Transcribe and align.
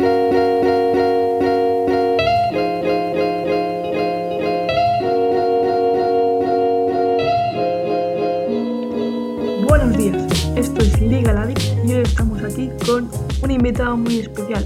Buenos 0.00 0.18
días, 9.96 10.52
esto 10.54 10.82
es 10.82 11.00
Liga 11.00 11.48
y 11.84 11.94
hoy 11.94 12.02
estamos 12.02 12.44
aquí 12.44 12.70
con 12.86 13.10
un 13.42 13.50
invitado 13.50 13.96
muy 13.96 14.20
especial, 14.20 14.64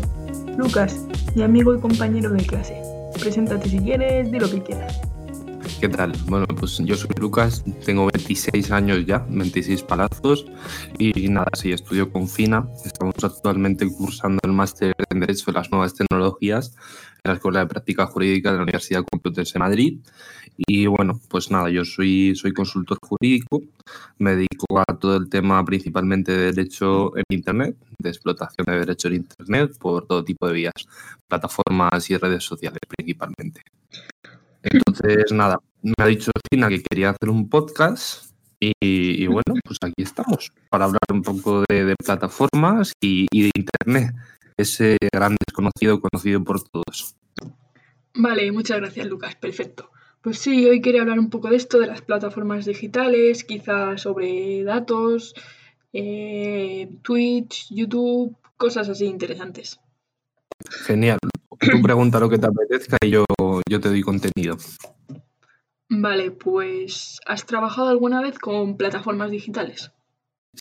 Lucas, 0.59 1.01
mi 1.35 1.43
amigo 1.43 1.75
y 1.75 1.81
compañero 1.81 2.31
de 2.31 2.45
clase. 2.45 2.83
Preséntate 3.19 3.71
si 3.71 3.79
quieres, 3.79 4.31
di 4.31 4.39
lo 4.39 4.51
que 4.51 4.63
quieras. 4.63 5.01
¿Qué 5.81 5.89
tal? 5.89 6.13
Bueno, 6.27 6.45
pues 6.63 6.79
yo 6.79 6.95
soy 6.95 7.11
Lucas, 7.19 7.65
tengo 7.85 8.09
26 8.13 8.71
años 8.71 9.05
ya, 9.05 9.27
26 9.29 9.83
palazos 9.83 10.47
y 10.97 11.29
nada, 11.29 11.49
sí, 11.55 11.73
estudio 11.73 12.13
con 12.13 12.29
FINA. 12.29 12.69
Estamos 12.85 13.17
actualmente 13.21 13.85
cursando 13.93 14.39
el 14.45 14.53
máster 14.53 14.95
en 15.11 15.19
Derecho 15.19 15.47
de 15.47 15.55
las 15.55 15.73
Nuevas 15.73 15.93
Tecnologías 15.93 16.77
en 17.25 17.31
la 17.31 17.35
Escuela 17.35 17.59
de 17.59 17.67
Práctica 17.67 18.07
Jurídica 18.07 18.53
de 18.53 18.59
la 18.59 18.63
Universidad 18.63 19.05
Complutense 19.11 19.55
de 19.55 19.59
Madrid. 19.59 19.99
Y 20.57 20.87
bueno, 20.87 21.21
pues 21.29 21.51
nada, 21.51 21.69
yo 21.69 21.85
soy, 21.85 22.37
soy 22.37 22.53
consultor 22.53 22.99
jurídico, 23.03 23.61
me 24.19 24.37
dedico 24.37 24.79
a 24.79 24.85
todo 24.97 25.17
el 25.17 25.29
tema 25.29 25.65
principalmente 25.65 26.31
de 26.31 26.53
derecho 26.53 27.17
en 27.17 27.25
Internet, 27.31 27.77
de 27.99 28.09
explotación 28.09 28.67
de 28.67 28.79
derecho 28.79 29.09
en 29.09 29.15
Internet 29.15 29.77
por 29.81 30.07
todo 30.07 30.23
tipo 30.23 30.47
de 30.47 30.53
vías, 30.53 30.87
plataformas 31.27 32.09
y 32.09 32.17
redes 32.17 32.45
sociales 32.45 32.79
principalmente. 32.87 33.63
Entonces, 34.63 35.33
nada, 35.33 35.59
me 35.83 35.95
ha 35.99 36.07
dicho 36.07 36.31
Fina 36.51 36.69
que 36.69 36.83
quería 36.83 37.11
hacer 37.11 37.29
un 37.29 37.49
podcast 37.49 38.33
y, 38.61 38.73
y 38.81 39.27
bueno, 39.27 39.59
pues 39.65 39.79
aquí 39.83 40.03
estamos 40.03 40.53
para 40.71 40.85
hablar 40.85 41.01
un 41.13 41.23
poco 41.23 41.65
de, 41.69 41.85
de 41.85 41.97
plataformas 41.97 42.93
y, 43.01 43.27
y, 43.33 43.43
de 43.43 43.51
Internet, 43.57 44.15
ese 44.57 44.97
gran 45.13 45.37
desconocido 45.47 46.01
conocido 46.01 46.45
por 46.45 46.63
todos. 46.63 47.17
Vale, 48.15 48.53
muchas 48.53 48.79
gracias 48.79 49.07
Lucas, 49.07 49.35
perfecto. 49.35 49.91
Pues 50.21 50.39
sí, 50.39 50.65
hoy 50.67 50.81
quería 50.81 51.01
hablar 51.01 51.19
un 51.19 51.31
poco 51.31 51.49
de 51.49 51.57
esto, 51.57 51.81
de 51.81 51.89
las 51.89 52.03
plataformas 52.03 52.65
digitales, 52.65 53.43
quizás 53.43 54.03
sobre 54.03 54.63
datos, 54.63 55.35
eh, 55.93 56.89
Twitch, 57.03 57.67
YouTube, 57.71 58.37
cosas 58.57 58.89
así 58.89 59.07
interesantes. 59.07 59.81
Genial. 60.87 61.19
Tú 61.59 61.83
pregunta 61.83 62.21
lo 62.21 62.29
que 62.29 62.39
te 62.39 62.47
apetezca 62.47 62.97
y 63.03 63.11
yo, 63.11 63.25
yo 63.69 63.81
te 63.81 63.89
doy 63.89 64.03
contenido. 64.03 64.57
Vale, 65.89 66.31
pues 66.31 67.21
¿has 67.27 67.45
trabajado 67.45 67.89
alguna 67.89 68.23
vez 68.23 68.39
con 68.39 68.77
plataformas 68.77 69.31
digitales? 69.31 69.93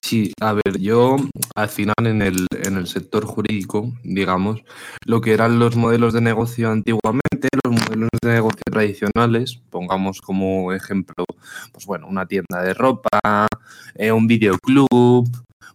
Sí, 0.02 0.32
a 0.40 0.54
ver, 0.54 0.80
yo 0.80 1.18
al 1.56 1.68
final 1.68 1.96
en 2.00 2.22
el, 2.22 2.48
en 2.64 2.78
el 2.78 2.88
sector 2.88 3.26
jurídico, 3.26 3.92
digamos, 4.04 4.62
lo 5.06 5.20
que 5.20 5.34
eran 5.34 5.60
los 5.60 5.76
modelos 5.76 6.14
de 6.14 6.22
negocio 6.22 6.72
antiguamente, 6.72 7.50
los 7.64 7.74
modelos 7.74 8.10
de 8.22 8.34
negocio 8.34 8.62
tradicionales, 8.72 9.62
pongamos 9.70 10.22
como 10.22 10.72
ejemplo, 10.72 11.26
pues 11.74 11.86
bueno, 11.86 12.08
una 12.08 12.26
tienda 12.26 12.62
de 12.64 12.74
ropa, 12.74 13.48
eh, 13.96 14.14
un 14.14 14.28
videoclub, 14.28 15.30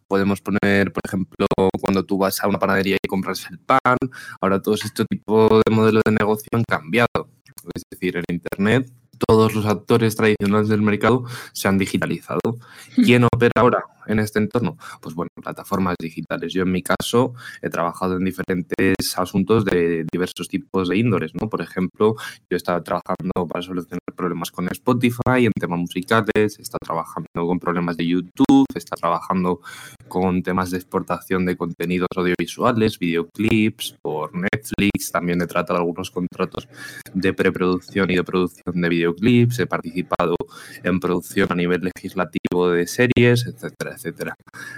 podemos 0.09 0.41
poner, 0.41 0.93
por 0.93 1.03
ejemplo, 1.05 1.47
cuando 1.81 2.05
tú 2.05 2.19
vas 2.19 2.43
a 2.43 2.49
una 2.49 2.59
panadería 2.59 2.97
y 3.03 3.09
compras 3.09 3.47
el 3.51 3.59
pan, 3.59 3.97
ahora 4.41 4.61
todos 4.61 4.85
estos 4.85 5.07
tipos 5.09 5.63
de 5.67 5.75
modelos 5.75 6.03
de 6.05 6.13
negocio 6.13 6.49
han 6.53 6.65
cambiado. 6.65 7.29
Es 7.75 7.83
decir, 7.91 8.17
en 8.17 8.25
Internet 8.29 8.91
todos 9.27 9.55
los 9.55 9.65
actores 9.67 10.15
tradicionales 10.15 10.69
del 10.69 10.83
mercado 10.83 11.25
se 11.53 11.69
han 11.69 11.79
digitalizado. 11.79 12.59
¿Quién 12.95 13.25
opera 13.25 13.53
ahora 13.57 13.85
en 14.07 14.19
este 14.19 14.39
entorno? 14.39 14.77
Pues 15.01 15.15
bueno, 15.15 15.31
plataformas 15.43 15.97
digitales. 16.01 16.53
Yo 16.53 16.63
en 16.63 16.73
mi 16.73 16.83
caso 16.83 17.35
he 17.63 17.71
trabajado 17.71 18.17
en 18.17 18.25
diferentes 18.25 18.97
asuntos 19.17 19.65
de 19.65 20.05
diversos 20.11 20.49
tipos 20.49 20.89
de 20.89 20.97
índoles, 20.97 21.33
¿no? 21.41 21.49
Por 21.49 21.63
ejemplo, 21.63 22.15
yo 22.17 22.51
he 22.51 22.57
estado 22.57 22.83
trabajando 22.83 23.47
para 23.49 23.63
solucionar 23.63 24.01
problemas 24.15 24.51
con 24.51 24.67
Spotify 24.69 25.47
en 25.47 25.53
temas 25.53 25.79
musicales, 25.79 26.59
he 26.59 26.63
estado 26.63 26.81
trabajando 26.85 27.29
con 27.35 27.59
problemas 27.59 27.97
de 27.97 28.07
YouTube, 28.07 28.67
he 28.75 28.79
estado 28.79 29.01
trabajando 29.01 29.61
con 30.09 30.43
temas 30.43 30.71
de 30.71 30.79
exportación 30.79 31.45
de 31.45 31.57
contenidos 31.57 32.09
audiovisuales, 32.17 32.99
videoclips, 32.99 33.97
por 34.03 34.35
Netflix, 34.35 35.13
también 35.13 35.43
he 35.43 35.47
tratado 35.47 35.79
algunos 35.79 36.11
contratos 36.11 36.69
de 37.13 37.33
preproducción 37.33 38.11
y 38.11 38.17
de 38.17 38.25
producción 38.25 38.81
de 38.81 38.89
videoclips, 38.89 39.59
he 39.59 39.67
participado 39.67 40.37
en 40.83 41.01
producción 41.01 41.49
a 41.51 41.55
nivel 41.55 41.91
legislativo 41.95 42.71
de 42.71 42.87
series, 42.87 43.47
etcétera, 43.47 43.96
etcétera. 43.97 44.37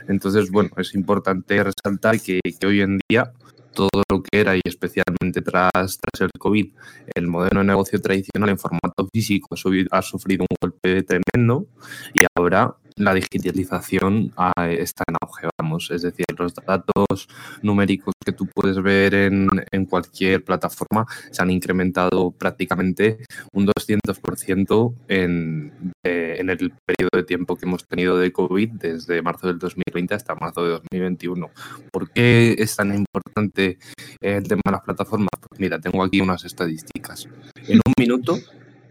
Entonces, 0.08 0.50
bueno, 0.50 0.70
es 0.76 0.94
importante 0.94 1.62
resaltar 1.62 2.20
que, 2.20 2.40
hoy 2.64 2.80
en 2.80 2.98
día 3.08 3.32
todo 3.74 4.02
lo 4.10 4.22
que 4.22 4.40
era 4.40 4.56
y 4.56 4.60
especialmente 4.64 5.40
tras, 5.40 5.70
tras 5.72 6.20
el 6.20 6.30
COVID, 6.36 6.72
el 7.14 7.26
modelo 7.28 7.60
de 7.60 7.66
negocio 7.66 8.00
tradicional 8.00 8.48
en 8.48 8.58
formato 8.58 9.06
físico 9.12 9.54
ha 9.90 10.02
sufrido 10.02 10.44
un 10.48 10.56
golpe 10.60 11.04
tremendo 11.04 11.66
y 12.12 12.24
ahora 12.34 12.74
la 12.98 13.14
digitalización 13.14 14.32
está 14.56 15.04
en 15.08 15.16
auge, 15.20 15.48
vamos, 15.60 15.90
es 15.90 16.02
decir, 16.02 16.26
los 16.36 16.54
datos 16.54 17.28
numéricos 17.62 18.14
que 18.24 18.32
tú 18.32 18.46
puedes 18.46 18.80
ver 18.82 19.14
en, 19.14 19.48
cualquier 19.88 20.44
plataforma 20.44 21.06
se 21.30 21.42
han 21.42 21.50
incrementado 21.50 22.30
prácticamente 22.30 23.18
un 23.52 23.66
200% 23.66 24.94
en, 25.08 25.94
eh, 26.04 26.36
en 26.38 26.50
el 26.50 26.58
periodo 26.58 27.10
de 27.14 27.22
tiempo 27.22 27.56
que 27.56 27.64
hemos 27.64 27.86
tenido 27.86 28.18
de 28.18 28.32
COVID 28.32 28.70
desde 28.72 29.22
marzo 29.22 29.46
del 29.46 29.58
2020 29.58 30.14
hasta 30.14 30.34
marzo 30.34 30.64
de 30.64 30.70
2021. 30.70 31.50
¿Por 31.90 32.10
qué 32.10 32.54
es 32.58 32.76
tan 32.76 32.94
importante 32.94 33.78
el 34.20 34.46
tema 34.46 34.62
de 34.64 34.72
las 34.72 34.82
plataformas? 34.82 35.30
Pues 35.48 35.60
mira, 35.60 35.80
tengo 35.80 36.02
aquí 36.02 36.20
unas 36.20 36.44
estadísticas. 36.44 37.28
En 37.66 37.80
un 37.84 37.92
minuto, 37.98 38.38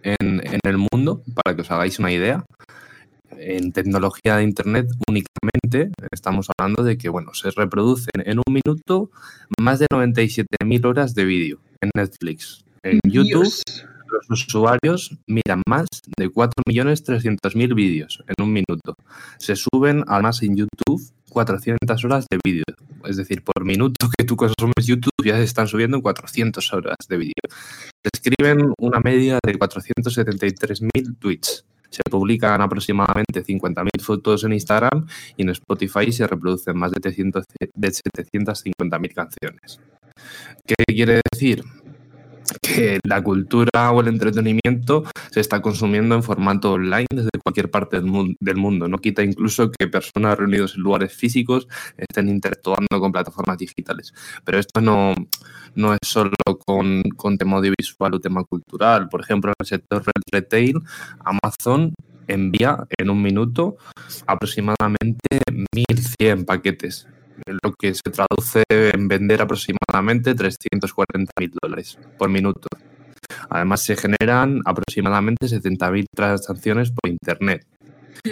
en, 0.03 0.41
en 0.45 0.59
el 0.63 0.77
mundo, 0.77 1.21
para 1.35 1.55
que 1.55 1.61
os 1.61 1.71
hagáis 1.71 1.99
una 1.99 2.11
idea, 2.11 2.43
en 3.39 3.71
tecnología 3.71 4.37
de 4.37 4.43
Internet 4.43 4.87
únicamente 5.07 5.91
estamos 6.11 6.47
hablando 6.57 6.83
de 6.83 6.97
que 6.97 7.09
bueno, 7.09 7.33
se 7.33 7.51
reproducen 7.51 8.21
en 8.25 8.39
un 8.39 8.53
minuto 8.53 9.11
más 9.59 9.79
de 9.79 9.87
97.000 9.91 10.85
horas 10.85 11.13
de 11.15 11.25
vídeo 11.25 11.59
en 11.81 11.91
Netflix. 11.95 12.63
En 12.83 12.99
Dios. 13.03 13.27
YouTube 13.27 13.87
los 14.29 14.47
usuarios 14.47 15.17
miran 15.27 15.61
más 15.67 15.87
de 16.17 16.29
4.300.000 16.29 17.75
vídeos 17.75 18.23
en 18.27 18.43
un 18.43 18.53
minuto. 18.53 18.95
Se 19.37 19.55
suben 19.55 20.03
además 20.07 20.41
en 20.43 20.55
YouTube 20.55 21.01
400 21.29 22.05
horas 22.05 22.25
de 22.29 22.39
vídeo. 22.43 22.63
Es 23.05 23.17
decir, 23.17 23.43
por 23.43 23.65
minuto 23.65 24.07
que 24.17 24.25
tú 24.25 24.35
consumes 24.35 24.85
YouTube 24.85 25.11
ya 25.23 25.35
se 25.35 25.43
están 25.43 25.67
subiendo 25.67 26.01
400 26.01 26.73
horas 26.73 26.97
de 27.07 27.17
vídeo. 27.17 27.33
Se 27.49 28.09
escriben 28.13 28.73
una 28.79 28.99
media 28.99 29.39
de 29.45 29.59
473.000 29.59 31.19
tweets 31.19 31.65
se 31.89 32.01
publican 32.09 32.61
aproximadamente 32.61 33.43
50.000 33.43 34.01
fotos 34.01 34.43
en 34.43 34.53
Instagram 34.53 35.05
y 35.35 35.43
en 35.43 35.49
Spotify 35.49 36.11
se 36.11 36.27
reproducen 36.27 36.77
más 36.77 36.91
de, 36.91 36.99
300, 36.99 37.45
de 37.73 37.87
750.000 37.89 39.13
canciones. 39.13 39.79
¿Qué 40.65 40.75
quiere 40.87 41.21
decir? 41.31 41.63
Que 42.61 42.99
la 43.03 43.23
cultura 43.23 43.91
o 43.91 44.01
el 44.01 44.07
entretenimiento 44.07 45.03
se 45.31 45.39
está 45.39 45.61
consumiendo 45.61 46.15
en 46.15 46.23
formato 46.23 46.73
online 46.73 47.07
desde 47.13 47.29
cualquier 47.43 47.71
parte 47.71 47.97
del, 47.97 48.05
mu 48.05 48.33
del, 48.39 48.57
mundo. 48.57 48.87
No 48.87 48.97
quita 48.97 49.23
incluso 49.23 49.71
que 49.71 49.87
personas 49.87 50.37
reunidas 50.37 50.75
en 50.75 50.81
lugares 50.81 51.13
físicos 51.13 51.67
estén 51.97 52.29
interactuando 52.29 52.99
con 52.99 53.11
plataformas 53.11 53.57
digitales. 53.57 54.13
Pero 54.43 54.59
esto 54.59 54.81
no, 54.81 55.13
no 55.75 55.93
es 55.93 55.99
solo 56.03 56.35
con, 56.65 57.03
con 57.15 57.37
tema 57.37 57.57
audiovisual 57.57 58.13
o 58.13 58.19
tema 58.19 58.43
cultural. 58.43 59.09
Por 59.09 59.21
ejemplo, 59.21 59.51
en 59.51 59.55
el 59.59 59.67
sector 59.67 60.03
retail, 60.31 60.81
Amazon 61.19 61.93
envía 62.27 62.85
en 62.97 63.09
un 63.09 63.21
minuto 63.21 63.77
aproximadamente 64.25 65.39
1.100 65.49 66.45
paquetes 66.45 67.07
lo 67.45 67.73
que 67.73 67.93
se 67.93 68.09
traduce 68.11 68.63
en 68.69 69.07
vender 69.07 69.41
aproximadamente 69.41 70.35
340 70.35 71.31
mil 71.39 71.51
dólares 71.61 71.97
por 72.17 72.29
minuto. 72.29 72.67
Además, 73.49 73.83
se 73.83 73.95
generan 73.95 74.61
aproximadamente 74.65 75.47
70.000 75.47 76.05
transacciones 76.15 76.91
por 76.91 77.09
Internet. 77.09 77.65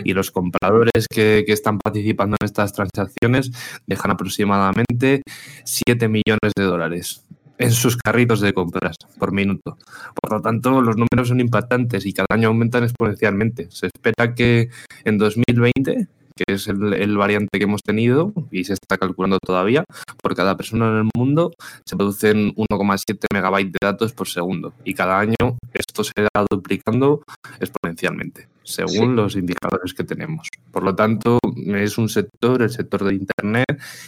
Y 0.04 0.13
los 0.13 0.31
compradores 0.31 1.07
que, 1.10 1.44
que, 1.46 1.54
están 1.54 1.78
participando 1.78 2.36
en 2.40 2.46
estas 2.46 2.74
transacciones 2.74 3.52
dejan 3.86 4.12
aproximadamente 4.12 5.22
7 5.63 6.07
millones 6.10 6.52
de 6.56 6.63
dólares 6.63 7.24
en 7.57 7.72
sus 7.72 7.96
carritos 7.96 8.42
de 8.42 8.54
compras 8.54 8.98
por 9.18 9.31
minuto. 9.31 9.78
Por 10.22 10.34
lo 10.34 10.42
tanto, 10.42 10.81
los 10.81 10.96
números 10.98 11.30
son 11.30 11.40
impactantes 11.40 12.06
y 12.06 12.13
cada 12.13 12.28
año 12.31 12.50
aumentan 12.50 12.84
exponencialmente. 12.84 13.68
Se 13.72 13.88
espera 13.88 14.34
que 14.34 14.69
en 15.04 15.18
2020 15.18 16.07
que 16.36 16.54
es 16.54 16.68
el, 16.68 16.94
el, 16.94 17.18
variante 17.18 17.58
que 17.58 17.64
hemos 17.64 17.82
tenido 17.82 18.34
y 18.52 18.64
se 18.66 18.74
está 18.74 18.98
calculando 18.98 19.40
todavía, 19.40 19.86
por 20.22 20.36
cada 20.36 20.58
persona 20.58 20.88
en 20.90 20.98
el 20.98 21.10
mundo 21.16 21.52
se 21.86 21.96
producen 21.96 22.54
1,7 22.56 23.26
megabytes 23.34 23.74
de 23.74 23.80
datos 23.82 24.14
por 24.14 24.28
segundo 24.28 24.74
y 24.84 24.94
cada 24.94 25.20
año 25.20 25.58
esto 25.74 26.04
se 26.04 26.12
irá 26.18 26.46
duplicando 26.50 27.24
exponencialmente. 27.60 28.48
según 28.64 29.16
los 29.16 29.36
indicadores 29.36 29.94
que 29.94 30.04
tenemos. 30.04 30.50
Por 30.72 30.82
lo 30.84 30.96
tanto, 30.96 31.38
es 31.68 32.00
un 32.00 32.10
sector, 32.10 32.64
el 32.64 32.72
sector 32.72 33.04
de 33.04 33.14
Internet, 33.14 33.68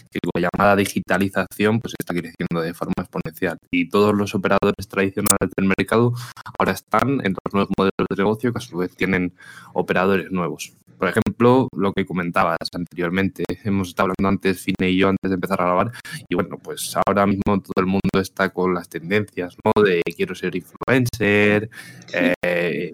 que 0.10 0.20
con 0.20 0.42
llamada 0.42 0.76
digitalización 0.76 1.80
pues 1.80 1.94
está 2.00 2.14
creciendo 2.14 2.62
de 2.62 2.74
forma 2.74 2.94
exponencial. 2.98 3.58
Y 3.70 3.90
todos 3.90 4.16
los 4.16 4.34
operadores 4.34 4.88
tradicionales 4.90 5.52
del 5.56 5.72
mercado 5.78 6.14
ahora 6.58 6.72
están 6.72 7.24
en 7.24 7.36
los 7.44 7.54
nuevos 7.54 7.72
modelos 7.78 8.08
de 8.10 8.16
negocio 8.18 8.52
que 8.52 8.58
a 8.58 8.62
su 8.62 8.78
vez 8.78 8.96
tienen 8.96 9.34
operadores 9.74 10.32
nuevos. 10.32 10.74
Por 10.98 11.10
ejemplo, 11.10 11.70
lo 11.76 11.94
que 11.94 12.06
comentabas 12.06 12.58
anteriormente, 12.74 13.44
hemos 13.64 13.90
estado 13.90 14.10
hablando 14.10 14.30
antes, 14.30 14.62
Fine 14.62 14.90
y 14.90 14.98
yo, 14.98 15.10
antes 15.10 15.30
de 15.30 15.36
empezar 15.36 15.62
a 15.62 15.66
grabar, 15.66 15.92
y 16.28 16.36
bueno, 16.36 16.58
pues 16.58 16.96
ahora 17.06 17.28
mismo 17.28 17.62
todo 17.62 17.74
el 17.78 17.86
mundo 17.86 18.20
está 18.20 18.50
con 18.50 18.74
las 18.74 18.90
tendencias, 18.90 19.56
¿no? 19.64 19.84
De 19.84 20.02
quiero 20.16 20.34
ser 20.34 20.56
influencer, 20.56 21.70
eh, 22.12 22.94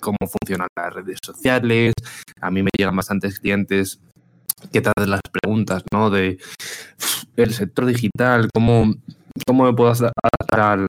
cómo 0.00 0.16
funcionan 0.20 0.68
las 0.76 0.94
redes 0.94 1.18
sociales. 1.24 1.94
A 2.40 2.50
mí 2.50 2.62
me 2.62 2.70
llegan 2.76 2.96
bastantes 2.96 3.38
clientes 3.38 4.00
que 4.72 4.80
te 4.80 4.90
hacen 4.94 5.10
las 5.10 5.20
preguntas, 5.30 5.84
¿no? 5.92 6.10
De 6.10 6.38
el 7.36 7.54
sector 7.54 7.86
digital, 7.86 8.48
cómo, 8.52 8.94
cómo 9.46 9.64
me 9.64 9.72
puedo 9.72 9.90
adaptar 9.90 10.86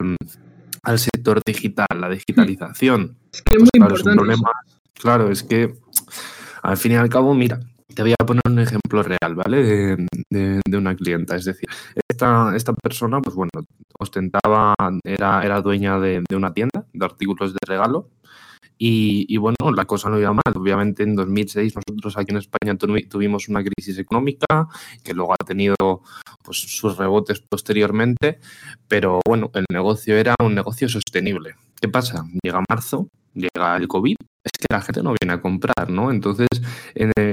al, 0.84 1.00
sector 1.00 1.42
digital, 1.46 1.88
la 2.00 2.10
digitalización. 2.10 3.18
Es 3.32 3.42
que 3.42 3.56
es 3.56 3.62
muy 3.62 3.70
pues 3.72 3.82
importante. 3.82 4.16
problema, 4.16 4.52
claro, 4.94 5.32
es 5.32 5.44
que 5.44 5.74
al 6.66 6.78
fin 6.78 6.94
y 6.94 6.96
al 6.96 7.10
cabo, 7.10 7.34
mira, 7.34 7.60
te 7.94 8.02
voy 8.02 8.14
a 8.20 8.26
poner 8.26 8.42
un 8.48 8.60
ejemplo 8.60 9.04
real, 9.04 9.36
¿vale? 9.36 9.64
De, 10.30 10.62
una 10.76 10.96
clienta. 10.96 11.36
Es 11.36 11.46
decir, 11.46 11.70
esta, 12.10 12.56
esta 12.56 12.74
persona, 12.74 13.22
pues 13.22 13.36
bueno, 13.36 13.52
ostentaba, 14.00 14.74
era, 15.04 15.44
era 15.44 15.62
dueña 15.62 16.00
de, 16.00 16.24
una 16.36 16.54
tienda 16.54 16.86
de 16.92 17.06
artículos 17.06 17.54
de 17.54 17.60
regalo. 17.66 18.10
Y, 18.78 19.38
bueno, 19.38 19.72
la 19.74 19.86
cosa 19.86 20.10
no 20.10 20.20
iba 20.20 20.34
mal. 20.34 20.54
Obviamente 20.54 21.04
en 21.04 21.16
2006 21.16 21.76
nosotros 21.76 22.18
aquí 22.18 22.32
en 22.32 22.38
España 22.38 22.76
tuvimos 22.78 23.48
una 23.48 23.64
crisis 23.64 23.98
económica 23.98 24.68
que 25.02 25.14
luego 25.14 25.34
ha 25.34 25.46
tenido 25.46 25.76
pues, 26.44 26.58
sus 26.58 26.98
rebotes 26.98 27.40
posteriormente, 27.40 28.40
pero 28.90 29.22
bueno, 29.26 29.50
el 29.54 29.64
negocio 29.72 30.18
era 30.18 30.36
un 30.44 30.56
negocio 30.56 30.90
sostenible. 30.90 31.56
¿Qué 31.80 31.88
pasa? 31.88 32.26
Llega 32.44 32.62
marzo, 32.70 33.08
llega 33.36 33.78
el 33.78 33.88
COVID 33.88 34.16
es 34.44 34.52
que 34.60 34.68
la 34.70 34.82
gente 34.82 35.02
no 35.02 35.14
viene 35.20 35.34
a 35.34 35.42
comprar, 35.42 35.90
¿no? 35.90 36.12
Entonces, 36.12 36.48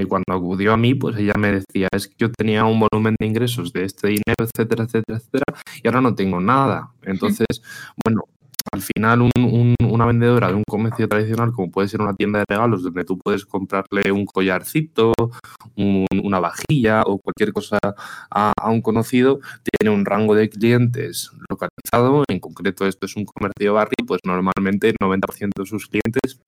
cuando 0.08 0.32
acudió 0.32 0.72
a 0.72 0.76
mí, 0.76 0.94
pues 0.94 1.16
ella 1.16 1.34
me 1.38 1.52
decía, 1.52 1.88
es 1.92 2.08
que 2.08 2.14
yo 2.18 2.30
tenía 2.30 2.64
un 2.64 2.80
volumen 2.80 3.16
de 3.18 3.26
ingresos 3.26 3.72
de 3.72 3.84
este 3.84 4.08
dinero, 4.08 4.36
etcétera, 4.40 4.84
etcétera, 4.84 5.18
etcétera, 5.18 5.44
y 5.82 5.88
ahora 5.88 6.00
no 6.00 6.14
tengo 6.14 6.40
nada. 6.40 6.90
Entonces, 7.02 7.62
bueno, 8.02 8.22
al 8.70 8.82
final 8.82 9.30
una 9.36 10.06
vendedora 10.06 10.48
de 10.48 10.54
un 10.54 10.64
comercio 10.68 11.08
tradicional, 11.08 11.52
como 11.52 11.70
puede 11.70 11.88
ser 11.88 12.00
una 12.00 12.14
tienda 12.14 12.40
de 12.40 12.44
regalos, 12.48 12.82
donde 12.82 13.04
tú 13.04 13.18
puedes 13.18 13.44
comprarle 13.46 14.12
un 14.12 14.26
collarcito, 14.26 15.12
una 15.76 16.40
vajilla 16.40 17.02
o 17.02 17.18
cualquier 17.18 17.52
cosa 17.52 17.78
a, 18.30 18.52
un 18.70 18.82
conocido, 18.82 19.40
tiene 19.78 19.94
un 19.94 20.04
rango 20.04 20.34
de 20.34 20.48
clientes 20.48 21.30
localizado, 21.48 22.24
en 22.28 22.40
concreto 22.40 22.86
esto 22.86 23.06
es 23.06 23.16
un 23.16 23.24
comercio 23.24 23.74
barrio, 23.74 23.96
pues 24.06 24.20
normalmente 24.24 24.88
el 24.88 24.96
90% 25.00 25.50
de 25.56 25.66
sus 25.66 25.88
clientes 25.88 26.40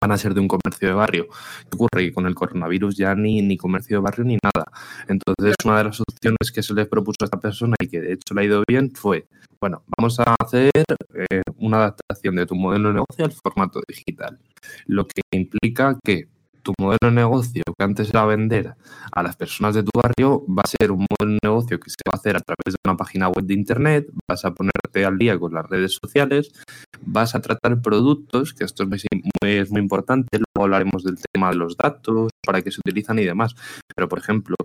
van 0.00 0.12
a 0.12 0.18
ser 0.18 0.34
de 0.34 0.40
un 0.40 0.48
comercio 0.48 0.88
de 0.88 0.94
barrio. 0.94 1.26
¿Qué 1.70 1.74
ocurre? 1.74 2.06
Que 2.06 2.12
con 2.12 2.26
el 2.26 2.34
coronavirus 2.34 2.96
ya 2.96 3.14
ni, 3.14 3.42
ni 3.42 3.56
comercio 3.56 3.98
de 3.98 4.02
barrio 4.02 4.24
ni 4.24 4.38
nada. 4.42 4.66
Entonces, 5.08 5.54
una 5.64 5.78
de 5.78 5.84
las 5.84 6.00
opciones 6.00 6.52
que 6.52 6.62
se 6.62 6.74
les 6.74 6.88
propuso 6.88 7.16
a 7.22 7.24
esta 7.24 7.40
persona 7.40 7.74
y 7.80 7.88
que 7.88 8.00
de 8.00 8.12
hecho 8.14 8.34
le 8.34 8.42
ha 8.42 8.44
ido 8.44 8.62
bien 8.68 8.92
fue, 8.94 9.26
bueno, 9.60 9.82
vamos 9.98 10.18
a 10.20 10.34
hacer 10.38 10.70
eh, 11.14 11.42
una 11.56 11.78
adaptación 11.78 12.36
de 12.36 12.46
tu 12.46 12.54
modelo 12.54 12.88
de 12.88 12.94
negocio 12.94 13.24
al 13.24 13.32
formato 13.32 13.80
digital, 13.86 14.38
lo 14.86 15.06
que 15.06 15.22
implica 15.32 15.98
que 16.04 16.28
tu 16.62 16.72
modelo 16.78 16.98
de 17.02 17.10
negocio, 17.12 17.62
que 17.66 17.84
antes 17.84 18.10
era 18.10 18.24
vender 18.24 18.74
a 19.12 19.22
las 19.22 19.36
personas 19.36 19.74
de 19.74 19.82
tu 19.82 19.90
barrio, 19.94 20.44
va 20.46 20.62
a 20.64 20.68
ser 20.68 20.90
un 20.92 21.06
modelo 21.10 21.38
de 21.42 21.48
negocio 21.48 21.80
que 21.80 21.90
se 21.90 21.96
va 22.08 22.12
a 22.14 22.16
hacer 22.16 22.36
a 22.36 22.40
través 22.40 22.74
de 22.74 22.76
una 22.84 22.96
página 22.96 23.28
web 23.28 23.44
de 23.44 23.54
Internet, 23.54 24.06
vas 24.28 24.44
a 24.44 24.52
ponerte 24.52 25.04
al 25.04 25.18
día 25.18 25.38
con 25.38 25.54
las 25.54 25.66
redes 25.68 25.98
sociales, 26.02 26.52
vas 27.02 27.34
a 27.34 27.40
tratar 27.40 27.80
productos, 27.80 28.54
que 28.54 28.64
esto 28.64 28.84
es 28.84 28.88
muy, 28.88 29.00
es 29.42 29.70
muy 29.70 29.80
importante, 29.80 30.28
luego 30.38 30.64
hablaremos 30.64 31.04
del 31.04 31.16
tema 31.32 31.50
de 31.50 31.56
los 31.56 31.76
datos, 31.76 32.30
para 32.44 32.62
qué 32.62 32.70
se 32.70 32.80
utilizan 32.80 33.18
y 33.18 33.24
demás. 33.24 33.54
Pero, 33.94 34.08
por 34.08 34.18
ejemplo, 34.18 34.56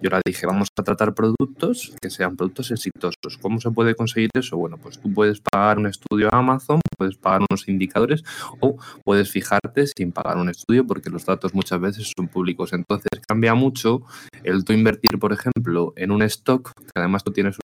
yo 0.00 0.10
ahora 0.10 0.20
dije, 0.24 0.46
vamos 0.46 0.68
a 0.78 0.82
tratar 0.82 1.14
productos 1.14 1.94
que 2.00 2.10
sean 2.10 2.36
productos 2.36 2.70
exitosos. 2.70 3.38
¿Cómo 3.40 3.60
se 3.60 3.70
puede 3.70 3.94
conseguir 3.94 4.30
eso? 4.34 4.56
Bueno, 4.56 4.78
pues 4.78 4.98
tú 4.98 5.12
puedes 5.12 5.40
pagar 5.40 5.78
un 5.78 5.86
estudio 5.86 6.28
a 6.32 6.38
Amazon, 6.38 6.80
puedes 7.02 7.16
pagar 7.16 7.40
unos 7.50 7.68
indicadores 7.68 8.22
o 8.60 8.76
puedes 9.04 9.28
fijarte 9.28 9.86
sin 9.88 10.12
pagar 10.12 10.36
un 10.36 10.48
estudio 10.48 10.86
porque 10.86 11.10
los 11.10 11.26
datos 11.26 11.52
muchas 11.52 11.80
veces 11.80 12.12
son 12.16 12.28
públicos. 12.28 12.72
Entonces 12.72 13.10
cambia 13.26 13.54
mucho 13.54 14.02
el 14.44 14.64
tú 14.64 14.72
invertir, 14.72 15.18
por 15.18 15.32
ejemplo, 15.32 15.92
en 15.96 16.12
un 16.12 16.22
stock, 16.22 16.72
que 16.76 16.92
además 16.94 17.24
tú 17.24 17.32
tienes 17.32 17.56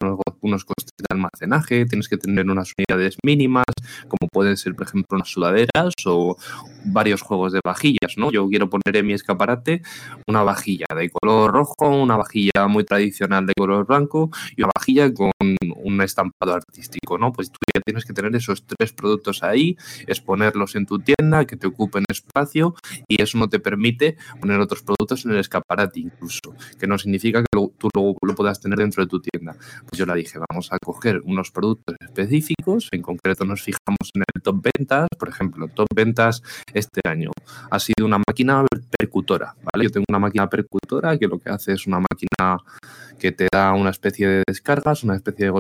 unos, 0.43 0.65
costes 0.65 0.93
de 0.99 1.07
almacenaje, 1.11 1.87
tienes 1.87 2.09
que 2.09 2.17
tener 2.17 2.51
unas 2.51 2.73
unidades 2.77 3.17
mínimas, 3.23 3.65
como 4.09 4.29
pueden 4.33 4.57
ser, 4.57 4.75
por 4.75 4.87
ejemplo, 4.89 5.17
unas 5.17 5.29
sudaderas 5.29 5.95
o 6.07 6.37
varios 6.87 7.23
juegos 7.23 7.53
de 7.53 7.61
vajillas, 7.65 8.17
¿no? 8.17 8.33
Yo 8.33 8.49
quiero 8.49 8.69
poner 8.69 8.97
en 8.97 9.07
mi 9.07 9.13
escaparate 9.13 9.83
una 10.27 10.43
vajilla 10.43 10.87
de 10.97 11.11
color 11.11 11.53
rojo, 11.53 11.89
una 11.89 12.17
vajilla 12.17 12.67
muy 12.69 12.85
tradicional 12.85 13.47
de 13.47 13.53
color 13.57 13.87
blanco 13.87 14.31
y 14.57 14.63
una 14.63 14.73
vajilla 14.75 15.15
con 15.15 15.31
estampado 16.05 16.55
artístico, 16.55 17.19
¿no? 17.19 17.33
Pues 17.33 17.51
tú 17.51 17.59
ya 17.75 17.81
tienes 17.81 18.05
que 18.05 18.13
tener 18.13 18.35
esos 18.37 18.65
tres 18.67 18.93
productos 18.93 19.43
ahí, 19.43 19.77
exponerlos 20.07 20.77
en 20.77 20.87
tu 20.87 20.99
tienda, 20.99 21.47
que 21.47 21.57
te 21.57 21.67
ocupen 21.67 22.05
espacio 22.11 22.75
y 23.07 23.23
eso 23.23 23.39
no 23.39 23.49
te 23.49 23.61
permite 23.61 24.17
poner 24.41 24.61
otros 24.61 24.83
productos 24.83 25.25
en 25.25 25.33
el 25.33 25.39
escaparate 25.39 26.01
incluso, 26.01 26.55
que 26.79 26.87
no 26.87 26.99
significa 26.99 27.41
que 27.41 27.47
tú 27.53 27.89
luego 27.95 28.17
lo 28.23 28.35
puedas 28.35 28.61
tener 28.61 28.79
dentro 28.79 29.03
de 29.03 29.09
tu 29.09 29.21
tienda. 29.21 29.57
Pues 29.89 29.99
yo 29.99 30.07
la 30.07 30.15
dije, 30.15 30.39
vamos 30.51 30.73
a 30.73 30.79
coger 30.79 31.21
unos 31.25 31.51
productos 31.51 31.97
específicos, 32.01 32.89
en 32.93 33.03
concreto 33.03 33.45
nos 33.45 33.63
fijamos 33.63 34.11
en 34.15 34.23
el 34.35 34.43
top 34.43 34.67
ventas, 34.75 35.09
por 35.19 35.29
ejemplo, 35.29 35.69
top 35.69 35.89
ventas 35.95 36.43
este 36.73 37.01
año 37.05 37.31
ha 37.71 37.79
sido 37.79 38.07
una 38.07 38.19
máquina 38.19 38.65
percutora, 38.99 39.55
¿vale? 39.73 39.85
Yo 39.85 39.91
tengo 39.91 40.05
una 40.09 40.19
máquina 40.19 40.49
percutora 40.49 41.19
que 41.19 41.27
lo 41.27 41.39
que 41.39 41.51
hace 41.51 41.73
es 41.73 41.87
una 41.87 41.99
máquina 42.01 42.59
que 43.19 43.33
te 43.33 43.49
da 43.53 43.73
una 43.73 43.91
especie 43.91 44.29
de 44.29 44.43
descargas, 44.47 45.03
una 45.03 45.17
especie 45.17 45.47
de 45.47 45.51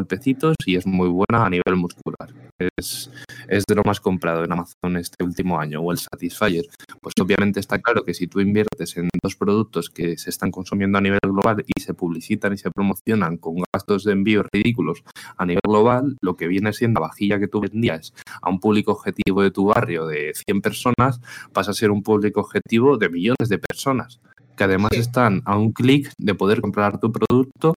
y 0.66 0.76
es 0.76 0.86
muy 0.86 1.08
buena 1.08 1.46
a 1.46 1.50
nivel 1.50 1.76
muscular. 1.76 2.28
Es, 2.76 3.10
es 3.48 3.64
de 3.66 3.74
lo 3.74 3.82
más 3.84 4.00
comprado 4.00 4.44
en 4.44 4.52
Amazon 4.52 4.96
este 4.96 5.24
último 5.24 5.58
año, 5.58 5.80
o 5.80 5.92
el 5.92 5.98
Satisfyer. 5.98 6.64
Pues 7.00 7.14
obviamente 7.20 7.60
está 7.60 7.78
claro 7.78 8.04
que 8.04 8.14
si 8.14 8.26
tú 8.26 8.40
inviertes 8.40 8.96
en 8.96 9.08
dos 9.22 9.36
productos 9.36 9.88
que 9.88 10.18
se 10.18 10.30
están 10.30 10.50
consumiendo 10.50 10.98
a 10.98 11.00
nivel 11.00 11.20
global 11.22 11.64
y 11.66 11.80
se 11.80 11.94
publicitan 11.94 12.52
y 12.52 12.58
se 12.58 12.70
promocionan 12.70 13.38
con 13.38 13.56
gastos 13.72 14.04
de 14.04 14.12
envío 14.12 14.42
ridículos 14.52 15.02
a 15.36 15.46
nivel 15.46 15.62
global, 15.66 16.16
lo 16.20 16.36
que 16.36 16.48
viene 16.48 16.72
siendo 16.72 17.00
la 17.00 17.08
vajilla 17.08 17.38
que 17.38 17.48
tú 17.48 17.60
vendías 17.60 18.12
a 18.42 18.50
un 18.50 18.60
público 18.60 18.92
objetivo 18.92 19.42
de 19.42 19.50
tu 19.50 19.66
barrio 19.66 20.06
de 20.06 20.32
100 20.34 20.60
personas, 20.60 21.20
pasa 21.52 21.70
a 21.70 21.74
ser 21.74 21.90
un 21.90 22.02
público 22.02 22.40
objetivo 22.40 22.98
de 22.98 23.08
millones 23.08 23.48
de 23.48 23.58
personas 23.58 24.20
que 24.58 24.64
además 24.64 24.90
están 24.92 25.40
a 25.46 25.56
un 25.56 25.72
clic 25.72 26.12
de 26.18 26.34
poder 26.34 26.60
comprar 26.60 26.98
tu 26.98 27.12
producto 27.12 27.74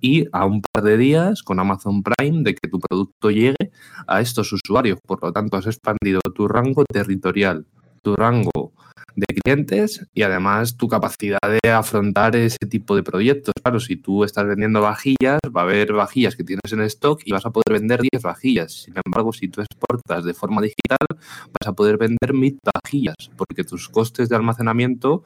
y 0.00 0.26
a 0.32 0.46
un 0.46 0.62
par 0.72 0.82
de 0.82 0.96
días 0.96 1.42
con 1.42 1.60
Amazon 1.60 2.02
Prime 2.02 2.42
de 2.42 2.54
que 2.54 2.68
tu 2.68 2.80
producto 2.80 3.30
llegue 3.30 3.70
a 4.06 4.20
estos 4.20 4.52
usuarios. 4.52 4.98
Por 5.06 5.22
lo 5.22 5.32
tanto, 5.32 5.58
has 5.58 5.66
expandido 5.66 6.20
tu 6.34 6.48
rango 6.48 6.84
territorial, 6.90 7.66
tu 8.02 8.16
rango 8.16 8.72
de 9.16 9.26
clientes 9.26 10.04
y 10.12 10.22
además 10.22 10.76
tu 10.76 10.88
capacidad 10.88 11.38
de 11.62 11.70
afrontar 11.70 12.34
ese 12.34 12.66
tipo 12.68 12.96
de 12.96 13.02
proyectos. 13.02 13.52
Claro, 13.62 13.78
si 13.78 13.96
tú 13.96 14.24
estás 14.24 14.46
vendiendo 14.46 14.80
vajillas, 14.80 15.38
va 15.54 15.60
a 15.60 15.64
haber 15.64 15.92
vajillas 15.92 16.34
que 16.34 16.42
tienes 16.42 16.72
en 16.72 16.80
stock 16.82 17.20
y 17.24 17.32
vas 17.32 17.46
a 17.46 17.50
poder 17.50 17.80
vender 17.80 18.00
10 18.00 18.22
vajillas. 18.22 18.72
Sin 18.84 18.94
embargo, 19.04 19.32
si 19.32 19.48
tú 19.48 19.60
exportas 19.60 20.24
de 20.24 20.34
forma 20.34 20.62
digital, 20.62 21.06
vas 21.10 21.68
a 21.68 21.72
poder 21.74 21.98
vender 21.98 22.32
1000 22.32 22.58
vajillas 22.74 23.14
porque 23.36 23.62
tus 23.62 23.88
costes 23.88 24.28
de 24.28 24.36
almacenamiento 24.36 25.22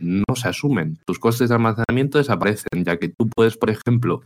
no 0.00 0.34
se 0.34 0.48
asumen. 0.48 0.98
Tus 1.04 1.18
costes 1.18 1.48
de 1.48 1.54
almacenamiento 1.54 2.18
desaparecen, 2.18 2.84
ya 2.84 2.96
que 2.98 3.08
tú 3.08 3.28
puedes, 3.28 3.56
por 3.56 3.70
ejemplo, 3.70 4.22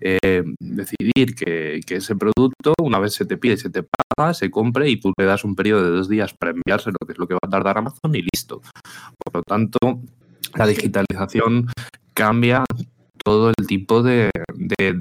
eh, 0.00 0.44
decidir 0.58 1.34
que, 1.34 1.80
ese 1.88 2.16
producto, 2.16 2.74
una 2.82 2.98
vez 2.98 3.14
se 3.14 3.24
te 3.24 3.36
pide, 3.36 3.56
se 3.56 3.70
te 3.70 3.82
paga, 3.82 4.34
se 4.34 4.50
compre 4.50 4.88
y 4.90 4.98
tú 4.98 5.12
le 5.16 5.24
das 5.24 5.44
un 5.44 5.54
periodo 5.54 5.84
de 5.84 5.90
dos 5.90 6.08
días 6.08 6.34
para 6.34 6.52
enviárselo, 6.52 6.96
que 7.06 7.12
es 7.12 7.18
lo 7.18 7.28
que 7.28 7.34
va 7.34 7.40
a 7.42 7.50
tardar 7.50 7.78
Amazon, 7.78 8.14
y 8.14 8.22
listo. 8.22 8.60
Por 9.24 9.34
lo 9.34 9.42
tanto, 9.42 9.78
la 10.54 10.66
digitalización 10.66 11.68
cambia 12.14 12.64
todo 13.24 13.50
el 13.56 13.66
tipo 13.66 14.02
de, 14.02 14.30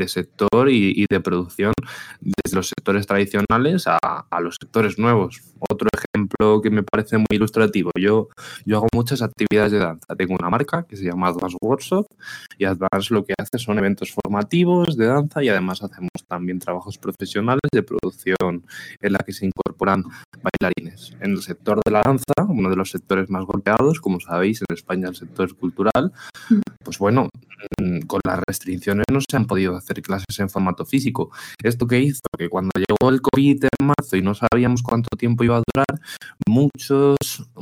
sector 0.08 0.70
y, 0.70 1.06
de 1.10 1.20
producción, 1.20 1.74
desde 2.22 2.56
los 2.56 2.70
sectores 2.70 3.06
tradicionales 3.06 3.86
a, 3.86 4.40
los 4.40 4.56
sectores 4.60 4.98
nuevos. 4.98 5.42
Otro 5.60 5.90
ejemplo 6.34 6.62
que 6.62 6.70
me 6.70 6.84
parece 6.84 7.18
muy 7.18 7.28
ilustrativo, 7.32 7.92
yo, 8.00 8.30
yo 8.66 8.78
hago 8.78 8.88
muchas 8.94 9.22
actividades 9.22 9.72
de 9.72 9.80
danza. 9.80 10.16
Tengo 10.16 10.36
una 10.40 10.50
marca 10.50 10.86
que 10.88 10.96
se 10.96 11.06
llama 11.06 11.28
Advance 11.28 11.58
Workshop 11.62 12.06
y 12.58 12.66
Advance 12.66 13.14
lo 13.14 13.24
que 13.24 13.34
hace 13.38 13.58
son 13.58 13.80
eventos 13.80 14.12
formativos 14.12 14.98
de 14.98 15.08
danza 15.08 15.44
y 15.44 15.50
además 15.50 15.84
hacemos 15.84 16.12
también 16.28 16.60
trabajos 16.60 16.98
profesionales 16.98 17.62
de 17.72 17.84
producción 17.84 18.66
en 19.02 19.14
la 19.14 19.20
que 19.20 19.34
se 19.34 19.46
incorporan 19.46 20.04
bailarines. 20.42 21.14
En 21.22 21.32
el 21.32 21.42
sector 21.42 21.80
de 21.84 21.92
la 21.92 22.02
danza, 22.02 22.34
uno 22.48 22.70
de 22.70 22.76
los 22.76 22.92
sectores 22.92 23.30
más 23.30 23.46
golpeados, 23.46 24.00
como 24.00 24.20
sabéis, 24.20 24.62
en 24.68 24.74
España 24.74 25.10
el 25.10 25.16
sector 25.16 25.56
cultural, 25.56 26.12
pues 26.84 26.98
bueno, 26.98 27.26
mm, 27.26 27.53
con 28.08 28.20
las 28.26 28.40
restricciones 28.48 29.06
no 29.12 29.20
se 29.20 29.38
han 29.38 29.46
podido 29.46 29.76
hacer 29.76 30.02
clases 30.02 30.40
en 30.40 30.50
formato 30.50 30.86
físico. 30.86 31.32
¿Esto 31.62 31.88
que 31.88 32.00
hizo? 32.00 32.22
Que 32.38 32.50
cuando 32.50 32.72
llegó 32.76 33.10
el 33.10 33.22
COVID 33.22 33.64
en 33.64 33.88
marzo 33.88 34.18
y 34.18 34.22
no 34.22 34.34
sabíamos 34.34 34.82
cuánto 34.82 35.16
tiempo 35.18 35.44
iba 35.44 35.58
a 35.58 35.64
durar, 35.74 36.02
muchos, 36.48 37.18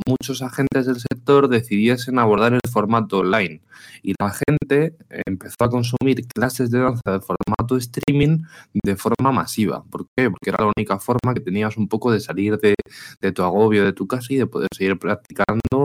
muchos 0.06 0.42
agentes 0.42 0.86
del 0.86 1.00
sector 1.00 1.48
decidiesen 1.48 2.18
abordar 2.18 2.54
el 2.54 2.60
formato 2.70 3.18
online. 3.18 3.60
Y 4.02 4.14
la 4.20 4.32
gente 4.32 4.96
empezó 5.26 5.56
a 5.60 5.70
consumir 5.70 6.26
clases 6.26 6.70
de 6.70 6.80
danza 6.80 7.02
de 7.06 7.20
formato 7.20 7.76
streaming 7.76 8.42
de 8.84 8.96
forma 8.96 9.32
masiva. 9.32 9.84
¿Por 9.90 10.06
qué? 10.16 10.30
Porque 10.30 10.50
era 10.50 10.64
la 10.64 10.72
única 10.76 10.98
forma 10.98 11.34
que 11.34 11.40
tenías 11.40 11.76
un 11.76 11.88
poco 11.88 12.12
de 12.12 12.20
salir 12.20 12.58
de, 12.58 12.74
de 13.20 13.32
tu 13.32 13.42
agobio, 13.42 13.84
de 13.84 13.92
tu 13.92 14.06
casa 14.06 14.26
y 14.30 14.36
de 14.36 14.46
poder 14.46 14.68
seguir 14.74 14.98
practicando 14.98 15.81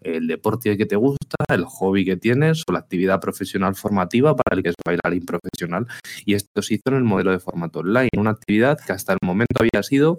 el 0.00 0.26
deporte 0.26 0.76
que 0.76 0.86
te 0.86 0.96
gusta, 0.96 1.36
el 1.48 1.64
hobby 1.64 2.04
que 2.04 2.16
tienes 2.16 2.62
o 2.68 2.72
la 2.72 2.80
actividad 2.80 3.20
profesional 3.20 3.74
formativa 3.74 4.34
para 4.34 4.56
el 4.56 4.62
que 4.62 4.70
es 4.70 4.74
bailarín 4.84 5.26
profesional. 5.26 5.86
Y 6.24 6.34
esto 6.34 6.62
se 6.62 6.74
hizo 6.74 6.82
en 6.86 6.94
el 6.94 7.04
modelo 7.04 7.30
de 7.30 7.38
formato 7.38 7.80
online, 7.80 8.10
una 8.16 8.30
actividad 8.30 8.78
que 8.84 8.92
hasta 8.92 9.12
el 9.12 9.18
momento 9.22 9.56
había 9.60 9.82
sido 9.82 10.18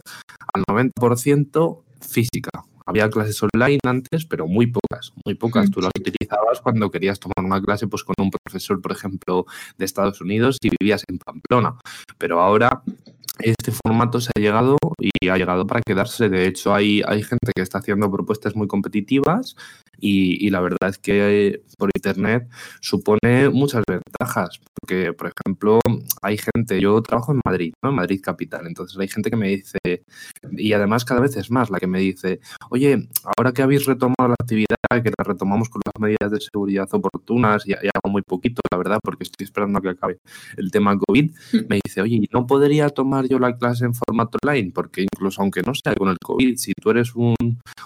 al 0.53 0.63
90% 0.63 1.83
física. 2.01 2.49
Había 2.87 3.09
clases 3.09 3.43
online 3.43 3.79
antes, 3.85 4.25
pero 4.25 4.47
muy 4.47 4.67
pocas, 4.67 5.11
muy 5.25 5.35
pocas. 5.35 5.69
Tú 5.69 5.81
las 5.81 5.91
utilizabas 5.99 6.61
cuando 6.61 6.89
querías 6.89 7.19
tomar 7.19 7.45
una 7.45 7.61
clase 7.61 7.85
pues, 7.87 8.05
con 8.05 8.15
un 8.17 8.31
profesor, 8.31 8.81
por 8.81 8.93
ejemplo, 8.93 9.45
de 9.77 9.83
Estados 9.83 10.21
Unidos 10.21 10.57
y 10.61 10.69
vivías 10.79 11.03
en 11.09 11.17
Pamplona. 11.17 11.77
Pero 12.17 12.39
ahora 12.39 12.83
este 13.39 13.71
formato 13.71 14.19
se 14.19 14.31
ha 14.35 14.39
llegado 14.39 14.77
y 14.99 15.29
ha 15.29 15.37
llegado 15.37 15.65
para 15.67 15.81
quedarse. 15.81 16.29
De 16.29 16.47
hecho, 16.47 16.73
hay, 16.73 17.01
hay 17.05 17.23
gente 17.23 17.51
que 17.55 17.61
está 17.61 17.79
haciendo 17.79 18.11
propuestas 18.11 18.55
muy 18.55 18.67
competitivas 18.67 19.55
y, 19.99 20.49
la 20.49 20.61
verdad 20.61 20.89
es 20.89 20.97
que 20.97 21.61
por 21.77 21.89
Internet 21.95 22.47
supone 22.81 23.49
muchas 23.49 23.83
ventajas. 23.87 24.59
Porque, 24.79 25.13
por 25.13 25.31
ejemplo, 25.33 25.79
hay 26.21 26.37
gente, 26.37 26.79
yo 26.79 27.01
trabajo 27.01 27.33
en 27.33 27.41
Madrid, 27.45 27.73
en 27.81 27.95
Madrid 27.95 28.21
capital, 28.23 28.67
entonces 28.67 28.97
hay 28.99 29.07
gente 29.07 29.29
que 29.29 29.35
me 29.35 29.49
dice, 29.49 29.79
y 30.51 30.73
además 30.73 31.03
cada 31.03 31.19
vez 31.19 31.35
es 31.35 31.49
más 31.49 31.69
la 31.69 31.79
que 31.79 31.87
me 31.87 31.99
dice, 31.99 32.39
oye, 32.69 33.09
ahora 33.37 33.53
que 33.53 33.63
habéis 33.63 33.85
retomado 33.85 34.29
la 34.29 34.35
actividad, 34.39 34.76
que 34.89 35.11
la 35.17 35.23
retomamos 35.23 35.69
con 35.69 35.81
las 35.85 35.99
medidas 35.99 36.31
de 36.31 36.39
seguridad 36.39 36.87
oportunas 36.91 37.67
y, 37.67 37.71
y 37.71 37.89
hago 37.93 38.09
muy 38.09 38.21
poquito, 38.21 38.61
la 38.71 38.77
verdad, 38.77 38.99
porque 39.03 39.23
estoy 39.23 39.45
esperando 39.45 39.79
a 39.79 39.81
que 39.81 39.89
acabe 39.89 40.19
el 40.57 40.71
tema 40.71 40.97
COVID, 40.97 41.31
mm. 41.31 41.57
me 41.69 41.79
dice, 41.83 42.01
oye, 42.01 42.27
¿no 42.31 42.47
podría 42.47 42.89
tomar 42.89 43.27
yo 43.27 43.39
la 43.39 43.55
clase 43.57 43.85
en 43.85 43.93
formato 43.93 44.37
online? 44.43 44.71
Porque 44.73 45.01
incluso 45.01 45.41
aunque 45.41 45.61
no 45.61 45.73
sea 45.73 45.95
con 45.95 46.09
el 46.09 46.17
COVID, 46.23 46.57
si 46.57 46.73
tú 46.73 46.89
eres 46.89 47.15
un, 47.15 47.35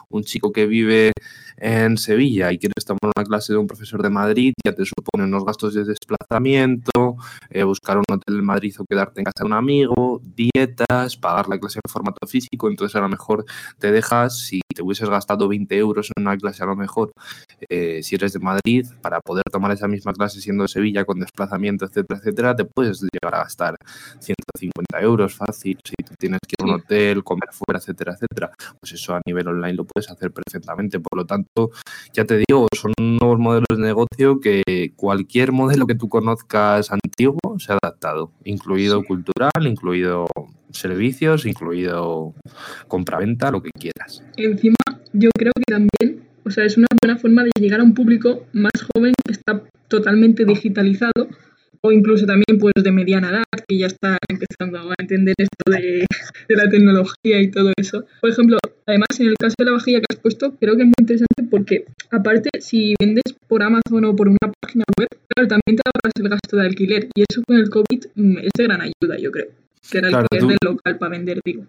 un 0.09 0.23
chico 0.23 0.51
que 0.51 0.65
vive 0.65 1.11
en 1.57 1.97
Sevilla 1.97 2.51
y 2.51 2.57
quieres 2.57 2.85
tomar 2.85 3.11
una 3.15 3.23
clase 3.23 3.53
de 3.53 3.59
un 3.59 3.67
profesor 3.67 4.01
de 4.01 4.09
Madrid, 4.09 4.53
ya 4.65 4.73
te 4.73 4.83
supone 4.83 5.25
unos 5.25 5.45
gastos 5.45 5.73
de 5.73 5.83
desplazamiento, 5.83 7.17
eh, 7.49 7.63
buscar 7.63 7.97
un 7.97 8.03
hotel 8.09 8.39
en 8.39 8.45
Madrid 8.45 8.73
o 8.79 8.85
quedarte 8.85 9.21
en 9.21 9.25
casa 9.25 9.43
de 9.43 9.45
un 9.45 9.53
amigo, 9.53 10.21
dietas, 10.23 11.17
pagar 11.17 11.47
la 11.49 11.59
clase 11.59 11.79
en 11.83 11.91
formato 11.91 12.25
físico, 12.27 12.67
entonces 12.67 12.95
a 12.95 13.01
lo 13.01 13.09
mejor 13.09 13.45
te 13.79 13.91
dejas, 13.91 14.39
si 14.39 14.61
te 14.73 14.81
hubieses 14.81 15.09
gastado 15.09 15.47
20 15.47 15.77
euros 15.77 16.11
en 16.15 16.23
una 16.23 16.37
clase, 16.37 16.63
a 16.63 16.65
lo 16.65 16.75
mejor, 16.75 16.90
eh, 17.69 18.01
si 18.03 18.15
eres 18.15 18.33
de 18.33 18.39
Madrid, 18.39 18.85
para 19.01 19.19
poder 19.19 19.43
tomar 19.51 19.71
esa 19.71 19.87
misma 19.87 20.13
clase 20.13 20.41
siendo 20.41 20.63
de 20.63 20.69
Sevilla 20.69 21.05
con 21.05 21.19
desplazamiento, 21.19 21.85
etcétera, 21.85 22.19
etcétera, 22.19 22.55
te 22.55 22.65
puedes 22.65 23.01
llegar 23.01 23.35
a 23.35 23.43
gastar 23.43 23.75
150 24.19 25.01
euros 25.01 25.35
fácil, 25.35 25.77
si 25.83 25.95
tú 26.03 26.13
tienes 26.17 26.39
que 26.47 26.55
ir 26.59 26.69
a 26.69 26.73
un 26.73 26.79
hotel, 26.81 27.23
comer 27.23 27.49
fuera, 27.51 27.79
etcétera, 27.79 28.13
etcétera, 28.13 28.51
pues 28.79 28.93
eso 28.93 29.15
a 29.15 29.21
nivel 29.25 29.47
online 29.47 29.73
lo 29.73 29.85
puedes 29.85 30.09
hacer 30.09 30.31
perfectamente, 30.31 30.99
por 30.99 31.17
lo 31.17 31.25
tanto, 31.25 31.71
ya 32.13 32.25
te 32.25 32.41
digo, 32.47 32.67
son 32.75 32.93
nuevos 32.97 33.39
modelos 33.39 33.67
de 33.69 33.77
negocio 33.77 34.39
que 34.39 34.93
cualquier 34.95 35.51
modelo 35.51 35.87
que 35.87 35.95
tú 35.95 36.09
conozcas 36.09 36.91
antiguo 36.91 37.59
se 37.59 37.73
ha 37.73 37.77
adaptado, 37.81 38.31
incluido 38.43 39.03
cultural, 39.03 39.51
incluido 39.65 40.27
servicios, 40.71 41.45
incluido 41.45 42.33
compraventa, 42.87 43.51
lo 43.51 43.61
que 43.61 43.71
quieras. 43.71 44.23
Encima, 44.37 44.75
yo 45.13 45.29
creo 45.37 45.51
que 45.55 45.73
también, 45.73 46.27
o 46.45 46.51
sea, 46.51 46.65
es 46.65 46.77
una 46.77 46.87
buena 47.01 47.17
forma 47.17 47.43
de 47.43 47.51
llegar 47.59 47.79
a 47.79 47.83
un 47.83 47.93
público 47.93 48.45
más 48.53 48.71
joven 48.93 49.13
que 49.25 49.33
está 49.33 49.61
totalmente 49.87 50.45
digitalizado 50.45 51.29
o 51.81 51.91
incluso 51.91 52.25
también 52.25 52.59
pues 52.59 52.73
de 52.75 52.91
mediana 52.91 53.29
edad 53.29 53.43
que 53.67 53.77
ya 53.77 53.87
está 53.87 54.17
empezando 54.29 54.91
a 54.91 54.95
entender 54.99 55.33
esto 55.37 55.71
de, 55.71 56.05
de, 56.47 56.55
la 56.55 56.69
tecnología 56.69 57.41
y 57.41 57.49
todo 57.49 57.71
eso. 57.77 58.05
Por 58.21 58.29
ejemplo, 58.29 58.57
además 58.85 59.19
en 59.19 59.27
el 59.27 59.35
caso 59.35 59.55
de 59.57 59.65
la 59.65 59.71
vajilla 59.71 59.99
que 59.99 60.05
has 60.11 60.19
puesto, 60.19 60.55
creo 60.59 60.75
que 60.75 60.83
es 60.83 60.87
muy 60.87 60.93
interesante 60.99 61.43
porque 61.49 61.85
aparte 62.11 62.49
si 62.59 62.93
vendes 62.99 63.23
por 63.47 63.63
Amazon 63.63 64.05
o 64.05 64.15
por 64.15 64.29
una 64.29 64.51
página 64.61 64.85
web, 64.97 65.09
claro, 65.27 65.47
también 65.47 65.77
te 65.77 65.81
ahorras 65.85 66.13
el 66.15 66.29
gasto 66.29 66.57
de 66.57 66.65
alquiler 66.65 67.07
y 67.15 67.23
eso 67.27 67.41
con 67.45 67.57
el 67.57 67.69
COVID 67.69 68.05
mm, 68.15 68.37
es 68.37 68.51
de 68.55 68.63
gran 68.63 68.81
ayuda, 68.81 69.17
yo 69.17 69.31
creo. 69.31 69.47
Que 69.89 69.97
era 69.97 70.09
el 70.09 70.15
alquiler 70.15 70.47
del 70.47 70.57
local 70.63 70.97
para 70.99 71.09
vender, 71.09 71.39
digo. 71.43 71.65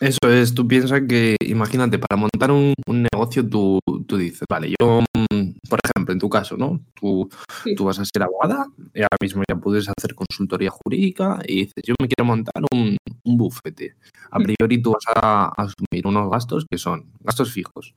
Eso 0.00 0.18
es, 0.28 0.54
tú 0.54 0.68
piensas 0.68 1.02
que, 1.08 1.36
imagínate, 1.40 1.98
para 1.98 2.16
montar 2.16 2.50
un, 2.52 2.74
negocio 2.86 3.48
tú, 3.48 3.80
tú, 4.06 4.16
dices, 4.16 4.44
vale, 4.48 4.72
yo, 4.80 5.00
mm, 5.00 5.50
por 5.68 5.80
ejemplo, 5.84 6.12
en 6.12 6.18
tu 6.18 6.28
caso, 6.28 6.56
¿no? 6.56 6.80
Tú, 6.94 7.28
tú 7.76 7.84
vas 7.84 7.98
a 7.98 8.04
ser 8.04 8.22
abogada 8.22 8.66
y 8.94 9.00
ahora 9.00 9.16
mismo 9.20 9.42
ya 9.48 9.56
puedes 9.56 9.88
hacer 9.88 10.14
consultoría 10.14 10.70
jurídica 10.70 11.38
y 11.46 11.64
dices, 11.64 11.82
yo 11.84 11.94
me 12.00 12.08
quiero 12.08 12.26
montar 12.26 12.62
un, 12.72 12.96
un 13.24 13.36
bufete. 13.36 13.96
A 14.30 14.38
mm. 14.38 14.42
priori 14.42 14.82
tú 14.82 14.92
vas 14.92 15.04
a 15.16 15.52
asumir 15.56 16.06
unos 16.06 16.30
gastos 16.30 16.66
que 16.70 16.78
son 16.78 17.06
gastos 17.20 17.52
fijos. 17.52 17.94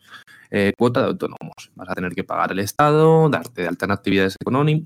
Eh, 0.53 0.73
cuota 0.77 1.01
de 1.01 1.07
autónomos. 1.07 1.71
Vas 1.75 1.89
a 1.89 1.93
tener 1.93 2.13
que 2.13 2.25
pagar 2.25 2.51
el 2.51 2.59
Estado, 2.59 3.29
darte 3.29 3.61
de 3.61 3.67
alta 3.69 3.85
en 3.85 3.91
actividades 3.91 4.35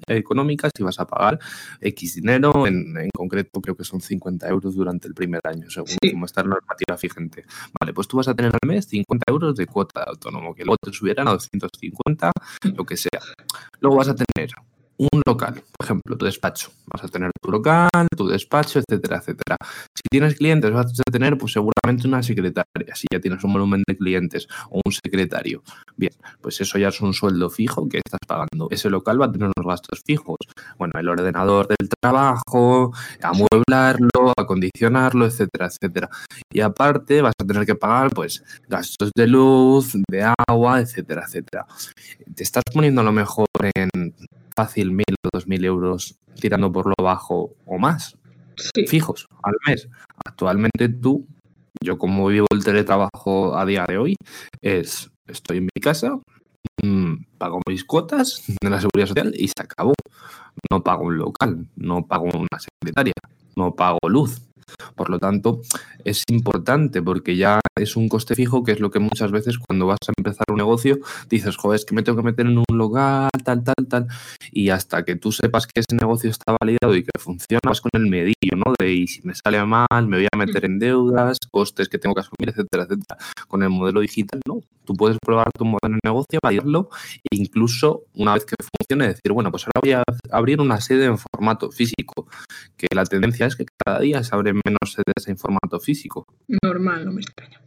económicas 0.07 0.71
y 0.77 0.83
vas 0.83 0.99
a 0.99 1.07
pagar 1.07 1.39
X 1.81 2.15
dinero, 2.15 2.67
en, 2.67 2.95
en, 2.95 3.09
concreto 3.09 3.59
creo 3.61 3.75
que 3.75 3.83
son 3.83 3.99
50 3.99 4.47
euros 4.47 4.75
durante 4.75 5.07
el 5.07 5.15
primer 5.15 5.41
año, 5.43 5.67
según 5.69 5.97
como 6.11 6.27
está 6.27 6.43
la 6.43 6.49
normativa 6.49 6.97
fijante. 6.97 7.45
Vale, 7.79 7.93
pues 7.93 8.07
tú 8.07 8.17
vas 8.17 8.27
a 8.27 8.35
tener 8.35 8.51
al 8.51 8.67
mes 8.67 8.85
50 8.85 9.23
euros 9.27 9.55
de 9.55 9.65
cuota 9.65 10.01
de 10.01 10.11
autónomo, 10.11 10.53
que 10.53 10.63
luego 10.63 10.77
te 10.77 10.93
subirán 10.93 11.27
a 11.27 11.31
250, 11.31 12.31
lo 12.75 12.85
que 12.85 12.97
sea. 12.97 13.21
Luego 13.79 13.97
vas 13.97 14.09
a 14.09 14.15
tener 14.15 14.51
un 14.97 15.21
local, 15.25 15.61
por 15.77 15.85
ejemplo, 15.85 16.17
tu 16.17 16.25
despacho. 16.25 16.71
Vas 16.87 17.03
a 17.03 17.07
tener 17.07 17.31
tu 17.41 17.51
local, 17.51 18.07
tu 18.15 18.27
despacho, 18.27 18.79
etcétera, 18.79 19.17
etcétera. 19.17 19.57
Si 19.93 20.03
tienes 20.09 20.35
clientes, 20.35 20.71
vas 20.71 20.87
a 20.99 21.11
tener 21.11 21.37
pues 21.37 21.53
seguramente 21.53 22.07
una 22.07 22.23
secretaria, 22.23 22.95
si 22.95 23.07
ya 23.11 23.19
tienes 23.19 23.43
un 23.43 23.53
volumen 23.53 23.83
de 23.87 23.97
clientes 23.97 24.47
o 24.69 24.81
un 24.85 24.91
secretario. 24.91 25.63
Bien, 25.97 26.13
pues 26.41 26.61
eso 26.61 26.77
ya 26.77 26.89
es 26.89 27.01
un 27.01 27.13
sueldo 27.13 27.49
fijo 27.49 27.87
que 27.89 27.97
estás 27.97 28.19
pagando. 28.25 28.67
Ese 28.71 28.89
local 28.89 29.21
va 29.21 29.25
a 29.25 29.31
tener 29.31 29.51
unos 29.55 29.67
gastos 29.67 30.01
fijos. 30.05 30.37
Bueno, 30.77 30.93
el 30.97 31.09
ordenador 31.09 31.67
del 31.67 31.89
trabajo, 32.01 32.93
amueblarlo, 33.21 34.33
acondicionarlo, 34.37 35.25
etcétera, 35.25 35.67
etcétera. 35.67 36.09
Y 36.51 36.61
aparte 36.61 37.21
vas 37.21 37.33
a 37.39 37.45
tener 37.45 37.65
que 37.65 37.75
pagar 37.75 38.11
pues 38.11 38.43
gastos 38.69 39.11
de 39.15 39.27
luz, 39.27 39.93
de 40.09 40.31
agua, 40.47 40.79
etcétera, 40.79 41.23
etcétera. 41.25 41.65
Te 42.33 42.43
estás 42.43 42.63
poniendo 42.73 43.01
a 43.01 43.03
lo 43.03 43.11
mejor 43.11 43.47
en 43.75 43.89
fácil 44.57 44.91
mil 44.91 45.05
o 45.23 45.29
dos 45.33 45.47
mil 45.47 45.63
euros 45.65 46.17
tirando 46.39 46.71
por 46.71 46.87
lo 46.87 46.95
bajo 47.03 47.55
o 47.65 47.77
más, 47.77 48.17
fijos 48.87 49.27
al 49.43 49.55
mes. 49.67 49.87
Actualmente 50.25 50.89
tú, 50.89 51.27
yo 51.83 51.97
como 51.97 52.27
vivo 52.27 52.47
el 52.51 52.63
teletrabajo 52.63 53.57
a 53.57 53.65
día 53.65 53.85
de 53.87 53.97
hoy, 53.97 54.15
es 54.61 55.11
estoy 55.27 55.57
en 55.57 55.63
mi 55.65 55.81
casa, 55.81 56.19
mmm, 56.83 57.15
pago 57.37 57.59
mis 57.67 57.83
cuotas 57.83 58.43
de 58.61 58.69
la 58.69 58.79
seguridad 58.79 59.07
social 59.07 59.33
y 59.35 59.47
se 59.47 59.61
acabó. 59.61 59.93
No 60.71 60.83
pago 60.83 61.05
un 61.05 61.17
local, 61.17 61.67
no 61.75 62.07
pago 62.07 62.25
una 62.25 62.59
secretaria, 62.59 63.13
no 63.55 63.75
pago 63.75 63.99
luz, 64.07 64.41
por 64.95 65.09
lo 65.09 65.19
tanto, 65.19 65.61
es 66.03 66.23
importante 66.29 67.01
porque 67.01 67.35
ya 67.35 67.59
es 67.77 67.95
un 67.95 68.07
coste 68.09 68.35
fijo, 68.35 68.63
que 68.63 68.71
es 68.71 68.79
lo 68.79 68.89
que 68.89 68.99
muchas 68.99 69.31
veces 69.31 69.57
cuando 69.59 69.85
vas 69.85 69.99
a 70.07 70.13
empezar 70.17 70.45
un 70.49 70.57
negocio 70.57 70.97
dices, 71.29 71.57
joder, 71.57 71.75
es 71.75 71.85
que 71.85 71.95
me 71.95 72.03
tengo 72.03 72.17
que 72.17 72.23
meter 72.23 72.45
en 72.45 72.57
un 72.57 72.77
lugar, 72.77 73.29
tal, 73.43 73.63
tal, 73.63 73.75
tal. 73.89 74.07
Y 74.51 74.69
hasta 74.69 75.03
que 75.03 75.15
tú 75.15 75.31
sepas 75.31 75.67
que 75.67 75.81
ese 75.81 75.95
negocio 75.95 76.29
está 76.29 76.55
validado 76.59 76.95
y 76.95 77.03
que 77.03 77.11
funciona, 77.19 77.59
vas 77.65 77.81
con 77.81 77.91
el 77.93 78.07
medillo, 78.07 78.55
¿no? 78.55 78.73
De 78.79 78.93
y 78.93 79.07
si 79.07 79.21
me 79.23 79.33
sale 79.35 79.63
mal, 79.65 80.07
me 80.07 80.17
voy 80.17 80.27
a 80.31 80.37
meter 80.37 80.65
en 80.65 80.79
deudas, 80.79 81.37
costes 81.51 81.89
que 81.89 81.97
tengo 81.97 82.15
que 82.15 82.21
asumir, 82.21 82.49
etcétera, 82.49 82.83
etcétera. 82.83 83.17
Con 83.47 83.63
el 83.63 83.69
modelo 83.69 84.01
digital, 84.01 84.39
no. 84.47 84.61
Tú 84.85 84.93
puedes 84.93 85.17
probar 85.19 85.49
tu 85.57 85.65
modelo 85.65 85.95
de 85.95 85.99
negocio, 86.03 86.39
validarlo 86.41 86.89
e 87.29 87.35
incluso 87.35 88.03
una 88.13 88.35
vez 88.35 88.45
que 88.45 88.55
funcione, 88.59 89.07
decir, 89.07 89.31
bueno, 89.33 89.51
pues 89.51 89.65
ahora 89.65 89.81
voy 89.81 89.91
a 89.93 90.03
abrir 90.31 90.61
una 90.61 90.79
sede 90.79 91.05
en 91.05 91.17
formato 91.17 91.71
físico, 91.71 92.27
que 92.77 92.87
la 92.93 93.03
tendencia 93.05 93.47
es 93.47 93.55
que 93.55 93.65
cada 93.83 93.99
día 93.99 94.23
se 94.23 94.35
abre 94.35 94.53
menos 94.65 94.93
sedes 94.93 95.27
en 95.27 95.37
formato 95.37 95.79
físico. 95.79 96.25
Normal, 96.63 97.05
no 97.05 97.11
me 97.11 97.21
extraña. 97.21 97.61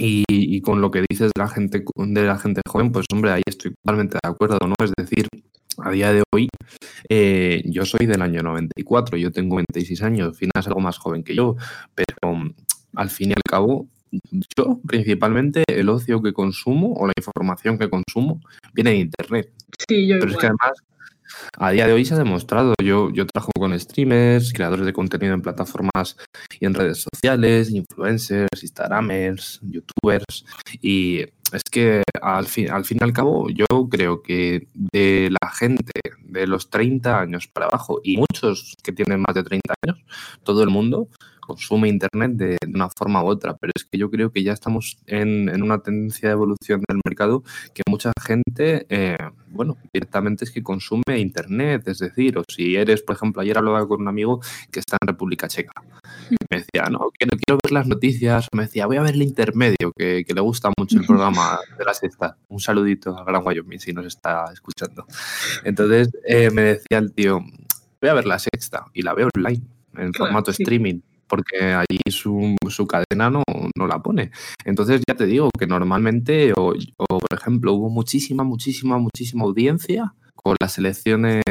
Y, 0.00 0.60
con 0.60 0.80
lo 0.80 0.92
que 0.92 1.04
dices 1.08 1.32
de 1.34 1.42
la 1.42 1.48
gente 1.48 1.82
de 1.96 2.22
la 2.22 2.38
gente 2.38 2.60
joven, 2.68 2.92
pues 2.92 3.06
hombre, 3.12 3.32
ahí 3.32 3.42
estoy 3.44 3.74
totalmente 3.82 4.16
de 4.22 4.28
acuerdo, 4.28 4.58
¿no? 4.64 4.74
Es 4.80 4.92
decir, 4.96 5.26
a 5.78 5.90
día 5.90 6.12
de 6.12 6.22
hoy, 6.32 6.48
eh, 7.08 7.62
yo 7.66 7.84
soy 7.84 8.06
del 8.06 8.22
año 8.22 8.42
94, 8.42 9.16
yo 9.16 9.32
tengo 9.32 9.56
26 9.56 10.02
años, 10.02 10.28
al 10.28 10.34
final 10.34 10.52
es 10.56 10.66
algo 10.68 10.80
más 10.80 10.98
joven 10.98 11.24
que 11.24 11.34
yo, 11.34 11.56
pero 11.94 12.54
al 12.94 13.10
fin 13.10 13.30
y 13.30 13.32
al 13.32 13.42
cabo, 13.42 13.88
yo 14.56 14.80
principalmente 14.86 15.64
el 15.66 15.88
ocio 15.88 16.22
que 16.22 16.32
consumo 16.32 16.94
o 16.94 17.06
la 17.06 17.12
información 17.16 17.78
que 17.78 17.90
consumo 17.90 18.40
viene 18.72 18.90
de 18.90 18.96
Internet. 18.98 19.52
Sí, 19.88 20.06
yo 20.06 20.18
Pero 20.20 20.30
es 20.30 20.36
que 20.38 20.46
además 20.46 20.72
a 21.58 21.70
día 21.70 21.86
de 21.86 21.92
hoy 21.92 22.04
se 22.04 22.14
ha 22.14 22.18
demostrado, 22.18 22.74
yo, 22.82 23.10
yo 23.10 23.26
trabajo 23.26 23.50
con 23.58 23.78
streamers, 23.78 24.52
creadores 24.52 24.86
de 24.86 24.92
contenido 24.92 25.34
en 25.34 25.42
plataformas 25.42 26.16
y 26.58 26.66
en 26.66 26.74
redes 26.74 27.06
sociales, 27.12 27.70
influencers, 27.70 28.62
instagramers, 28.62 29.60
youtubers, 29.62 30.44
y 30.80 31.24
es 31.52 31.62
que 31.70 32.02
al 32.20 32.46
fin, 32.46 32.70
al 32.70 32.84
fin 32.84 32.98
y 33.00 33.04
al 33.04 33.12
cabo 33.12 33.48
yo 33.48 33.66
creo 33.88 34.22
que 34.22 34.68
de 34.74 35.30
la 35.30 35.50
gente 35.50 35.92
de 36.20 36.46
los 36.46 36.68
30 36.68 37.20
años 37.20 37.48
para 37.48 37.66
abajo 37.66 38.00
y 38.04 38.18
muchos 38.18 38.74
que 38.82 38.92
tienen 38.92 39.20
más 39.20 39.34
de 39.34 39.42
30 39.42 39.74
años, 39.82 40.04
todo 40.44 40.62
el 40.62 40.68
mundo 40.68 41.08
consume 41.48 41.88
Internet 41.88 42.32
de, 42.32 42.56
una 42.66 42.90
forma 42.90 43.24
u 43.24 43.26
otra, 43.26 43.56
pero 43.56 43.72
es 43.74 43.84
que 43.84 43.96
yo 43.96 44.10
creo 44.10 44.30
que 44.30 44.42
ya 44.42 44.52
estamos 44.52 44.98
en, 45.06 45.48
una 45.62 45.78
tendencia 45.78 46.28
de 46.28 46.34
evolución 46.34 46.82
del 46.86 47.00
mercado 47.04 47.42
que 47.72 47.82
mucha 47.88 48.12
gente, 48.22 48.86
eh, 48.90 49.16
bueno, 49.48 49.78
directamente 49.92 50.44
es 50.44 50.50
que 50.50 50.62
consume 50.62 51.18
Internet, 51.18 51.88
es 51.88 51.98
decir, 51.98 52.36
o 52.36 52.44
si 52.54 52.76
eres, 52.76 53.02
por 53.02 53.16
ejemplo, 53.16 53.40
ayer 53.40 53.56
hablaba 53.56 53.88
con 53.88 54.02
un 54.02 54.08
amigo 54.08 54.40
que 54.70 54.80
está 54.80 54.98
en 55.00 55.08
República 55.08 55.48
Checa, 55.48 55.72
me 56.50 56.58
decía, 56.58 56.90
no, 56.90 57.10
quiero, 57.18 57.36
quiero 57.38 57.58
ver 57.62 57.72
las 57.72 57.86
noticias, 57.86 58.48
me 58.52 58.64
decía, 58.64 58.86
voy 58.86 58.98
a 58.98 59.02
ver 59.02 59.14
el 59.14 59.22
intermedio, 59.22 59.92
que, 59.96 60.24
le 60.28 60.40
gusta 60.42 60.70
mucho 60.78 60.98
el 60.98 61.06
programa 61.06 61.58
de 61.78 61.84
la 61.84 61.94
sexta. 61.94 62.36
Un 62.48 62.60
saludito 62.60 63.16
a 63.16 63.24
Gran 63.24 63.42
Wyoming 63.44 63.80
si 63.80 63.92
nos 63.94 64.04
está 64.04 64.44
escuchando. 64.52 65.06
Entonces 65.64 66.10
eh, 66.26 66.50
me 66.50 66.62
decía 66.62 66.98
el 66.98 67.12
tío, 67.14 67.40
voy 68.00 68.10
a 68.10 68.14
ver 68.14 68.26
la 68.26 68.38
sexta 68.38 68.84
y 68.92 69.02
la 69.02 69.14
veo 69.14 69.28
online, 69.34 69.62
en 69.94 70.12
formato 70.12 70.50
streaming 70.50 71.00
porque 71.28 71.74
allí 71.74 71.98
su, 72.10 72.56
su 72.68 72.86
cadena 72.86 73.30
no, 73.30 73.42
no, 73.76 73.86
la 73.86 74.02
pone. 74.02 74.30
Entonces 74.64 75.02
ya 75.06 75.14
te 75.14 75.26
digo 75.26 75.50
que 75.58 75.66
normalmente, 75.66 76.52
o, 76.56 76.74
por 76.96 77.38
ejemplo, 77.38 77.72
hubo 77.74 77.90
muchísima, 77.90 78.44
muchísima, 78.44 78.98
muchísima 78.98 79.44
audiencia 79.44 80.14
con 80.34 80.56
las 80.60 80.78
elecciones 80.78 81.42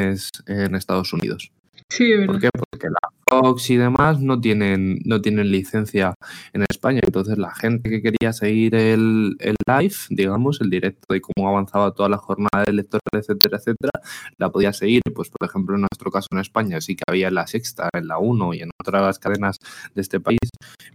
en 0.46 0.74
Estados 0.74 1.12
Unidos. 1.12 1.52
Sí, 1.90 2.12
¿Por 2.26 2.38
qué? 2.38 2.50
Porque 2.52 2.88
la 2.90 2.98
Fox 3.28 3.70
y 3.70 3.76
demás 3.76 4.20
no 4.20 4.40
tienen, 4.40 4.98
no 5.04 5.20
tienen 5.20 5.50
licencia 5.50 6.14
en 6.52 6.64
España. 6.68 7.00
Entonces 7.02 7.38
la 7.38 7.54
gente 7.54 7.90
que 7.90 8.02
quería 8.02 8.32
seguir 8.32 8.74
el, 8.74 9.36
el 9.40 9.56
live, 9.66 9.94
digamos, 10.10 10.60
el 10.60 10.70
directo 10.70 11.12
de 11.12 11.20
cómo 11.20 11.48
avanzaba 11.48 11.92
toda 11.92 12.08
la 12.08 12.18
jornada 12.18 12.64
electoral, 12.66 13.00
etcétera, 13.12 13.58
etcétera, 13.58 13.90
la 14.38 14.50
podía 14.50 14.72
seguir. 14.72 15.02
Pues 15.14 15.30
por 15.30 15.48
ejemplo, 15.48 15.74
en 15.76 15.82
nuestro 15.82 16.10
caso 16.10 16.28
en 16.32 16.38
España 16.38 16.80
sí 16.80 16.94
que 16.94 17.04
había 17.06 17.28
en 17.28 17.34
la 17.34 17.46
sexta, 17.46 17.88
en 17.94 18.06
la 18.08 18.18
1 18.18 18.54
y 18.54 18.60
en 18.62 18.70
otras 18.80 19.18
cadenas 19.18 19.56
de 19.94 20.02
este 20.02 20.20
país, 20.20 20.38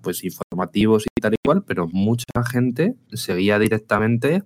pues 0.02 0.24
informativos 0.24 1.06
y 1.06 1.22
tal 1.22 1.34
y 1.34 1.38
cual, 1.44 1.64
pero 1.64 1.88
mucha 1.88 2.26
gente 2.50 2.96
seguía 3.14 3.60
directamente 3.60 4.44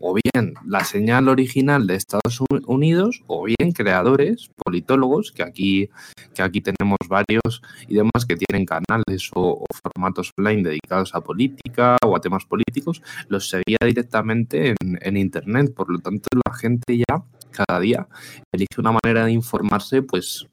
o 0.00 0.14
bien 0.14 0.54
la 0.64 0.84
señal 0.84 1.28
original 1.28 1.86
de 1.86 1.96
Estados 1.96 2.40
Unidos 2.66 3.22
o 3.26 3.44
bien 3.44 3.72
creadores, 3.72 4.50
politólogos, 4.64 5.32
que 5.32 5.42
aquí, 5.42 5.88
que 6.34 6.42
aquí 6.42 6.60
tenemos 6.60 6.98
varios 7.08 7.62
y 7.86 7.94
demás 7.94 8.24
que 8.26 8.36
tienen 8.36 8.64
canales 8.64 9.30
o, 9.34 9.64
formatos 9.82 10.32
online 10.36 10.62
dedicados 10.62 11.14
a 11.14 11.20
política 11.20 11.96
o 12.04 12.16
a 12.16 12.20
temas 12.20 12.44
políticos, 12.44 13.02
los 13.28 13.48
seguía 13.48 13.78
directamente 13.84 14.74
en, 14.80 14.98
en 15.00 15.16
Internet. 15.16 15.74
Por 15.74 15.90
lo 15.90 15.98
tanto, 15.98 16.28
la 16.46 16.54
gente 16.54 16.98
ya 16.98 17.24
cada 17.50 17.80
día 17.80 18.06
elige 18.52 18.78
una 18.78 18.92
manera 19.02 19.24
de 19.24 19.32
informarse 19.32 20.02
pues 20.02 20.46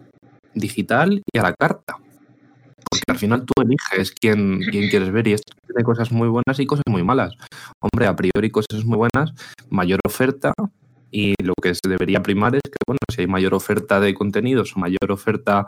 digital 0.54 1.22
y 1.32 1.38
a 1.38 1.44
la 1.44 1.54
carta. 1.54 1.98
Porque 3.00 3.12
al 3.12 3.18
final 3.18 3.46
tú 3.46 3.54
eliges 3.62 4.12
quién, 4.12 4.60
quién 4.72 4.90
quieres 4.90 5.12
ver 5.12 5.28
y 5.28 5.34
esto 5.34 5.54
tiene 5.66 5.84
cosas 5.84 6.12
muy 6.12 6.28
buenas 6.28 6.60
y 6.60 6.66
cosas 6.66 6.84
muy 6.90 7.04
malas. 7.04 7.34
Hombre, 7.80 8.08
a 8.08 8.16
priori 8.16 8.50
cosas 8.52 8.86
muy 8.86 8.98
buenas, 8.98 9.34
mayor 9.70 10.00
oferta, 10.06 10.54
y 11.16 11.34
lo 11.42 11.54
que 11.62 11.74
se 11.74 11.88
debería 11.88 12.22
primar 12.22 12.56
es 12.56 12.62
que, 12.64 12.78
bueno, 12.86 13.00
si 13.10 13.22
hay 13.22 13.28
mayor 13.28 13.54
oferta 13.54 14.02
de 14.02 14.14
contenidos 14.14 14.76
o 14.76 14.80
mayor 14.80 15.12
oferta 15.12 15.66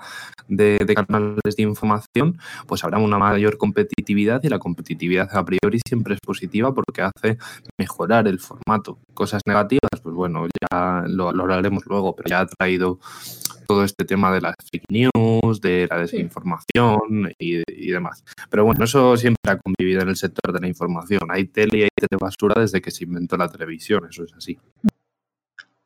de, 0.49 0.77
canales 0.93 1.55
de 1.55 1.63
información, 1.63 2.37
pues 2.65 2.83
habrá 2.83 2.97
una 2.97 3.17
mayor 3.17 3.57
competitividad 3.57 4.43
y 4.43 4.49
la 4.49 4.59
competitividad 4.59 5.29
a 5.33 5.45
priori 5.45 5.79
siempre 5.87 6.15
es 6.15 6.19
positiva 6.19 6.73
porque 6.73 7.01
hace 7.01 7.37
mejorar 7.77 8.27
el 8.27 8.39
formato. 8.39 8.99
Cosas 9.13 9.41
negativas, 9.45 10.01
pues 10.03 10.13
bueno, 10.13 10.47
ya 10.69 11.05
lo, 11.07 11.31
lo 11.31 11.43
hablaremos 11.43 11.85
luego, 11.85 12.13
pero 12.13 12.27
ya 12.27 12.41
ha 12.41 12.45
traído 12.45 12.99
todo 13.69 13.85
este 13.85 14.03
tema 14.03 14.33
de 14.33 14.41
las 14.41 14.55
fake 14.69 14.89
news, 14.89 15.61
de 15.61 15.87
la 15.89 15.99
desinformación 15.99 17.31
y, 17.39 17.61
y, 17.67 17.91
demás. 17.91 18.21
Pero 18.49 18.65
bueno, 18.65 18.83
eso 18.83 19.15
siempre 19.15 19.49
ha 19.49 19.57
convivido 19.57 20.01
en 20.01 20.09
el 20.09 20.17
sector 20.17 20.53
de 20.53 20.59
la 20.59 20.67
información. 20.67 21.21
Hay 21.29 21.45
tele 21.45 21.77
y 21.77 21.81
hay 21.83 21.89
telebasura 21.95 22.59
desde 22.59 22.81
que 22.81 22.91
se 22.91 23.05
inventó 23.05 23.37
la 23.37 23.47
televisión, 23.47 24.05
eso 24.09 24.25
es 24.25 24.33
así. 24.33 24.57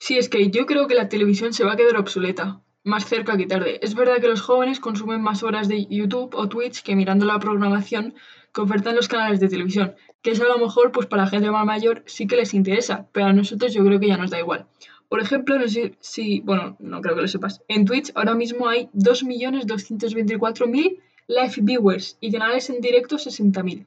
Sí, 0.04 0.18
es 0.18 0.30
que 0.30 0.50
yo 0.50 0.66
creo 0.66 0.88
que 0.88 0.96
la 0.96 1.10
televisión 1.10 1.54
se 1.54 1.64
va 1.64 1.74
a 1.74 1.76
quedar 1.76 1.96
obsoleta, 1.96 2.60
más 2.84 3.06
cerca 3.06 3.38
que 3.38 3.46
tarde. 3.46 3.78
Es 3.84 3.94
verdad 3.94 4.20
que 4.20 4.30
los 4.30 4.42
jóvenes 4.42 4.80
consumen 4.80 5.22
más 5.22 5.44
horas 5.44 5.68
de 5.68 5.86
YouTube 5.86 6.34
o 6.34 6.50
Twitch 6.50 6.82
que 6.82 6.96
mirando 6.96 7.28
la 7.28 7.38
programación 7.38 8.16
que 8.52 8.62
ofertan 8.62 8.96
los 8.96 9.08
canales 9.08 9.40
de 9.40 9.48
televisión, 9.48 9.94
que 10.24 10.32
eso 10.32 10.44
a 10.44 10.48
lo 10.48 10.58
mejor 10.58 10.92
pues 10.92 11.06
para 11.06 11.26
la 11.26 11.30
gente 11.30 11.52
más 11.52 11.68
mayor 11.68 12.02
sí 12.08 12.26
que 12.26 12.36
les 12.36 12.56
interesa, 12.56 13.10
pero 13.12 13.28
a 13.28 13.34
nosotros 13.34 13.76
yo 13.76 13.86
creo 13.86 14.00
que 14.00 14.08
ya 14.08 14.18
nos 14.18 14.32
da 14.32 14.40
igual. 14.40 14.66
Por 15.08 15.22
ejemplo, 15.22 15.60
no 15.60 15.68
sé 15.68 15.96
si, 16.00 16.40
bueno, 16.40 16.78
no 16.80 17.00
creo 17.02 17.14
que 17.14 17.22
lo 17.22 17.28
sepas, 17.28 17.62
en 17.68 17.86
Twitch 17.86 18.12
ahora 18.16 18.34
mismo 18.34 18.70
hay 18.70 18.90
2.224.000 18.96 20.98
live 21.28 21.54
viewers 21.58 22.18
y 22.20 22.32
canales 22.32 22.72
en 22.72 22.82
directo 22.82 23.18
60.000. 23.18 23.86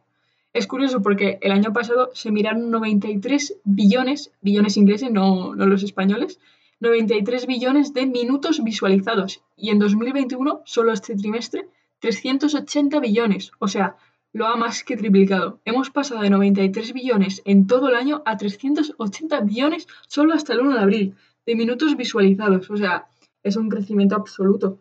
Es 0.54 0.68
curioso 0.68 1.02
porque 1.02 1.38
el 1.42 1.50
año 1.50 1.72
pasado 1.72 2.10
se 2.14 2.30
miraron 2.30 2.70
93 2.70 3.56
billones, 3.64 4.30
billones 4.40 4.76
ingleses, 4.76 5.10
no, 5.10 5.56
no 5.56 5.66
los 5.66 5.82
españoles, 5.82 6.38
93 6.78 7.46
billones 7.46 7.92
de 7.92 8.06
minutos 8.06 8.62
visualizados. 8.62 9.42
Y 9.56 9.70
en 9.70 9.80
2021, 9.80 10.62
solo 10.64 10.92
este 10.92 11.16
trimestre, 11.16 11.66
380 11.98 13.00
billones. 13.00 13.50
O 13.58 13.66
sea, 13.66 13.96
lo 14.32 14.46
ha 14.46 14.56
más 14.56 14.84
que 14.84 14.96
triplicado. 14.96 15.58
Hemos 15.64 15.90
pasado 15.90 16.20
de 16.20 16.30
93 16.30 16.92
billones 16.92 17.42
en 17.44 17.66
todo 17.66 17.88
el 17.88 17.96
año 17.96 18.22
a 18.24 18.36
380 18.36 19.40
billones 19.40 19.88
solo 20.06 20.34
hasta 20.34 20.52
el 20.52 20.60
1 20.60 20.74
de 20.74 20.80
abril 20.80 21.14
de 21.46 21.56
minutos 21.56 21.96
visualizados. 21.96 22.70
O 22.70 22.76
sea, 22.76 23.06
es 23.42 23.56
un 23.56 23.68
crecimiento 23.68 24.14
absoluto. 24.14 24.78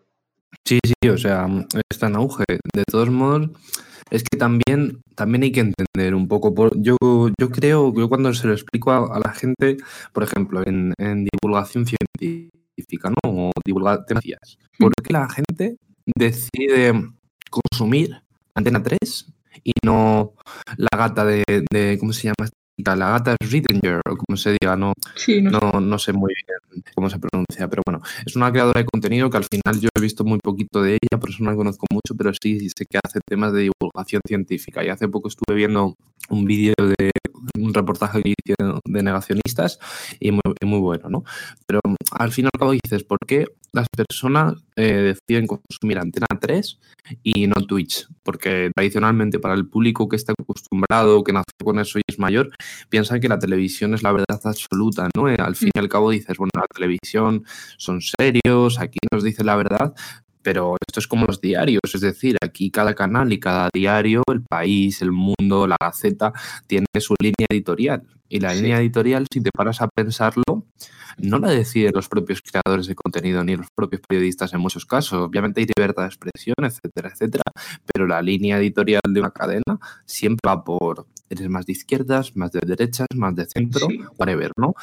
Sí, 0.65 0.79
sí, 0.86 1.09
o 1.09 1.17
sea, 1.17 1.47
está 1.89 2.07
en 2.07 2.15
auge. 2.15 2.43
De 2.47 2.83
todos 2.86 3.09
modos, 3.09 3.49
es 4.13 4.23
que 4.23 4.38
también, 4.38 5.02
también 5.15 5.41
hay 5.41 5.52
que 5.52 5.62
entender 5.62 6.13
un 6.13 6.28
poco. 6.28 6.54
Por, 6.54 6.80
yo, 6.80 6.95
yo 7.02 7.49
creo, 7.49 7.91
yo 7.95 8.08
cuando 8.08 8.32
se 8.36 8.45
lo 8.45 8.54
explico 8.54 8.91
a, 8.91 9.19
la 9.19 9.34
gente, 9.34 9.78
por 10.13 10.23
ejemplo, 10.23 10.62
en, 10.65 10.93
divulgación 11.32 11.88
científica, 11.88 13.10
¿no? 13.10 13.17
O 13.23 13.52
divulgar 13.65 14.06
temas, 14.06 14.23
¿por 14.78 14.93
qué 15.04 15.13
la 15.13 15.28
gente 15.30 15.78
decide 16.15 16.93
consumir 17.49 18.21
Antena 18.54 18.84
3 18.84 19.34
y 19.63 19.71
no 19.84 20.34
la 20.78 20.95
gata 20.95 21.26
de, 21.26 21.43
de 21.71 21.97
¿cómo 21.99 22.13
se 22.13 22.26
llama? 22.28 22.49
La 22.77 22.95
gata 22.95 23.36
es 23.39 23.51
Rittinger, 23.51 24.01
o 24.09 24.17
como 24.17 24.38
se 24.38 24.55
diga, 24.59 24.75
no, 24.75 24.93
no, 25.51 25.79
no, 25.79 25.99
sé 25.99 26.13
muy 26.13 26.33
bien 26.33 26.83
cómo 26.95 27.09
se 27.09 27.19
pronuncia, 27.19 27.69
pero 27.69 27.83
bueno, 27.86 28.01
es 28.25 28.36
una 28.36 28.51
creadora 28.51 28.81
de 28.81 28.86
contenido 28.86 29.29
que 29.29 29.38
al 29.38 29.45
final 29.45 29.79
yo 29.79 29.89
he 29.95 30.01
visto 30.01 30.23
muy 30.23 30.39
poquito 30.39 30.81
de 30.81 30.93
ella, 30.93 31.19
por 31.19 31.29
eso 31.29 31.43
no 31.43 31.51
la 31.51 31.57
conozco 31.57 31.86
mucho, 31.91 32.15
pero 32.17 32.31
sí 32.33 32.69
sé 32.69 32.86
que 32.89 32.99
hace 33.03 33.19
temas 33.27 33.53
de 33.53 33.69
divulgación 33.69 34.21
científica. 34.27 34.83
Y 34.83 34.89
hace 34.89 35.07
poco 35.07 35.27
estuve 35.27 35.55
viendo 35.55 35.95
un 36.29 36.45
vídeo 36.45 36.73
de 36.77 37.12
un 37.59 37.73
reportaje 37.73 38.21
que 38.21 38.33
hicieron 38.38 38.79
de 38.86 39.03
negacionistas 39.03 39.79
y 40.19 40.31
muy, 40.31 40.41
muy 40.63 40.79
bueno, 40.79 41.09
¿no? 41.09 41.23
Pero 41.67 41.79
al 42.12 42.31
final 42.31 42.51
y 42.53 42.55
al 42.55 42.59
cabo 42.59 42.71
dices, 42.71 43.03
¿por 43.03 43.19
qué 43.27 43.45
las 43.73 43.88
personas 43.89 44.53
eh, 44.75 45.15
deciden 45.27 45.47
consumir 45.47 45.99
Antena 45.99 46.27
3 46.39 46.79
y 47.23 47.47
no 47.47 47.55
Twitch? 47.65 48.07
Porque 48.23 48.71
tradicionalmente 48.75 49.39
para 49.39 49.55
el 49.55 49.67
público 49.67 50.07
que 50.07 50.15
está 50.15 50.33
acostumbrado, 50.39 51.23
que 51.23 51.33
nació 51.33 51.53
con 51.63 51.79
eso 51.79 51.99
y 51.99 52.03
es 52.07 52.19
mayor, 52.19 52.51
piensan 52.89 53.19
que 53.19 53.27
la 53.27 53.39
televisión 53.39 53.93
es 53.93 54.03
la 54.03 54.12
verdad 54.12 54.39
absoluta, 54.43 55.09
¿no? 55.15 55.27
Eh, 55.29 55.38
al 55.39 55.55
fin 55.55 55.71
y 55.73 55.79
al 55.79 55.89
cabo 55.89 56.12
dices, 56.12 56.38
bueno, 56.38 56.51
la 56.55 56.67
televisión 56.67 57.43
son 57.77 57.99
serios, 58.01 58.79
aquí 58.79 58.99
nos 59.12 59.23
dice 59.23 59.43
la 59.43 59.55
verdad, 59.55 59.93
pero 60.43 60.75
esto 60.88 60.99
es 60.99 61.08
como 61.08 61.25
los 61.25 61.41
diarios, 61.41 61.82
es 61.93 62.01
decir, 62.01 62.38
aquí 62.43 62.69
cada 62.69 62.93
canal 62.93 63.32
y 63.34 63.39
cada 63.39 63.69
diario, 63.73 64.21
el 64.32 64.43
país, 64.43 65.01
el 65.01 65.12
mundo, 65.12 65.67
la 65.67 65.77
gaceta, 65.82 66.34
tiene 66.67 66.86
su 66.99 67.15
línea 67.19 67.47
editorial. 67.49 68.03
Y 68.29 68.39
la 68.39 68.53
línea 68.53 68.79
editorial, 68.79 69.27
si 69.32 69.41
te 69.41 69.51
paras 69.56 69.82
a 69.82 69.88
pensarlo, 69.88 70.65
no 71.17 71.39
la 71.39 71.51
deciden 71.51 71.91
los 71.93 72.10
propios 72.10 72.41
creadores 72.41 72.88
de 72.88 72.95
contenido 72.95 73.43
ni 73.43 73.56
los 73.56 73.67
propios 73.75 74.01
periodistas 74.08 74.53
en 74.53 74.60
muchos 74.60 74.86
casos. 74.86 75.13
Obviamente 75.13 75.62
hay 75.62 75.67
libertad 75.77 76.03
de 76.03 76.08
expresión, 76.08 76.56
etcétera, 76.63 77.10
etcétera, 77.13 77.43
pero 77.93 78.08
la 78.08 78.21
línea 78.21 78.58
editorial 78.58 79.01
de 79.08 79.19
una 79.19 79.32
cadena 79.32 79.79
siempre 80.06 80.41
va 80.47 80.63
por 80.63 81.06
eres 81.34 81.50
más 81.50 81.65
de 81.65 81.74
izquierdas, 81.74 82.36
más 82.36 82.52
de 82.52 82.60
derechas, 82.65 83.08
más 83.15 83.36
de 83.36 83.46
centro, 83.46 83.88
whatever, 84.17 84.52
¿no? 84.58 84.74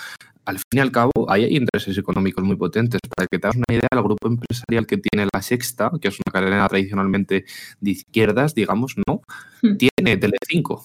Al 0.44 0.56
fin 0.56 0.78
y 0.78 0.78
al 0.80 0.90
cabo, 0.90 1.12
hay 1.28 1.44
intereses 1.56 1.96
económicos 1.96 2.44
muy 2.44 2.56
potentes. 2.56 3.00
Para 3.14 3.26
que 3.30 3.38
te 3.38 3.46
hagas 3.46 3.56
una 3.56 3.76
idea, 3.76 3.88
el 3.92 4.02
grupo 4.02 4.28
empresarial 4.28 4.86
que 4.86 4.98
tiene 4.98 5.28
La 5.32 5.42
Sexta, 5.42 5.90
que 6.00 6.08
es 6.08 6.14
una 6.14 6.32
cadena 6.32 6.66
tradicionalmente 6.68 7.44
de 7.80 7.90
izquierdas, 7.90 8.54
digamos, 8.54 8.96
¿no? 9.06 9.22
Hmm. 9.62 9.76
Tiene 9.76 10.16
Telecinco. 10.16 10.84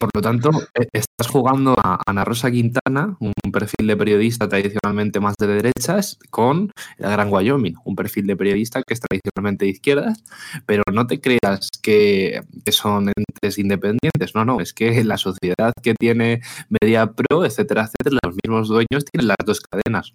Por 0.00 0.10
lo 0.14 0.22
tanto, 0.22 0.50
e, 0.74 0.88
estás 0.92 1.28
jugando 1.28 1.74
a 1.82 2.00
Ana 2.06 2.24
Rosa 2.24 2.50
Quintana, 2.50 3.16
un 3.20 3.32
perfil 3.52 3.86
de 3.86 3.96
periodista 3.96 4.48
tradicionalmente 4.48 5.20
más 5.20 5.34
de 5.38 5.46
derechas, 5.46 6.18
con 6.30 6.70
el 6.98 7.10
Gran 7.10 7.32
Wyoming, 7.32 7.74
un 7.84 7.96
perfil 7.96 8.26
de 8.26 8.36
periodista 8.36 8.82
que 8.82 8.94
es 8.94 9.00
tradicionalmente 9.00 9.64
de 9.64 9.70
izquierdas, 9.72 10.24
pero 10.66 10.82
no 10.92 11.06
te 11.06 11.20
creas 11.20 11.68
que, 11.82 12.40
son 12.70 13.12
entes 13.16 13.58
independientes, 13.58 14.34
no, 14.34 14.44
no, 14.44 14.60
es 14.60 14.72
que 14.72 15.04
la 15.04 15.16
sociedad 15.16 15.72
que 15.82 15.94
tiene 15.94 16.40
Media 16.80 17.06
Pro, 17.06 17.44
etcétera, 17.44 17.82
etcétera, 17.82 18.18
los 18.24 18.36
mismos 18.44 18.68
dueños 18.68 19.04
tienen 19.10 19.28
las 19.28 19.36
dos 19.44 19.60
cadenas. 19.60 20.12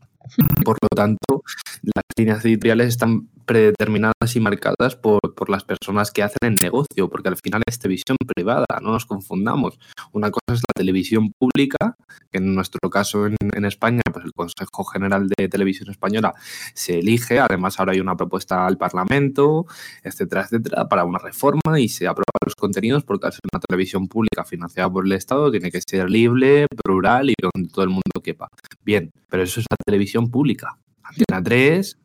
Por 0.63 0.77
lo 0.81 0.89
tanto, 0.95 1.43
las 1.81 2.03
líneas 2.17 2.43
editoriales 2.45 2.87
están 2.87 3.27
predeterminadas 3.49 4.35
y 4.35 4.39
marcadas 4.39 4.95
por, 4.95 5.19
las 5.49 5.63
personas 5.63 6.11
que 6.11 6.21
hacen 6.21 6.37
el 6.43 6.55
negocio, 6.61 7.09
porque 7.09 7.29
al 7.29 7.37
final 7.37 7.63
es 7.65 7.79
televisión 7.79 8.15
privada, 8.35 8.65
no 8.83 8.91
nos 8.91 9.07
confundamos. 9.07 9.79
Una 10.11 10.29
cosa 10.29 10.53
es 10.53 10.59
la 10.59 10.73
televisión 10.75 11.31
pública, 11.31 11.95
que 12.31 12.37
en 12.37 12.53
nuestro 12.53 12.91
caso 12.91 13.25
en, 13.25 13.65
España, 13.65 14.01
pues 14.13 14.25
el 14.25 14.33
Consejo 14.33 14.83
General 14.83 15.27
de 15.27 15.49
Televisión 15.49 15.89
Española 15.89 16.35
se 16.75 16.99
elige, 16.99 17.39
además 17.39 17.79
ahora 17.79 17.93
hay 17.93 17.99
una 17.99 18.15
propuesta 18.15 18.67
al 18.67 18.77
Parlamento, 18.77 19.65
etcétera, 20.03 20.43
etcétera, 20.43 20.87
para 20.87 21.03
una 21.05 21.17
reforma 21.17 21.79
y 21.79 21.89
se 21.89 22.05
aprueban 22.05 22.45
los 22.45 22.53
contenidos, 22.53 23.03
porque 23.03 23.25
al 23.25 23.33
ser 23.33 23.41
una 23.51 23.61
televisión 23.61 24.07
pública 24.07 24.43
financiada 24.43 24.91
por 24.91 25.07
el 25.07 25.13
Estado 25.13 25.49
tiene 25.49 25.71
que 25.71 25.81
ser 25.81 26.07
libre, 26.07 26.67
plural 26.83 27.31
y 27.31 27.35
donde 27.41 27.69
todo 27.69 27.83
el 27.83 27.89
mundo 27.89 28.18
quepa. 28.21 28.49
Bien, 28.83 29.11
pero 29.29 29.43
eso 29.43 29.59
es 29.59 29.65
la 29.69 29.77
televisión 29.85 30.29
pública. 30.29 30.77
Antena 31.03 31.41
3, 31.41 31.97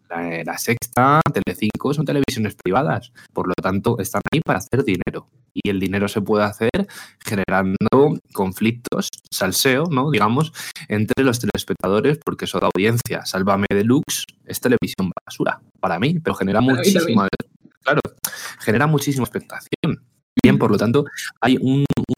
la, 0.46 0.58
Sexta, 0.58 1.20
Telecinco 1.32 1.92
son 1.92 2.04
televisiones 2.04 2.54
privadas. 2.54 3.12
Por 3.32 3.48
lo 3.48 3.54
tanto, 3.54 3.98
están 3.98 4.22
ahí 4.32 4.40
para 4.40 4.58
hacer 4.58 4.84
dinero. 4.84 5.28
Y 5.52 5.68
el 5.68 5.78
dinero 5.78 6.08
se 6.08 6.20
puede 6.20 6.44
hacer 6.44 6.70
generando 7.24 8.18
conflictos, 8.32 9.08
salseo, 9.30 9.84
¿no? 9.90 10.10
Digamos, 10.10 10.52
entre 10.88 11.24
los 11.24 11.38
telespectadores, 11.38 12.18
porque 12.24 12.46
eso 12.46 12.58
da 12.58 12.68
audiencia. 12.74 13.24
Sálvame 13.24 13.66
Deluxe 13.70 14.24
es 14.46 14.60
televisión 14.60 15.12
basura, 15.26 15.60
para 15.80 15.98
mí, 15.98 16.18
pero 16.20 16.34
genera 16.34 16.60
muchísima. 16.60 17.28
Claro, 17.82 18.00
genera 18.60 18.86
muchísima 18.86 19.24
expectación. 19.24 20.02
Bien, 20.44 20.58
por 20.58 20.70
lo 20.70 20.76
tanto, 20.76 21.06
hay 21.40 21.58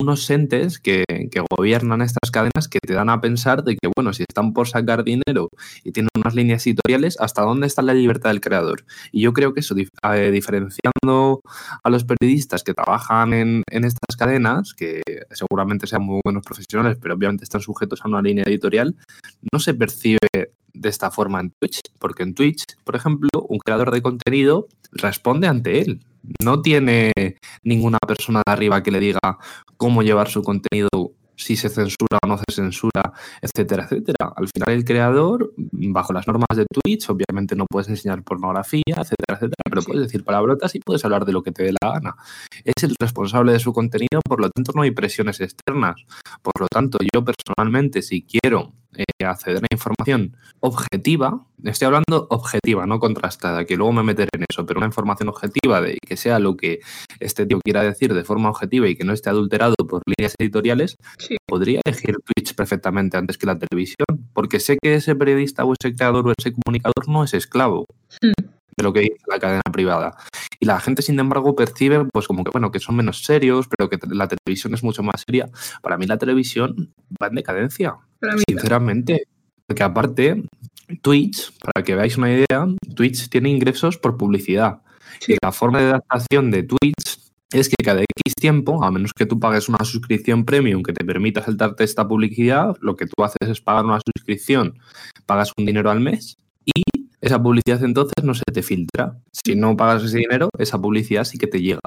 unos 0.01 0.31
entes 0.31 0.81
que, 0.81 1.05
gobiernan 1.49 2.03
estas 2.03 2.33
cadenas 2.33 2.67
que 2.69 2.81
te 2.81 2.93
dan 2.93 3.09
a 3.09 3.21
pensar 3.21 3.63
de 3.63 3.77
que, 3.77 3.89
bueno, 3.95 4.13
si 4.13 4.25
están 4.29 4.53
por 4.53 4.67
sacar 4.67 5.05
dinero 5.05 5.49
y 5.85 5.93
tienen 5.93 6.11
unas 6.17 6.35
líneas 6.35 6.67
editoriales, 6.67 7.17
¿hasta 7.21 7.43
dónde 7.43 7.69
está 7.69 7.83
la 7.83 7.95
libertad 7.95 8.31
del 8.31 8.41
creador? 8.41 8.85
Y 9.13 9.21
yo 9.21 9.33
creo 9.33 9.55
que 9.55 9.61
eso, 9.61 9.77
diferenciando 9.77 11.41
a 11.85 11.89
los 11.89 12.05
periodistas 12.05 12.65
que 12.65 12.75
trabajan 12.75 13.33
en, 13.33 13.63
en 13.71 13.85
estas 13.85 14.17
cadenas, 14.19 14.75
que 14.75 15.03
seguramente 15.31 15.87
sean 15.87 16.03
muy 16.03 16.21
buenos 16.25 16.43
profesionales, 16.43 16.99
pero 17.01 17.15
obviamente 17.15 17.45
están 17.45 17.61
sujetos 17.61 18.01
a 18.03 18.09
una 18.09 18.23
línea 18.23 18.43
editorial, 18.45 18.97
no 19.53 19.61
se 19.61 19.75
percibe 19.75 20.19
de 20.77 20.89
esta 20.89 21.11
forma 21.11 21.41
en 21.41 21.53
Twitch, 21.61 21.81
porque 21.99 22.23
en 22.23 22.35
Twitch, 22.35 22.65
por 22.85 22.97
ejemplo, 22.97 23.29
un 23.49 23.59
creador 23.59 23.91
de 23.91 24.03
contenido 24.03 24.69
responde 24.93 25.49
ante 25.49 25.81
él 25.81 26.01
no 26.43 26.63
tiene 26.63 27.13
ninguna 27.63 27.99
persona 28.07 28.43
de 28.45 28.53
arriba 28.53 28.83
que 28.83 28.91
le 28.91 29.01
diga 29.01 29.39
cómo 29.77 30.03
llevar 30.03 30.29
su 30.29 30.43
contenido, 30.43 30.89
si 31.37 31.55
se 31.55 31.69
censura 31.69 32.19
o 32.23 32.27
no 32.27 32.39
se 32.39 32.55
censura, 32.55 33.13
etcétera, 33.41 33.85
etcétera. 33.85 34.33
Al 34.35 34.49
final 34.49 34.75
el 34.75 34.85
creador, 34.85 35.53
bajo 35.57 36.13
las 36.13 36.27
normas 36.27 36.49
de 36.55 36.65
Twitch, 36.67 37.09
obviamente 37.11 37.55
no 37.55 37.67
puedes 37.69 37.89
enseñar 37.89 38.23
pornografía, 38.23 38.83
etcétera, 38.87 39.35
etcétera, 39.35 39.63
pero 39.71 39.83
puedes 39.83 40.03
decir 40.05 40.25
palabrotas 40.25 40.75
y 40.75 40.81
puedes 40.81 41.05
hablar 41.05 41.25
de 41.25 41.33
lo 41.33 41.43
que 41.43 41.53
te 41.53 41.65
dé 41.65 41.73
la 41.81 41.93
gana. 41.93 42.17
Es 42.65 42.83
el 42.83 42.95
responsable 42.99 43.53
de 43.53 43.59
su 43.59 43.73
contenido, 43.73 44.21
por 44.27 44.41
lo 44.41 44.51
tanto 44.51 44.73
no 44.75 44.83
hay 44.83 44.93
presiones 44.93 45.41
externas. 45.41 45.97
Por 46.43 46.61
lo 46.61 46.67
tanto, 46.69 46.99
yo 47.15 47.23
personalmente, 47.25 48.03
si 48.03 48.23
quiero 48.23 48.73
eh, 48.97 49.25
acceder 49.25 49.63
a 49.63 49.75
información 49.75 50.37
objetiva, 50.61 51.45
estoy 51.65 51.87
hablando 51.87 52.27
objetiva, 52.31 52.87
no 52.87 52.99
contrastada, 52.99 53.65
que 53.65 53.77
luego 53.77 53.93
me 53.93 54.03
meteré 54.03 54.29
en 54.35 54.45
eso, 54.49 54.67
pero 54.67 54.79
una 54.79 54.87
información 54.87 55.29
objetiva 55.29 55.81
de 55.81 55.99
que 56.07 56.17
sea 56.17 56.39
lo 56.39 56.57
que 56.57 56.81
este 57.21 57.47
tío 57.47 57.61
quiera 57.63 57.83
decir 57.83 58.15
de 58.15 58.25
forma 58.25 58.51
objetiva 58.51 58.89
y 58.89 58.97
que 58.97 59.05
no 59.05 59.13
esté 59.13 59.31
adulterado 59.31 59.75
por 59.89 60.03
líneas 60.07 60.35
editoriales, 60.39 60.97
podría 61.47 61.81
elegir 61.85 62.17
Twitch 62.25 62.55
perfectamente 62.55 63.17
antes 63.17 63.39
que 63.39 63.47
la 63.47 63.59
televisión, 63.59 64.07
porque 64.33 64.61
sé 64.61 64.79
que 64.83 64.95
ese 64.95 65.15
periodista 65.15 65.65
o 65.65 65.75
ese 65.79 65.95
creador 65.95 66.29
o 66.29 66.33
ese 66.37 66.53
comunicador 66.53 67.09
no 67.09 67.25
es 67.25 67.35
esclavo. 67.35 67.87
Hmm. 68.21 68.46
De 68.77 68.85
lo 68.85 68.93
que 68.93 69.01
dice 69.01 69.17
la 69.27 69.39
cadena 69.39 69.63
privada. 69.73 70.17
Y 70.61 70.67
la 70.67 70.81
gente, 70.81 71.03
sin 71.03 71.19
embargo, 71.19 71.55
percibe 71.55 72.05
pues 72.13 72.27
como 72.27 72.45
que 72.45 72.51
bueno, 72.51 72.71
que 72.71 72.81
son 72.81 72.97
menos 72.97 73.25
serios, 73.25 73.67
pero 73.69 73.89
que 73.89 73.99
la 74.11 74.29
televisión 74.29 74.75
es 74.75 74.83
mucho 74.83 75.03
más 75.03 75.23
seria. 75.27 75.49
Para 75.83 75.97
mí 75.99 76.07
la 76.07 76.19
televisión 76.19 76.93
va 77.23 77.29
en 77.29 77.35
decadencia. 77.35 77.97
Sinceramente, 78.49 79.29
porque 79.67 79.83
aparte, 79.83 80.45
Twitch, 81.03 81.53
para 81.59 81.85
que 81.85 81.95
veáis 81.95 82.17
una 82.17 82.33
idea, 82.33 82.67
Twitch 82.95 83.29
tiene 83.29 83.51
ingresos 83.51 83.99
por 83.99 84.17
publicidad. 84.17 84.83
Y 85.27 85.37
la 85.43 85.53
forma 85.53 85.81
de 85.81 85.87
adaptación 85.87 86.51
de 86.51 86.63
Twitch 86.63 87.19
es 87.53 87.69
que 87.69 87.77
cada 87.83 88.01
X 88.01 88.35
tiempo, 88.39 88.85
a 88.85 88.91
menos 88.91 89.13
que 89.13 89.27
tú 89.27 89.39
pagues 89.39 89.69
una 89.69 89.85
suscripción 89.85 90.45
premium 90.45 90.83
que 90.83 90.93
te 90.93 91.05
permita 91.05 91.43
saltarte 91.43 91.85
esta 91.85 92.07
publicidad, 92.07 92.77
lo 92.81 92.97
que 92.97 93.07
tú 93.07 93.25
haces 93.25 93.49
es 93.49 93.61
pagar 93.61 93.85
una 93.85 94.01
suscripción, 94.05 94.79
pagas 95.27 95.53
un 95.57 95.65
dinero 95.65 95.91
al 95.91 96.01
mes 96.01 96.37
esa 97.27 97.43
publicidad 97.43 97.83
entonces 97.83 98.25
no 98.25 98.35
se 98.35 98.45
te 98.53 98.63
filtra. 98.63 99.19
Si 99.33 99.55
no 99.57 99.77
pagas 99.77 100.05
ese 100.05 100.19
dinero, 100.19 100.49
esa 100.59 100.81
publicidad 100.81 101.25
sí 101.25 101.39
que 101.39 101.47
te 101.47 101.61
llega. 101.61 101.81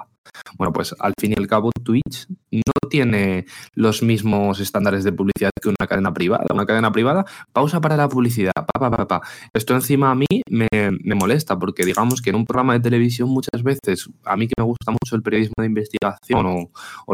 Bueno, 0.57 0.73
pues 0.73 0.95
al 0.99 1.13
fin 1.19 1.31
y 1.31 1.39
al 1.39 1.47
cabo 1.47 1.71
Twitch 1.83 2.27
no 2.51 2.89
tiene 2.89 3.45
los 3.73 4.03
mismos 4.03 4.59
estándares 4.59 5.03
de 5.03 5.13
publicidad 5.13 5.51
que 5.61 5.69
una 5.69 5.87
cadena 5.87 6.13
privada. 6.13 6.45
Una 6.53 6.65
cadena 6.65 6.91
privada, 6.91 7.25
pausa 7.53 7.79
para 7.79 7.95
la 7.95 8.09
publicidad, 8.09 8.51
pa, 8.53 8.89
pa, 8.89 9.07
pa, 9.07 9.21
Esto 9.53 9.73
encima 9.75 10.11
a 10.11 10.15
mí 10.15 10.27
me, 10.49 10.67
molesta 11.15 11.57
porque 11.57 11.85
digamos 11.85 12.21
que 12.21 12.31
en 12.31 12.35
un 12.35 12.45
programa 12.45 12.73
de 12.73 12.81
televisión 12.81 13.29
muchas 13.29 13.63
veces, 13.63 14.09
a 14.25 14.35
mí 14.35 14.47
que 14.47 14.53
me 14.57 14.65
gusta 14.65 14.91
mucho 14.91 15.15
el 15.15 15.21
periodismo 15.21 15.55
de 15.59 15.67
investigación 15.67 16.45
o, 16.45 16.69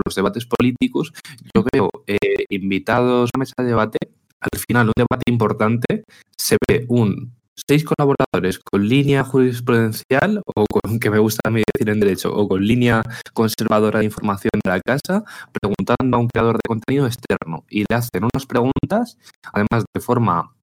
los 0.05 0.15
debates 0.15 0.45
políticos, 0.45 1.13
yo 1.55 1.63
veo 1.71 1.89
eh, 2.07 2.45
invitados 2.49 3.29
a 3.33 3.39
mesa 3.39 3.53
de 3.57 3.65
debate 3.65 3.97
al 4.39 4.59
final 4.59 4.87
un 4.87 4.93
debate 4.95 5.31
importante 5.31 6.03
se 6.37 6.57
ve 6.67 6.85
un 6.89 7.34
seis 7.55 7.83
colaboradores 7.83 8.59
con 8.59 8.87
línea 8.87 9.23
jurisprudencial 9.23 10.41
o 10.45 10.65
con, 10.65 10.99
que 10.99 11.09
me 11.09 11.19
gusta 11.19 11.41
a 11.45 11.49
mí 11.51 11.63
decir 11.73 11.89
en 11.89 11.99
derecho, 11.99 12.33
o 12.35 12.47
con 12.47 12.65
línea 12.65 13.01
conservadora 13.33 13.99
de 13.99 14.05
información 14.05 14.51
de 14.63 14.69
la 14.69 14.79
casa, 14.81 15.23
preguntando 15.51 16.17
a 16.17 16.19
un 16.19 16.27
creador 16.27 16.55
de 16.55 16.67
contenido 16.67 17.07
externo 17.07 17.63
y 17.69 17.85
le 17.89 17.95
hacen 17.95 18.23
unas 18.23 18.45
preguntas, 18.45 19.17
además 19.53 19.85
de 19.93 20.01
forma 20.01 20.55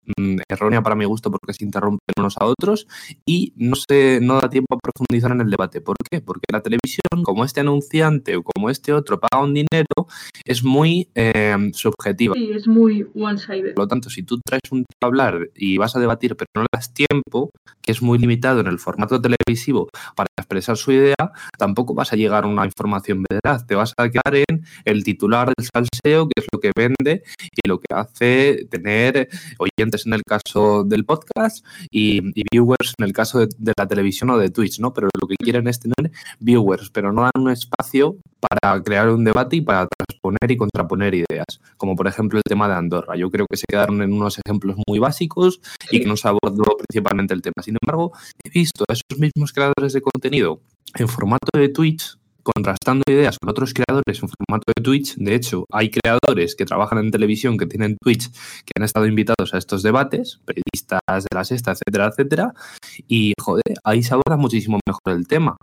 errónea 0.49 0.83
para 0.83 0.97
mi 0.97 1.05
gusto 1.05 1.31
porque 1.31 1.53
se 1.53 1.65
interrumpen 1.65 2.01
unos 2.19 2.37
a 2.39 2.47
otros 2.47 2.87
y 3.25 3.53
no 3.57 3.77
se 3.77 4.21
no 4.21 4.41
da 4.41 4.49
tiempo 4.49 4.75
a 4.75 4.79
profundizar 4.79 5.33
en 5.33 5.41
el 5.41 5.51
debate. 5.51 5.81
¿Por 5.81 5.97
qué? 6.11 6.21
Porque 6.21 6.47
la 6.53 6.61
televisión, 6.61 7.23
como 7.25 7.45
este 7.45 7.61
anunciante 7.61 8.37
o 8.37 8.43
como 8.43 8.71
este 8.71 8.93
otro 8.93 9.21
paga 9.21 9.43
un 9.43 9.55
dinero, 9.55 10.07
es 10.45 10.65
muy 10.65 11.09
eh, 11.15 11.57
subjetiva. 11.73 12.35
Sí, 12.35 12.51
es 12.53 12.67
muy 12.67 13.07
one-sided. 13.15 13.75
Por 13.75 13.85
lo 13.85 13.89
tanto, 13.89 14.11
si 14.11 14.23
tú 14.23 14.41
traes 14.45 14.63
un 14.71 14.81
tío 14.81 14.97
a 15.03 15.07
hablar 15.07 15.51
y 15.55 15.79
vas 15.79 15.97
a 15.97 16.01
debatir 16.01 16.37
pero 16.37 16.49
no 16.55 16.63
le 16.63 16.69
das 16.73 16.93
tiempo, 16.93 17.51
que 17.81 17.93
es 17.93 18.03
muy 18.03 18.19
limitado 18.19 18.61
en 18.61 18.67
el 18.67 18.79
formato 18.79 19.21
televisivo 19.21 19.89
para 20.17 20.29
expresar 20.39 20.77
su 20.77 20.93
idea, 20.93 21.33
tampoco 21.59 21.95
vas 21.95 22.13
a 22.13 22.17
llegar 22.17 22.45
a 22.45 22.47
una 22.47 22.65
información 22.65 23.25
veraz. 23.29 23.67
Te 23.67 23.75
vas 23.75 23.93
a 23.97 24.09
quedar 24.09 24.37
en 24.49 24.65
el 24.85 25.05
titular 25.05 25.53
del 25.57 25.67
salseo, 25.73 26.27
que 26.27 26.41
es 26.41 26.47
lo 26.53 26.61
que 26.61 26.71
vende 26.77 27.23
y 27.41 27.69
lo 27.69 27.79
que 27.79 27.95
hace 27.95 28.67
tener 28.71 29.29
oyentes 29.59 29.92
en 30.07 30.15
el 30.15 30.23
caso 30.23 30.85
del 30.85 31.05
podcast 31.05 31.65
y, 31.91 32.21
viewers 32.51 32.95
en 32.99 33.05
el 33.05 33.13
caso 33.13 33.41
de, 33.41 33.73
la 33.77 33.87
televisión 33.87 34.31
o 34.31 34.39
de 34.39 34.51
Twitch, 34.51 34.81
¿no? 34.81 34.93
Pero 34.93 35.09
lo 35.21 35.27
que 35.27 35.37
quieren 35.37 35.69
es 35.69 35.81
tener 35.81 36.13
viewers, 36.41 36.91
pero 36.91 37.13
no 37.13 37.23
dan 37.23 37.33
un 37.37 37.51
espacio 37.51 38.17
para 38.41 38.83
crear 38.83 39.09
un 39.11 39.25
debate 39.25 39.57
y 39.57 39.61
para 39.61 39.87
transponer 39.87 40.51
y 40.51 40.57
contraponer 40.57 41.15
ideas, 41.15 41.61
como 41.77 41.95
por 41.95 42.07
ejemplo 42.09 42.39
el 42.39 42.43
tema 42.43 42.69
de 42.69 42.75
Andorra. 42.75 43.17
Yo 43.17 43.31
creo 43.31 43.47
que 43.49 43.57
se 43.57 43.65
quedaron 43.69 44.03
en 44.03 44.13
unos 44.13 44.39
ejemplos 44.45 44.77
muy 44.87 44.99
básicos 44.99 45.61
y 45.91 46.01
que 46.01 46.07
no 46.07 46.17
se 46.17 46.29
abordó 46.29 46.77
principalmente 46.77 47.35
el 47.35 47.43
tema. 47.43 47.63
Sin 47.63 47.77
embargo, 47.81 48.13
he 48.45 48.51
visto 48.51 48.85
a 48.89 48.93
esos 48.93 49.19
mismos 49.19 49.53
creadores 49.53 49.93
de 49.93 50.01
contenido 50.01 50.61
en 50.95 51.09
formato 51.09 51.59
de 51.59 51.69
Twitch 51.69 52.17
contrastando 52.43 53.03
ideas 53.09 53.39
con 53.39 53.51
otros 53.51 53.75
creadores 53.75 54.23
en 54.23 54.29
formato 54.29 54.73
de 54.75 54.83
Twitch. 54.83 55.17
De 55.17 55.35
hecho, 55.35 55.65
hay 55.71 55.91
creadores 55.91 56.55
que 56.57 56.65
trabajan 56.65 56.99
en 56.99 57.11
televisión, 57.11 57.57
que 57.57 57.67
tienen 57.67 57.97
Twitch, 58.03 58.31
que 58.31 58.73
han 58.77 58.85
estado 58.85 59.07
invitados 59.07 59.55
a 59.55 59.59
estos 59.59 59.83
debates, 59.83 60.41
periodistas 60.45 61.01
de 61.25 61.35
la 61.35 61.45
sexta, 61.45 61.73
etcétera, 61.73 62.09
etcétera. 62.09 62.55
Y, 63.09 63.35
joder, 63.41 63.63
ahí 63.85 64.03
se 64.03 64.15
aborda 64.15 64.37
muchísimo 64.37 64.79
mejor 64.87 65.19
el 65.19 65.27
tema. 65.27 65.57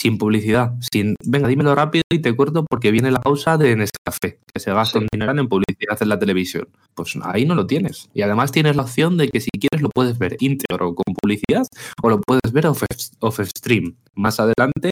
Sin 0.00 0.18
publicidad, 0.18 0.74
sin, 0.80 1.16
venga, 1.24 1.48
dímelo 1.48 1.74
rápido 1.74 2.04
y 2.10 2.18
te 2.20 2.34
corto 2.36 2.64
porque 2.68 2.90
viene 2.90 3.10
la 3.10 3.20
pausa 3.20 3.56
de 3.56 3.76
Nescafé, 3.76 4.38
que 4.52 4.60
se 4.60 4.72
gasta 4.72 4.98
un 4.98 5.06
dinero 5.12 5.32
en 5.32 5.48
publicidad 5.48 5.96
en 6.00 6.08
la 6.08 6.18
televisión. 6.18 6.68
Pues 6.94 7.16
ahí 7.22 7.44
no 7.44 7.54
lo 7.54 7.66
tienes. 7.66 8.08
Y 8.14 8.22
además 8.22 8.52
tienes 8.52 8.76
la 8.76 8.82
opción 8.82 9.16
de 9.16 9.28
que 9.28 9.40
si 9.40 9.50
quieres 9.50 9.82
lo 9.82 9.90
puedes 9.90 10.18
ver 10.18 10.36
íntegro 10.40 10.94
con 10.94 11.14
publicidad 11.14 11.66
o 12.02 12.10
lo 12.10 12.20
puedes 12.20 12.52
ver 12.52 12.66
off, 12.66 12.82
off 13.20 13.40
stream. 13.56 13.96
Más 14.14 14.38
adelante, 14.38 14.90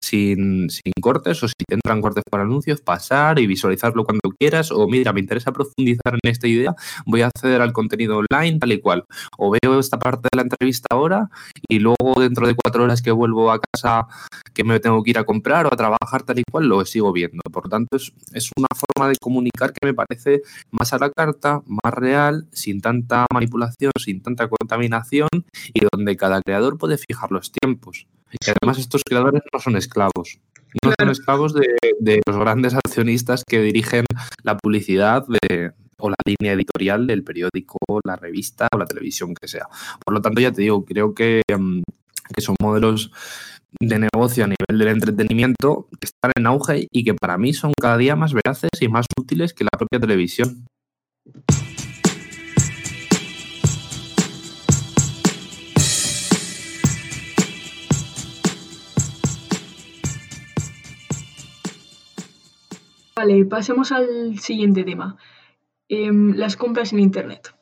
sin, 0.00 0.70
sin 0.70 0.92
cortes 1.00 1.42
o 1.42 1.48
si 1.48 1.54
te 1.68 1.74
entran 1.74 2.00
cortes 2.00 2.24
por 2.30 2.40
anuncios, 2.40 2.80
pasar 2.80 3.38
y 3.38 3.46
visualizarlo 3.46 4.04
cuando 4.04 4.30
quieras. 4.38 4.70
O 4.72 4.88
mira, 4.88 5.12
me 5.12 5.20
interesa 5.20 5.52
profundizar 5.52 6.14
en 6.14 6.30
esta 6.30 6.48
idea, 6.48 6.74
voy 7.04 7.22
a 7.22 7.26
acceder 7.26 7.60
al 7.60 7.72
contenido 7.72 8.18
online 8.18 8.58
tal 8.58 8.72
y 8.72 8.80
cual. 8.80 9.04
O 9.36 9.50
veo 9.50 9.78
esta 9.78 9.98
parte 9.98 10.28
de 10.32 10.36
la 10.36 10.42
entrevista 10.42 10.86
ahora 10.90 11.28
y 11.68 11.80
luego 11.80 12.14
dentro 12.18 12.46
de 12.46 12.54
cuatro 12.54 12.84
horas 12.84 13.02
que 13.02 13.10
vuelvo 13.10 13.50
a 13.50 13.60
casa 13.60 14.06
que 14.54 14.64
me 14.64 14.80
tengo 14.80 15.02
que 15.02 15.10
ir 15.10 15.18
a 15.18 15.24
comprar 15.24 15.66
o 15.66 15.72
a 15.72 15.76
trabajar 15.76 16.22
tal 16.22 16.38
y 16.38 16.44
cual, 16.50 16.66
lo 16.66 16.84
sigo 16.84 17.12
viendo. 17.12 17.40
Por 17.52 17.64
lo 17.64 17.70
tanto, 17.70 17.96
es, 17.96 18.12
es 18.32 18.50
una 18.56 18.68
forma 18.74 19.08
de 19.08 19.16
comunicar 19.20 19.72
que 19.72 19.86
me 19.86 19.94
parece 19.94 20.42
más 20.70 20.92
a 20.92 20.98
la 20.98 21.10
carta, 21.10 21.62
más 21.66 21.94
real, 21.94 22.46
sin 22.52 22.80
tanta 22.80 23.26
manipulación, 23.32 23.92
sin 23.98 24.22
tanta 24.22 24.48
contaminación 24.48 25.28
y 25.72 25.80
donde 25.90 26.16
cada 26.16 26.40
creador 26.42 26.78
puede 26.78 26.98
fijar 26.98 27.30
los 27.30 27.52
tiempos. 27.52 28.06
Y 28.32 28.50
además 28.50 28.78
estos 28.78 29.02
creadores 29.04 29.42
no 29.52 29.58
son 29.58 29.76
esclavos. 29.76 30.40
No 30.82 30.92
son 30.98 31.10
esclavos 31.10 31.52
de, 31.52 31.66
de, 32.00 32.20
los 32.26 32.38
grandes 32.38 32.74
accionistas 32.74 33.44
que 33.46 33.60
dirigen 33.60 34.06
la 34.42 34.56
publicidad 34.56 35.26
de, 35.26 35.72
o 35.98 36.10
la 36.10 36.16
línea 36.24 36.54
editorial 36.54 37.06
del 37.06 37.24
periódico, 37.24 37.78
la 38.04 38.16
revista 38.16 38.68
o 38.74 38.78
la 38.78 38.86
televisión 38.86 39.34
que 39.34 39.48
sea. 39.48 39.66
Por 40.04 40.14
lo 40.14 40.20
tanto, 40.20 40.40
ya 40.40 40.50
te 40.50 40.62
digo, 40.62 40.84
creo 40.84 41.14
que, 41.14 41.42
que 41.46 42.40
son 42.40 42.56
modelos 42.60 43.12
de 43.88 43.98
negocio 43.98 44.44
a 44.44 44.46
nivel 44.46 44.78
del 44.78 44.88
entretenimiento 44.88 45.88
que 46.00 46.06
están 46.06 46.30
en 46.36 46.46
auge 46.46 46.86
y 46.90 47.04
que 47.04 47.14
para 47.14 47.36
mí 47.36 47.52
son 47.52 47.72
cada 47.80 47.96
día 47.96 48.14
más 48.14 48.32
veraces 48.32 48.70
y 48.80 48.88
más 48.88 49.06
útiles 49.18 49.52
que 49.52 49.64
la 49.64 49.70
propia 49.76 50.00
televisión. 50.00 50.66
Vale, 63.16 63.44
pasemos 63.44 63.92
al 63.92 64.38
siguiente 64.38 64.84
tema. 64.84 65.16
Em, 65.88 66.34
las 66.34 66.56
compras 66.56 66.92
en 66.92 67.00
Internet. 67.00 67.54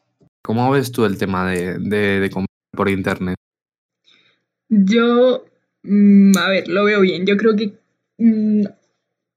¿Cómo 0.43 0.71
ves 0.71 0.93
tú 0.93 1.05
el 1.05 1.19
tema 1.19 1.51
de, 1.51 1.79
de, 1.79 2.21
de 2.21 2.31
comprar 2.31 2.49
por 2.73 2.89
Internet? 2.89 3.37
Yo 4.69 5.45
Mm, 5.83 6.37
a 6.37 6.49
ver, 6.49 6.69
lo 6.69 6.85
veo 6.85 7.01
bien. 7.01 7.27
Yo 7.27 7.37
creo 7.37 7.57
que 7.57 7.73
mm, 8.19 8.65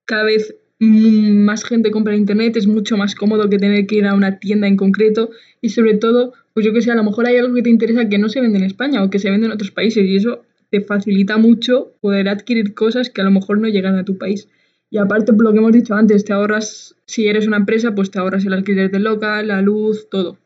cada 0.06 0.24
vez 0.24 0.56
mm, 0.80 1.44
más 1.46 1.64
gente 1.64 1.92
compra 1.92 2.14
en 2.14 2.22
internet, 2.22 2.58
es 2.58 2.68
mucho 2.68 2.98
más 2.98 3.16
cómodo 3.16 3.50
que 3.50 3.58
tener 3.58 3.88
que 3.88 3.96
ir 3.96 4.06
a 4.06 4.14
una 4.14 4.40
tienda 4.40 4.68
en 4.68 4.78
concreto 4.78 5.30
y 5.62 5.70
sobre 5.70 5.96
todo, 5.96 6.34
pues 6.54 6.66
yo 6.66 6.74
que 6.74 6.82
sé, 6.82 6.92
a 6.92 6.96
lo 6.96 7.04
mejor 7.04 7.28
hay 7.28 7.38
algo 7.38 7.56
que 7.56 7.62
te 7.62 7.70
interesa 7.70 8.10
que 8.10 8.18
no 8.18 8.30
se 8.30 8.42
vende 8.42 8.58
en 8.60 8.66
España 8.66 9.04
o 9.04 9.10
que 9.10 9.20
se 9.20 9.30
vende 9.30 9.48
en 9.48 9.54
otros 9.54 9.72
países 9.72 10.06
y 10.06 10.18
eso 10.18 10.44
te 10.70 10.82
facilita 10.82 11.38
mucho 11.38 11.94
poder 12.02 12.28
adquirir 12.28 12.74
cosas 12.74 13.10
que 13.10 13.22
a 13.22 13.24
lo 13.24 13.32
mejor 13.32 13.60
no 13.60 13.68
llegan 13.68 13.96
a 13.96 14.06
tu 14.06 14.18
país. 14.18 14.50
Y 14.90 14.98
aparte, 14.98 15.34
por 15.34 15.44
lo 15.44 15.52
que 15.52 15.58
hemos 15.60 15.72
dicho 15.72 15.96
antes, 15.96 16.26
te 16.26 16.34
ahorras, 16.34 16.96
si 17.06 17.28
eres 17.28 17.48
una 17.48 17.58
empresa, 17.58 17.96
pues 17.96 18.12
te 18.12 18.20
ahorras 18.20 18.46
el 18.46 18.54
alquiler 18.54 18.92
del 18.92 19.04
local, 19.04 19.48
la 19.48 19.62
luz, 19.62 20.08
todo. 20.10 20.38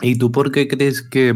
¿Y 0.00 0.18
tú 0.18 0.30
por 0.30 0.52
qué 0.52 0.68
crees 0.68 1.02
que 1.02 1.34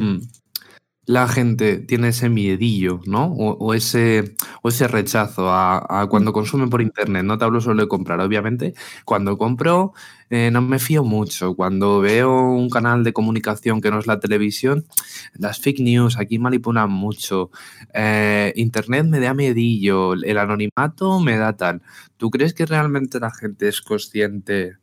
la 1.04 1.26
gente 1.26 1.78
tiene 1.78 2.08
ese 2.08 2.28
miedillo, 2.28 3.00
¿no? 3.06 3.26
O, 3.26 3.74
ese, 3.74 4.36
o 4.62 4.68
ese 4.68 4.86
rechazo 4.86 5.50
a, 5.50 6.06
cuando 6.08 6.32
consume 6.32 6.68
por 6.68 6.80
internet. 6.80 7.24
No 7.24 7.38
te 7.38 7.44
hablo 7.44 7.60
solo 7.60 7.82
de 7.82 7.88
comprar, 7.88 8.20
obviamente. 8.20 8.74
Cuando 9.04 9.36
compro, 9.36 9.94
eh, 10.30 10.50
no 10.52 10.62
me 10.62 10.78
fío 10.78 11.02
mucho. 11.02 11.54
Cuando 11.56 12.00
veo 12.00 12.52
un 12.52 12.70
canal 12.70 13.02
de 13.02 13.12
comunicación 13.12 13.80
que 13.80 13.90
no 13.90 13.98
es 13.98 14.06
la 14.06 14.20
televisión, 14.20 14.86
las 15.34 15.60
fake 15.60 15.80
news 15.80 16.18
aquí 16.18 16.38
manipulan 16.38 16.90
mucho. 16.90 17.50
Eh, 17.94 18.52
internet 18.56 19.06
me 19.06 19.18
da 19.18 19.34
miedillo, 19.34 20.14
el 20.14 20.38
anonimato 20.38 21.18
me 21.18 21.36
da 21.36 21.56
tal. 21.56 21.82
¿Tú 22.16 22.30
crees 22.30 22.54
que 22.54 22.66
realmente 22.66 23.18
la 23.18 23.32
gente 23.32 23.68
es 23.68 23.80
consciente 23.80 24.76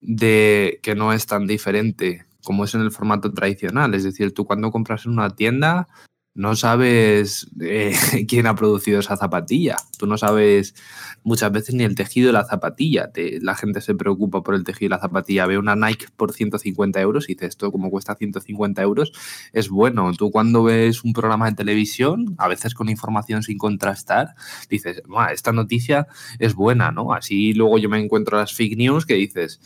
de 0.00 0.80
que 0.82 0.94
no 0.94 1.12
es 1.12 1.26
tan 1.26 1.46
diferente 1.46 2.24
como 2.42 2.64
es 2.64 2.74
en 2.74 2.82
el 2.82 2.90
formato 2.90 3.32
tradicional. 3.32 3.94
Es 3.94 4.04
decir, 4.04 4.32
tú 4.34 4.44
cuando 4.44 4.70
compras 4.70 5.06
en 5.06 5.12
una 5.12 5.30
tienda 5.30 5.88
no 6.34 6.56
sabes 6.56 7.46
eh, 7.60 7.94
quién 8.28 8.46
ha 8.46 8.54
producido 8.54 9.00
esa 9.00 9.16
zapatilla. 9.16 9.76
Tú 9.98 10.06
no 10.06 10.16
sabes 10.16 10.74
muchas 11.22 11.52
veces 11.52 11.74
ni 11.74 11.84
el 11.84 11.94
tejido 11.94 12.28
de 12.28 12.32
la 12.32 12.44
zapatilla. 12.44 13.10
la 13.40 13.54
gente 13.54 13.80
se 13.80 13.94
preocupa 13.94 14.42
por 14.42 14.54
el 14.54 14.64
tejido 14.64 14.88
de 14.88 14.96
la 14.96 15.00
zapatilla. 15.00 15.46
Ve 15.46 15.58
una 15.58 15.76
Nike 15.76 16.06
por 16.16 16.32
150 16.32 17.00
euros 17.00 17.28
y 17.28 17.34
dice 17.34 17.46
esto 17.46 17.70
como 17.70 17.90
cuesta 17.90 18.14
150 18.14 18.82
euros 18.82 19.12
es 19.52 19.68
bueno. 19.68 20.10
Tú 20.14 20.30
cuando 20.30 20.64
ves 20.64 21.04
un 21.04 21.12
programa 21.12 21.50
de 21.50 21.56
televisión, 21.56 22.34
a 22.38 22.48
veces 22.48 22.74
con 22.74 22.88
información 22.88 23.42
sin 23.42 23.58
contrastar, 23.58 24.34
dices, 24.70 25.02
esta 25.32 25.52
noticia 25.52 26.06
es 26.38 26.54
buena, 26.54 26.90
¿no? 26.92 27.12
Así 27.12 27.52
luego 27.52 27.78
yo 27.78 27.88
me 27.88 28.00
encuentro 28.00 28.38
las 28.38 28.54
fake 28.54 28.76
news 28.76 29.04
que 29.06 29.14
dices, 29.14 29.60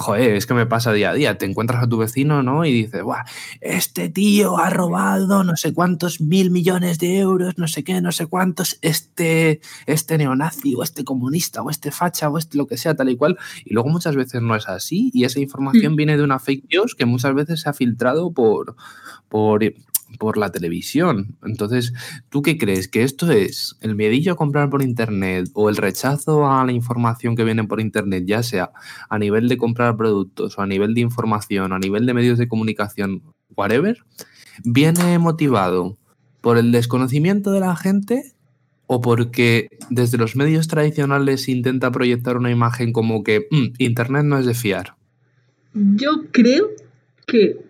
Joder, 0.00 0.34
es 0.34 0.46
que 0.46 0.54
me 0.54 0.64
pasa 0.64 0.94
día 0.94 1.10
a 1.10 1.12
día. 1.12 1.36
Te 1.36 1.44
encuentras 1.44 1.82
a 1.82 1.86
tu 1.86 1.98
vecino, 1.98 2.42
¿no? 2.42 2.64
Y 2.64 2.72
dices, 2.72 3.02
Buah, 3.02 3.26
este 3.60 4.08
tío 4.08 4.56
ha 4.56 4.70
robado 4.70 5.44
no 5.44 5.56
sé 5.56 5.74
cuántos 5.74 6.22
mil 6.22 6.50
millones 6.50 6.98
de 6.98 7.18
euros, 7.18 7.58
no 7.58 7.68
sé 7.68 7.84
qué, 7.84 8.00
no 8.00 8.10
sé 8.10 8.24
cuántos, 8.24 8.78
este, 8.80 9.60
este 9.84 10.16
neonazi, 10.16 10.74
o 10.74 10.82
este 10.82 11.04
comunista, 11.04 11.60
o 11.60 11.68
este 11.68 11.90
facha, 11.90 12.30
o 12.30 12.38
este 12.38 12.56
lo 12.56 12.66
que 12.66 12.78
sea, 12.78 12.94
tal 12.94 13.10
y 13.10 13.16
cual. 13.18 13.36
Y 13.62 13.74
luego 13.74 13.90
muchas 13.90 14.16
veces 14.16 14.40
no 14.40 14.56
es 14.56 14.66
así. 14.70 15.10
Y 15.12 15.24
esa 15.24 15.38
información 15.38 15.92
mm. 15.92 15.96
viene 15.96 16.16
de 16.16 16.22
una 16.22 16.38
fake 16.38 16.64
news 16.72 16.94
que 16.94 17.04
muchas 17.04 17.34
veces 17.34 17.60
se 17.60 17.68
ha 17.68 17.74
filtrado 17.74 18.32
por, 18.32 18.76
por 19.28 19.62
por 20.18 20.36
la 20.36 20.50
televisión. 20.50 21.36
Entonces, 21.42 21.92
¿tú 22.28 22.42
qué 22.42 22.58
crees? 22.58 22.88
¿Que 22.88 23.02
esto 23.02 23.30
es 23.30 23.76
el 23.80 23.94
miedillo 23.94 24.32
a 24.32 24.36
comprar 24.36 24.70
por 24.70 24.82
Internet 24.82 25.48
o 25.54 25.68
el 25.68 25.76
rechazo 25.76 26.50
a 26.50 26.64
la 26.64 26.72
información 26.72 27.36
que 27.36 27.44
viene 27.44 27.64
por 27.64 27.80
Internet, 27.80 28.24
ya 28.26 28.42
sea 28.42 28.70
a 29.08 29.18
nivel 29.18 29.48
de 29.48 29.56
comprar 29.56 29.96
productos 29.96 30.58
o 30.58 30.62
a 30.62 30.66
nivel 30.66 30.94
de 30.94 31.00
información, 31.00 31.72
a 31.72 31.78
nivel 31.78 32.06
de 32.06 32.14
medios 32.14 32.38
de 32.38 32.48
comunicación, 32.48 33.22
whatever, 33.56 33.98
viene 34.64 35.18
motivado 35.18 35.96
por 36.40 36.58
el 36.58 36.72
desconocimiento 36.72 37.52
de 37.52 37.60
la 37.60 37.76
gente 37.76 38.34
o 38.92 39.00
porque 39.00 39.68
desde 39.88 40.18
los 40.18 40.34
medios 40.34 40.66
tradicionales 40.66 41.48
intenta 41.48 41.92
proyectar 41.92 42.36
una 42.36 42.50
imagen 42.50 42.92
como 42.92 43.22
que 43.22 43.46
mm, 43.48 43.74
Internet 43.78 44.24
no 44.24 44.36
es 44.36 44.46
de 44.46 44.54
fiar? 44.54 44.96
Yo 45.72 46.24
creo 46.32 46.70
que 47.28 47.69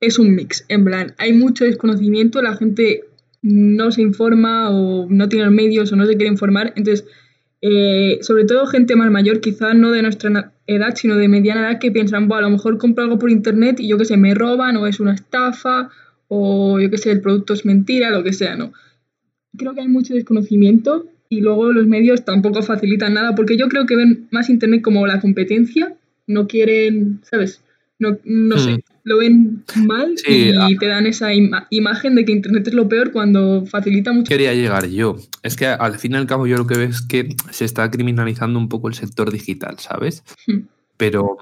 es 0.00 0.18
un 0.18 0.34
mix. 0.34 0.64
En 0.68 0.84
plan, 0.84 1.14
hay 1.18 1.32
mucho 1.32 1.64
desconocimiento, 1.64 2.42
la 2.42 2.56
gente 2.56 3.04
no 3.42 3.90
se 3.90 4.02
informa 4.02 4.70
o 4.70 5.06
no 5.08 5.28
tiene 5.28 5.46
los 5.46 5.54
medios 5.54 5.92
o 5.92 5.96
no 5.96 6.06
se 6.06 6.16
quiere 6.16 6.32
informar. 6.32 6.72
Entonces, 6.76 7.06
eh, 7.62 8.18
sobre 8.22 8.44
todo 8.44 8.66
gente 8.66 8.96
más 8.96 9.10
mayor, 9.10 9.40
quizás 9.40 9.74
no 9.74 9.90
de 9.90 10.02
nuestra 10.02 10.52
edad, 10.66 10.94
sino 10.96 11.16
de 11.16 11.28
mediana 11.28 11.68
edad, 11.68 11.78
que 11.78 11.90
piensan, 11.90 12.28
bueno, 12.28 12.46
a 12.46 12.48
lo 12.48 12.56
mejor 12.56 12.78
compro 12.78 13.04
algo 13.04 13.18
por 13.18 13.30
internet 13.30 13.80
y 13.80 13.88
yo 13.88 13.98
qué 13.98 14.06
sé, 14.06 14.16
me 14.16 14.34
roban 14.34 14.76
o 14.76 14.86
es 14.86 15.00
una 15.00 15.14
estafa 15.14 15.90
o 16.28 16.80
yo 16.80 16.90
qué 16.90 16.96
sé, 16.96 17.10
el 17.10 17.20
producto 17.20 17.52
es 17.54 17.64
mentira, 17.66 18.10
lo 18.10 18.22
que 18.22 18.32
sea, 18.32 18.56
¿no? 18.56 18.72
Creo 19.56 19.74
que 19.74 19.80
hay 19.80 19.88
mucho 19.88 20.14
desconocimiento 20.14 21.06
y 21.28 21.40
luego 21.40 21.72
los 21.72 21.86
medios 21.86 22.24
tampoco 22.24 22.62
facilitan 22.62 23.14
nada 23.14 23.34
porque 23.34 23.56
yo 23.56 23.68
creo 23.68 23.84
que 23.84 23.96
ven 23.96 24.28
más 24.30 24.48
internet 24.48 24.80
como 24.80 25.06
la 25.06 25.20
competencia, 25.20 25.94
no 26.26 26.46
quieren, 26.46 27.20
¿sabes? 27.24 27.62
No, 27.98 28.16
no 28.24 28.58
sé, 28.58 28.74
hmm. 28.74 28.89
Lo 29.04 29.18
ven 29.18 29.64
mal 29.76 30.14
y, 30.26 30.76
te 30.76 30.86
dan 30.86 31.06
esa 31.06 31.30
imagen 31.70 32.14
de 32.14 32.24
que 32.24 32.32
Internet 32.32 32.68
es 32.68 32.74
lo 32.74 32.88
peor 32.88 33.12
cuando 33.12 33.64
facilita 33.66 34.12
mucho. 34.12 34.28
Quería 34.28 34.54
llegar 34.54 34.86
yo. 34.88 35.16
Es 35.42 35.56
que 35.56 35.66
al 35.66 35.98
fin 35.98 36.12
y 36.12 36.16
al 36.16 36.26
cabo 36.26 36.46
yo 36.46 36.56
lo 36.56 36.66
que 36.66 36.76
veo 36.76 36.88
es 36.88 37.02
que 37.02 37.34
se 37.50 37.64
está 37.64 37.90
criminalizando 37.90 38.58
un 38.58 38.68
poco 38.68 38.88
el 38.88 38.94
sector 38.94 39.30
digital, 39.30 39.78
¿sabes? 39.78 40.22
Hmm. 40.46 40.60
Pero, 40.96 41.38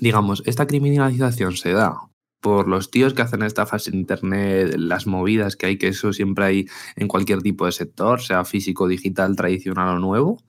digamos, 0.00 0.42
esta 0.46 0.66
criminalización 0.66 1.56
se 1.56 1.72
da 1.72 1.96
por 2.40 2.68
los 2.68 2.90
tíos 2.90 3.14
que 3.14 3.22
hacen 3.22 3.42
estafas 3.42 3.88
en 3.88 3.94
Internet, 3.94 4.76
las 4.76 5.06
movidas 5.06 5.56
que 5.56 5.66
hay, 5.66 5.78
que 5.78 5.88
eso 5.88 6.12
siempre 6.12 6.44
hay 6.44 6.66
en 6.94 7.08
cualquier 7.08 7.42
tipo 7.42 7.66
de 7.66 7.72
sector, 7.72 8.20
sea 8.20 8.44
físico, 8.44 8.86
digital, 8.86 9.34
tradicional 9.34 9.96
o 9.96 9.98
nuevo. 9.98 10.42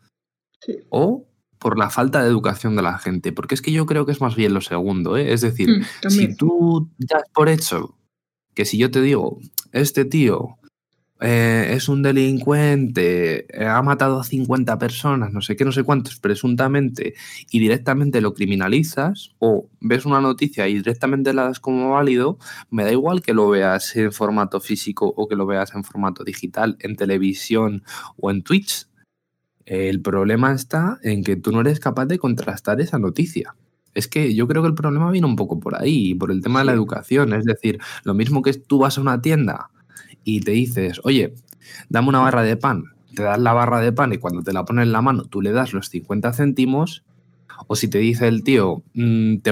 Sí. 0.60 0.78
O 0.90 1.27
por 1.60 1.78
la 1.78 1.90
falta 1.90 2.22
de 2.22 2.30
educación 2.30 2.76
de 2.76 2.82
la 2.82 2.98
gente, 2.98 3.32
porque 3.32 3.56
es 3.56 3.62
que 3.62 3.72
yo 3.72 3.86
creo 3.86 4.06
que 4.06 4.12
es 4.12 4.22
más 4.22 4.36
bien 4.36 4.54
lo 4.54 4.62
segundo, 4.62 5.18
¿eh? 5.18 5.34
es 5.34 5.42
decir, 5.42 5.70
mm, 5.70 6.10
si 6.10 6.36
tú 6.36 6.90
das 6.98 7.24
por 7.34 7.50
hecho 7.50 7.96
que 8.54 8.66
si 8.66 8.78
yo 8.78 8.90
te 8.90 9.02
digo, 9.02 9.40
este 9.72 10.04
tío 10.04 10.58
eh, 11.20 11.70
es 11.74 11.90
un 11.90 12.04
delincuente, 12.04 13.46
eh, 13.50 13.66
ha 13.66 13.82
matado 13.82 14.20
a 14.20 14.24
50 14.24 14.78
personas, 14.78 15.34
no 15.34 15.42
sé 15.42 15.56
qué, 15.56 15.66
no 15.66 15.72
sé 15.72 15.84
cuántos, 15.84 16.20
presuntamente, 16.20 17.16
y 17.52 17.60
directamente 17.60 18.22
lo 18.22 18.34
criminalizas, 18.34 19.32
o 19.40 19.68
ves 19.80 20.06
una 20.06 20.22
noticia 20.22 20.68
y 20.68 20.76
directamente 20.76 21.34
la 21.34 21.46
das 21.46 21.60
como 21.60 21.92
válido, 21.92 22.38
me 22.70 22.84
da 22.84 22.92
igual 22.92 23.22
que 23.22 23.34
lo 23.34 23.50
veas 23.50 23.96
en 23.96 24.12
formato 24.12 24.60
físico 24.60 25.12
o 25.16 25.28
que 25.28 25.36
lo 25.36 25.48
veas 25.48 25.74
en 25.74 25.84
formato 25.84 26.24
digital, 26.24 26.78
en 26.80 26.96
televisión 26.96 27.84
o 28.20 28.30
en 28.30 28.44
Twitch. 28.44 28.88
El 29.68 30.02
problema 30.02 30.54
está 30.54 30.98
en 31.04 31.26
que 31.26 31.36
tú 31.36 31.52
no 31.52 31.60
eres 31.60 31.82
capaz 31.82 32.06
de 32.06 32.18
contrastar 32.18 32.80
esa 32.80 33.00
noticia. 33.00 33.54
Es 33.94 34.08
que 34.08 34.34
yo 34.34 34.48
creo 34.48 34.62
que 34.62 34.70
el 34.70 34.76
problema 34.76 35.12
viene 35.12 35.28
un 35.28 35.36
poco 35.36 35.60
por 35.60 35.76
ahí, 35.76 36.16
por 36.16 36.32
el 36.32 36.42
tema 36.42 36.60
de 36.60 36.66
la 36.66 36.72
educación. 36.72 37.34
Es 37.34 37.44
decir, 37.44 37.78
lo 38.06 38.14
mismo 38.14 38.42
que 38.42 38.54
tú 38.54 38.80
vas 38.80 38.98
a 38.98 39.02
una 39.02 39.22
tienda 39.22 39.70
y 40.24 40.40
te 40.40 40.52
dices, 40.52 41.02
oye, 41.04 41.34
dame 41.90 42.08
una 42.08 42.22
barra 42.22 42.44
de 42.44 42.56
pan, 42.56 42.86
te 43.14 43.24
das 43.24 43.40
la 43.40 43.52
barra 43.52 43.82
de 43.82 43.92
pan 43.92 44.14
y 44.14 44.20
cuando 44.20 44.42
te 44.42 44.54
la 44.54 44.64
pones 44.64 44.84
en 44.84 44.94
la 44.94 45.02
mano 45.02 45.26
tú 45.26 45.42
le 45.42 45.52
das 45.52 45.74
los 45.74 45.90
50 45.90 46.32
céntimos, 46.32 47.04
o 47.68 47.76
si 47.76 47.90
te 47.90 47.98
dice 47.98 48.30
el 48.30 48.44
tío, 48.44 48.84
mm, 48.94 49.40
te 49.40 49.52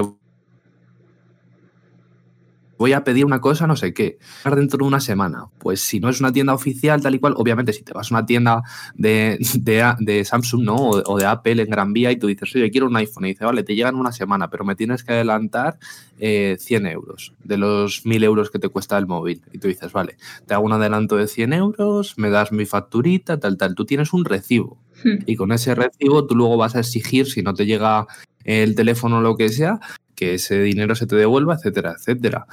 voy 2.78 2.92
a 2.92 3.04
pedir 3.04 3.24
una 3.24 3.40
cosa, 3.40 3.66
no 3.66 3.76
sé 3.76 3.92
qué, 3.94 4.18
dentro 4.44 4.78
de 4.78 4.84
una 4.84 5.00
semana. 5.00 5.46
Pues 5.58 5.80
si 5.80 6.00
no 6.00 6.08
es 6.08 6.20
una 6.20 6.32
tienda 6.32 6.54
oficial, 6.54 7.00
tal 7.00 7.14
y 7.14 7.18
cual, 7.18 7.34
obviamente 7.36 7.72
si 7.72 7.82
te 7.82 7.92
vas 7.92 8.10
a 8.10 8.14
una 8.14 8.26
tienda 8.26 8.62
de, 8.94 9.38
de, 9.98 10.24
Samsung 10.24 10.62
¿no? 10.62 10.76
O, 10.76 11.18
de 11.18 11.26
Apple 11.26 11.62
en 11.62 11.70
Gran 11.70 11.92
Vía 11.92 12.12
y 12.12 12.16
tú 12.16 12.26
dices, 12.26 12.54
oye, 12.54 12.70
quiero 12.70 12.86
un 12.86 12.96
iPhone, 12.96 13.26
y 13.26 13.28
dice, 13.28 13.44
vale, 13.44 13.62
te 13.62 13.74
llegan 13.74 13.96
una 13.96 14.12
semana, 14.12 14.50
pero 14.50 14.64
me 14.64 14.74
tienes 14.74 15.04
que 15.04 15.12
adelantar 15.12 15.78
100 16.18 16.18
eh, 16.20 16.56
euros 16.90 17.32
de 17.44 17.56
los 17.56 18.04
1000 18.06 18.24
euros 18.24 18.50
que 18.50 18.58
te 18.58 18.68
cuesta 18.68 18.98
el 18.98 19.06
móvil. 19.06 19.42
Y 19.52 19.58
tú 19.58 19.68
dices, 19.68 19.92
vale, 19.92 20.16
te 20.46 20.54
hago 20.54 20.64
un 20.64 20.72
adelanto 20.72 21.16
de 21.16 21.26
100 21.26 21.52
euros, 21.52 22.18
me 22.18 22.30
das 22.30 22.52
mi 22.52 22.66
facturita, 22.66 23.38
tal, 23.38 23.56
tal. 23.56 23.74
Tú 23.74 23.84
tienes 23.84 24.12
un 24.12 24.24
recibo. 24.24 24.78
Hmm. 25.04 25.18
Y 25.26 25.36
con 25.36 25.52
ese 25.52 25.74
recibo 25.74 26.26
tú 26.26 26.34
luego 26.34 26.56
vas 26.56 26.74
a 26.76 26.80
exigir, 26.80 27.26
si 27.26 27.42
no 27.42 27.54
te 27.54 27.66
llega 27.66 28.06
el 28.44 28.74
teléfono 28.74 29.18
o 29.18 29.20
lo 29.20 29.36
que 29.36 29.48
sea, 29.48 29.80
que 30.16 30.34
ese 30.34 30.60
dinero 30.62 30.94
se 30.94 31.06
te 31.06 31.14
devuelva, 31.14 31.54
etcétera, 31.54 31.94
etcétera. 31.96 32.46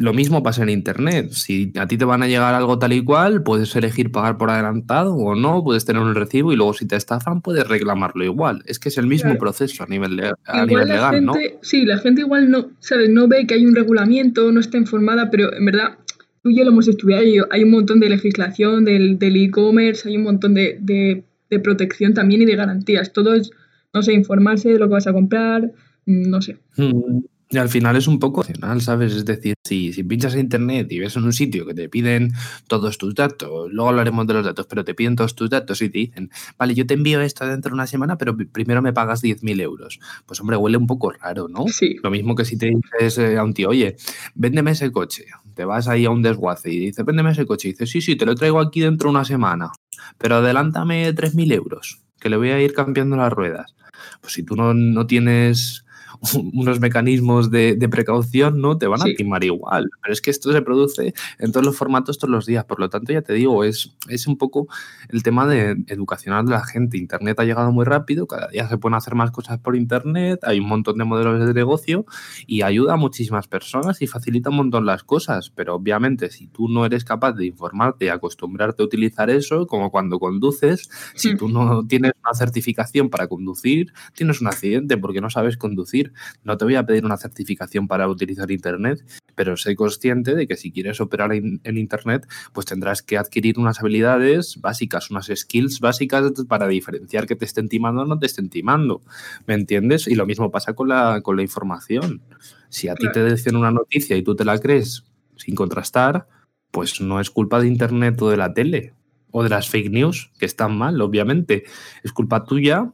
Lo 0.00 0.14
mismo 0.14 0.42
pasa 0.42 0.62
en 0.62 0.70
Internet. 0.70 1.32
Si 1.32 1.74
a 1.78 1.86
ti 1.86 1.98
te 1.98 2.06
van 2.06 2.22
a 2.22 2.26
llegar 2.26 2.54
algo 2.54 2.78
tal 2.78 2.94
y 2.94 3.04
cual, 3.04 3.42
puedes 3.42 3.76
elegir 3.76 4.10
pagar 4.10 4.38
por 4.38 4.48
adelantado 4.48 5.14
o 5.14 5.34
no, 5.34 5.62
puedes 5.62 5.84
tener 5.84 6.00
un 6.00 6.14
recibo 6.14 6.54
y 6.54 6.56
luego 6.56 6.72
si 6.72 6.86
te 6.86 6.96
estafan 6.96 7.42
puedes 7.42 7.68
reclamarlo 7.68 8.24
igual. 8.24 8.62
Es 8.64 8.78
que 8.78 8.88
es 8.88 8.96
el 8.96 9.06
mismo 9.06 9.36
proceso 9.36 9.84
a 9.84 9.86
nivel, 9.86 10.18
a 10.46 10.64
nivel 10.64 10.88
legal, 10.88 11.22
¿no? 11.22 11.34
Sí, 11.60 11.84
la 11.84 11.98
gente 11.98 12.22
igual 12.22 12.50
no, 12.50 12.70
¿sabes? 12.78 13.10
no 13.10 13.28
ve 13.28 13.46
que 13.46 13.52
hay 13.52 13.66
un 13.66 13.74
regulamiento, 13.74 14.50
no 14.50 14.60
está 14.60 14.78
informada, 14.78 15.30
pero 15.30 15.52
en 15.52 15.66
verdad 15.66 15.98
tú 16.42 16.48
y 16.48 16.56
yo 16.56 16.64
lo 16.64 16.70
hemos 16.70 16.88
estudiado 16.88 17.22
hay 17.50 17.64
un 17.64 17.70
montón 17.70 18.00
de 18.00 18.08
legislación 18.08 18.84
del 18.84 19.36
e-commerce, 19.36 20.08
hay 20.08 20.16
un 20.16 20.22
montón 20.22 20.54
de, 20.54 20.78
de, 20.80 21.58
protección 21.60 22.14
también 22.14 22.42
y 22.42 22.46
de 22.46 22.56
garantías. 22.56 23.12
Todo 23.12 23.34
es, 23.34 23.50
no 23.92 24.02
sé, 24.02 24.12
informarse 24.12 24.72
de 24.72 24.78
lo 24.78 24.86
que 24.86 24.94
vas 24.94 25.06
a 25.06 25.12
comprar, 25.12 25.72
no 26.10 26.42
sé. 26.42 26.58
Mm, 26.76 27.20
y 27.52 27.58
al 27.58 27.68
final 27.68 27.96
es 27.96 28.06
un 28.06 28.20
poco 28.20 28.42
opcional, 28.42 28.80
¿sabes? 28.80 29.12
Es 29.12 29.24
decir, 29.24 29.54
si, 29.64 29.92
si 29.92 30.04
pinchas 30.04 30.34
en 30.34 30.40
internet 30.40 30.86
y 30.92 31.00
ves 31.00 31.16
en 31.16 31.24
un 31.24 31.32
sitio 31.32 31.66
que 31.66 31.74
te 31.74 31.88
piden 31.88 32.32
todos 32.68 32.96
tus 32.96 33.12
datos, 33.12 33.72
luego 33.72 33.88
hablaremos 33.88 34.24
de 34.28 34.34
los 34.34 34.44
datos, 34.44 34.66
pero 34.68 34.84
te 34.84 34.94
piden 34.94 35.16
todos 35.16 35.34
tus 35.34 35.50
datos 35.50 35.82
y 35.82 35.90
te 35.90 35.98
dicen, 35.98 36.30
vale, 36.56 36.76
yo 36.76 36.86
te 36.86 36.94
envío 36.94 37.20
esto 37.20 37.44
dentro 37.44 37.70
de 37.70 37.74
una 37.74 37.88
semana, 37.88 38.16
pero 38.16 38.36
primero 38.36 38.82
me 38.82 38.92
pagas 38.92 39.20
10.000 39.20 39.60
euros. 39.60 39.98
Pues 40.26 40.40
hombre, 40.40 40.56
huele 40.56 40.76
un 40.76 40.86
poco 40.86 41.10
raro, 41.10 41.48
¿no? 41.48 41.66
Sí. 41.66 41.96
Lo 42.04 42.10
mismo 42.12 42.36
que 42.36 42.44
si 42.44 42.56
te 42.56 42.70
dices 42.70 43.18
eh, 43.18 43.36
a 43.36 43.42
un 43.42 43.52
tío, 43.52 43.70
oye, 43.70 43.96
véndeme 44.36 44.70
ese 44.70 44.92
coche. 44.92 45.24
Te 45.54 45.64
vas 45.64 45.88
ahí 45.88 46.04
a 46.04 46.10
un 46.10 46.22
desguace 46.22 46.72
y 46.72 46.78
dices, 46.78 47.04
véndeme 47.04 47.32
ese 47.32 47.46
coche. 47.46 47.68
Y 47.68 47.72
dices, 47.72 47.90
sí, 47.90 48.00
sí, 48.00 48.14
te 48.14 48.26
lo 48.26 48.36
traigo 48.36 48.60
aquí 48.60 48.80
dentro 48.80 49.08
de 49.08 49.16
una 49.16 49.24
semana, 49.24 49.72
pero 50.18 50.36
adelántame 50.36 51.12
3.000 51.12 51.52
euros, 51.52 52.00
que 52.20 52.30
le 52.30 52.36
voy 52.36 52.50
a 52.50 52.62
ir 52.62 52.74
cambiando 52.74 53.16
las 53.16 53.32
ruedas. 53.32 53.74
Pues 54.20 54.34
si 54.34 54.44
tú 54.44 54.54
no, 54.54 54.72
no 54.72 55.08
tienes 55.08 55.84
unos 56.52 56.80
mecanismos 56.80 57.50
de, 57.50 57.88
precaución, 57.90 58.60
¿no? 58.60 58.78
Te 58.78 58.86
van 58.86 59.00
a 59.02 59.06
timar 59.16 59.42
igual. 59.42 59.90
Pero 60.02 60.12
es 60.12 60.20
que 60.20 60.30
esto 60.30 60.52
se 60.52 60.62
produce 60.62 61.14
en 61.38 61.50
todos 61.50 61.64
los 61.66 61.76
formatos 61.76 62.18
todos 62.18 62.30
los 62.30 62.46
días. 62.46 62.64
Por 62.64 62.78
lo 62.78 62.88
tanto, 62.88 63.12
ya 63.12 63.22
te 63.22 63.32
digo, 63.32 63.64
es, 63.64 63.96
es 64.08 64.26
un 64.26 64.36
poco 64.36 64.68
el 65.08 65.22
tema 65.22 65.46
de 65.46 65.76
educacional 65.88 66.44
de 66.46 66.52
la 66.52 66.64
gente. 66.64 66.98
Internet 66.98 67.40
ha 67.40 67.44
llegado 67.44 67.72
muy 67.72 67.84
rápido, 67.84 68.26
cada 68.26 68.48
día 68.48 68.68
se 68.68 68.78
pueden 68.78 68.94
hacer 68.94 69.14
más 69.14 69.30
cosas 69.30 69.58
por 69.58 69.76
Internet, 69.76 70.40
hay 70.44 70.60
un 70.60 70.68
montón 70.68 70.98
de 70.98 71.04
modelos 71.04 71.44
de 71.44 71.54
negocio 71.54 72.06
y 72.46 72.62
ayuda 72.62 72.94
a 72.94 72.96
muchísimas 72.96 73.48
personas 73.48 74.02
y 74.02 74.06
facilita 74.06 74.50
un 74.50 74.56
montón 74.56 74.86
las 74.86 75.02
cosas. 75.02 75.50
Pero 75.50 75.74
obviamente, 75.74 76.30
si 76.30 76.46
tú 76.46 76.68
no 76.68 76.84
eres 76.84 77.04
capaz 77.04 77.32
de 77.32 77.46
informarte 77.46 78.04
y 78.04 78.08
acostumbrarte 78.08 78.82
a 78.82 78.86
utilizar 78.86 79.30
eso, 79.30 79.66
como 79.66 79.90
cuando 79.90 80.18
conduces, 80.18 80.90
si 81.14 81.36
tú 81.36 81.48
no 81.48 81.86
tienes 81.86 82.12
una 82.22 82.34
certificación 82.34 83.10
para 83.10 83.26
conducir, 83.26 83.92
tienes 84.14 84.40
un 84.40 84.48
accidente 84.48 84.96
porque 84.96 85.20
no 85.20 85.30
sabes 85.30 85.56
conducir 85.56 86.09
no 86.44 86.56
te 86.56 86.64
voy 86.64 86.74
a 86.76 86.84
pedir 86.84 87.04
una 87.04 87.16
certificación 87.16 87.88
para 87.88 88.08
utilizar 88.08 88.50
Internet, 88.50 89.04
pero 89.34 89.56
soy 89.56 89.74
consciente 89.74 90.34
de 90.34 90.46
que 90.46 90.56
si 90.56 90.72
quieres 90.72 91.00
operar 91.00 91.32
en, 91.32 91.60
Internet, 91.64 92.26
pues 92.52 92.66
tendrás 92.66 93.02
que 93.02 93.16
adquirir 93.16 93.58
unas 93.58 93.80
habilidades 93.80 94.60
básicas, 94.60 95.10
unas 95.10 95.30
skills 95.34 95.80
básicas 95.80 96.32
para 96.48 96.68
diferenciar 96.68 97.26
que 97.26 97.36
te 97.36 97.44
estén 97.44 97.68
timando 97.68 98.02
o 98.02 98.04
no 98.04 98.18
te 98.18 98.26
estén 98.26 98.50
timando. 98.50 99.02
¿Me 99.46 99.54
entiendes? 99.54 100.06
Y 100.08 100.14
lo 100.14 100.26
mismo 100.26 100.50
pasa 100.50 100.74
con 100.74 100.88
la, 100.88 101.20
con 101.22 101.36
la 101.36 101.42
información. 101.42 102.22
Si 102.68 102.88
a 102.88 102.94
ti 102.94 103.06
te 103.12 103.24
dicen 103.24 103.56
una 103.56 103.70
noticia 103.70 104.16
y 104.16 104.22
tú 104.22 104.36
te 104.36 104.44
la 104.44 104.58
crees 104.58 105.04
sin 105.36 105.54
contrastar, 105.54 106.26
pues 106.70 107.00
no 107.00 107.20
es 107.20 107.30
culpa 107.30 107.60
de 107.60 107.68
Internet 107.68 108.20
o 108.22 108.30
de 108.30 108.36
la 108.36 108.52
tele 108.52 108.94
o 109.32 109.42
de 109.42 109.48
las 109.48 109.68
fake 109.68 109.90
news, 109.90 110.30
que 110.38 110.46
están 110.46 110.76
mal, 110.76 111.00
obviamente. 111.00 111.64
Es 112.02 112.12
culpa 112.12 112.44
tuya 112.44 112.92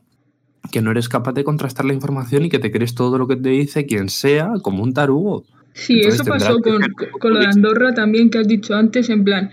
que 0.71 0.83
no 0.83 0.91
eres 0.91 1.09
capaz 1.09 1.33
de 1.33 1.45
contrastar 1.45 1.85
la 1.85 1.95
información 1.95 2.45
y 2.45 2.49
que 2.49 2.59
te 2.59 2.71
crees 2.71 2.95
todo 2.95 3.19
lo 3.19 3.27
que 3.27 3.37
te 3.37 3.51
dice 3.51 3.87
quien 3.87 4.09
sea 4.09 4.49
como 4.63 4.83
un 4.83 4.93
tarugo. 4.93 5.45
Sí, 5.73 6.01
eso 6.01 6.25
pasó 6.25 6.59
con, 6.61 6.81
con, 7.21 7.35
lo 7.35 7.41
de 7.41 7.47
Andorra 7.47 7.93
también 7.93 8.31
que 8.31 8.39
has 8.39 8.49
dicho 8.49 8.75
antes, 8.75 9.11
en 9.11 9.25
plan, 9.25 9.51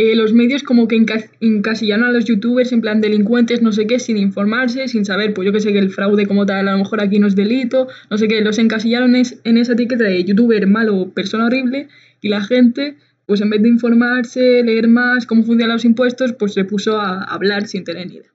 eh, 0.00 0.14
los 0.14 0.32
medios 0.32 0.62
como 0.62 0.86
que 0.86 1.04
encasillaron 1.40 2.06
a 2.06 2.12
los 2.12 2.24
youtubers 2.24 2.72
en 2.72 2.80
plan 2.80 3.00
delincuentes, 3.00 3.62
no 3.62 3.72
sé 3.72 3.88
qué, 3.88 3.98
sin 3.98 4.16
informarse, 4.16 4.86
sin 4.86 5.04
saber, 5.04 5.34
pues 5.34 5.44
yo 5.44 5.52
que 5.52 5.58
sé 5.58 5.72
que 5.72 5.80
el 5.80 5.90
fraude 5.90 6.26
como 6.26 6.46
tal 6.46 6.68
a 6.68 6.72
lo 6.72 6.78
mejor 6.78 7.00
aquí 7.00 7.18
no 7.18 7.26
es 7.26 7.34
delito, 7.34 7.88
no 8.08 8.16
sé 8.16 8.28
qué, 8.28 8.40
los 8.40 8.58
encasillaron 8.58 9.16
en 9.16 9.56
esa 9.56 9.72
etiqueta 9.72 10.04
de 10.04 10.22
youtuber 10.22 10.68
malo, 10.68 11.10
persona 11.10 11.46
horrible, 11.46 11.88
y 12.20 12.28
la 12.28 12.42
gente, 12.42 12.94
pues 13.26 13.40
en 13.40 13.50
vez 13.50 13.60
de 13.60 13.70
informarse, 13.70 14.62
leer 14.62 14.86
más 14.86 15.26
cómo 15.26 15.42
funcionan 15.42 15.74
los 15.74 15.84
impuestos, 15.84 16.32
pues 16.32 16.54
se 16.54 16.64
puso 16.64 17.00
a 17.00 17.24
hablar 17.24 17.66
sin 17.66 17.82
tener 17.82 18.06
ni 18.06 18.14
idea. 18.18 18.30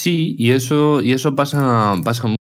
Sí, 0.00 0.34
y 0.38 0.52
eso, 0.52 1.02
y 1.02 1.12
eso 1.12 1.34
pasa, 1.34 1.94
pasa 2.02 2.26
en 2.26 2.36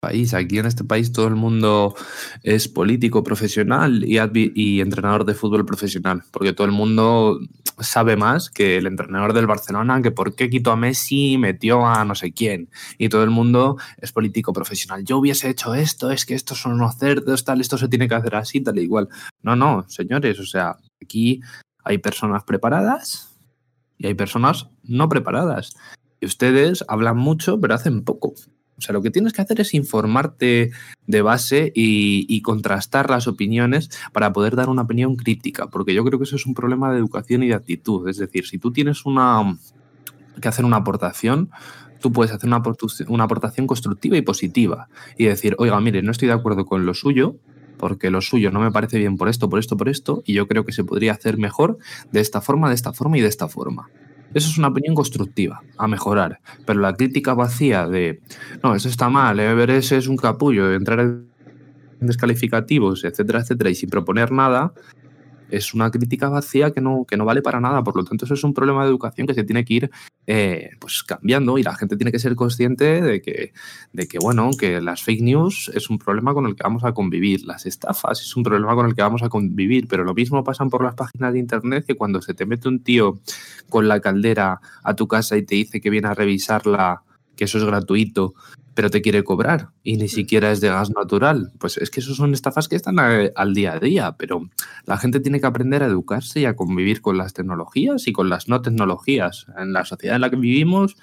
país. 0.00 0.34
Aquí 0.34 0.58
en 0.58 0.66
este 0.66 0.82
país 0.82 1.12
todo 1.12 1.28
el 1.28 1.36
mundo 1.36 1.94
es 2.42 2.66
político 2.66 3.22
profesional 3.22 4.02
y, 4.04 4.18
y, 4.56 4.80
entrenador 4.80 5.24
de 5.24 5.34
fútbol 5.34 5.64
profesional, 5.64 6.24
porque 6.32 6.52
todo 6.52 6.66
el 6.66 6.72
mundo 6.72 7.38
sabe 7.78 8.16
más 8.16 8.50
que 8.50 8.78
el 8.78 8.88
entrenador 8.88 9.32
del 9.32 9.46
Barcelona, 9.46 10.02
que 10.02 10.10
por 10.10 10.34
qué 10.34 10.50
quitó 10.50 10.72
a 10.72 10.76
Messi, 10.76 11.38
metió 11.38 11.86
a 11.86 12.04
no 12.04 12.16
sé 12.16 12.32
quién. 12.32 12.68
Y 12.98 13.10
todo 13.10 13.22
el 13.22 13.30
mundo 13.30 13.76
es 13.98 14.10
político 14.10 14.52
profesional. 14.52 15.04
Yo 15.04 15.18
hubiese 15.18 15.48
hecho 15.48 15.72
esto, 15.72 16.10
es 16.10 16.26
que 16.26 16.34
estos 16.34 16.58
son 16.58 16.72
unos 16.72 16.96
cerdos, 16.98 17.44
tal, 17.44 17.60
esto 17.60 17.78
se 17.78 17.86
tiene 17.86 18.08
que 18.08 18.16
hacer 18.16 18.34
así, 18.34 18.60
tal 18.60 18.76
y 18.80 18.82
igual. 18.82 19.08
No, 19.40 19.54
no, 19.54 19.84
señores, 19.88 20.40
o 20.40 20.46
sea, 20.46 20.76
aquí 21.00 21.40
hay 21.84 21.98
personas 21.98 22.42
preparadas 22.42 23.38
y 23.98 24.08
hay 24.08 24.14
personas 24.14 24.66
no 24.82 25.08
preparadas. 25.08 25.76
Y 26.20 26.26
ustedes 26.26 26.84
hablan 26.88 27.16
mucho, 27.16 27.60
pero 27.60 27.74
hacen 27.74 28.02
poco. 28.02 28.34
O 28.78 28.80
sea, 28.82 28.92
lo 28.92 29.02
que 29.02 29.10
tienes 29.10 29.32
que 29.32 29.40
hacer 29.40 29.60
es 29.60 29.72
informarte 29.74 30.70
de 31.06 31.22
base 31.22 31.72
y, 31.74 32.40
contrastar 32.42 33.10
las 33.10 33.26
opiniones 33.26 33.90
para 34.12 34.32
poder 34.32 34.54
dar 34.54 34.68
una 34.68 34.82
opinión 34.82 35.16
crítica, 35.16 35.66
porque 35.68 35.94
yo 35.94 36.04
creo 36.04 36.18
que 36.18 36.24
eso 36.24 36.36
es 36.36 36.46
un 36.46 36.54
problema 36.54 36.92
de 36.92 36.98
educación 36.98 37.42
y 37.42 37.48
de 37.48 37.54
actitud. 37.54 38.08
Es 38.08 38.18
decir, 38.18 38.46
si 38.46 38.58
tú 38.58 38.72
tienes 38.72 39.06
una 39.06 39.58
que 40.40 40.48
hacer 40.48 40.66
una 40.66 40.76
aportación, 40.76 41.50
tú 42.00 42.12
puedes 42.12 42.32
hacer 42.32 42.48
una, 42.48 42.62
una 43.08 43.24
aportación 43.24 43.66
constructiva 43.66 44.16
y 44.18 44.22
positiva 44.22 44.88
y 45.16 45.24
decir, 45.24 45.56
oiga, 45.58 45.80
mire, 45.80 46.02
no 46.02 46.10
estoy 46.10 46.28
de 46.28 46.34
acuerdo 46.34 46.66
con 46.66 46.84
lo 46.84 46.92
suyo, 46.92 47.36
porque 47.78 48.10
lo 48.10 48.20
suyo 48.20 48.50
no 48.50 48.60
me 48.60 48.70
parece 48.70 48.98
bien 48.98 49.16
por 49.16 49.28
esto, 49.28 49.48
por 49.48 49.58
esto, 49.58 49.76
por 49.76 49.88
esto, 49.88 50.22
y 50.26 50.34
yo 50.34 50.46
creo 50.46 50.64
que 50.64 50.72
se 50.72 50.84
podría 50.84 51.12
hacer 51.12 51.38
mejor 51.38 51.78
de 52.12 52.20
esta 52.20 52.42
forma, 52.42 52.68
de 52.68 52.74
esta 52.74 52.92
forma 52.92 53.16
y 53.18 53.22
de 53.22 53.28
esta 53.28 53.48
forma. 53.48 53.88
Eso 54.36 54.50
es 54.50 54.58
una 54.58 54.68
opinión 54.68 54.94
constructiva, 54.94 55.62
a 55.78 55.88
mejorar. 55.88 56.40
Pero 56.66 56.80
la 56.80 56.92
crítica 56.92 57.32
vacía 57.32 57.86
de, 57.86 58.20
no, 58.62 58.74
eso 58.74 58.90
está 58.90 59.08
mal, 59.08 59.40
Everest 59.40 59.92
es 59.92 60.08
un 60.08 60.18
capullo, 60.18 60.74
entrar 60.74 61.00
en 61.00 61.26
descalificativos, 62.00 63.04
etcétera, 63.04 63.40
etcétera, 63.40 63.70
y 63.70 63.74
sin 63.74 63.88
proponer 63.88 64.32
nada, 64.32 64.74
es 65.50 65.74
una 65.74 65.90
crítica 65.90 66.28
vacía 66.28 66.70
que 66.70 66.80
no, 66.80 67.04
que 67.04 67.16
no 67.16 67.24
vale 67.24 67.42
para 67.42 67.60
nada. 67.60 67.82
Por 67.84 67.96
lo 67.96 68.04
tanto, 68.04 68.24
eso 68.24 68.34
es 68.34 68.44
un 68.44 68.54
problema 68.54 68.82
de 68.82 68.88
educación 68.88 69.26
que 69.26 69.34
se 69.34 69.44
tiene 69.44 69.64
que 69.64 69.74
ir 69.74 69.90
eh, 70.26 70.70
pues 70.80 71.02
cambiando 71.02 71.58
y 71.58 71.62
la 71.62 71.74
gente 71.74 71.96
tiene 71.96 72.12
que 72.12 72.18
ser 72.18 72.34
consciente 72.34 73.00
de 73.00 73.22
que, 73.22 73.52
de 73.92 74.08
que, 74.08 74.18
bueno, 74.18 74.50
que 74.58 74.80
las 74.80 75.02
fake 75.02 75.22
news 75.22 75.70
es 75.74 75.88
un 75.88 75.98
problema 75.98 76.34
con 76.34 76.46
el 76.46 76.56
que 76.56 76.62
vamos 76.62 76.84
a 76.84 76.92
convivir, 76.92 77.44
las 77.44 77.66
estafas 77.66 78.20
es 78.20 78.36
un 78.36 78.42
problema 78.42 78.74
con 78.74 78.86
el 78.86 78.94
que 78.94 79.02
vamos 79.02 79.22
a 79.22 79.28
convivir, 79.28 79.86
pero 79.88 80.04
lo 80.04 80.14
mismo 80.14 80.42
pasan 80.42 80.70
por 80.70 80.82
las 80.82 80.94
páginas 80.94 81.32
de 81.32 81.38
internet 81.38 81.84
que 81.86 81.94
cuando 81.94 82.20
se 82.22 82.34
te 82.34 82.46
mete 82.46 82.68
un 82.68 82.82
tío 82.82 83.20
con 83.68 83.88
la 83.88 84.00
caldera 84.00 84.60
a 84.82 84.94
tu 84.94 85.06
casa 85.06 85.36
y 85.36 85.42
te 85.42 85.54
dice 85.54 85.80
que 85.80 85.90
viene 85.90 86.08
a 86.08 86.14
revisarla, 86.14 87.02
que 87.36 87.44
eso 87.44 87.58
es 87.58 87.64
gratuito, 87.64 88.34
pero 88.76 88.90
te 88.90 89.00
quiere 89.00 89.24
cobrar 89.24 89.70
y 89.82 89.96
ni 89.96 90.06
siquiera 90.06 90.52
es 90.52 90.60
de 90.60 90.68
gas 90.68 90.90
natural. 90.90 91.50
Pues 91.58 91.78
es 91.78 91.90
que 91.90 92.00
eso 92.00 92.14
son 92.14 92.34
estafas 92.34 92.68
que 92.68 92.76
están 92.76 92.98
al 92.98 93.54
día 93.54 93.72
a 93.72 93.80
día, 93.80 94.16
pero 94.18 94.50
la 94.84 94.98
gente 94.98 95.18
tiene 95.18 95.40
que 95.40 95.46
aprender 95.46 95.82
a 95.82 95.86
educarse 95.86 96.40
y 96.40 96.44
a 96.44 96.54
convivir 96.54 97.00
con 97.00 97.16
las 97.16 97.32
tecnologías 97.32 98.06
y 98.06 98.12
con 98.12 98.28
las 98.28 98.48
no 98.48 98.60
tecnologías. 98.60 99.46
En 99.56 99.72
la 99.72 99.86
sociedad 99.86 100.16
en 100.16 100.20
la 100.20 100.28
que 100.28 100.36
vivimos, 100.36 100.94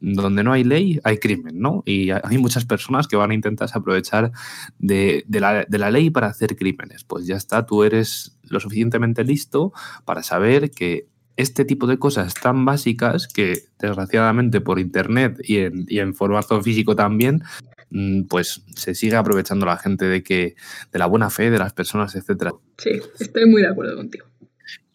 donde 0.00 0.42
no 0.42 0.52
hay 0.52 0.64
ley, 0.64 0.98
hay 1.04 1.18
crimen, 1.18 1.60
¿no? 1.60 1.84
Y 1.86 2.10
hay 2.10 2.38
muchas 2.38 2.64
personas 2.64 3.06
que 3.06 3.14
van 3.14 3.30
a 3.30 3.34
intentar 3.34 3.68
aprovechar 3.72 4.32
de, 4.80 5.24
la, 5.28 5.64
de 5.64 5.78
la 5.78 5.92
ley 5.92 6.10
para 6.10 6.26
hacer 6.26 6.56
crímenes. 6.56 7.04
Pues 7.04 7.24
ya 7.24 7.36
está, 7.36 7.64
tú 7.66 7.84
eres 7.84 8.36
lo 8.42 8.58
suficientemente 8.58 9.22
listo 9.22 9.72
para 10.04 10.24
saber 10.24 10.72
que 10.72 11.06
este 11.36 11.64
tipo 11.64 11.86
de 11.86 11.98
cosas 11.98 12.34
tan 12.34 12.64
básicas 12.64 13.28
que 13.28 13.64
desgraciadamente 13.78 14.60
por 14.60 14.78
internet 14.78 15.38
y 15.42 15.58
en, 15.58 15.86
y 15.88 15.98
en 15.98 16.14
formato 16.14 16.60
físico 16.62 16.94
también, 16.94 17.42
mm, 17.90 18.22
pues 18.24 18.62
se 18.74 18.94
sigue 18.94 19.16
aprovechando 19.16 19.66
la 19.66 19.76
gente 19.78 20.06
de 20.06 20.22
que 20.22 20.54
de 20.92 20.98
la 20.98 21.06
buena 21.06 21.30
fe 21.30 21.50
de 21.50 21.58
las 21.58 21.72
personas, 21.72 22.14
etcétera. 22.14 22.52
Sí, 22.78 23.00
estoy 23.18 23.46
muy 23.46 23.62
de 23.62 23.68
acuerdo 23.68 23.96
contigo. 23.96 24.26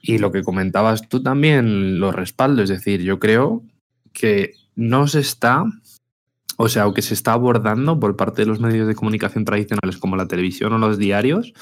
Y 0.01 0.19
lo 0.19 0.31
que 0.31 0.43
comentabas 0.43 1.09
tú 1.09 1.21
también 1.21 1.99
lo 1.99 2.11
respaldo, 2.11 2.63
es 2.63 2.69
decir, 2.69 3.01
yo 3.01 3.19
creo 3.19 3.63
que 4.13 4.53
no 4.75 5.07
se 5.07 5.19
está, 5.19 5.65
o 6.55 6.69
sea, 6.69 6.83
aunque 6.83 7.01
se 7.01 7.13
está 7.13 7.33
abordando 7.33 7.99
por 7.99 8.15
parte 8.15 8.43
de 8.43 8.47
los 8.47 8.59
medios 8.59 8.87
de 8.87 8.95
comunicación 8.95 9.43
tradicionales 9.43 9.97
como 9.97 10.15
la 10.15 10.27
televisión 10.27 10.71
o 10.73 10.77
los 10.77 10.97
diarios, 10.97 11.53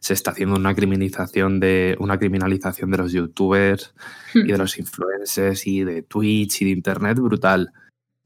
se 0.00 0.14
está 0.14 0.30
haciendo 0.30 0.56
una 0.56 0.74
criminalización 0.74 1.60
de 1.60 1.96
una 1.98 2.18
criminalización 2.18 2.90
de 2.90 2.98
los 2.98 3.12
youtubers 3.12 3.94
y 4.34 4.52
de 4.52 4.58
los 4.58 4.78
influencers 4.78 5.66
y 5.66 5.84
de 5.84 6.02
Twitch 6.02 6.62
y 6.62 6.66
de 6.66 6.70
internet 6.70 7.18
brutal. 7.18 7.72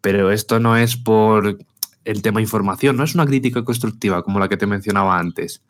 Pero 0.00 0.30
esto 0.30 0.60
no 0.60 0.76
es 0.76 0.96
por 0.96 1.58
el 2.04 2.22
tema 2.22 2.40
información, 2.40 2.96
no 2.96 3.04
es 3.04 3.14
una 3.14 3.26
crítica 3.26 3.64
constructiva 3.64 4.22
como 4.22 4.38
la 4.38 4.48
que 4.48 4.56
te 4.56 4.66
mencionaba 4.66 5.18
antes. 5.18 5.62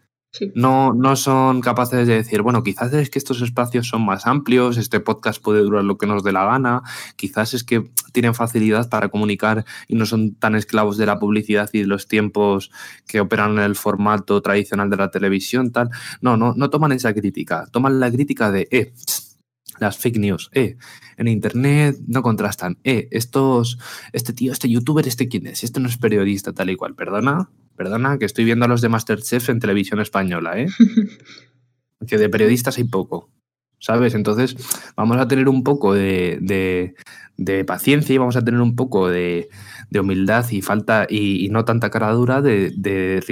No, 0.55 0.95
no 0.95 1.15
son 1.15 1.61
capaces 1.61 2.07
de 2.07 2.15
decir, 2.15 2.41
bueno, 2.41 2.63
quizás 2.63 2.93
es 2.95 3.11
que 3.11 3.19
estos 3.19 3.43
espacios 3.43 3.89
son 3.89 4.03
más 4.03 4.27
amplios, 4.27 4.79
este 4.79 4.99
podcast 4.99 5.43
puede 5.43 5.61
durar 5.61 5.85
lo 5.85 5.99
que 5.99 6.07
nos 6.07 6.25
dé 6.25 6.33
la 6.33 6.47
gana, 6.47 6.83
quizás 7.17 7.53
es 7.53 7.65
que 7.65 7.91
tienen 8.13 8.35
facilidad 8.35 8.89
para 8.89 9.09
comunicar 9.09 9.67
y 9.89 9.95
no 9.95 10.07
son 10.07 10.35
tan 10.35 10.55
esclavos 10.55 10.97
de 10.97 11.05
la 11.05 11.19
publicidad 11.19 11.69
y 11.75 11.81
de 11.81 11.87
los 11.87 12.09
tiempos 12.09 12.71
que 13.07 13.21
operan 13.21 13.53
en 13.53 13.65
el 13.65 13.77
formato 13.77 14.41
tradicional 14.41 14.89
de 14.89 14.97
la 14.97 15.11
televisión, 15.11 15.71
tal. 15.71 15.91
No, 16.23 16.39
no, 16.39 16.55
no 16.57 16.71
toman 16.71 16.93
esa 16.93 17.13
crítica, 17.13 17.67
toman 17.71 18.01
la 18.01 18.11
crítica 18.11 18.51
de, 18.51 18.69
eh, 18.71 18.95
las 19.81 19.99
fake 19.99 20.19
news, 20.19 20.51
eh, 20.55 20.77
en 21.19 21.29
internet 21.29 21.99
no 22.07 22.23
contrastan, 22.23 22.79
eh, 22.85 23.09
estos, 23.11 23.79
este 24.13 24.33
tío, 24.33 24.53
este 24.53 24.71
youtuber, 24.71 25.07
este 25.07 25.29
quién 25.29 25.47
es, 25.47 25.63
este 25.63 25.79
no 25.79 25.89
es 25.89 25.99
periodista, 25.99 26.55
tal 26.55 26.71
y 26.71 26.77
cual, 26.77 26.95
perdona, 26.95 27.51
Perdona, 27.77 28.19
que 28.19 28.25
estoy 28.25 28.45
viendo 28.45 28.65
a 28.65 28.69
los 28.69 28.81
de 28.81 28.89
Masterchef 28.89 29.49
en 29.49 29.61
televisión 29.61 30.01
española, 30.01 30.59
¿eh? 30.59 30.69
que 32.07 32.19
de 32.19 32.29
periodistas 32.29 32.79
hay 32.79 32.85
poco, 32.85 33.31
¿sabes? 33.79 34.15
Entonces 34.15 34.57
vamos 34.97 35.17
a 35.19 35.29
tener 35.29 35.49
un 35.49 35.63
poco 35.63 35.95
de, 35.95 36.95
paciencia 37.67 38.15
y 38.15 38.19
vamos 38.19 38.37
a 38.37 38.45
tener 38.45 38.61
un 38.61 38.77
poco 38.77 39.09
de, 39.09 39.49
humildad 39.99 40.49
y 40.51 40.63
falta 40.63 41.07
y, 41.09 41.49
no 41.51 41.65
tanta 41.65 41.91
cara 41.91 42.13
dura 42.13 42.41
de, 42.41 43.23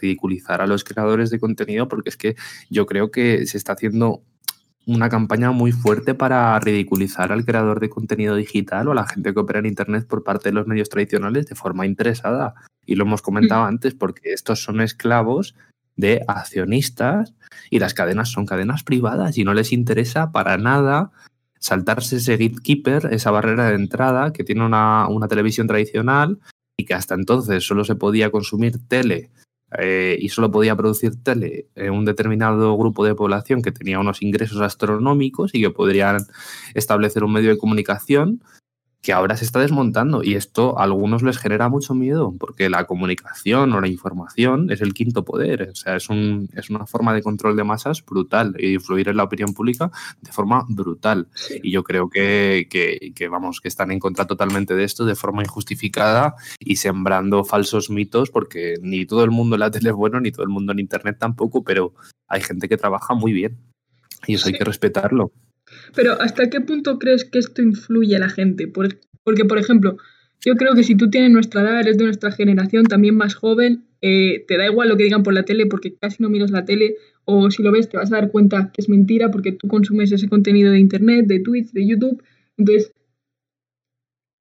ridiculizar 0.00 0.60
a 0.60 0.66
los 0.66 0.84
creadores 0.84 1.30
de 1.30 1.40
contenido 1.40 1.88
porque 1.88 2.10
es 2.10 2.16
que 2.16 2.36
yo 2.70 2.86
creo 2.86 3.10
que 3.10 3.46
se 3.46 3.56
está 3.56 3.72
haciendo 3.72 4.22
una 4.88 5.10
campaña 5.10 5.50
muy 5.50 5.70
fuerte 5.70 6.14
para 6.14 6.58
ridiculizar 6.60 7.30
al 7.30 7.44
creador 7.44 7.78
de 7.78 7.90
contenido 7.90 8.34
digital 8.36 8.88
o 8.88 8.92
a 8.92 8.94
la 8.94 9.06
gente 9.06 9.34
que 9.34 9.40
opera 9.40 9.58
en 9.58 9.66
Internet 9.66 10.06
por 10.08 10.24
parte 10.24 10.48
de 10.48 10.54
los 10.54 10.66
medios 10.66 10.88
tradicionales 10.88 11.46
de 11.46 11.54
forma 11.54 11.84
interesada. 11.84 12.54
Y 12.86 12.94
lo 12.94 13.04
hemos 13.04 13.20
comentado 13.20 13.64
mm. 13.64 13.66
antes 13.66 13.94
porque 13.94 14.32
estos 14.32 14.62
son 14.62 14.80
esclavos 14.80 15.54
de 15.96 16.24
accionistas 16.26 17.34
y 17.68 17.80
las 17.80 17.92
cadenas 17.92 18.30
son 18.30 18.46
cadenas 18.46 18.82
privadas 18.82 19.36
y 19.36 19.44
no 19.44 19.52
les 19.52 19.74
interesa 19.74 20.32
para 20.32 20.56
nada 20.56 21.10
saltarse 21.58 22.16
ese 22.16 22.38
gatekeeper, 22.38 23.08
esa 23.12 23.30
barrera 23.30 23.68
de 23.68 23.74
entrada 23.74 24.32
que 24.32 24.42
tiene 24.42 24.64
una, 24.64 25.06
una 25.08 25.28
televisión 25.28 25.66
tradicional 25.66 26.38
y 26.78 26.86
que 26.86 26.94
hasta 26.94 27.14
entonces 27.14 27.62
solo 27.66 27.84
se 27.84 27.94
podía 27.94 28.30
consumir 28.30 28.78
tele 28.88 29.30
eh, 29.76 30.16
y 30.18 30.30
solo 30.30 30.50
podía 30.50 30.76
producir 30.76 31.22
tele 31.22 31.66
en 31.74 31.92
un 31.92 32.04
determinado 32.04 32.76
grupo 32.76 33.04
de 33.04 33.14
población 33.14 33.60
que 33.60 33.72
tenía 33.72 33.98
unos 33.98 34.22
ingresos 34.22 34.60
astronómicos 34.62 35.54
y 35.54 35.60
que 35.60 35.70
podrían 35.70 36.26
establecer 36.74 37.22
un 37.24 37.32
medio 37.32 37.50
de 37.50 37.58
comunicación 37.58 38.40
que 39.02 39.12
ahora 39.12 39.36
se 39.36 39.44
está 39.44 39.60
desmontando 39.60 40.24
y 40.24 40.34
esto 40.34 40.78
a 40.78 40.82
algunos 40.82 41.22
les 41.22 41.38
genera 41.38 41.68
mucho 41.68 41.94
miedo 41.94 42.34
porque 42.38 42.68
la 42.68 42.84
comunicación 42.84 43.72
o 43.72 43.80
la 43.80 43.88
información 43.88 44.70
es 44.70 44.80
el 44.80 44.92
quinto 44.92 45.24
poder, 45.24 45.70
o 45.70 45.74
sea, 45.74 45.96
es, 45.96 46.08
un, 46.08 46.48
es 46.54 46.68
una 46.68 46.84
forma 46.86 47.14
de 47.14 47.22
control 47.22 47.56
de 47.56 47.64
masas 47.64 48.04
brutal 48.04 48.56
y 48.58 48.74
influir 48.74 49.08
en 49.08 49.16
la 49.16 49.24
opinión 49.24 49.54
pública 49.54 49.90
de 50.20 50.32
forma 50.32 50.66
brutal. 50.68 51.28
Y 51.62 51.70
yo 51.70 51.84
creo 51.84 52.10
que, 52.10 52.66
que, 52.68 53.28
vamos, 53.28 53.60
que 53.60 53.68
están 53.68 53.92
en 53.92 54.00
contra 54.00 54.26
totalmente 54.26 54.74
de 54.74 54.84
esto 54.84 55.04
de 55.04 55.14
forma 55.14 55.42
injustificada 55.42 56.34
y 56.58 56.76
sembrando 56.76 57.44
falsos 57.44 57.90
mitos 57.90 58.30
porque 58.30 58.74
ni 58.82 59.06
todo 59.06 59.22
el 59.22 59.30
mundo 59.30 59.56
en 59.56 59.60
la 59.60 59.70
tele 59.70 59.90
es 59.90 59.96
bueno, 59.96 60.20
ni 60.20 60.32
todo 60.32 60.42
el 60.42 60.50
mundo 60.50 60.72
en 60.72 60.80
Internet 60.80 61.16
tampoco, 61.20 61.62
pero 61.62 61.94
hay 62.26 62.40
gente 62.40 62.68
que 62.68 62.76
trabaja 62.76 63.14
muy 63.14 63.32
bien 63.32 63.58
y 64.26 64.34
eso 64.34 64.48
hay 64.48 64.54
que 64.54 64.64
respetarlo. 64.64 65.32
Pero 65.94 66.20
¿hasta 66.20 66.50
qué 66.50 66.60
punto 66.60 66.98
crees 66.98 67.24
que 67.24 67.38
esto 67.38 67.62
influye 67.62 68.16
a 68.16 68.20
la 68.20 68.28
gente? 68.28 68.68
Porque, 68.68 69.44
por 69.44 69.58
ejemplo, 69.58 69.96
yo 70.44 70.54
creo 70.56 70.74
que 70.74 70.84
si 70.84 70.94
tú 70.94 71.10
tienes 71.10 71.30
nuestra 71.30 71.62
edad, 71.62 71.80
eres 71.80 71.98
de 71.98 72.04
nuestra 72.04 72.30
generación, 72.30 72.84
también 72.84 73.16
más 73.16 73.34
joven, 73.34 73.84
eh, 74.00 74.44
te 74.46 74.56
da 74.56 74.66
igual 74.66 74.88
lo 74.88 74.96
que 74.96 75.04
digan 75.04 75.22
por 75.22 75.34
la 75.34 75.44
tele 75.44 75.66
porque 75.66 75.94
casi 75.96 76.22
no 76.22 76.30
miras 76.30 76.52
la 76.52 76.64
tele 76.64 76.96
o 77.24 77.50
si 77.50 77.64
lo 77.64 77.72
ves 77.72 77.88
te 77.88 77.96
vas 77.96 78.12
a 78.12 78.16
dar 78.16 78.30
cuenta 78.30 78.70
que 78.72 78.80
es 78.80 78.88
mentira 78.88 79.30
porque 79.30 79.50
tú 79.50 79.66
consumes 79.66 80.12
ese 80.12 80.28
contenido 80.28 80.70
de 80.70 80.78
internet, 80.78 81.26
de 81.26 81.40
Twitch, 81.40 81.72
de 81.72 81.86
YouTube. 81.86 82.22
Entonces, 82.56 82.92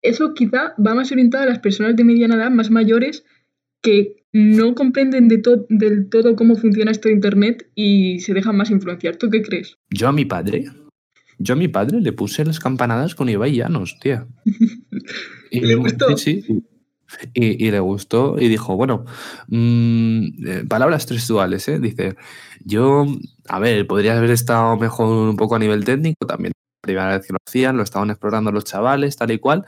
eso 0.04 0.34
quizá 0.34 0.76
va 0.78 0.94
más 0.94 1.12
orientado 1.12 1.44
a 1.44 1.48
las 1.48 1.60
personas 1.60 1.96
de 1.96 2.04
mediana 2.04 2.36
edad, 2.36 2.52
más 2.52 2.70
mayores, 2.70 3.26
que 3.82 4.24
no 4.32 4.76
comprenden 4.76 5.28
de 5.28 5.42
del 5.70 6.10
todo 6.10 6.36
cómo 6.36 6.56
funciona 6.56 6.92
esto 6.92 7.10
de 7.10 7.16
internet 7.16 7.70
y 7.74 8.20
se 8.20 8.34
dejan 8.34 8.56
más 8.56 8.70
influenciar. 8.70 9.16
¿Tú 9.16 9.30
qué 9.30 9.42
crees? 9.42 9.78
Yo 9.90 10.08
a 10.08 10.12
mi 10.12 10.26
padre 10.26 10.66
yo 11.40 11.54
a 11.54 11.58
mi 11.58 11.68
padre 11.68 12.02
le 12.02 12.14
puse 12.14 12.46
las 12.46 12.60
campanadas 12.60 13.16
con 13.16 13.30
Ibai 13.30 13.56
Llanos, 13.56 13.98
tía. 14.00 14.28
Y 15.50 15.62
le 15.62 15.76
gustó. 15.76 16.18
Sí, 16.18 16.44
Y, 17.34 17.72
le 17.72 17.80
gustó 17.80 18.36
y 18.38 18.50
dijo, 18.50 18.76
bueno, 18.76 19.06
mm, 19.48 20.46
eh, 20.46 20.64
palabras 20.68 21.06
textuales, 21.06 21.70
¿eh? 21.70 21.80
Dice, 21.80 22.18
yo, 22.66 23.06
a 23.48 23.60
ver, 23.60 23.88
podría 23.88 24.18
haber 24.18 24.32
estado 24.32 24.76
mejor 24.76 25.30
un 25.30 25.38
poco 25.38 25.56
a 25.56 25.60
nivel 25.60 25.86
técnico, 25.86 26.28
también 26.28 26.52
primera 26.82 27.18
vez 27.18 27.26
que 27.26 27.34
lo 27.34 27.40
hacían, 27.48 27.78
lo 27.78 27.84
estaban 27.84 28.10
explorando 28.10 28.52
los 28.52 28.66
chavales, 28.66 29.16
tal 29.16 29.32
y 29.32 29.40
cual, 29.40 29.66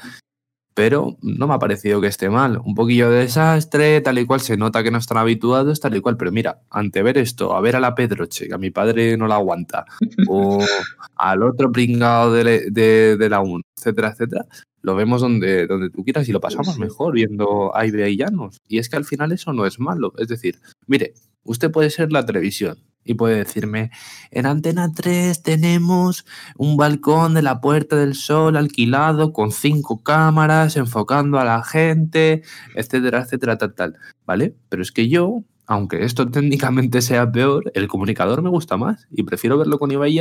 pero 0.73 1.17
no 1.21 1.47
me 1.47 1.53
ha 1.53 1.59
parecido 1.59 2.01
que 2.01 2.07
esté 2.07 2.29
mal. 2.29 2.61
Un 2.63 2.75
poquillo 2.75 3.09
de 3.09 3.19
desastre, 3.19 4.01
tal 4.01 4.17
y 4.19 4.25
cual, 4.25 4.41
se 4.41 4.57
nota 4.57 4.83
que 4.83 4.91
no 4.91 4.97
están 4.97 5.17
habituados, 5.17 5.79
tal 5.79 5.95
y 5.95 6.01
cual, 6.01 6.17
pero 6.17 6.31
mira, 6.31 6.61
ante 6.69 7.03
ver 7.03 7.17
esto, 7.17 7.55
a 7.55 7.61
ver 7.61 7.75
a 7.75 7.79
la 7.79 7.95
Pedroche, 7.95 8.47
que 8.47 8.53
a 8.53 8.57
mi 8.57 8.71
padre 8.71 9.17
no 9.17 9.27
la 9.27 9.35
aguanta, 9.35 9.85
o 10.27 10.59
al 11.15 11.43
otro 11.43 11.71
pringado 11.71 12.33
de, 12.33 12.69
de, 12.71 13.29
la 13.29 13.41
1, 13.41 13.61
etcétera, 13.77 14.09
etcétera, 14.09 14.45
lo 14.81 14.95
vemos 14.95 15.21
donde, 15.21 15.67
donde 15.67 15.89
tú 15.89 16.03
quieras 16.03 16.27
y 16.29 16.31
lo 16.31 16.39
pasamos 16.39 16.77
mejor 16.79 17.13
viendo 17.13 17.75
a 17.75 17.85
y 17.85 18.17
Llanos. 18.17 18.57
Y 18.67 18.77
es 18.77 18.89
que 18.89 18.95
al 18.95 19.05
final 19.05 19.31
eso 19.31 19.51
no 19.51 19.65
es 19.65 19.79
malo. 19.79 20.13
Es 20.17 20.29
decir, 20.29 20.59
mire, 20.87 21.13
usted 21.43 21.71
puede 21.71 21.89
ser 21.89 22.11
la 22.11 22.25
televisión, 22.25 22.77
y 23.03 23.15
puede 23.15 23.37
decirme, 23.37 23.91
en 24.31 24.45
Antena 24.45 24.91
3 24.93 25.41
tenemos 25.41 26.25
un 26.57 26.77
balcón 26.77 27.33
de 27.33 27.41
la 27.41 27.61
Puerta 27.61 27.95
del 27.95 28.13
Sol 28.13 28.57
alquilado 28.57 29.33
con 29.33 29.51
cinco 29.51 30.03
cámaras 30.03 30.75
enfocando 30.75 31.39
a 31.39 31.45
la 31.45 31.63
gente, 31.63 32.43
etcétera, 32.75 33.21
etcétera, 33.21 33.57
tal, 33.57 33.73
tal, 33.73 33.95
¿vale? 34.25 34.55
Pero 34.69 34.81
es 34.81 34.91
que 34.91 35.09
yo, 35.09 35.43
aunque 35.65 36.03
esto 36.03 36.29
técnicamente 36.29 37.01
sea 37.01 37.31
peor, 37.31 37.71
el 37.73 37.87
comunicador 37.87 38.41
me 38.41 38.49
gusta 38.49 38.77
más 38.77 39.07
y 39.09 39.23
prefiero 39.23 39.57
verlo 39.57 39.79
con 39.79 39.91
Ibai 39.91 40.19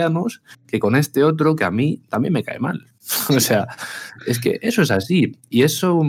que 0.67 0.79
con 0.79 0.97
este 0.97 1.25
otro 1.25 1.57
que 1.57 1.65
a 1.65 1.71
mí 1.71 2.03
también 2.09 2.33
me 2.33 2.45
cae 2.45 2.59
mal. 2.59 2.89
o 3.29 3.41
sea, 3.41 3.67
es 4.27 4.39
que 4.39 4.59
eso 4.63 4.83
es 4.83 4.91
así 4.91 5.37
y 5.51 5.63
eso, 5.63 6.01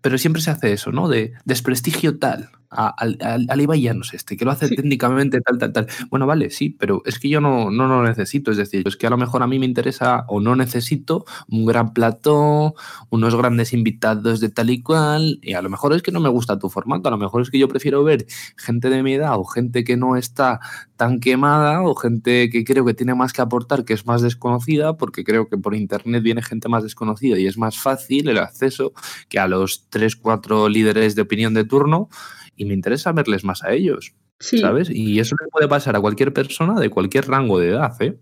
pero 0.00 0.16
siempre 0.16 0.42
se 0.42 0.50
hace 0.50 0.72
eso, 0.72 0.92
¿no? 0.92 1.08
De 1.08 1.32
desprestigio 1.44 2.18
tal 2.18 2.50
al, 2.74 3.18
al, 3.48 3.60
Ibai 3.60 3.80
Llanos 3.80 4.12
este, 4.14 4.36
que 4.36 4.44
lo 4.44 4.50
hace 4.50 4.68
técnicamente 4.68 5.40
tal, 5.40 5.58
tal, 5.58 5.72
tal. 5.72 5.86
Bueno, 6.10 6.26
vale, 6.26 6.50
sí, 6.50 6.70
pero 6.70 7.02
es 7.04 7.18
que 7.18 7.28
yo 7.28 7.40
no, 7.40 7.70
no 7.70 7.86
lo 7.86 8.02
necesito. 8.02 8.50
Es 8.50 8.56
decir, 8.56 8.82
es 8.86 8.96
que 8.96 9.06
a 9.06 9.10
lo 9.10 9.16
mejor 9.16 9.42
a 9.42 9.46
mí 9.46 9.58
me 9.58 9.66
interesa 9.66 10.24
o 10.28 10.40
no 10.40 10.56
necesito 10.56 11.24
un 11.48 11.64
gran 11.64 11.92
plató, 11.92 12.74
unos 13.10 13.34
grandes 13.36 13.72
invitados 13.72 14.40
de 14.40 14.48
tal 14.48 14.70
y 14.70 14.82
cual, 14.82 15.38
y 15.42 15.54
a 15.54 15.62
lo 15.62 15.70
mejor 15.70 15.92
es 15.94 16.02
que 16.02 16.12
no 16.12 16.20
me 16.20 16.28
gusta 16.28 16.58
tu 16.58 16.68
formato, 16.68 17.08
a 17.08 17.12
lo 17.12 17.18
mejor 17.18 17.42
es 17.42 17.50
que 17.50 17.58
yo 17.58 17.68
prefiero 17.68 18.04
ver 18.04 18.26
gente 18.56 18.90
de 18.90 19.02
mi 19.02 19.14
edad 19.14 19.38
o 19.38 19.44
gente 19.44 19.84
que 19.84 19.96
no 19.96 20.16
está 20.16 20.60
tan 20.96 21.20
quemada 21.20 21.82
o 21.82 21.94
gente 21.94 22.50
que 22.50 22.64
creo 22.64 22.84
que 22.84 22.94
tiene 22.94 23.14
más 23.14 23.32
que 23.32 23.42
aportar, 23.42 23.84
que 23.84 23.94
es 23.94 24.06
más 24.06 24.22
desconocida, 24.22 24.96
porque 24.96 25.24
creo 25.24 25.48
que 25.48 25.58
por 25.58 25.74
internet 25.74 26.22
viene 26.22 26.42
gente 26.42 26.68
más 26.68 26.82
desconocida 26.82 27.38
y 27.38 27.46
es 27.46 27.58
más 27.58 27.78
fácil 27.78 28.28
el 28.28 28.38
acceso 28.38 28.92
que 29.28 29.38
a 29.38 29.48
los 29.48 29.86
tres, 29.88 30.16
cuatro 30.16 30.68
líderes 30.68 31.14
de 31.14 31.22
opinión 31.22 31.54
de 31.54 31.64
turno 31.64 32.08
y 32.56 32.64
me 32.64 32.74
interesa 32.74 33.12
verles 33.12 33.44
más 33.44 33.62
a 33.62 33.72
ellos, 33.72 34.14
¿sabes? 34.38 34.90
Y 34.90 35.18
eso 35.20 35.36
le 35.40 35.48
puede 35.50 35.68
pasar 35.68 35.96
a 35.96 36.00
cualquier 36.00 36.32
persona 36.32 36.78
de 36.80 36.90
cualquier 36.90 37.26
rango 37.26 37.58
de 37.58 37.68
edad, 37.68 37.92
¿eh? 38.00 38.18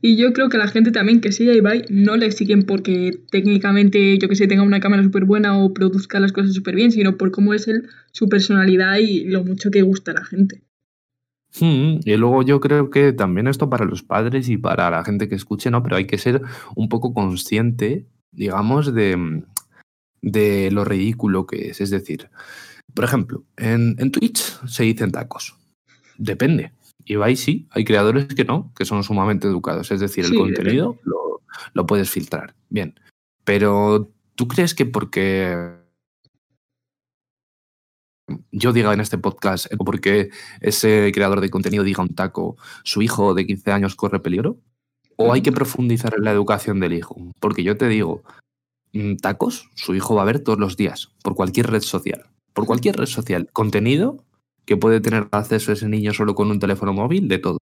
Y 0.00 0.16
yo 0.16 0.34
creo 0.34 0.50
que 0.50 0.58
la 0.58 0.68
gente 0.68 0.92
también 0.92 1.22
que 1.22 1.32
sigue 1.32 1.52
a 1.52 1.54
Ibai 1.54 1.86
no 1.88 2.18
le 2.18 2.30
siguen 2.30 2.64
porque 2.64 3.18
técnicamente, 3.30 4.18
yo 4.18 4.28
que 4.28 4.36
sé, 4.36 4.46
tenga 4.46 4.62
una 4.62 4.80
cámara 4.80 5.02
súper 5.02 5.24
buena 5.24 5.58
o 5.58 5.72
produzca 5.72 6.20
las 6.20 6.32
cosas 6.32 6.52
súper 6.52 6.74
bien, 6.74 6.92
sino 6.92 7.16
por 7.16 7.30
cómo 7.30 7.54
es 7.54 7.68
él, 7.68 7.88
su 8.12 8.28
personalidad 8.28 8.98
y 8.98 9.24
lo 9.24 9.42
mucho 9.44 9.70
que 9.70 9.80
gusta 9.80 10.10
a 10.10 10.14
la 10.16 10.24
gente. 10.26 10.62
Hmm, 11.58 12.00
y 12.04 12.16
luego 12.16 12.42
yo 12.42 12.60
creo 12.60 12.90
que 12.90 13.12
también 13.12 13.46
esto 13.46 13.70
para 13.70 13.86
los 13.86 14.02
padres 14.02 14.48
y 14.48 14.58
para 14.58 14.90
la 14.90 15.04
gente 15.04 15.28
que 15.28 15.36
escuche, 15.36 15.70
¿no? 15.70 15.82
Pero 15.82 15.96
hay 15.96 16.06
que 16.06 16.18
ser 16.18 16.42
un 16.74 16.88
poco 16.90 17.14
consciente, 17.14 18.06
digamos, 18.30 18.92
de, 18.92 19.42
de 20.20 20.70
lo 20.70 20.84
ridículo 20.84 21.46
que 21.46 21.70
es. 21.70 21.80
Es 21.80 21.90
decir, 21.90 22.28
por 22.94 23.04
ejemplo, 23.04 23.44
en, 23.56 24.10
Twitch 24.12 24.40
se 24.66 24.84
dicen 24.84 25.10
tacos. 25.10 25.56
Depende. 26.16 26.72
Y 27.04 27.14
Ibai 27.14 27.36
sí, 27.36 27.66
hay 27.70 27.84
creadores 27.84 28.26
que 28.26 28.44
no, 28.44 28.72
que 28.76 28.84
son 28.84 29.02
sumamente 29.02 29.48
educados. 29.48 29.90
Es 29.90 30.00
decir, 30.00 30.24
el 30.24 30.34
contenido 30.34 30.98
lo, 31.72 31.86
puedes 31.86 32.08
filtrar. 32.08 32.54
Bien. 32.70 32.98
Pero 33.44 34.10
¿tú 34.36 34.48
crees 34.48 34.74
que 34.74 34.86
porque 34.86 35.76
yo 38.52 38.72
diga 38.72 38.94
en 38.94 39.00
este 39.00 39.18
podcast, 39.18 39.66
o 39.76 39.84
porque 39.84 40.30
ese 40.60 41.10
creador 41.12 41.40
de 41.40 41.50
contenido 41.50 41.84
diga 41.84 42.02
un 42.02 42.14
taco, 42.14 42.56
su 42.84 43.02
hijo 43.02 43.34
de 43.34 43.44
15 43.44 43.72
años 43.72 43.96
corre 43.96 44.20
peligro? 44.20 44.60
¿O 45.16 45.32
hay 45.32 45.42
que 45.42 45.52
profundizar 45.52 46.14
en 46.16 46.24
la 46.24 46.32
educación 46.32 46.80
del 46.80 46.92
hijo? 46.92 47.16
Porque 47.38 47.62
yo 47.62 47.76
te 47.76 47.86
digo, 47.88 48.22
mm, 48.92 49.16
tacos, 49.16 49.68
su 49.74 49.94
hijo 49.94 50.14
va 50.14 50.22
a 50.22 50.26
ver 50.26 50.40
todos 50.40 50.58
los 50.58 50.76
días, 50.76 51.12
por 51.22 51.34
cualquier 51.34 51.70
red 51.70 51.82
social 51.82 52.33
por 52.54 52.66
cualquier 52.66 52.96
red 52.96 53.06
social, 53.06 53.50
contenido 53.52 54.24
que 54.64 54.76
puede 54.76 55.00
tener 55.00 55.28
acceso 55.32 55.72
ese 55.72 55.88
niño 55.88 56.14
solo 56.14 56.34
con 56.34 56.50
un 56.50 56.58
teléfono 56.58 56.92
móvil, 56.92 57.28
de 57.28 57.38
todo. 57.38 57.58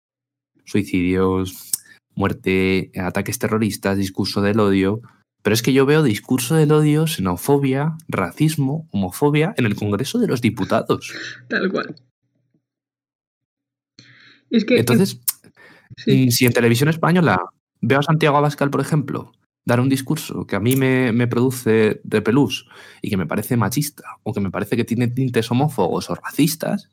Suicidios, 0.64 1.72
muerte, 2.14 2.92
ataques 2.96 3.38
terroristas, 3.38 3.98
discurso 3.98 4.40
del 4.42 4.60
odio. 4.60 5.00
Pero 5.42 5.54
es 5.54 5.62
que 5.62 5.72
yo 5.72 5.86
veo 5.86 6.04
discurso 6.04 6.54
del 6.54 6.70
odio, 6.70 7.08
xenofobia, 7.08 7.96
racismo, 8.06 8.88
homofobia 8.92 9.54
en 9.56 9.66
el 9.66 9.74
Congreso 9.74 10.20
de 10.20 10.28
los 10.28 10.40
Diputados. 10.40 11.12
Tal 11.48 11.70
cual. 11.72 11.96
Es 14.50 14.64
que, 14.64 14.78
Entonces, 14.78 15.20
mm, 16.06 16.28
si 16.28 16.46
en 16.46 16.52
televisión 16.52 16.88
española 16.88 17.40
veo 17.80 17.98
a 17.98 18.02
Santiago 18.04 18.36
Abascal, 18.36 18.70
por 18.70 18.82
ejemplo, 18.82 19.32
dar 19.64 19.80
un 19.80 19.88
discurso 19.88 20.46
que 20.46 20.56
a 20.56 20.60
mí 20.60 20.76
me, 20.76 21.26
produce 21.26 22.00
repelús 22.04 22.68
y 23.00 23.10
que 23.10 23.16
me 23.16 23.26
parece 23.26 23.56
machista 23.56 24.04
o 24.22 24.32
que 24.32 24.40
me 24.40 24.50
parece 24.50 24.76
que 24.76 24.84
tiene 24.84 25.08
tintes 25.08 25.50
homófobos 25.50 26.10
o 26.10 26.14
racistas, 26.14 26.90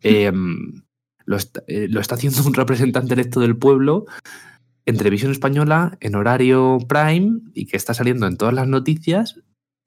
em, 0.00 0.82
lo, 1.24 1.36
está, 1.36 1.62
eh, 1.66 1.88
lo, 1.88 2.00
está, 2.00 2.14
haciendo 2.14 2.42
un 2.44 2.54
representante 2.54 3.14
electo 3.14 3.40
del 3.40 3.56
pueblo 3.56 4.06
en 4.86 4.96
televisión 4.96 5.30
española, 5.30 5.96
en 6.00 6.14
horario 6.14 6.78
prime 6.88 7.40
y 7.54 7.66
que 7.66 7.76
está 7.76 7.94
saliendo 7.94 8.26
en 8.26 8.36
todas 8.36 8.54
las 8.54 8.66
noticias 8.68 9.40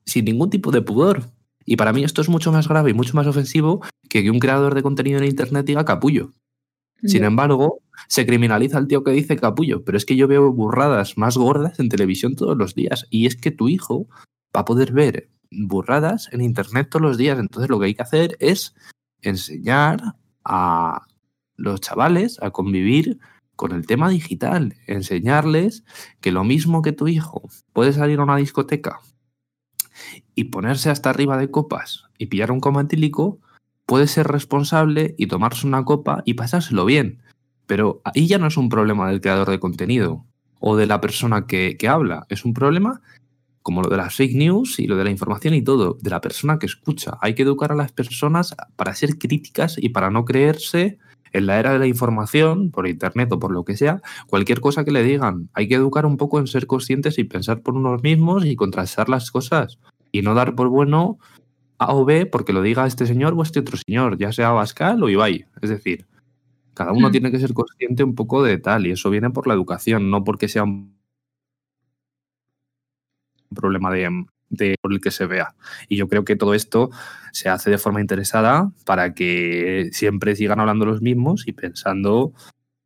sin 0.06 0.26
ningún 0.26 0.50
tipo 0.50 0.72
de 0.72 0.82
pudor. 0.82 1.32
Y 1.66 1.78
para 1.78 1.94
mí 1.94 2.04
esto 2.04 2.22
es 2.22 2.30
mucho 2.30 2.52
más 2.52 2.68
grave 2.68 2.92
y 2.92 2.94
mucho 2.94 3.16
más 3.16 3.28
ofensivo 3.28 3.82
que 4.08 4.24
que 4.24 4.32
un 4.32 4.40
creador 4.40 4.76
de 4.76 4.84
contenido 4.84 5.18
en 5.20 5.26
Internet 5.26 5.66
diga 5.66 5.84
capullo. 5.84 6.32
Sin 7.04 7.24
embargo, 7.24 7.82
se 8.08 8.26
criminaliza 8.26 8.78
al 8.78 8.88
tío 8.88 9.04
que 9.04 9.12
dice 9.12 9.38
capullo, 9.38 9.84
pero 9.84 9.98
es 9.98 10.06
que 10.06 10.16
yo 10.16 10.28
veo 10.28 10.52
burradas 10.52 11.18
más 11.18 11.38
gordas 11.38 11.80
en 11.80 11.90
televisión 11.90 12.36
todos 12.36 12.58
los 12.58 12.76
días. 12.76 13.08
Y 13.10 13.26
es 13.26 13.36
que 13.36 13.52
tu 13.52 13.70
hijo 13.70 14.08
va 14.56 14.62
a 14.62 14.66
poder 14.66 14.92
ver 14.92 15.30
burradas 15.52 16.30
en 16.32 16.42
internet 16.42 16.90
todos 16.90 17.02
los 17.02 17.18
días. 17.18 17.40
Entonces 17.40 17.70
lo 17.70 17.80
que 17.80 17.86
hay 17.88 17.96
que 17.96 18.04
hacer 18.04 18.38
es 18.40 18.76
enseñar 19.22 20.02
a 20.44 21.02
los 21.56 21.82
chavales 21.82 22.38
a 22.42 22.52
convivir 22.52 23.20
con 23.56 23.72
el 23.72 23.86
tema 23.88 24.10
digital, 24.10 24.76
enseñarles 24.86 25.84
que 26.20 26.32
lo 26.32 26.44
mismo 26.44 26.82
que 26.82 26.92
tu 26.92 27.08
hijo 27.08 27.42
puede 27.74 27.94
salir 27.94 28.20
a 28.20 28.24
una 28.24 28.36
discoteca 28.36 29.00
y 30.36 30.46
ponerse 30.46 30.90
hasta 30.90 31.10
arriba 31.10 31.38
de 31.38 31.50
copas 31.50 32.04
y 32.18 32.28
pillar 32.28 32.52
un 32.52 32.60
coma 32.60 32.82
etílico, 32.82 33.40
puede 33.86 34.08
ser 34.08 34.28
responsable 34.28 35.16
y 35.18 35.28
tomarse 35.28 35.68
una 35.68 35.86
copa 35.86 36.22
y 36.26 36.34
pasárselo 36.34 36.86
bien. 36.86 37.22
Pero 37.68 38.02
ahí 38.04 38.28
ya 38.28 38.38
no 38.38 38.48
es 38.48 38.58
un 38.58 38.70
problema 38.70 39.10
del 39.10 39.22
creador 39.22 39.50
de 39.50 39.60
contenido 39.60 40.26
o 40.60 40.76
de 40.76 40.88
la 40.88 41.02
persona 41.02 41.46
que, 41.48 41.78
habla, 41.88 42.26
es 42.30 42.46
un 42.46 42.54
problema 42.54 43.02
como 43.62 43.82
lo 43.82 43.90
de 43.90 43.98
las 43.98 44.16
fake 44.16 44.36
news 44.36 44.80
y 44.80 44.86
lo 44.86 44.96
de 44.96 45.04
la 45.04 45.10
información 45.10 45.56
y 45.56 45.64
todo, 45.64 45.98
de 46.00 46.10
la 46.10 46.22
persona 46.22 46.60
que 46.60 46.68
escucha. 46.68 47.18
Hay 47.22 47.34
que 47.34 47.42
educar 47.42 47.72
a 47.72 47.76
las 47.76 47.92
personas 47.92 48.56
para 48.76 48.94
ser 48.94 49.18
críticas 49.18 49.78
y 49.80 49.90
para 49.90 50.12
no 50.12 50.24
creerse 50.24 51.00
en 51.34 51.48
la 51.48 51.60
era 51.60 51.74
de 51.74 51.80
la 51.80 51.88
información, 51.88 52.72
por 52.72 52.88
internet 52.88 53.32
o 53.32 53.40
por 53.40 53.52
lo 53.52 53.66
que 53.66 53.76
sea, 53.76 54.02
cualquier 54.28 54.62
cosa 54.62 54.86
que 54.86 54.92
le 54.92 55.04
digan. 55.04 55.50
Hay 55.54 55.68
que 55.68 55.76
educar 55.76 56.06
un 56.06 56.16
poco 56.16 56.40
en 56.40 56.48
ser 56.48 56.68
conscientes 56.68 57.18
y 57.18 57.26
pensar 57.26 57.62
por 57.62 57.74
unos 57.74 58.04
mismos 58.04 58.46
y 58.46 58.56
contrastar 58.56 59.10
las 59.10 59.32
cosas 59.32 59.80
y 60.12 60.22
no 60.22 60.34
dar 60.34 60.56
por 60.56 60.70
bueno 60.70 61.18
a 61.78 61.94
o 61.94 62.06
B 62.06 62.26
porque 62.26 62.54
lo 62.54 62.62
diga 62.62 62.88
este 62.88 63.06
señor 63.06 63.34
o 63.36 63.44
este 63.44 63.60
otro 63.60 63.78
señor, 63.78 64.18
ya 64.18 64.32
sea 64.32 64.52
Bascal 64.52 65.04
o 65.04 65.10
Ibai. 65.10 65.46
Es 65.62 65.70
decir, 65.70 66.06
cada 66.76 66.92
uno 66.92 67.10
hmm. 67.10 67.12
tiene 67.12 67.32
que 67.32 67.40
ser 67.40 67.54
consciente 67.54 68.04
un 68.04 68.14
poco 68.14 68.44
de 68.44 68.60
tal 68.60 68.86
y 68.86 68.92
eso 68.92 69.10
viene 69.10 69.32
por 69.32 69.48
la 69.48 69.56
educación, 69.56 70.12
no 70.12 70.24
porque 70.24 70.48
sea 70.48 70.64
un 70.64 70.96
problema 73.56 73.92
de, 73.92 74.26
de 74.50 74.76
por 74.82 74.94
el 74.94 75.02
que 75.02 75.12
se 75.12 75.26
vea. 75.26 75.56
Y 75.88 75.98
yo 75.98 76.08
creo 76.08 76.26
que 76.26 76.36
todo 76.36 76.54
esto 76.54 76.90
se 77.32 77.50
hace 77.50 77.72
de 77.72 77.78
forma 77.78 78.02
interesada 78.02 78.72
para 78.86 79.14
que 79.14 79.90
siempre 79.92 80.36
sigan 80.36 80.60
hablando 80.60 80.86
los 80.86 81.02
mismos 81.02 81.48
y 81.48 81.54
pensando 81.54 82.34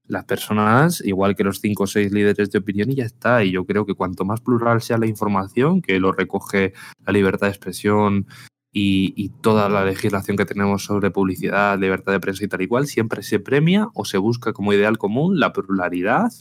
las 0.08 0.26
personas, 0.26 1.02
igual 1.06 1.36
que 1.36 1.44
los 1.44 1.60
cinco 1.60 1.84
o 1.84 1.88
seis 1.88 2.12
líderes 2.12 2.50
de 2.50 2.58
opinión, 2.58 2.90
y 2.90 2.96
ya 2.96 3.06
está. 3.06 3.44
Y 3.44 3.52
yo 3.52 3.66
creo 3.66 3.86
que 3.86 3.94
cuanto 3.94 4.26
más 4.26 4.42
plural 4.42 4.82
sea 4.82 4.98
la 4.98 5.06
información, 5.06 5.82
que 5.82 6.00
lo 6.00 6.12
recoge 6.12 6.74
la 7.06 7.14
libertad 7.14 7.48
de 7.48 7.52
expresión 7.52 8.26
y, 8.72 9.30
toda 9.42 9.70
la 9.70 9.84
legislación 9.84 10.38
que 10.38 10.46
tenemos 10.46 10.84
sobre 10.84 11.12
publicidad, 11.12 11.80
libertad 11.80 12.12
de 12.12 12.20
prensa 12.20 12.46
y 12.46 12.48
tal 12.48 12.62
igual, 12.62 12.88
siempre 12.88 13.24
se 13.24 13.40
premia 13.40 13.88
o 13.94 14.06
se 14.06 14.18
busca 14.18 14.54
como 14.54 14.74
ideal 14.74 14.98
común 14.98 15.40
la 15.40 15.54
pluralidad 15.54 16.32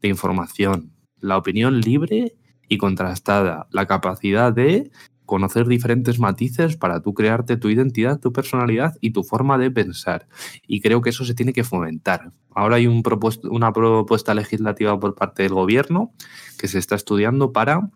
de 0.00 0.08
información, 0.08 0.92
la 1.18 1.38
opinión 1.38 1.80
libre 1.80 2.34
y 2.68 2.78
contrastada, 2.78 3.66
la 3.70 3.86
capacidad 3.86 4.52
de 4.52 4.90
conocer 5.24 5.66
diferentes 5.66 6.18
matices 6.18 6.76
para 6.76 7.00
tú 7.00 7.14
crearte 7.14 7.56
tu 7.56 7.70
identidad, 7.70 8.20
tu 8.20 8.30
personalidad 8.30 8.94
y 9.00 9.12
tu 9.12 9.22
forma 9.22 9.56
de 9.56 9.70
pensar. 9.70 10.28
Y 10.66 10.82
creo 10.82 11.00
que 11.00 11.10
eso 11.10 11.24
se 11.24 11.34
tiene 11.34 11.54
que 11.54 11.64
fomentar. 11.64 12.32
Ahora 12.54 12.76
hay 12.76 12.86
un 12.86 13.02
una 13.44 13.72
propuesta 13.72 14.34
legislativa 14.34 15.00
por 15.00 15.14
parte 15.14 15.44
del 15.44 15.54
gobierno 15.54 16.12
que 16.58 16.68
se 16.68 16.78
está 16.78 16.94
estudiando 16.94 17.52
para 17.52 17.90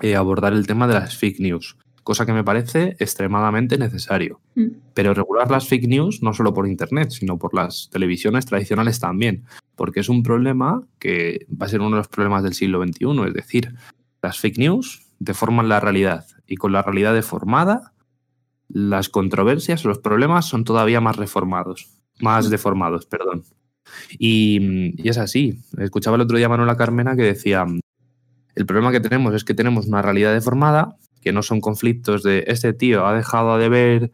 eh, 0.00 0.14
abordar 0.14 0.52
el 0.52 0.68
tema 0.68 0.86
de 0.86 0.94
las 0.94 1.16
fake 1.16 1.40
news 1.40 1.76
cosa 2.10 2.26
que 2.26 2.32
me 2.32 2.42
parece 2.42 2.96
extremadamente 2.98 3.78
necesario. 3.78 4.40
Mm. 4.56 4.66
Pero 4.94 5.14
regular 5.14 5.48
las 5.48 5.68
fake 5.68 5.86
news 5.86 6.24
no 6.24 6.32
solo 6.34 6.52
por 6.52 6.66
Internet, 6.66 7.10
sino 7.10 7.38
por 7.38 7.54
las 7.54 7.88
televisiones 7.92 8.46
tradicionales 8.46 8.98
también, 8.98 9.44
porque 9.76 10.00
es 10.00 10.08
un 10.08 10.24
problema 10.24 10.82
que 10.98 11.46
va 11.50 11.66
a 11.66 11.68
ser 11.68 11.80
uno 11.80 11.90
de 11.90 11.98
los 11.98 12.08
problemas 12.08 12.42
del 12.42 12.54
siglo 12.54 12.82
XXI, 12.84 13.28
es 13.28 13.32
decir, 13.32 13.74
las 14.22 14.40
fake 14.40 14.58
news 14.58 15.06
deforman 15.20 15.68
la 15.68 15.78
realidad 15.78 16.26
y 16.48 16.56
con 16.56 16.72
la 16.72 16.82
realidad 16.82 17.14
deformada, 17.14 17.92
las 18.68 19.08
controversias, 19.08 19.84
los 19.84 19.98
problemas 19.98 20.46
son 20.46 20.64
todavía 20.64 21.00
más 21.00 21.14
reformados, 21.14 21.96
más 22.18 22.48
mm. 22.48 22.50
deformados, 22.50 23.06
perdón. 23.06 23.44
Y, 24.18 25.00
y, 25.00 25.08
es 25.08 25.18
así. 25.18 25.60
Escuchaba 25.78 26.16
el 26.16 26.22
otro 26.22 26.38
día 26.38 26.46
a 26.46 26.48
Manuela 26.48 26.76
Carmena 26.76 27.14
que 27.14 27.22
decía, 27.22 27.64
el 28.56 28.66
problema 28.66 28.90
que 28.90 28.98
tenemos 28.98 29.32
es 29.32 29.44
que 29.44 29.54
tenemos 29.54 29.86
una 29.86 30.02
realidad 30.02 30.32
deformada 30.32 30.96
que 31.20 31.32
no 31.32 31.42
son 31.42 31.60
conflictos 31.60 32.22
de 32.22 32.44
este 32.46 32.72
tío 32.72 33.06
ha 33.06 33.14
dejado 33.14 33.58
de 33.58 33.68
ver 33.68 34.10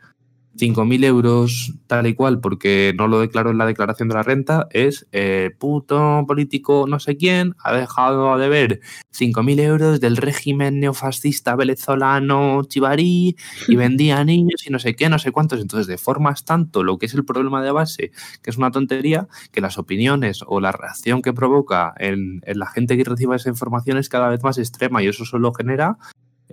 5.000 0.57 1.05
euros 1.05 1.75
tal 1.87 2.07
y 2.07 2.15
cual 2.15 2.41
porque 2.41 2.95
no 2.97 3.09
lo 3.09 3.21
declaró 3.21 3.51
en 3.51 3.59
la 3.59 3.67
declaración 3.67 4.09
de 4.09 4.15
la 4.15 4.23
renta, 4.23 4.67
es 4.71 5.07
eh, 5.13 5.51
puto 5.59 6.25
político 6.27 6.87
no 6.89 6.99
sé 6.99 7.17
quién 7.17 7.55
ha 7.63 7.75
dejado 7.75 8.37
de 8.39 8.49
ver 8.49 8.81
5.000 9.17 9.61
euros 9.61 10.01
del 10.01 10.17
régimen 10.17 10.81
neofascista 10.81 11.57
venezolano 11.57 12.63
chivarí 12.65 13.37
y 13.69 13.77
vendía 13.77 14.25
niños 14.25 14.67
y 14.67 14.71
no 14.71 14.79
sé 14.79 14.97
qué, 14.97 15.09
no 15.09 15.19
sé 15.19 15.33
cuántos. 15.33 15.61
Entonces, 15.61 15.87
de 15.87 15.99
formas 15.99 16.45
tanto 16.45 16.83
lo 16.83 16.99
que 16.99 17.07
es 17.07 17.15
el 17.15 17.25
problema 17.25 17.63
de 17.63 17.71
base, 17.71 18.11
que 18.43 18.51
es 18.51 18.57
una 18.57 18.71
tontería, 18.71 19.29
que 19.53 19.61
las 19.61 19.79
opiniones 19.79 20.41
o 20.47 20.61
la 20.61 20.73
reacción 20.73 21.23
que 21.23 21.33
provoca 21.33 21.95
en, 21.99 22.41
en 22.45 22.59
la 22.59 22.67
gente 22.67 22.97
que 22.97 23.05
reciba 23.05 23.37
esa 23.37 23.49
información 23.49 23.99
es 23.99 24.09
cada 24.09 24.29
vez 24.29 24.43
más 24.43 24.59
extrema 24.59 25.03
y 25.03 25.09
eso 25.09 25.25
solo 25.25 25.53
genera 25.53 25.99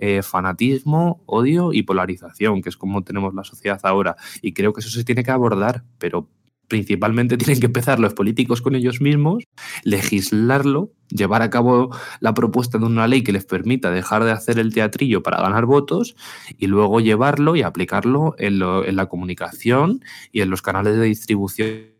eh, 0.06 0.22
fanatismo, 0.22 1.22
odio 1.24 1.72
y 1.72 1.82
polarización, 1.82 2.60
que 2.60 2.68
es 2.68 2.76
como 2.76 3.02
tenemos 3.02 3.32
la 3.32 3.42
sociedad 3.42 3.80
ahora. 3.84 4.16
Y 4.42 4.52
creo 4.52 4.74
que 4.74 4.82
eso 4.82 4.90
se 4.90 5.02
tiene 5.02 5.24
que 5.24 5.30
abordar, 5.30 5.82
pero 5.96 6.28
principalmente 6.68 7.36
tienen 7.38 7.58
que 7.58 7.64
empezar 7.64 7.98
los 7.98 8.12
políticos 8.12 8.60
con 8.60 8.74
ellos 8.74 9.00
mismos, 9.00 9.44
legislarlo, 9.82 10.92
llevar 11.08 11.40
a 11.40 11.48
cabo 11.48 11.88
la 12.20 12.34
propuesta 12.34 12.76
de 12.76 12.84
una 12.84 13.08
ley 13.08 13.22
que 13.22 13.32
les 13.32 13.46
permita 13.46 13.90
dejar 13.90 14.24
de 14.24 14.32
hacer 14.32 14.58
el 14.58 14.74
teatrillo 14.74 15.22
para 15.22 15.40
ganar 15.40 15.64
votos 15.64 16.16
y 16.58 16.66
luego 16.66 17.00
llevarlo 17.00 17.56
y 17.56 17.62
aplicarlo 17.62 18.34
en, 18.36 18.60
en 18.60 18.96
la 18.96 19.06
comunicación 19.06 20.04
y 20.32 20.42
en 20.42 20.50
los 20.50 20.60
canales 20.60 20.98
de 20.98 21.06
distribución 21.06 21.93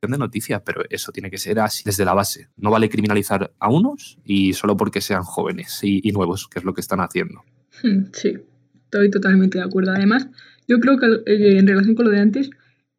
de 0.00 0.18
noticias, 0.18 0.62
pero 0.64 0.82
eso 0.90 1.12
tiene 1.12 1.30
que 1.30 1.38
ser 1.38 1.58
así 1.58 1.82
desde 1.84 2.04
la 2.04 2.14
base. 2.14 2.48
No 2.56 2.70
vale 2.70 2.88
criminalizar 2.88 3.52
a 3.58 3.70
unos 3.70 4.18
y 4.24 4.52
solo 4.52 4.76
porque 4.76 5.00
sean 5.00 5.22
jóvenes 5.22 5.80
y, 5.82 6.10
nuevos, 6.12 6.48
que 6.48 6.58
es 6.58 6.64
lo 6.64 6.74
que 6.74 6.80
están 6.80 7.00
haciendo. 7.00 7.42
Hmm, 7.82 8.04
sí, 8.12 8.36
estoy 8.84 9.10
totalmente 9.10 9.58
de 9.58 9.64
acuerdo. 9.64 9.92
Además, 9.92 10.28
yo 10.68 10.78
creo 10.80 10.98
que 10.98 11.06
eh, 11.26 11.58
en 11.58 11.66
relación 11.66 11.94
con 11.94 12.06
lo 12.06 12.10
de 12.10 12.20
antes, 12.20 12.50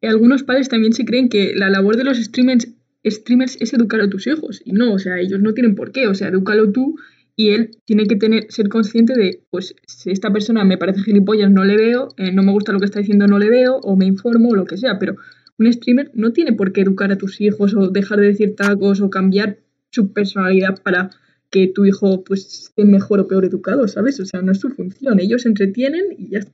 algunos 0.02 0.42
padres 0.42 0.68
también 0.68 0.92
se 0.92 1.04
creen 1.04 1.28
que 1.28 1.54
la 1.54 1.70
labor 1.70 1.96
de 1.96 2.04
los 2.04 2.18
streamers, 2.18 2.68
streamers 3.04 3.56
es 3.60 3.72
educar 3.72 4.00
a 4.00 4.10
tus 4.10 4.26
hijos. 4.26 4.60
Y 4.64 4.72
no, 4.72 4.92
o 4.92 4.98
sea, 4.98 5.18
ellos 5.18 5.40
no 5.40 5.54
tienen 5.54 5.74
por 5.74 5.92
qué. 5.92 6.08
O 6.08 6.14
sea, 6.14 6.28
edúcalo 6.28 6.72
tú 6.72 6.96
y 7.34 7.50
él 7.50 7.70
tiene 7.84 8.06
que 8.06 8.16
tener, 8.16 8.46
ser 8.50 8.68
consciente 8.68 9.14
de, 9.14 9.44
pues, 9.50 9.74
si 9.86 10.10
esta 10.10 10.32
persona 10.32 10.64
me 10.64 10.76
parece 10.76 11.02
gilipollas, 11.02 11.50
no 11.50 11.64
le 11.64 11.76
veo, 11.76 12.08
eh, 12.16 12.32
no 12.32 12.42
me 12.42 12.50
gusta 12.50 12.72
lo 12.72 12.80
que 12.80 12.86
está 12.86 12.98
diciendo, 12.98 13.28
no 13.28 13.38
le 13.38 13.48
veo, 13.48 13.76
o 13.76 13.96
me 13.96 14.06
informo, 14.06 14.48
o 14.48 14.56
lo 14.56 14.64
que 14.64 14.76
sea, 14.76 14.98
pero 14.98 15.14
un 15.58 15.72
streamer 15.72 16.10
no 16.14 16.32
tiene 16.32 16.52
por 16.52 16.72
qué 16.72 16.82
educar 16.82 17.10
a 17.12 17.18
tus 17.18 17.40
hijos 17.40 17.74
o 17.74 17.88
dejar 17.90 18.20
de 18.20 18.28
decir 18.28 18.54
tacos 18.56 19.00
o 19.00 19.10
cambiar 19.10 19.58
su 19.90 20.12
personalidad 20.12 20.80
para 20.82 21.10
que 21.50 21.66
tu 21.66 21.84
hijo 21.84 22.22
pues 22.24 22.46
esté 22.46 22.84
mejor 22.84 23.20
o 23.20 23.28
peor 23.28 23.44
educado, 23.44 23.88
¿sabes? 23.88 24.20
O 24.20 24.26
sea, 24.26 24.42
no 24.42 24.52
es 24.52 24.60
su 24.60 24.70
función. 24.70 25.18
Ellos 25.18 25.42
se 25.42 25.48
entretienen 25.48 26.04
y 26.16 26.30
ya 26.30 26.38
está. 26.40 26.52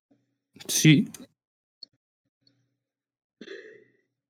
Sí. 0.69 1.09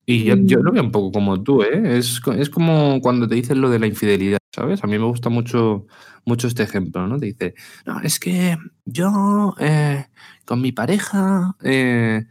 Y 0.06 0.24
yo, 0.24 0.62
lo 0.62 0.72
veo 0.72 0.82
un 0.82 0.90
poco 0.90 1.12
como 1.12 1.42
tú, 1.42 1.62
¿eh? 1.62 1.98
Es, 1.98 2.20
es, 2.36 2.50
como 2.50 3.00
cuando 3.00 3.26
te 3.26 3.36
dicen 3.36 3.62
lo 3.62 3.70
de 3.70 3.78
la 3.78 3.86
infidelidad, 3.86 4.38
¿sabes? 4.54 4.84
A 4.84 4.86
mí 4.86 4.98
me 4.98 5.06
gusta 5.06 5.30
mucho, 5.30 5.86
mucho 6.26 6.46
este 6.46 6.62
ejemplo, 6.62 7.06
¿no? 7.06 7.18
Te 7.18 7.26
dice, 7.26 7.54
no, 7.86 8.00
es 8.00 8.18
que 8.18 8.58
yo 8.84 9.54
eh, 9.60 10.06
con 10.44 10.60
mi 10.60 10.72
pareja... 10.72 11.56
Eh, 11.62 12.24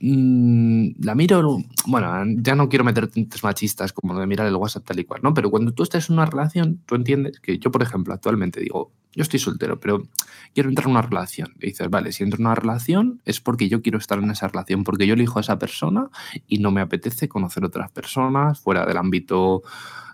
Mm, 0.00 1.02
la 1.02 1.14
miro, 1.14 1.58
bueno, 1.86 2.24
ya 2.42 2.54
no 2.54 2.68
quiero 2.68 2.84
meter 2.84 3.08
tintes 3.08 3.42
machistas 3.42 3.94
como 3.94 4.12
lo 4.12 4.20
de 4.20 4.26
mirar 4.26 4.46
el 4.46 4.54
WhatsApp 4.56 4.84
tal 4.84 5.00
y 5.00 5.04
cual, 5.04 5.20
¿no? 5.22 5.32
Pero 5.32 5.50
cuando 5.50 5.72
tú 5.72 5.82
estás 5.82 6.10
en 6.10 6.14
una 6.14 6.26
relación, 6.26 6.82
tú 6.84 6.96
entiendes 6.96 7.40
que 7.40 7.58
yo, 7.58 7.70
por 7.70 7.82
ejemplo, 7.82 8.12
actualmente 8.12 8.60
digo, 8.60 8.92
yo 9.14 9.22
estoy 9.22 9.40
soltero, 9.40 9.80
pero 9.80 10.06
quiero 10.52 10.68
entrar 10.68 10.86
en 10.86 10.90
una 10.90 11.02
relación. 11.02 11.54
Y 11.60 11.68
dices, 11.68 11.88
vale, 11.88 12.12
si 12.12 12.22
entro 12.22 12.38
en 12.38 12.46
una 12.46 12.54
relación 12.54 13.22
es 13.24 13.40
porque 13.40 13.70
yo 13.70 13.80
quiero 13.80 13.96
estar 13.96 14.18
en 14.18 14.30
esa 14.30 14.48
relación, 14.48 14.84
porque 14.84 15.06
yo 15.06 15.14
elijo 15.14 15.38
a 15.38 15.42
esa 15.42 15.58
persona 15.58 16.10
y 16.46 16.58
no 16.58 16.70
me 16.70 16.82
apetece 16.82 17.26
conocer 17.26 17.64
otras 17.64 17.90
personas 17.90 18.60
fuera 18.60 18.84
del 18.84 18.98
ámbito 18.98 19.62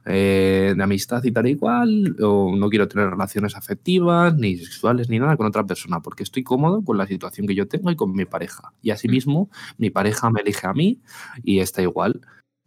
eh, 0.07 0.74
de 0.76 0.82
amistad 0.82 1.22
y 1.24 1.32
tal 1.32 1.46
y 1.46 1.57
cual, 1.57 2.16
o 2.20 2.55
no 2.57 2.68
quiero 2.68 2.88
tener 2.88 3.11
relaciones 3.11 3.57
afectivas, 3.57 4.34
ni 4.36 4.57
sexuales, 4.57 5.09
ni 5.09 5.18
nada 5.18 5.36
con 5.36 5.46
otra 5.46 5.64
persona, 5.64 6.00
porque 6.00 6.22
estoy 6.22 6.42
cómodo 6.42 6.82
con 6.84 6.98
la 6.98 7.07
situación 7.07 7.46
que 7.46 7.55
yo 7.55 7.68
tengo 7.68 7.90
y 7.90 7.96
con 7.96 8.12
mi 8.12 8.24
pareja. 8.24 8.72
Y 8.82 8.90
asimismo, 8.90 9.50
mi 9.78 9.90
pareja 9.90 10.30
me 10.30 10.40
elige 10.40 10.66
a 10.66 10.72
mí 10.72 11.00
y 11.44 11.61
está 11.61 11.82
igual 11.82 12.20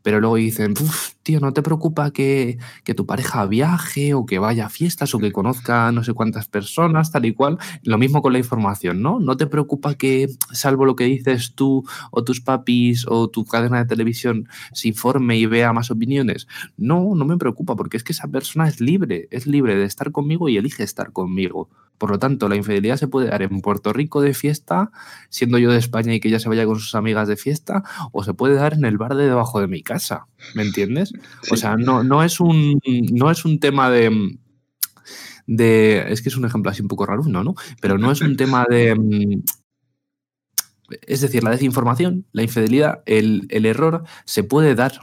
pero 0.06 0.20
luego 0.20 0.36
dicen, 0.36 0.76
tío, 1.26 1.40
¿no 1.40 1.54
te 1.54 1.64
preocupa 1.64 2.12
que, 2.12 2.58
tu 2.96 3.06
pareja 3.08 3.46
viaje 3.48 4.14
o 4.14 4.26
que 4.26 4.38
vaya 4.38 4.68
a 4.68 4.70
fiestas 4.70 5.16
o 5.16 5.20
que 5.20 5.32
conozca 5.32 5.92
no 5.92 6.04
sé 6.04 6.14
cuántas 6.14 6.48
personas, 6.48 7.12
tal 7.12 7.26
y 7.26 7.34
cual? 7.34 7.58
Lo 7.84 7.98
mismo 7.98 8.22
con 8.22 8.32
la 8.32 8.40
información, 8.40 9.02
¿no? 9.02 9.20
¿No 9.20 9.36
te 9.36 9.48
preocupa 9.48 9.96
que, 9.96 10.30
salvo 10.54 10.86
lo 10.86 10.96
que 10.96 11.06
dices 11.06 11.54
tú 11.56 11.84
o 12.12 12.24
tus 12.24 12.42
papis 12.42 13.06
o 13.08 13.28
tu 13.28 13.44
cadena 13.44 13.80
de 13.80 13.86
televisión, 13.86 14.48
se 14.72 14.88
informe 14.88 15.36
y 15.38 15.48
vea 15.48 15.74
más 15.74 15.90
opiniones? 15.90 16.48
No, 16.78 17.16
no 17.16 17.26
me 17.26 17.38
preocupa 17.38 17.76
porque 17.76 17.98
es 17.98 18.04
que 18.04 18.14
esa 18.14 18.28
persona 18.28 18.68
es 18.68 18.80
libre, 18.80 19.28
es 19.32 19.48
libre 19.48 19.76
de 19.76 19.86
estar 19.86 20.12
conmigo 20.12 20.48
y 20.48 20.58
elige 20.58 20.84
estar 20.84 21.12
conmigo. 21.12 21.70
Por 21.98 22.12
lo 22.12 22.20
tanto, 22.20 22.50
la 22.50 22.56
infidelidad 22.56 22.98
se 22.98 23.08
puede 23.08 23.30
dar 23.30 23.42
en 23.42 23.62
Puerto 23.62 23.94
Rico 23.94 24.22
de 24.22 24.34
fiesta, 24.34 24.92
siendo 25.30 25.58
yo 25.58 25.72
de 25.72 25.78
España 25.78 26.14
y 26.14 26.20
que 26.20 26.28
ella 26.28 26.40
se 26.40 26.50
vaya 26.50 26.66
con 26.66 26.80
sus 26.80 26.94
amigas 26.94 27.28
de 27.28 27.38
fiesta, 27.38 27.84
o 28.12 28.24
se 28.24 28.34
puede 28.34 28.56
dar 28.56 28.74
en 28.74 28.86
el 28.86 28.98
bar 28.98 29.16
de 29.16 29.26
debajo 29.26 29.62
de 29.62 29.68
mi 29.68 29.82
casa, 29.82 30.28
¿me 30.54 30.64
entiendes? 30.64 31.14
O 31.52 31.58
sea, 31.58 31.76
no, 31.76 32.04
no, 32.04 32.24
es, 32.24 32.40
un, 32.40 32.80
no 33.12 33.32
es 33.32 33.46
un 33.46 33.60
tema 33.60 33.90
de, 33.90 34.38
de... 35.48 36.06
Es 36.10 36.22
que 36.22 36.30
es 36.30 36.38
un 36.38 36.46
ejemplo 36.46 36.72
así 36.72 36.82
un 36.82 36.88
poco 36.88 37.06
raro, 37.06 37.24
¿no? 37.24 37.44
¿no? 37.44 37.56
Pero 37.82 37.98
no 37.98 38.12
es 38.12 38.22
un 38.22 38.38
tema 38.38 38.66
de... 38.70 39.42
Es 41.08 41.22
decir, 41.22 41.44
la 41.44 41.50
desinformación, 41.50 42.28
la 42.32 42.44
infidelidad, 42.44 43.02
el, 43.08 43.48
el 43.50 43.66
error 43.66 44.04
se 44.26 44.44
puede 44.44 44.76
dar, 44.76 45.00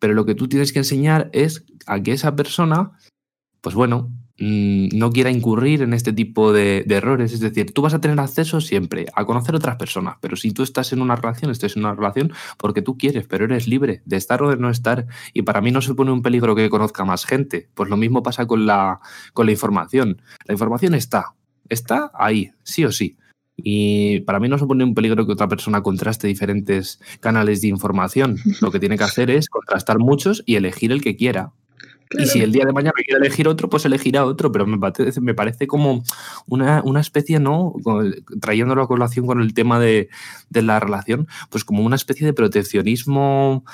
pero 0.00 0.14
lo 0.14 0.26
que 0.26 0.34
tú 0.34 0.48
tienes 0.48 0.72
que 0.72 0.80
enseñar 0.80 1.30
es 1.32 1.64
a 1.86 2.02
que 2.02 2.12
esa 2.12 2.34
persona, 2.34 2.98
pues 3.60 3.76
bueno, 3.76 4.10
Mm, 4.10 4.17
no 4.38 5.10
quiera 5.10 5.30
incurrir 5.30 5.82
en 5.82 5.92
este 5.92 6.12
tipo 6.12 6.52
de, 6.52 6.84
errores. 6.88 7.32
Es 7.32 7.40
decir, 7.40 7.72
tú 7.72 7.82
vas 7.82 7.94
a 7.94 8.00
tener 8.00 8.18
acceso 8.20 8.60
siempre 8.60 9.06
a 9.14 9.24
conocer 9.24 9.54
otras 9.54 9.76
personas, 9.76 10.16
pero 10.20 10.36
si 10.36 10.52
tú 10.52 10.62
estás 10.62 10.92
en 10.92 11.02
una 11.02 11.16
relación, 11.16 11.50
estás 11.50 11.76
en 11.76 11.84
una 11.84 11.94
relación 11.94 12.32
porque 12.56 12.82
tú 12.82 12.96
quieres, 12.96 13.26
pero 13.26 13.44
eres 13.44 13.66
libre 13.66 14.02
de 14.04 14.16
estar 14.16 14.42
o 14.42 14.50
de 14.50 14.56
no 14.56 14.70
estar. 14.70 15.06
Y 15.32 15.42
para 15.42 15.60
mí 15.60 15.70
no 15.70 15.80
supone 15.80 16.12
un 16.12 16.22
peligro 16.22 16.54
que 16.54 16.70
conozca 16.70 17.04
más 17.04 17.24
gente. 17.24 17.68
Pues 17.74 17.90
lo 17.90 17.96
mismo 17.96 18.22
pasa 18.22 18.46
con 18.46 18.66
la, 18.66 19.00
con 19.32 19.46
la 19.46 19.52
información. 19.52 20.22
La 20.46 20.54
información 20.54 20.94
está, 20.94 21.34
está 21.68 22.10
ahí, 22.14 22.52
sí 22.62 22.84
o 22.84 22.92
sí. 22.92 23.16
Y 23.60 24.20
para 24.20 24.38
mí 24.38 24.48
no 24.48 24.56
supone 24.56 24.84
un 24.84 24.94
peligro 24.94 25.26
que 25.26 25.32
otra 25.32 25.48
persona 25.48 25.82
contraste 25.82 26.28
diferentes 26.28 27.00
canales 27.18 27.60
de 27.60 27.68
información. 27.68 28.36
Lo 28.60 28.70
que 28.70 28.78
tiene 28.78 28.96
que 28.96 29.04
hacer 29.04 29.30
es 29.30 29.48
contrastar 29.48 29.98
muchos 29.98 30.44
y 30.46 30.54
elegir 30.54 30.92
el 30.92 31.02
que 31.02 31.16
quiera. 31.16 31.52
Y 32.10 32.26
si 32.26 32.40
el 32.40 32.52
día 32.52 32.64
de 32.64 32.72
mañana 32.72 32.92
quiere 33.04 33.20
elegir 33.20 33.48
otro, 33.48 33.68
pues 33.68 33.84
elegirá 33.84 34.24
otro, 34.24 34.50
pero 34.50 34.66
me 34.66 34.78
parece, 34.78 35.20
me 35.20 35.34
parece 35.34 35.66
como 35.66 36.02
una, 36.46 36.82
una, 36.84 37.00
especie, 37.00 37.38
¿no? 37.38 37.74
Trayéndolo 38.40 38.82
a 38.82 38.88
colación 38.88 39.26
con 39.26 39.40
el 39.40 39.54
tema 39.54 39.78
de, 39.78 40.08
de, 40.48 40.62
la 40.62 40.80
relación, 40.80 41.28
pues 41.50 41.64
como 41.64 41.82
una 41.84 41.96
especie 41.96 42.26
de 42.26 42.32
proteccionismo 42.32 43.64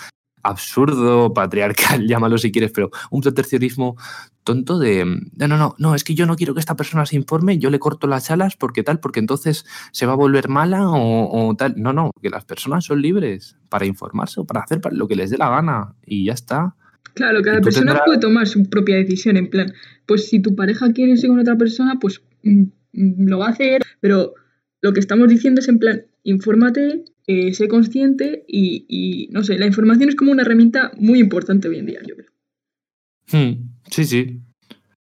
absurdo, 0.45 1.33
patriarcal, 1.35 2.07
llámalo 2.07 2.39
si 2.39 2.53
quieres, 2.53 2.71
pero 2.71 2.91
un 3.11 3.23
proteccionismo 3.23 3.97
tonto 4.45 4.79
de, 4.79 5.05
no, 5.07 5.49
no, 5.49 5.57
no, 5.57 5.75
no, 5.79 5.95
es 5.95 6.05
que 6.05 6.15
yo 6.15 6.27
no 6.27 6.37
quiero 6.37 6.53
que 6.55 6.61
esta 6.61 6.77
persona 6.77 7.07
se 7.07 7.17
informe, 7.17 7.59
yo 7.59 7.71
le 7.71 7.79
corto 7.79 8.07
las 8.07 8.31
alas 8.31 8.57
porque 8.57 8.83
tal, 8.83 9.01
porque 9.01 9.21
entonces 9.21 9.65
se 9.91 10.07
va 10.07 10.13
a 10.13 10.17
volver 10.17 10.49
mala 10.49 10.89
o, 10.89 11.49
o 11.49 11.57
tal. 11.57 11.75
No, 11.77 11.93
no, 11.93 12.11
que 12.21 12.31
las 12.31 12.45
personas 12.45 12.85
son 12.85 13.01
libres 13.01 13.57
para 13.71 13.87
informarse 13.87 14.41
o 14.41 14.45
para 14.45 14.61
hacer 14.61 14.81
lo 14.93 15.09
que 15.09 15.17
les 15.17 15.31
dé 15.31 15.39
la 15.39 15.49
gana 15.49 15.95
y 16.05 16.27
ya 16.27 16.35
está. 16.35 16.77
Claro, 17.13 17.43
cada 17.43 17.61
persona 17.61 18.01
puede 18.05 18.19
tomar 18.19 18.49
su 18.49 18.69
propia 18.69 18.97
decisión, 18.97 19.37
en 19.37 19.49
plan, 19.49 19.73
pues 20.07 20.29
si 20.29 20.41
tu 20.41 20.57
pareja 20.57 20.93
quiere 20.93 21.13
irse 21.13 21.29
con 21.29 21.39
otra 21.39 21.57
persona, 21.57 21.99
pues 22.01 22.23
mm, 22.43 22.63
mm, 22.93 23.29
lo 23.29 23.39
va 23.39 23.47
a 23.47 23.51
hacer, 23.51 23.83
pero 24.01 24.35
lo 24.81 24.93
que 24.93 25.01
estamos 25.01 25.29
diciendo 25.29 25.61
es 25.61 25.69
en 25.69 25.79
plan, 25.79 26.07
infórmate, 26.25 27.05
eh, 27.27 27.55
sé 27.55 27.69
consciente 27.69 28.45
y, 28.49 29.29
no 29.31 29.45
sé, 29.45 29.59
la 29.59 29.67
información 29.67 30.09
es 30.09 30.17
como 30.17 30.33
una 30.33 30.43
herramienta 30.43 30.93
muy 30.99 31.21
importante 31.21 31.69
hoy 31.69 31.79
en 31.79 31.87
día, 31.87 32.01
yo 32.07 32.17
creo. 32.17 32.31
Hmm, 33.33 33.71
sí, 33.91 34.05
sí. 34.05 34.41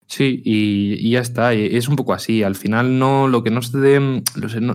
Sí, 0.06 0.42
y, 0.44 1.10
ya 1.10 1.20
está. 1.20 1.54
Es 1.54 1.88
un 1.88 1.96
poco 1.96 2.12
así. 2.12 2.42
Al 2.42 2.54
final 2.54 2.98
no, 2.98 3.26
lo 3.26 3.42
que 3.42 3.50
no 3.50 3.62
se, 3.62 4.00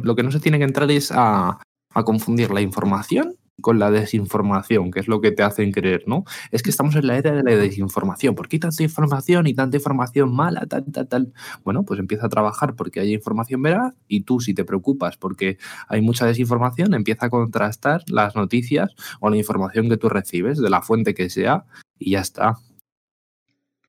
lo, 0.03 0.15
que 0.15 0.23
no 0.23 0.31
se 0.31 0.39
tiene 0.39 0.57
que 0.57 0.65
entrar 0.65 0.91
es 0.91 1.11
a, 1.11 1.59
a 1.93 2.03
confundir 2.03 2.51
la 2.51 2.61
información 2.61 3.35
con 3.61 3.79
la 3.79 3.91
desinformación, 3.91 4.91
que 4.91 4.99
es 4.99 5.07
lo 5.07 5.21
que 5.21 5.31
te 5.31 5.43
hacen 5.43 5.71
creer, 5.71 6.03
¿no? 6.07 6.23
Es 6.51 6.63
que 6.63 6.69
estamos 6.69 6.95
en 6.95 7.07
la 7.07 7.17
era 7.17 7.31
de 7.31 7.43
la 7.43 7.55
desinformación. 7.55 8.35
¿Por 8.35 8.47
qué 8.47 8.57
hay 8.57 8.59
tanta 8.59 8.83
información 8.83 9.47
y 9.47 9.53
tanta 9.53 9.77
información 9.77 10.33
mala, 10.33 10.65
tal, 10.67 10.85
tal, 10.91 11.07
tal? 11.07 11.33
Bueno, 11.63 11.83
pues 11.83 11.99
empieza 11.99 12.27
a 12.27 12.29
trabajar 12.29 12.75
porque 12.75 12.99
hay 12.99 13.13
información 13.13 13.61
veraz 13.61 13.93
y 14.07 14.21
tú, 14.21 14.39
si 14.39 14.53
te 14.53 14.65
preocupas 14.65 15.17
porque 15.17 15.57
hay 15.87 16.01
mucha 16.01 16.25
desinformación, 16.25 16.93
empieza 16.93 17.27
a 17.27 17.29
contrastar 17.29 18.03
las 18.07 18.35
noticias 18.35 18.91
o 19.19 19.29
la 19.29 19.37
información 19.37 19.89
que 19.89 19.97
tú 19.97 20.09
recibes 20.09 20.59
de 20.59 20.69
la 20.69 20.81
fuente 20.81 21.13
que 21.13 21.29
sea 21.29 21.65
y 21.97 22.11
ya 22.11 22.21
está. 22.21 22.57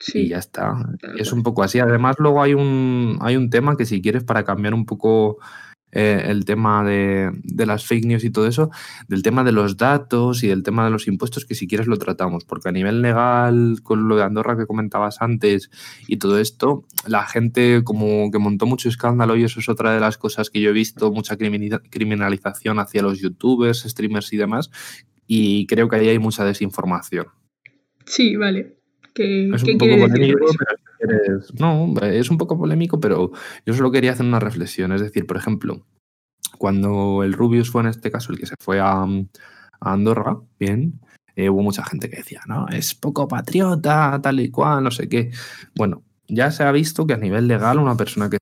Sí. 0.00 0.20
Y 0.20 0.28
ya 0.28 0.38
está. 0.38 0.74
Es 1.18 1.32
un 1.32 1.42
poco 1.42 1.62
así. 1.62 1.78
Además, 1.78 2.16
luego 2.18 2.42
hay 2.42 2.54
un, 2.54 3.18
hay 3.20 3.36
un 3.36 3.50
tema 3.50 3.76
que 3.76 3.84
si 3.84 4.00
quieres 4.00 4.24
para 4.24 4.44
cambiar 4.44 4.72
un 4.72 4.86
poco 4.86 5.38
eh, 5.92 6.24
el 6.26 6.44
tema 6.44 6.84
de, 6.84 7.30
de, 7.42 7.66
las 7.66 7.84
fake 7.84 8.04
news 8.04 8.24
y 8.24 8.30
todo 8.30 8.46
eso, 8.46 8.70
del 9.08 9.22
tema 9.22 9.42
de 9.42 9.52
los 9.52 9.76
datos 9.76 10.44
y 10.44 10.48
del 10.48 10.62
tema 10.62 10.84
de 10.84 10.90
los 10.90 11.08
impuestos, 11.08 11.44
que 11.44 11.54
si 11.54 11.66
quieres 11.66 11.88
lo 11.88 11.98
tratamos, 11.98 12.44
porque 12.44 12.68
a 12.68 12.72
nivel 12.72 13.02
legal, 13.02 13.80
con 13.82 14.08
lo 14.08 14.16
de 14.16 14.22
Andorra 14.22 14.56
que 14.56 14.66
comentabas 14.66 15.20
antes 15.20 15.70
y 16.06 16.18
todo 16.18 16.38
esto, 16.38 16.84
la 17.06 17.26
gente 17.26 17.82
como 17.82 18.30
que 18.30 18.38
montó 18.38 18.66
mucho 18.66 18.88
escándalo 18.88 19.36
y 19.36 19.44
eso 19.44 19.58
es 19.58 19.68
otra 19.68 19.92
de 19.92 20.00
las 20.00 20.16
cosas 20.16 20.48
que 20.50 20.60
yo 20.60 20.70
he 20.70 20.74
visto, 20.74 21.10
mucha 21.10 21.36
criminalización 21.36 22.78
hacia 22.78 23.02
los 23.02 23.18
youtubers, 23.18 23.82
streamers 23.82 24.32
y 24.32 24.36
demás, 24.36 24.70
y 25.26 25.66
creo 25.66 25.88
que 25.88 25.96
ahí 25.96 26.08
hay 26.08 26.18
mucha 26.18 26.44
desinformación. 26.44 27.26
Sí, 28.04 28.36
vale. 28.36 28.76
¿Qué, 29.14 29.50
es 29.52 29.62
un 29.64 29.78
poco 29.78 29.96
polémico, 29.98 30.46
pero 30.56 30.89
no, 31.58 31.94
es 32.02 32.30
un 32.30 32.38
poco 32.38 32.58
polémico, 32.58 33.00
pero 33.00 33.32
yo 33.66 33.74
solo 33.74 33.90
quería 33.90 34.12
hacer 34.12 34.26
una 34.26 34.40
reflexión. 34.40 34.92
Es 34.92 35.00
decir, 35.00 35.26
por 35.26 35.36
ejemplo, 35.36 35.86
cuando 36.58 37.22
el 37.22 37.32
Rubius 37.32 37.70
fue 37.70 37.82
en 37.82 37.88
este 37.88 38.10
caso 38.10 38.32
el 38.32 38.38
que 38.38 38.46
se 38.46 38.54
fue 38.60 38.80
a, 38.80 39.06
Andorra, 39.80 40.38
bien, 40.58 41.00
eh, 41.34 41.48
hubo 41.48 41.62
mucha 41.62 41.84
gente 41.84 42.10
que 42.10 42.18
decía, 42.18 42.42
no, 42.46 42.68
es 42.68 42.94
poco 42.94 43.26
patriota, 43.26 44.20
tal 44.22 44.40
y 44.40 44.50
cual, 44.50 44.84
no 44.84 44.90
sé 44.90 45.08
qué. 45.08 45.30
Bueno, 45.74 46.02
ya 46.28 46.50
se 46.50 46.64
ha 46.64 46.72
visto 46.72 47.06
que 47.06 47.14
a 47.14 47.18
nivel 47.18 47.48
legal 47.48 47.78
una 47.78 47.96
persona 47.96 48.28
que 48.28 48.38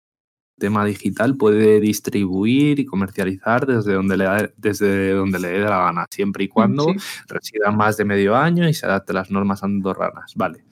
tema 0.58 0.84
digital 0.84 1.36
puede 1.36 1.80
distribuir 1.80 2.80
y 2.80 2.84
comercializar 2.84 3.66
desde 3.66 3.94
donde 3.94 4.16
le, 4.16 4.52
desde 4.56 5.12
donde 5.12 5.38
le 5.38 5.48
dé 5.48 5.60
la 5.60 5.84
gana, 5.84 6.06
siempre 6.10 6.44
y 6.44 6.48
cuando 6.48 6.86
resida 7.28 7.70
más 7.70 7.96
de 7.96 8.04
medio 8.04 8.36
año 8.36 8.68
y 8.68 8.74
se 8.74 8.86
adapte 8.86 9.12
a 9.12 9.14
las 9.14 9.30
normas 9.30 9.62
andorranas. 9.62 10.34
Vale. 10.34 10.67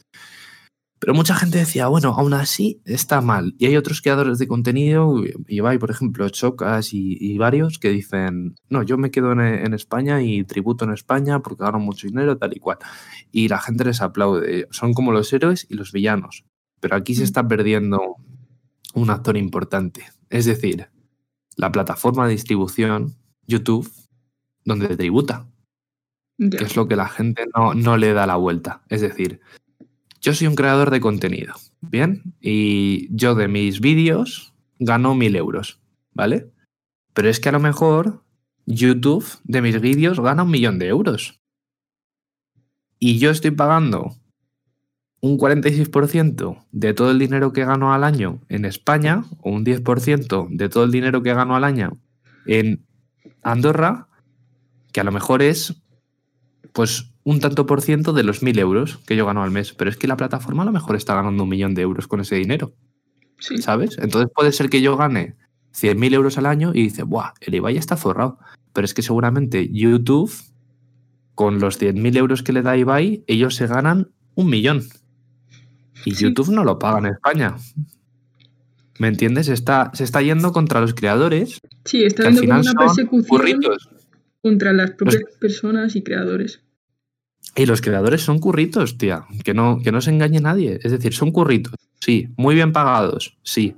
Pero 0.99 1.13
mucha 1.13 1.35
gente 1.35 1.59
decía, 1.59 1.89
bueno, 1.89 2.15
aún 2.17 2.33
así 2.33 2.81
está 2.87 3.21
mal. 3.21 3.55
Y 3.59 3.67
hay 3.67 3.77
otros 3.77 4.01
creadores 4.01 4.39
de 4.39 4.49
contenido, 4.49 5.23
Ibai, 5.47 5.79
por 5.79 5.91
ejemplo, 5.91 6.29
Chocas 6.31 6.89
y, 6.93 7.37
varios, 7.37 7.79
que 7.79 7.91
dicen, 7.91 8.57
no, 8.71 8.83
yo 8.83 8.97
me 8.97 9.11
quedo 9.11 9.33
en, 9.33 9.75
España 9.75 10.23
y 10.23 10.45
tributo 10.45 10.87
en 10.87 10.93
España 10.93 11.41
porque 11.41 11.65
gano 11.65 11.79
mucho 11.79 12.07
dinero, 12.07 12.39
tal 12.39 12.57
y 12.57 12.61
cual. 12.61 12.79
Y 13.31 13.49
la 13.49 13.59
gente 13.59 13.85
les 13.85 14.01
aplaude. 14.01 14.69
Son 14.71 14.95
como 14.95 15.13
los 15.13 15.31
héroes 15.33 15.67
y 15.69 15.75
los 15.75 15.93
villanos. 15.93 16.45
Pero 16.81 16.97
aquí 16.97 17.15
se 17.15 17.23
mm. 17.23 17.25
está 17.25 17.47
perdiendo 17.47 18.17
un 18.95 19.11
actor 19.11 19.37
importante. 19.37 20.07
Es 20.31 20.47
decir, 20.47 20.89
la 21.57 21.71
plataforma 21.73 22.27
de 22.27 22.33
distribución, 22.33 23.17
YouTube, 23.47 23.91
donde 24.65 24.97
tributa. 24.97 25.47
Que 26.39 26.65
es 26.65 26.77
lo 26.77 26.89
que 26.89 26.97
la 26.97 27.09
gente 27.09 27.47
no, 27.55 27.75
no 27.75 27.99
le 27.99 28.15
da 28.15 28.27
la 28.27 28.37
vuelta. 28.37 28.83
Es 28.89 29.03
decir, 29.03 29.41
yo 30.27 30.35
soy 30.35 30.49
un 30.49 30.57
creador 30.57 30.91
de 30.91 31.01
contenido, 31.01 31.55
¿bien? 31.81 32.35
Y 32.41 33.07
yo 33.15 33.37
de 33.37 33.47
mis 33.47 33.81
vídeos 33.81 34.53
gano 34.81 35.15
mil 35.15 35.37
euros, 35.37 35.79
¿vale? 36.15 36.51
Pero 37.15 37.29
es 37.29 37.39
que 37.39 37.49
a 37.49 37.53
lo 37.53 37.61
mejor 37.61 38.25
YouTube 38.67 39.25
de 39.45 39.63
mis 39.63 39.81
vídeos 39.81 40.19
gana 40.19 40.43
un 40.43 40.51
millón 40.51 40.81
de 40.81 40.89
euros. 40.89 41.41
Y 42.99 43.21
yo 43.21 43.31
estoy 43.31 43.53
pagando 43.53 44.17
un 45.21 45.39
46% 45.39 46.67
de 46.73 46.93
todo 46.93 47.13
el 47.13 47.21
dinero 47.21 47.53
que 47.53 47.65
gano 47.65 47.95
al 47.95 48.03
año 48.03 48.41
en 48.49 48.65
España 48.65 49.23
o 49.43 49.53
un 49.53 49.65
10% 49.65 50.49
de 50.51 50.69
todo 50.69 50.83
el 50.83 50.91
dinero 50.91 51.23
que 51.23 51.35
gano 51.35 51.55
al 51.55 51.63
año 51.63 52.01
en 52.47 52.85
Andorra, 53.45 54.09
que 54.91 54.99
a 54.99 55.05
lo 55.05 55.13
mejor 55.13 55.43
es 55.43 55.81
pues 56.77 57.11
un 57.25 57.41
tanto 57.41 57.65
por 57.65 57.81
ciento 57.81 58.13
de 58.13 58.23
los 58.23 58.43
mil 58.43 58.59
euros 58.59 58.99
que 59.07 59.17
yo 59.17 59.25
gano 59.25 59.43
al 59.43 59.51
mes. 59.51 59.73
Pero 59.73 59.89
es 59.89 59.97
que 59.97 60.07
la 60.07 60.19
plataforma 60.19 60.63
a 60.63 60.67
lo 60.67 60.73
mejor 60.73 60.95
está 60.95 61.15
ganando 61.15 61.45
un 61.45 61.49
millón 61.49 61.75
de 61.75 61.81
euros 61.81 62.07
con 62.07 62.21
ese 62.21 62.37
dinero. 62.37 62.75
¿Sabes? 63.39 63.97
Entonces 63.97 64.31
puede 64.35 64.53
ser 64.53 64.69
que 64.69 64.83
yo 64.83 64.95
gane 64.95 65.37
100.000 65.75 66.13
euros 66.13 66.37
al 66.37 66.45
año 66.45 66.73
y 66.75 66.83
dice, 66.83 67.03
¡buah! 67.03 67.33
El 67.41 67.55
Ibai 67.55 67.79
está 67.79 67.97
forrado. 67.97 68.39
Pero 68.75 68.85
es 68.85 68.93
que 68.93 69.01
seguramente 69.01 69.71
YouTube, 69.73 70.31
con 71.35 71.61
los 71.61 71.81
100.000 71.81 72.15
euros 72.19 72.43
que 72.43 72.53
le 72.53 72.61
da 72.61 72.77
Ibai, 72.77 73.25
ellos 73.27 73.55
se 73.55 73.67
ganan 73.67 74.11
un 74.35 74.51
millón. 74.51 74.83
Y 76.05 76.13
YouTube 76.13 76.51
no 76.51 76.63
lo 76.63 76.79
paga 76.79 76.99
en 76.99 77.07
España. 77.07 77.57
¿Me 78.99 79.09
entiendes? 79.09 79.49
Está, 79.49 79.93
se 79.95 80.05
está 80.05 80.21
yendo 80.21 80.53
contra 80.53 80.83
los 80.83 80.93
creadores. 80.93 81.59
Sí, 81.87 82.05
está 82.05 82.25
yendo 82.25 82.43
como 82.43 82.61
una 82.61 82.73
persecución 82.75 83.63
contra 84.43 84.75
las 84.75 84.91
propias 84.91 85.23
personas 85.41 85.97
y 85.97 86.03
creadores. 86.03 86.66
Y 87.57 87.65
los 87.65 87.81
creadores 87.81 88.23
son 88.23 88.39
curritos, 88.39 88.99
tía. 88.99 89.25
Que 89.43 89.55
no, 89.55 89.81
que 89.83 89.91
no 89.91 90.03
se 90.03 90.11
engañe 90.11 90.41
nadie. 90.41 90.79
Es 90.83 90.93
decir, 90.93 91.15
son 91.15 91.33
curritos. 91.33 91.75
Sí. 92.01 92.29
Muy 92.37 92.55
bien 92.55 92.73
pagados. 92.73 93.39
Sí. 93.43 93.77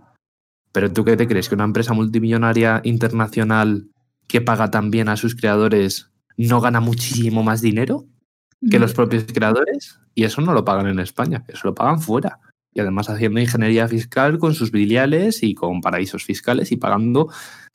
Pero 0.72 0.93
tú 0.93 1.05
qué 1.05 1.16
te 1.16 1.29
crees? 1.29 1.49
¿Que 1.49 1.55
una 1.55 1.64
empresa 1.64 1.95
multimillonaria 1.95 2.81
internacional 2.85 3.89
que 4.26 4.41
paga 4.41 4.70
también 4.70 5.09
a 5.09 5.16
sus 5.16 5.37
creadores 5.37 6.11
no 6.37 6.61
gana 6.61 6.81
muchísimo 6.81 7.43
más 7.43 7.62
dinero 7.62 8.05
que 8.68 8.81
los 8.81 8.95
propios 8.95 9.24
creadores? 9.33 10.01
Y 10.14 10.24
eso 10.24 10.41
no 10.41 10.53
lo 10.53 10.64
pagan 10.64 10.89
en 10.89 10.99
España, 10.99 11.45
eso 11.47 11.68
lo 11.68 11.74
pagan 11.74 12.01
fuera. 12.01 12.41
Y 12.74 12.81
además 12.81 13.09
haciendo 13.09 13.41
ingeniería 13.41 13.87
fiscal 13.87 14.39
con 14.39 14.55
sus 14.55 14.72
filiales 14.72 15.43
y 15.45 15.55
con 15.55 15.81
paraísos 15.81 16.24
fiscales 16.24 16.72
y 16.72 16.76
pagando 16.76 17.29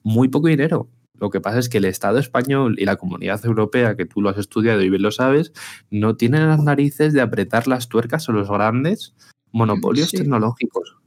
muy 0.04 0.28
poco 0.28 0.50
dinero. 0.50 0.90
Lo 1.24 1.30
que 1.30 1.40
pasa 1.40 1.58
es 1.58 1.70
que 1.70 1.78
el 1.78 1.86
Estado 1.86 2.20
español 2.20 2.76
y 2.78 2.84
la 2.84 2.98
comunidad 2.98 3.46
europea, 3.46 3.96
que 3.96 4.06
tú 4.06 4.22
lo 4.22 4.28
has 4.28 4.38
estudiado 4.38 4.82
y 4.82 4.90
bien 4.90 5.04
lo 5.04 5.10
sabes, 5.10 5.54
no 5.90 6.18
tienen 6.18 6.50
las 6.50 6.62
narices 6.62 7.14
de 7.14 7.22
apretar 7.22 7.66
las 7.66 7.88
tuercas 7.88 8.28
a 8.28 8.34
los 8.34 8.50
grandes 8.50 9.16
monopolios 9.54 10.12
tecnológicos. 10.12 10.98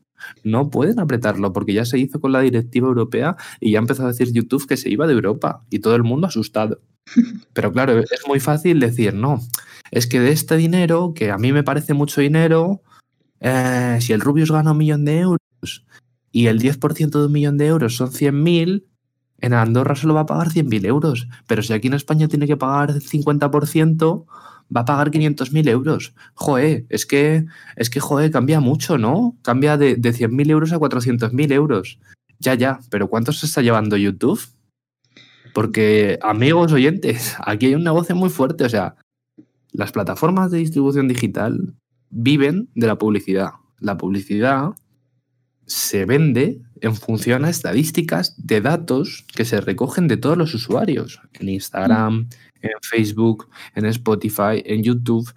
No 0.42 0.70
pueden 0.70 1.00
apretarlo 1.00 1.52
porque 1.52 1.74
ya 1.74 1.84
se 1.84 1.98
hizo 1.98 2.18
con 2.18 2.32
la 2.32 2.40
directiva 2.40 2.88
europea 2.88 3.36
y 3.60 3.72
ya 3.72 3.78
empezó 3.78 4.04
a 4.04 4.08
decir 4.08 4.32
YouTube 4.32 4.66
que 4.66 4.78
se 4.78 4.88
iba 4.88 5.06
de 5.06 5.12
Europa 5.12 5.66
y 5.68 5.80
todo 5.80 5.94
el 5.96 6.02
mundo 6.02 6.28
asustado. 6.28 6.80
Pero 7.52 7.70
claro, 7.70 7.98
es 7.98 8.26
muy 8.26 8.40
fácil 8.40 8.80
decir, 8.80 9.12
no, 9.12 9.42
es 9.90 10.06
que 10.06 10.18
de 10.18 10.32
este 10.32 10.56
dinero, 10.56 11.12
que 11.14 11.30
a 11.30 11.36
mí 11.36 11.52
me 11.52 11.62
parece 11.62 11.92
mucho 11.92 12.22
dinero, 12.22 12.80
eh, 13.40 13.98
si 14.00 14.14
el 14.14 14.22
Rubius 14.22 14.50
gana 14.50 14.72
un 14.72 14.78
millón 14.78 15.04
de 15.04 15.18
euros 15.18 15.84
y 16.32 16.46
el 16.46 16.58
10% 16.58 17.10
de 17.10 17.26
un 17.26 17.32
millón 17.32 17.58
de 17.58 17.66
euros 17.66 17.96
son 17.96 18.08
100.000, 18.12 18.86
en 19.40 19.52
Andorra 19.54 19.94
solo 19.94 20.14
va 20.14 20.22
a 20.22 20.26
pagar 20.26 20.48
100.000 20.48 20.86
euros. 20.86 21.28
Pero 21.46 21.62
si 21.62 21.72
aquí 21.72 21.88
en 21.88 21.94
España 21.94 22.28
tiene 22.28 22.46
que 22.46 22.56
pagar 22.56 22.94
50%, 22.94 24.26
va 24.74 24.80
a 24.80 24.84
pagar 24.84 25.10
500.000 25.10 25.68
euros. 25.68 26.14
Joe, 26.34 26.86
es 26.88 27.06
que, 27.06 27.46
es 27.76 27.90
que, 27.90 28.00
joe, 28.00 28.30
cambia 28.30 28.60
mucho, 28.60 28.98
¿no? 28.98 29.36
Cambia 29.42 29.76
de, 29.76 29.96
de 29.96 30.10
100.000 30.10 30.50
euros 30.50 30.72
a 30.72 30.78
400.000 30.78 31.52
euros. 31.52 31.98
Ya, 32.38 32.54
ya, 32.54 32.80
pero 32.90 33.08
¿cuánto 33.08 33.32
se 33.32 33.46
está 33.46 33.62
llevando 33.62 33.96
YouTube? 33.96 34.40
Porque, 35.54 36.18
amigos 36.22 36.72
oyentes, 36.72 37.36
aquí 37.44 37.66
hay 37.66 37.74
un 37.74 37.84
negocio 37.84 38.14
muy 38.14 38.28
fuerte. 38.28 38.64
O 38.64 38.68
sea, 38.68 38.96
las 39.72 39.92
plataformas 39.92 40.50
de 40.50 40.58
distribución 40.58 41.08
digital 41.08 41.74
viven 42.10 42.68
de 42.74 42.86
la 42.86 42.98
publicidad. 42.98 43.50
La 43.78 43.96
publicidad 43.96 44.70
se 45.66 46.04
vende 46.04 46.60
en 46.80 46.94
función 46.94 47.44
a 47.44 47.50
estadísticas 47.50 48.34
de 48.38 48.60
datos 48.60 49.24
que 49.34 49.44
se 49.44 49.60
recogen 49.60 50.08
de 50.08 50.16
todos 50.16 50.38
los 50.38 50.54
usuarios, 50.54 51.20
en 51.34 51.48
Instagram, 51.48 52.28
en 52.62 52.70
Facebook, 52.82 53.48
en 53.74 53.86
Spotify, 53.86 54.62
en 54.64 54.82
YouTube. 54.82 55.32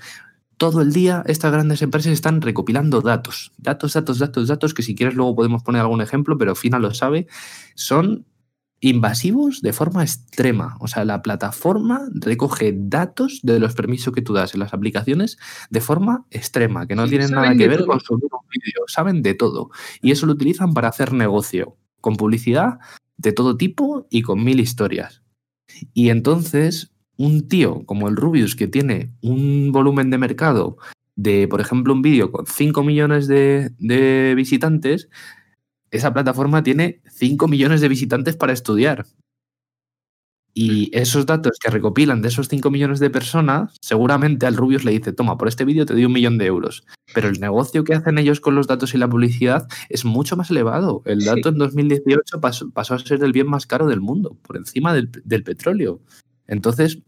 Todo 0.57 0.81
el 0.81 0.91
día 0.91 1.23
estas 1.25 1.51
grandes 1.51 1.81
empresas 1.81 2.11
están 2.11 2.41
recopilando 2.41 3.01
datos, 3.01 3.51
datos, 3.57 3.93
datos, 3.93 4.19
datos, 4.19 4.47
datos, 4.47 4.73
que 4.73 4.83
si 4.83 4.95
quieres 4.95 5.15
luego 5.15 5.35
podemos 5.35 5.63
poner 5.63 5.81
algún 5.81 6.01
ejemplo, 6.01 6.37
pero 6.37 6.55
Fina 6.55 6.79
lo 6.79 6.93
sabe, 6.93 7.27
son 7.75 8.25
invasivos 8.81 9.61
de 9.61 9.73
forma 9.73 10.03
extrema. 10.03 10.77
O 10.79 10.87
sea, 10.87 11.05
la 11.05 11.21
plataforma 11.21 12.01
recoge 12.13 12.73
datos 12.75 13.39
de 13.43 13.59
los 13.59 13.73
permisos 13.73 14.13
que 14.13 14.21
tú 14.21 14.33
das 14.33 14.53
en 14.53 14.61
las 14.61 14.73
aplicaciones 14.73 15.37
de 15.69 15.81
forma 15.81 16.25
extrema, 16.31 16.87
que 16.87 16.95
no 16.95 17.07
tienen 17.07 17.31
nada 17.31 17.55
que 17.55 17.67
ver 17.67 17.85
con 17.85 17.99
subir 17.99 18.29
un 18.31 18.47
vídeo, 18.49 18.83
saben 18.87 19.21
de 19.21 19.33
todo. 19.33 19.69
Y 20.01 20.11
eso 20.11 20.25
lo 20.25 20.33
utilizan 20.33 20.73
para 20.73 20.87
hacer 20.87 21.13
negocio, 21.13 21.75
con 22.01 22.15
publicidad 22.15 22.79
de 23.17 23.33
todo 23.33 23.57
tipo 23.57 24.07
y 24.09 24.21
con 24.21 24.43
mil 24.43 24.59
historias. 24.59 25.23
Y 25.93 26.09
entonces, 26.09 26.93
un 27.17 27.47
tío 27.47 27.85
como 27.85 28.07
el 28.07 28.15
Rubius, 28.15 28.55
que 28.55 28.67
tiene 28.67 29.13
un 29.21 29.71
volumen 29.71 30.09
de 30.09 30.17
mercado 30.17 30.77
de, 31.15 31.49
por 31.49 31.59
ejemplo, 31.59 31.93
un 31.93 32.01
vídeo 32.01 32.31
con 32.31 32.45
5 32.45 32.81
millones 32.81 33.27
de, 33.27 33.71
de 33.77 34.33
visitantes, 34.35 35.09
esa 35.91 36.13
plataforma 36.13 36.63
tiene 36.63 37.01
5 37.09 37.47
millones 37.47 37.81
de 37.81 37.89
visitantes 37.89 38.35
para 38.35 38.53
estudiar. 38.53 39.05
Y 40.53 40.89
esos 40.97 41.25
datos 41.25 41.57
que 41.63 41.69
recopilan 41.69 42.21
de 42.21 42.27
esos 42.27 42.49
5 42.49 42.69
millones 42.71 42.99
de 42.99 43.09
personas, 43.09 43.77
seguramente 43.81 44.45
al 44.45 44.57
Rubius 44.57 44.83
le 44.83 44.91
dice, 44.91 45.13
toma, 45.13 45.37
por 45.37 45.47
este 45.47 45.63
vídeo 45.63 45.85
te 45.85 45.93
doy 45.93 46.05
un 46.05 46.11
millón 46.11 46.37
de 46.37 46.47
euros. 46.47 46.85
Pero 47.13 47.29
el 47.29 47.39
negocio 47.39 47.83
que 47.83 47.93
hacen 47.93 48.17
ellos 48.17 48.41
con 48.41 48.55
los 48.55 48.67
datos 48.67 48.93
y 48.93 48.97
la 48.97 49.07
publicidad 49.07 49.67
es 49.89 50.05
mucho 50.05 50.35
más 50.35 50.49
elevado. 50.49 51.01
El 51.05 51.23
dato 51.23 51.49
en 51.49 51.59
2018 51.59 52.41
pasó, 52.41 52.93
a 52.93 52.99
ser 52.99 53.23
el 53.23 53.31
bien 53.31 53.47
más 53.47 53.67
caro 53.67 53.87
del 53.87 54.01
mundo, 54.01 54.37
por 54.41 54.57
encima 54.57 54.93
del, 54.93 55.09
del 55.23 55.43
petróleo. 55.43 56.01
Entonces, 56.47 56.99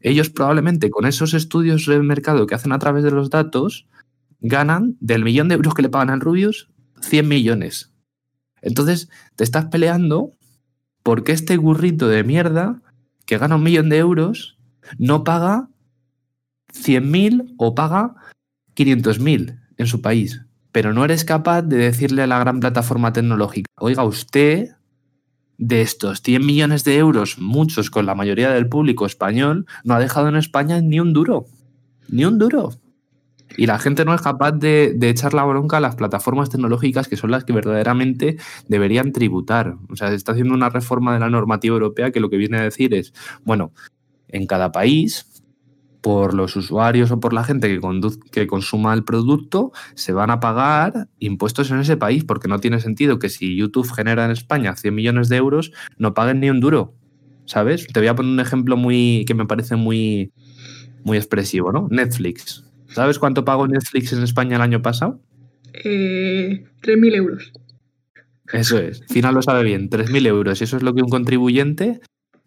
ellos 0.00 0.30
probablemente 0.30 0.90
con 0.90 1.04
esos 1.04 1.34
estudios 1.34 1.86
del 1.86 2.02
mercado 2.02 2.46
que 2.46 2.54
hacen 2.54 2.72
a 2.72 2.78
través 2.78 3.04
de 3.04 3.10
los 3.10 3.28
datos, 3.28 3.86
ganan 4.40 4.96
del 5.00 5.22
millón 5.22 5.48
de 5.48 5.56
euros 5.56 5.74
que 5.74 5.82
le 5.82 5.90
pagan 5.90 6.10
al 6.10 6.20
Rubius 6.20 6.70
100 7.02 7.28
millones. 7.28 7.89
Entonces, 8.62 9.08
te 9.36 9.44
estás 9.44 9.66
peleando 9.66 10.32
¿por 11.02 11.24
qué 11.24 11.32
este 11.32 11.56
burrito 11.56 12.08
de 12.08 12.24
mierda 12.24 12.82
que 13.26 13.38
gana 13.38 13.56
un 13.56 13.62
millón 13.62 13.88
de 13.88 13.98
euros 13.98 14.58
no 14.98 15.24
paga 15.24 15.68
100.000 16.72 17.54
o 17.58 17.74
paga 17.74 18.14
500.000 18.74 19.60
en 19.76 19.86
su 19.86 20.00
país? 20.02 20.42
Pero 20.72 20.92
no 20.92 21.04
eres 21.04 21.24
capaz 21.24 21.62
de 21.62 21.76
decirle 21.76 22.22
a 22.22 22.26
la 22.26 22.38
gran 22.38 22.60
plataforma 22.60 23.12
tecnológica, 23.12 23.68
oiga, 23.78 24.04
usted 24.04 24.70
de 25.58 25.82
estos 25.82 26.22
100 26.22 26.46
millones 26.46 26.84
de 26.84 26.96
euros, 26.96 27.38
muchos 27.38 27.90
con 27.90 28.06
la 28.06 28.14
mayoría 28.14 28.50
del 28.50 28.68
público 28.68 29.04
español, 29.04 29.66
no 29.84 29.94
ha 29.94 29.98
dejado 29.98 30.28
en 30.28 30.36
España 30.36 30.80
ni 30.80 31.00
un 31.00 31.12
duro. 31.12 31.46
Ni 32.08 32.24
un 32.24 32.38
duro. 32.38 32.72
Y 33.56 33.66
la 33.66 33.78
gente 33.78 34.04
no 34.04 34.14
es 34.14 34.22
capaz 34.22 34.52
de, 34.52 34.96
echar 35.02 35.34
la 35.34 35.44
bronca 35.44 35.78
a 35.78 35.80
las 35.80 35.96
plataformas 35.96 36.50
tecnológicas 36.50 37.08
que 37.08 37.16
son 37.16 37.30
las 37.30 37.44
que 37.44 37.52
verdaderamente 37.52 38.36
deberían 38.68 39.12
tributar. 39.12 39.76
O 39.88 39.96
sea, 39.96 40.08
se 40.08 40.14
está 40.14 40.32
haciendo 40.32 40.54
una 40.54 40.70
reforma 40.70 41.12
de 41.12 41.20
la 41.20 41.30
normativa 41.30 41.74
europea 41.74 42.10
que 42.10 42.20
lo 42.20 42.30
que 42.30 42.36
viene 42.36 42.58
a 42.58 42.62
decir 42.62 42.94
es, 42.94 43.12
bueno, 43.44 43.72
en 44.28 44.46
cada 44.46 44.72
país 44.72 45.26
por 46.00 46.34
los 46.34 46.56
usuarios 46.56 47.10
o 47.10 47.20
por 47.20 47.32
la 47.32 47.44
gente 47.44 47.68
que, 47.68 47.80
que 48.30 48.46
consuma 48.46 48.94
el 48.94 49.04
producto, 49.04 49.72
se 49.94 50.12
van 50.12 50.30
a 50.30 50.40
pagar 50.40 51.08
impuestos 51.18 51.70
en 51.70 51.80
ese 51.80 51.96
país, 51.96 52.24
porque 52.24 52.48
no 52.48 52.58
tiene 52.58 52.80
sentido 52.80 53.18
que 53.18 53.28
si 53.28 53.56
YouTube 53.56 53.92
genera 53.92 54.24
en 54.24 54.30
España 54.30 54.76
100 54.76 54.94
millones 54.94 55.28
de 55.28 55.36
euros, 55.36 55.72
no 55.98 56.14
paguen 56.14 56.40
ni 56.40 56.50
un 56.50 56.60
duro. 56.60 56.94
¿Sabes? 57.44 57.86
Te 57.88 57.98
voy 57.98 58.06
a 58.06 58.14
poner 58.14 58.32
un 58.32 58.40
ejemplo 58.40 58.76
muy 58.76 59.24
que 59.26 59.34
me 59.34 59.44
parece 59.44 59.74
muy, 59.74 60.32
muy 61.02 61.16
expresivo, 61.16 61.72
¿no? 61.72 61.88
Netflix. 61.90 62.69
¿Sabes 62.92 63.18
cuánto 63.18 63.44
pagó 63.44 63.66
Netflix 63.66 64.12
en 64.12 64.22
España 64.22 64.56
el 64.56 64.62
año 64.62 64.82
pasado? 64.82 65.20
Eh, 65.72 66.64
3.000 66.82 67.14
euros. 67.14 67.52
Eso 68.52 68.78
es. 68.78 69.04
Final 69.08 69.34
lo 69.34 69.42
sabe 69.42 69.62
bien. 69.62 69.88
3.000 69.88 70.26
euros. 70.26 70.60
Y 70.60 70.64
eso 70.64 70.76
es 70.76 70.82
lo 70.82 70.94
que 70.94 71.02
un 71.02 71.08
contribuyente 71.08 72.00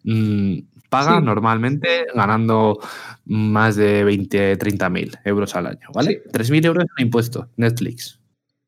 mm, 0.04 0.58
paga 0.94 1.20
normalmente 1.20 2.06
ganando 2.14 2.78
más 3.24 3.74
de 3.74 4.04
20, 4.04 4.56
30 4.56 4.90
mil 4.90 5.18
euros 5.24 5.56
al 5.56 5.66
año, 5.66 5.88
¿vale? 5.92 6.22
3.000 6.30 6.66
euros 6.66 6.84
en 6.96 7.06
impuesto, 7.06 7.50
Netflix. 7.56 8.20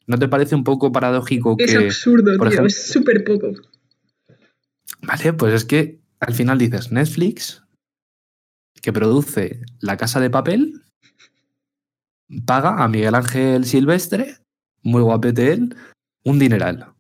¿No 0.09 0.19
te 0.19 0.27
parece 0.27 0.57
un 0.57 0.65
poco 0.65 0.91
paradójico 0.91 1.57
que... 1.57 1.65
Es 1.65 1.77
absurdo, 1.77 2.37
tío, 2.37 2.67
es 2.67 2.89
súper 2.89 3.23
poco. 3.23 3.53
Vale, 5.03 5.33
pues 5.35 5.55
es 5.55 5.65
que 5.65 6.01
al 6.19 6.35
final 6.35 6.59
dices 6.59 6.91
Netflix, 6.91 7.63
que 8.83 8.93
produce 8.93 9.61
La 9.81 9.97
Casa 9.97 10.19
de 10.19 10.31
Papel, 10.31 10.83
paga 12.45 12.83
a 12.83 12.89
Miguel 12.89 13.15
Ángel 13.15 13.65
Silvestre, 13.65 14.37
muy 14.83 15.03
guapete 15.03 15.53
él, 15.53 15.77
un 16.25 16.39
dineral. 16.39 16.93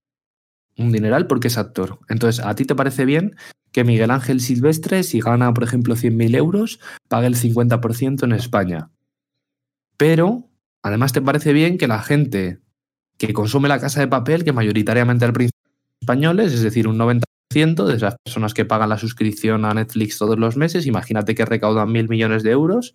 Un 0.78 0.92
dineral 0.92 1.26
porque 1.26 1.48
es 1.48 1.56
actor. 1.56 1.98
Entonces, 2.08 2.44
¿a 2.44 2.54
ti 2.54 2.64
te 2.64 2.74
parece 2.74 3.04
bien 3.04 3.36
que 3.76 3.84
Miguel 3.84 4.10
Ángel 4.10 4.40
Silvestre, 4.40 5.02
si 5.02 5.20
gana, 5.20 5.52
por 5.52 5.62
ejemplo, 5.62 5.96
100.000 5.96 6.34
euros, 6.34 6.80
pague 7.08 7.26
el 7.26 7.36
50% 7.36 8.24
en 8.24 8.32
España. 8.32 8.88
Pero, 9.98 10.48
además, 10.82 11.12
¿te 11.12 11.20
parece 11.20 11.52
bien 11.52 11.76
que 11.76 11.86
la 11.86 12.00
gente 12.00 12.60
que 13.18 13.34
consume 13.34 13.68
la 13.68 13.78
casa 13.78 14.00
de 14.00 14.08
papel, 14.08 14.44
que 14.44 14.54
mayoritariamente 14.54 15.26
al 15.26 15.34
principio 15.34 15.60
españoles, 16.00 16.54
es 16.54 16.62
decir, 16.62 16.88
un 16.88 16.98
90% 16.98 17.84
de 17.86 17.96
esas 17.96 18.16
personas 18.24 18.54
que 18.54 18.64
pagan 18.64 18.88
la 18.88 18.96
suscripción 18.96 19.66
a 19.66 19.74
Netflix 19.74 20.16
todos 20.16 20.38
los 20.38 20.56
meses, 20.56 20.86
imagínate 20.86 21.34
que 21.34 21.44
recaudan 21.44 21.92
mil 21.92 22.08
millones 22.08 22.42
de 22.42 22.52
euros, 22.52 22.94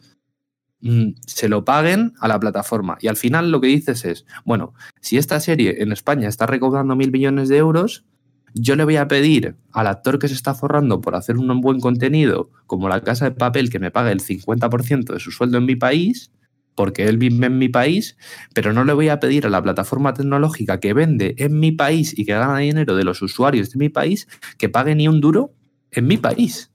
mm, 0.82 1.12
se 1.26 1.50
lo 1.50 1.66
paguen 1.66 2.14
a 2.20 2.28
la 2.28 2.40
plataforma. 2.40 2.98
Y 3.02 3.08
al 3.08 3.18
final 3.18 3.52
lo 3.52 3.62
que 3.62 3.68
dices 3.68 4.06
es, 4.06 4.26
bueno, 4.46 4.74
si 5.00 5.18
esta 5.18 5.40
serie 5.40 5.82
en 5.82 5.92
España 5.92 6.28
está 6.28 6.46
recaudando 6.46 6.96
mil 6.96 7.12
millones 7.12 7.50
de 7.50 7.58
euros, 7.58 8.06
yo 8.54 8.76
le 8.76 8.84
voy 8.84 8.98
a 8.98 9.08
pedir 9.08 9.56
al 9.72 9.88
actor 9.88 10.20
que 10.20 10.28
se 10.28 10.34
está 10.34 10.54
forrando 10.54 11.02
por 11.02 11.16
hacer 11.16 11.38
un 11.38 11.62
buen 11.62 11.80
contenido, 11.80 12.50
como 12.68 12.90
la 12.90 13.02
casa 13.02 13.26
de 13.26 13.32
papel, 13.32 13.70
que 13.70 13.80
me 13.80 13.92
pague 13.92 14.12
el 14.12 14.22
50% 14.22 15.14
de 15.14 15.20
su 15.20 15.32
sueldo 15.32 15.58
en 15.58 15.66
mi 15.66 15.76
país, 15.76 16.32
porque 16.76 17.06
él 17.06 17.18
vive 17.18 17.46
en 17.46 17.58
mi 17.58 17.70
país, 17.70 18.18
pero 18.54 18.74
no 18.74 18.84
le 18.84 18.94
voy 18.94 19.10
a 19.10 19.20
pedir 19.20 19.46
a 19.46 19.50
la 19.50 19.62
plataforma 19.62 20.14
tecnológica 20.14 20.80
que 20.80 20.94
vende 20.94 21.36
en 21.38 21.60
mi 21.60 21.72
país 21.72 22.18
y 22.18 22.26
que 22.26 22.34
gana 22.34 22.58
dinero 22.60 22.96
de 22.96 23.04
los 23.04 23.22
usuarios 23.22 23.72
de 23.72 23.78
mi 23.78 23.90
país 23.90 24.28
que 24.58 24.70
pague 24.70 24.96
ni 24.96 25.08
un 25.08 25.22
duro 25.22 25.54
en 25.92 26.08
mi 26.08 26.18
país. 26.18 26.72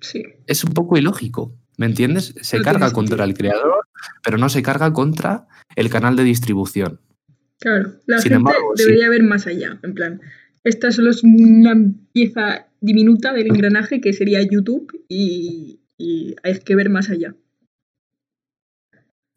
Sí. 0.00 0.22
Es 0.46 0.64
un 0.64 0.72
poco 0.72 0.96
ilógico, 0.96 1.52
¿me 1.78 1.86
entiendes? 1.86 2.34
Se 2.42 2.60
carga 2.60 2.92
contra 2.92 3.24
el 3.24 3.32
creador, 3.32 3.86
pero 4.22 4.36
no 4.36 4.50
se 4.50 4.62
carga 4.62 4.92
contra 4.92 5.46
el 5.76 5.88
canal 5.88 6.16
de 6.16 6.24
distribución. 6.24 7.00
Claro, 7.60 7.94
la 8.06 8.20
gente 8.20 8.52
debería 8.76 9.08
ver 9.08 9.22
más 9.22 9.46
allá, 9.46 9.78
en 9.82 9.94
plan, 9.94 10.20
esta 10.64 10.92
solo 10.92 11.10
es 11.10 11.24
una 11.24 11.74
pieza 12.12 12.66
diminuta 12.80 13.32
del 13.32 13.46
engranaje 13.46 14.00
que 14.00 14.12
sería 14.12 14.42
YouTube 14.42 14.92
y, 15.08 15.80
hay 16.42 16.60
que 16.60 16.76
ver 16.76 16.90
más 16.90 17.10
allá. 17.10 17.34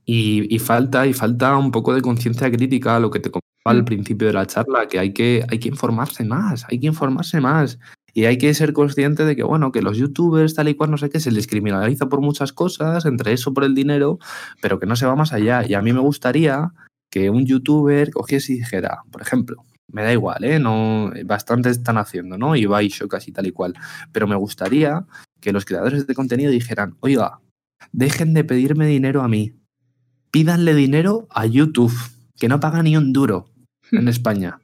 Y, 0.05 0.59
falta, 0.59 1.07
y 1.07 1.13
falta 1.13 1.57
un 1.57 1.71
poco 1.71 1.95
de 1.95 2.01
conciencia 2.01 2.51
crítica, 2.51 2.99
lo 2.99 3.09
que 3.09 3.19
te 3.19 3.31
comentaba 3.31 3.71
al 3.71 3.83
mm. 3.83 3.85
principio 3.85 4.27
de 4.27 4.33
la 4.33 4.45
charla, 4.45 4.87
que 4.87 4.99
hay, 4.99 5.13
que 5.13 5.43
hay 5.49 5.59
que 5.59 5.69
informarse 5.69 6.25
más, 6.25 6.65
hay 6.69 6.79
que 6.79 6.87
informarse 6.87 7.39
más. 7.39 7.79
Y 8.13 8.25
hay 8.25 8.37
que 8.37 8.53
ser 8.53 8.73
consciente 8.73 9.25
de 9.25 9.35
que, 9.35 9.43
bueno, 9.43 9.71
que 9.71 9.81
los 9.81 9.97
youtubers, 9.97 10.53
tal 10.55 10.67
y 10.67 10.75
cual, 10.75 10.91
no 10.91 10.97
sé 10.97 11.09
qué, 11.09 11.19
se 11.19 11.31
les 11.31 11.47
criminaliza 11.47 12.09
por 12.09 12.21
muchas 12.21 12.51
cosas, 12.53 13.05
entre 13.05 13.33
eso 13.33 13.53
por 13.53 13.63
el 13.63 13.73
dinero, 13.73 14.19
pero 14.61 14.79
que 14.79 14.85
no 14.85 14.95
se 14.95 15.05
va 15.05 15.15
más 15.15 15.33
allá. 15.33 15.65
Y 15.67 15.73
a 15.73 15.81
mí 15.81 15.93
me 15.93 16.01
gustaría 16.01 16.73
que 17.09 17.29
un 17.29 17.45
youtuber 17.45 18.11
cogiese 18.11 18.53
y 18.53 18.57
dijera, 18.57 19.03
por 19.11 19.21
ejemplo, 19.21 19.63
me 19.91 20.03
da 20.03 20.13
igual, 20.13 20.43
¿eh? 20.43 20.59
No, 20.59 21.11
bastante 21.25 21.69
están 21.69 21.97
haciendo, 21.97 22.37
¿no? 22.37 22.55
Y 22.55 22.65
Bioshock 22.65 23.11
casi 23.11 23.31
tal 23.31 23.47
y 23.47 23.51
cual. 23.51 23.73
Pero 24.11 24.27
me 24.27 24.35
gustaría 24.35 25.05
que 25.39 25.51
los 25.51 25.65
creadores 25.65 26.07
de 26.07 26.15
contenido 26.15 26.51
dijeran, 26.51 26.95
oiga, 27.01 27.39
dejen 27.91 28.33
de 28.33 28.43
pedirme 28.43 28.85
dinero 28.85 29.21
a 29.21 29.27
mí. 29.27 29.53
Pídanle 30.31 30.73
dinero 30.73 31.27
a 31.29 31.45
YouTube, 31.45 31.93
que 32.37 32.47
no 32.47 32.59
paga 32.59 32.83
ni 32.83 32.95
un 32.95 33.11
duro 33.11 33.49
en 33.91 34.07
España. 34.07 34.61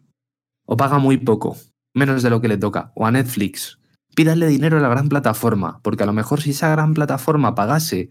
O 0.65 0.77
paga 0.77 0.97
muy 0.97 1.17
poco, 1.17 1.57
menos 1.97 2.23
de 2.23 2.29
lo 2.29 2.41
que 2.41 2.47
le 2.47 2.57
toca. 2.57 2.91
O 2.95 3.05
a 3.05 3.11
Netflix. 3.11 3.79
Pídanle 4.15 4.47
dinero 4.47 4.77
a 4.77 4.81
la 4.81 4.89
gran 4.89 5.09
plataforma, 5.09 5.79
porque 5.83 6.03
a 6.03 6.05
lo 6.05 6.13
mejor 6.13 6.41
si 6.41 6.51
esa 6.51 6.69
gran 6.69 6.93
plataforma 6.93 7.53
pagase 7.53 8.09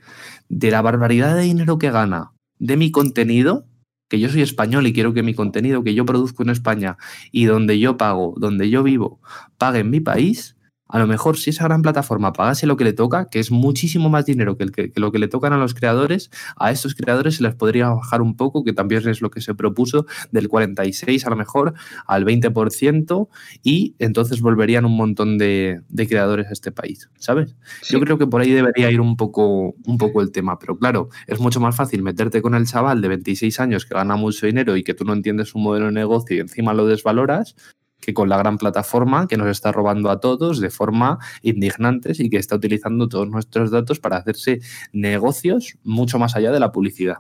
de 0.48 0.70
la 0.70 0.82
barbaridad 0.82 1.34
de 1.34 1.42
dinero 1.42 1.78
que 1.78 1.90
gana 1.90 2.32
de 2.58 2.76
mi 2.76 2.90
contenido, 2.90 3.66
que 4.08 4.20
yo 4.20 4.28
soy 4.28 4.42
español 4.42 4.86
y 4.86 4.92
quiero 4.92 5.14
que 5.14 5.22
mi 5.22 5.34
contenido 5.34 5.82
que 5.82 5.94
yo 5.94 6.06
produzco 6.06 6.42
en 6.42 6.50
España 6.50 6.96
y 7.32 7.46
donde 7.46 7.78
yo 7.78 7.96
pago, 7.96 8.34
donde 8.36 8.70
yo 8.70 8.82
vivo, 8.82 9.20
pague 9.58 9.80
en 9.80 9.90
mi 9.90 10.00
país, 10.00 10.55
a 10.88 10.98
lo 10.98 11.06
mejor 11.06 11.36
si 11.36 11.50
esa 11.50 11.64
gran 11.64 11.82
plataforma 11.82 12.32
pagase 12.32 12.66
lo 12.66 12.76
que 12.76 12.84
le 12.84 12.92
toca, 12.92 13.28
que 13.28 13.40
es 13.40 13.50
muchísimo 13.50 14.08
más 14.08 14.26
dinero 14.26 14.56
que, 14.56 14.66
que, 14.70 14.92
lo 14.96 15.12
que 15.12 15.18
le 15.18 15.28
tocan 15.28 15.52
a 15.52 15.56
los 15.56 15.74
creadores, 15.74 16.30
a 16.56 16.70
estos 16.70 16.94
creadores 16.94 17.36
se 17.36 17.42
les 17.42 17.54
podría 17.54 17.88
bajar 17.88 18.22
un 18.22 18.36
poco, 18.36 18.64
que 18.64 18.72
también 18.72 19.08
es 19.08 19.20
lo 19.20 19.30
que 19.30 19.40
se 19.40 19.54
propuso, 19.54 20.06
del 20.30 20.48
46 20.48 21.26
a 21.26 21.30
lo 21.30 21.36
mejor 21.36 21.74
al 22.06 22.24
20%, 22.24 23.28
y 23.62 23.94
entonces 23.98 24.40
volverían 24.40 24.84
un 24.84 24.96
montón 24.96 25.38
de, 25.38 25.82
creadores 26.08 26.46
a 26.46 26.52
este 26.52 26.70
país, 26.70 27.10
¿sabes? 27.18 27.56
Yo 27.88 27.98
creo 27.98 28.16
que 28.16 28.26
por 28.28 28.40
ahí 28.40 28.52
debería 28.52 28.90
ir 28.90 29.00
un 29.00 29.16
poco, 29.16 29.74
un 29.84 29.98
poco 29.98 30.22
el 30.22 30.30
tema, 30.30 30.58
pero 30.58 30.78
claro, 30.78 31.08
es 31.26 31.40
mucho 31.40 31.58
más 31.58 31.74
fácil 31.74 32.02
meterte 32.02 32.42
con 32.42 32.54
el 32.54 32.66
chaval 32.66 33.00
de 33.00 33.08
26 33.08 33.58
años 33.58 33.86
que 33.86 33.94
gana 33.94 34.14
mucho 34.14 34.46
dinero 34.46 34.76
y 34.76 34.84
que 34.84 34.94
tú 34.94 35.04
no 35.04 35.12
entiendes 35.12 35.48
su 35.48 35.58
modelo 35.58 35.86
de 35.86 35.92
negocio 35.92 36.36
y 36.36 36.40
encima 36.40 36.74
lo 36.74 36.86
desvaloras, 36.86 37.56
que 38.00 38.14
con 38.14 38.28
la 38.28 38.38
gran 38.38 38.58
plataforma 38.58 39.26
que 39.28 39.36
nos 39.36 39.48
está 39.48 39.72
robando 39.72 40.10
a 40.10 40.20
todos 40.20 40.60
de 40.60 40.70
forma 40.70 41.18
indignante 41.42 42.12
y 42.18 42.30
que 42.30 42.36
está 42.36 42.56
utilizando 42.56 43.08
todos 43.08 43.28
nuestros 43.28 43.70
datos 43.70 44.00
para 44.00 44.16
hacerse 44.16 44.60
negocios 44.92 45.76
mucho 45.82 46.18
más 46.18 46.36
allá 46.36 46.52
de 46.52 46.60
la 46.60 46.72
publicidad. 46.72 47.16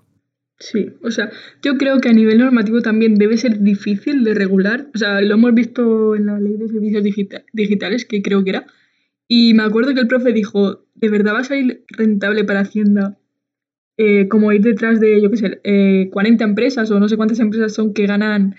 Sí, 0.58 0.88
o 1.02 1.10
sea, 1.10 1.30
yo 1.62 1.76
creo 1.76 2.00
que 2.00 2.08
a 2.08 2.14
nivel 2.14 2.38
normativo 2.38 2.80
también 2.80 3.16
debe 3.16 3.36
ser 3.36 3.60
difícil 3.60 4.24
de 4.24 4.32
regular. 4.32 4.88
O 4.94 4.98
sea, 4.98 5.20
lo 5.20 5.34
hemos 5.34 5.52
visto 5.52 6.16
en 6.16 6.26
la 6.26 6.40
ley 6.40 6.56
de 6.56 6.68
servicios 6.68 7.04
digitales, 7.52 8.06
que 8.06 8.22
creo 8.22 8.42
que 8.42 8.50
era. 8.50 8.66
Y 9.28 9.52
me 9.52 9.64
acuerdo 9.64 9.92
que 9.92 10.00
el 10.00 10.08
profe 10.08 10.32
dijo, 10.32 10.86
¿de 10.94 11.10
verdad 11.10 11.34
va 11.34 11.40
a 11.40 11.44
salir 11.44 11.84
rentable 11.88 12.44
para 12.44 12.60
Hacienda 12.60 13.18
eh, 13.98 14.28
como 14.28 14.52
ir 14.52 14.62
detrás 14.62 15.00
de, 15.00 15.20
yo 15.20 15.30
qué 15.30 15.36
sé, 15.36 15.60
40 16.10 16.44
eh, 16.44 16.46
empresas 16.46 16.90
o 16.90 17.00
no 17.00 17.08
sé 17.08 17.16
cuántas 17.16 17.40
empresas 17.40 17.74
son 17.74 17.92
que 17.92 18.06
ganan 18.06 18.54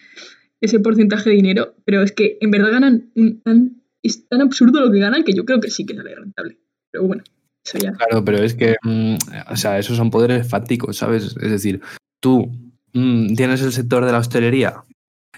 ese 0.62 0.80
porcentaje 0.80 1.30
de 1.30 1.36
dinero, 1.36 1.76
pero 1.86 2.02
es 2.02 2.12
que 2.12 2.38
en 2.42 2.52
verdad 2.52 2.72
ganan 2.72 3.12
tan, 3.44 3.84
es 4.04 4.28
tan 4.28 4.42
absurdo 4.42 4.82
lo 4.82 4.92
que 4.92 5.00
ganan 5.00 5.24
que 5.24 5.34
yo 5.34 5.46
creo 5.46 5.60
que 5.60 5.70
sí 5.70 5.86
que 5.86 5.96
sale 5.96 6.16
rentable. 6.16 6.58
Pero 6.92 7.06
bueno, 7.06 7.24
eso 7.66 7.78
ya. 7.78 7.94
Claro, 7.94 8.24
pero 8.24 8.40
es 8.40 8.56
que, 8.56 8.76
mm, 8.84 9.16
o 9.52 9.56
sea, 9.56 9.78
esos 9.78 9.98
son 9.98 10.10
poderes 10.10 10.48
fácticos, 10.48 10.98
¿sabes? 10.98 11.36
Es 11.42 11.52
decir, 11.52 11.82
tú 12.22 12.52
mm, 12.94 13.36
tienes 13.36 13.62
el 13.62 13.72
sector 13.72 14.06
de 14.06 14.12
la 14.12 14.20
hostelería, 14.20 14.84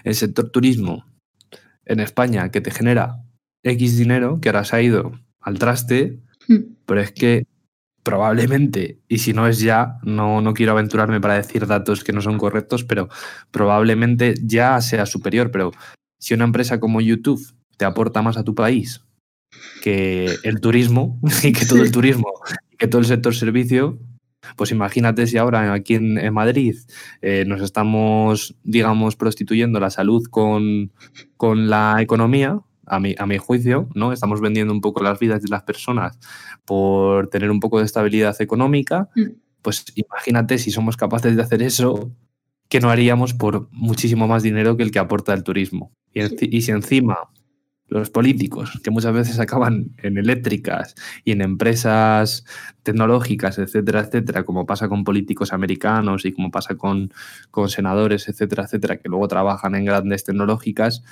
el 0.04 0.14
sector 0.14 0.50
turismo 0.50 1.04
en 1.84 2.00
España 2.00 2.50
que 2.50 2.60
te 2.60 2.70
genera 2.70 3.24
X 3.62 3.98
dinero, 3.98 4.40
que 4.40 4.48
ahora 4.48 4.64
se 4.64 4.76
ha 4.76 4.82
ido 4.82 5.12
al 5.40 5.58
traste, 5.58 6.20
hmm. 6.48 6.76
pero 6.86 7.00
es 7.00 7.12
que 7.12 7.46
probablemente, 8.02 8.98
y 9.08 9.18
si 9.18 9.32
no 9.32 9.46
es 9.46 9.60
ya, 9.60 9.98
no, 10.02 10.40
no 10.40 10.54
quiero 10.54 10.72
aventurarme 10.72 11.20
para 11.20 11.34
decir 11.34 11.66
datos 11.66 12.04
que 12.04 12.12
no 12.12 12.20
son 12.20 12.38
correctos, 12.38 12.84
pero 12.84 13.08
probablemente 13.50 14.34
ya 14.42 14.80
sea 14.80 15.06
superior. 15.06 15.50
Pero 15.50 15.72
si 16.18 16.34
una 16.34 16.44
empresa 16.44 16.80
como 16.80 17.00
YouTube 17.00 17.54
te 17.76 17.84
aporta 17.84 18.22
más 18.22 18.36
a 18.36 18.44
tu 18.44 18.54
país 18.54 19.02
que 19.82 20.36
el 20.44 20.60
turismo 20.60 21.18
y 21.42 21.52
que 21.52 21.66
todo 21.66 21.82
el 21.82 21.92
turismo 21.92 22.32
y 22.70 22.76
que 22.76 22.86
todo 22.86 23.00
el 23.00 23.06
sector 23.06 23.34
servicio 23.34 23.98
pues 24.56 24.70
imagínate 24.70 25.26
si 25.26 25.36
ahora 25.36 25.72
aquí 25.72 25.94
en, 25.94 26.32
Madrid 26.32 26.76
eh, 27.22 27.44
nos 27.46 27.60
estamos, 27.60 28.56
digamos, 28.62 29.16
prostituyendo 29.16 29.80
la 29.80 29.90
salud 29.90 30.26
con, 30.30 30.92
con 31.36 31.68
la 31.68 31.98
economía, 32.00 32.60
a 32.90 33.00
mi, 33.00 33.14
a 33.18 33.26
mi, 33.26 33.38
juicio, 33.38 33.88
¿no? 33.94 34.12
Estamos 34.12 34.40
vendiendo 34.40 34.72
un 34.72 34.80
poco 34.80 35.02
las 35.02 35.18
vidas 35.18 35.42
de 35.42 35.48
las 35.48 35.62
personas 35.62 36.18
por 36.64 37.28
tener 37.28 37.50
un 37.50 37.60
poco 37.60 37.78
de 37.78 37.84
estabilidad 37.84 38.40
económica. 38.40 39.08
Mm. 39.14 39.30
Pues 39.62 39.84
imagínate 39.94 40.58
si 40.58 40.70
somos 40.70 40.96
capaces 40.96 41.36
de 41.36 41.42
hacer 41.42 41.62
eso, 41.62 42.10
que 42.68 42.80
no 42.80 42.90
haríamos 42.90 43.34
por 43.34 43.68
muchísimo 43.72 44.26
más 44.26 44.42
dinero 44.42 44.76
que 44.76 44.82
el 44.82 44.90
que 44.90 44.98
aporta 44.98 45.34
el 45.34 45.44
turismo. 45.44 45.92
Y, 46.12 46.56
y 46.56 46.62
si 46.62 46.70
encima 46.70 47.16
los 47.90 48.08
políticos, 48.08 48.80
que 48.82 48.90
muchas 48.90 49.12
veces 49.12 49.40
acaban 49.40 49.94
en 49.98 50.16
eléctricas 50.16 50.94
y 51.24 51.32
en 51.32 51.42
empresas 51.42 52.44
tecnológicas, 52.84 53.58
etcétera, 53.58 54.00
etcétera, 54.00 54.44
como 54.44 54.64
pasa 54.64 54.88
con 54.88 55.02
políticos 55.02 55.52
americanos 55.52 56.24
y 56.24 56.32
como 56.32 56.50
pasa 56.52 56.76
con, 56.76 57.12
con 57.50 57.68
senadores, 57.68 58.28
etcétera, 58.28 58.64
etcétera, 58.64 58.98
que 58.98 59.08
luego 59.08 59.26
trabajan 59.28 59.74
en 59.74 59.84
grandes 59.84 60.22
tecnológicas, 60.24 61.02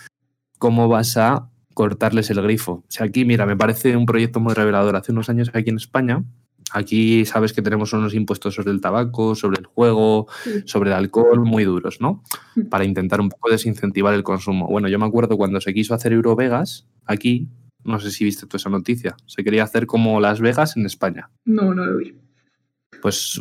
¿cómo 0.59 0.89
vas 0.89 1.16
a 1.16 1.51
cortarles 1.79 2.29
el 2.31 2.43
grifo? 2.43 2.72
O 2.72 2.85
sea, 2.89 3.07
aquí, 3.07 3.24
mira, 3.24 3.47
me 3.47 3.57
parece 3.57 3.97
un 3.97 4.05
proyecto 4.05 4.41
muy 4.41 4.53
revelador. 4.53 4.97
Hace 4.97 5.12
unos 5.12 5.29
años 5.29 5.49
aquí 5.55 5.70
en 5.70 5.76
España 5.76 6.24
Aquí 6.72 7.24
sabes 7.24 7.53
que 7.53 7.62
tenemos 7.62 7.93
unos 7.93 8.14
impuestos 8.14 8.55
sobre 8.55 8.72
el 8.72 8.81
tabaco, 8.81 9.35
sobre 9.35 9.59
el 9.59 9.64
juego, 9.64 10.26
sobre 10.66 10.91
el 10.91 10.97
alcohol 10.97 11.45
muy 11.47 11.64
duros, 11.64 12.01
¿no? 12.01 12.22
Para 12.68 12.85
intentar 12.85 13.20
un 13.20 13.31
poco 13.31 13.49
desincentivar 13.49 14.12
el 14.12 14.22
consumo. 14.22 14.66
Bueno, 14.66 14.89
yo 14.89 14.99
me 14.99 15.07
acuerdo 15.07 15.39
cuando 15.39 15.61
se 15.61 15.72
quiso 15.72 15.95
hacer 15.95 16.12
Eurovegas, 16.12 16.87
aquí, 17.07 17.49
no 17.85 17.99
sé 18.01 18.11
si 18.11 18.24
viste 18.24 18.47
tú 18.47 18.59
esa 18.59 18.68
noticia, 18.68 19.16
se 19.24 19.45
quería 19.45 19.62
hacer 19.62 19.87
como 19.87 20.20
Las 20.20 20.41
Vegas 20.41 20.76
en 20.76 20.85
España. 20.85 21.31
No, 21.47 21.72
no 21.72 21.87
lo 21.87 21.97
vi. 21.97 22.14
Pues, 23.01 23.41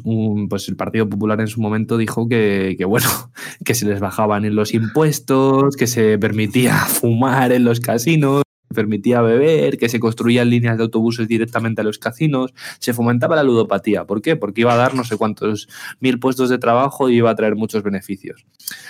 pues 0.49 0.70
el 0.70 0.76
Partido 0.76 1.10
Popular 1.10 1.41
en 1.41 1.47
su 1.47 1.62
momento 1.62 1.97
dijo 1.97 2.28
que, 2.28 2.76
que, 2.78 2.86
bueno, 2.86 3.08
que 3.66 3.74
se 3.76 3.86
les 3.86 3.99
bajaban 3.99 4.45
en 4.45 4.55
los 4.55 4.74
impuestos, 4.74 5.76
que 5.76 5.88
se 5.88 6.18
permitía 6.18 6.76
fumar 6.88 7.51
en 7.51 7.64
los 7.64 7.80
casinos, 7.80 8.43
permitía 8.74 9.22
beber, 9.22 9.78
que 9.78 9.89
se 9.89 9.99
construían 9.99 10.49
líneas 10.49 10.78
de 10.78 10.84
autobuses 10.84 11.28
directamente 11.28 11.82
a 11.82 11.84
los 11.84 11.99
casinos, 11.99 12.53
se 12.80 12.93
fomentaba 12.93 13.36
la 13.36 13.43
ludopatía. 13.43 14.05
¿Por 14.05 14.22
qué? 14.22 14.36
Porque 14.36 14.61
iba 14.61 14.74
a 14.74 14.78
dar 14.78 14.95
no 14.95 15.03
sé 15.03 15.18
cuántos 15.18 15.68
mil 15.99 16.20
puestos 16.20 16.49
de 16.49 16.57
trabajo 16.57 17.09
y 17.09 17.18
iba 17.18 17.30
a 17.30 17.36
traer 17.36 17.55
muchos 17.55 17.84
beneficios. 17.84 18.45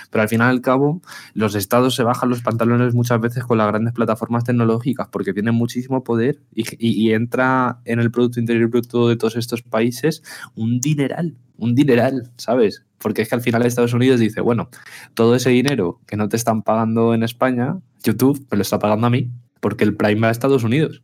Pero 0.09 0.21
al 0.21 0.30
final 0.30 0.47
y 0.47 0.57
al 0.57 0.61
cabo, 0.61 1.01
los 1.34 1.55
estados 1.55 1.95
se 1.95 2.03
bajan 2.03 2.30
los 2.30 2.41
pantalones 2.41 2.93
muchas 2.93 3.19
veces 3.19 3.43
con 3.43 3.57
las 3.57 3.67
grandes 3.67 3.93
plataformas 3.93 4.43
tecnológicas 4.43 5.07
porque 5.11 5.34
tienen 5.34 5.55
muchísimo 5.55 6.03
poder 6.03 6.39
y, 6.53 7.11
entra 7.11 7.80
en 7.86 7.99
el 7.99 8.11
Producto 8.11 8.39
Interior 8.39 8.69
Bruto 8.69 9.07
de 9.07 9.15
todos 9.15 9.36
estos 9.36 9.61
países 9.61 10.23
un 10.55 10.80
dineral, 10.80 11.36
un 11.57 11.75
dineral, 11.75 12.32
¿sabes? 12.38 12.84
Porque 12.97 13.21
es 13.21 13.30
que 13.30 13.36
al 13.36 13.41
final 13.41 13.65
Estados 13.65 13.93
Unidos 13.93 14.19
dice, 14.19 14.41
bueno, 14.41 14.69
todo 15.13 15.36
ese 15.36 15.49
dinero 15.51 16.01
que 16.05 16.17
no 16.17 16.28
te 16.28 16.36
están 16.36 16.63
pagando 16.63 17.13
en 17.13 17.23
España, 17.23 17.78
YouTube 18.03 18.45
me 18.51 18.57
lo 18.57 18.61
está 18.61 18.80
pagando 18.80 19.07
a 19.07 19.09
mí, 19.09 19.32
porque 19.59 19.83
el 19.83 19.95
Prime 19.95 20.21
va 20.21 20.27
a 20.29 20.31
Estados 20.31 20.63
Unidos. 20.63 21.03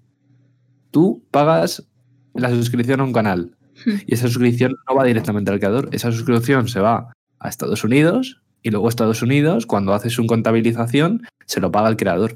Tú 0.91 1.23
pagas 1.31 1.87
la 2.33 2.49
suscripción 2.49 2.99
a 2.99 3.03
un 3.03 3.13
canal 3.13 3.55
hmm. 3.85 3.91
y 4.07 4.13
esa 4.13 4.27
suscripción 4.27 4.75
no 4.87 4.95
va 4.95 5.03
directamente 5.03 5.51
al 5.51 5.59
creador, 5.59 5.89
esa 5.91 6.11
suscripción 6.11 6.67
se 6.67 6.79
va 6.79 7.13
a 7.39 7.49
Estados 7.49 7.83
Unidos 7.83 8.41
y 8.61 8.71
luego 8.71 8.89
Estados 8.89 9.21
Unidos, 9.21 9.65
cuando 9.65 9.93
haces 9.93 10.13
su 10.13 10.25
contabilización, 10.25 11.23
se 11.45 11.59
lo 11.59 11.71
paga 11.71 11.89
el 11.89 11.97
creador. 11.97 12.35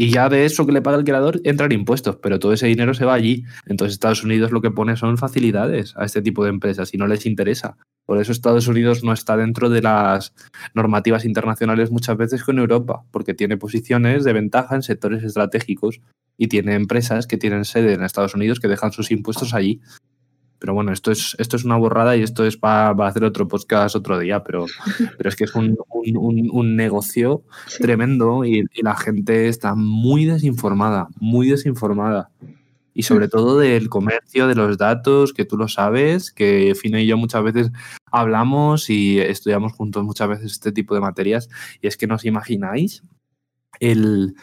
Y 0.00 0.08
ya 0.08 0.30
de 0.30 0.46
eso 0.46 0.64
que 0.64 0.72
le 0.72 0.80
paga 0.80 0.96
el 0.96 1.04
creador 1.04 1.42
entran 1.44 1.72
impuestos, 1.72 2.16
pero 2.22 2.38
todo 2.38 2.54
ese 2.54 2.66
dinero 2.66 2.94
se 2.94 3.04
va 3.04 3.12
allí. 3.12 3.44
Entonces 3.66 3.92
Estados 3.92 4.24
Unidos 4.24 4.50
lo 4.50 4.62
que 4.62 4.70
pone 4.70 4.96
son 4.96 5.18
facilidades 5.18 5.92
a 5.94 6.06
este 6.06 6.22
tipo 6.22 6.42
de 6.42 6.48
empresas 6.48 6.94
y 6.94 6.96
no 6.96 7.06
les 7.06 7.26
interesa. 7.26 7.76
Por 8.06 8.16
eso 8.16 8.32
Estados 8.32 8.66
Unidos 8.66 9.04
no 9.04 9.12
está 9.12 9.36
dentro 9.36 9.68
de 9.68 9.82
las 9.82 10.32
normativas 10.72 11.26
internacionales 11.26 11.90
muchas 11.90 12.16
veces 12.16 12.42
con 12.42 12.58
Europa, 12.58 13.04
porque 13.10 13.34
tiene 13.34 13.58
posiciones 13.58 14.24
de 14.24 14.32
ventaja 14.32 14.74
en 14.74 14.82
sectores 14.82 15.22
estratégicos 15.22 16.00
y 16.38 16.48
tiene 16.48 16.76
empresas 16.76 17.26
que 17.26 17.36
tienen 17.36 17.66
sede 17.66 17.92
en 17.92 18.02
Estados 18.02 18.34
Unidos 18.34 18.58
que 18.58 18.68
dejan 18.68 18.92
sus 18.92 19.10
impuestos 19.10 19.52
allí. 19.52 19.82
Pero 20.60 20.74
bueno, 20.74 20.92
esto 20.92 21.10
es, 21.10 21.34
esto 21.38 21.56
es 21.56 21.64
una 21.64 21.78
borrada 21.78 22.16
y 22.16 22.22
esto 22.22 22.44
es 22.44 22.58
para, 22.58 22.90
hacer 23.06 23.24
otro 23.24 23.48
podcast 23.48 23.96
otro 23.96 24.18
día, 24.18 24.44
pero, 24.44 24.66
pero 25.16 25.28
es 25.28 25.34
que 25.34 25.44
es 25.44 25.54
un, 25.54 26.76
negocio 26.76 27.42
tremendo 27.80 28.44
y, 28.44 28.64
la 28.82 28.94
gente 28.94 29.48
está 29.48 29.74
muy 29.74 30.26
desinformada, 30.26 31.08
muy 31.18 31.48
desinformada. 31.48 32.30
Y 32.92 33.04
sobre 33.04 33.28
todo 33.28 33.58
del 33.58 33.88
comercio, 33.88 34.46
de 34.46 34.54
los 34.54 34.76
datos, 34.76 35.32
que 35.32 35.44
tú 35.44 35.56
lo 35.56 35.68
sabes, 35.68 36.30
que 36.30 36.74
Fino 36.74 36.98
y 36.98 37.06
yo 37.06 37.16
muchas 37.16 37.42
veces 37.42 37.70
hablamos 38.10 38.90
y 38.90 39.18
estudiamos 39.18 39.72
juntos 39.72 40.04
muchas 40.04 40.28
veces 40.28 40.52
este 40.52 40.72
tipo 40.72 40.94
de 40.94 41.00
materias. 41.00 41.48
Y 41.80 41.86
es 41.86 41.96
que 41.96 42.06
nos 42.06 42.24
imagináis 42.24 43.02
el, 43.78 44.34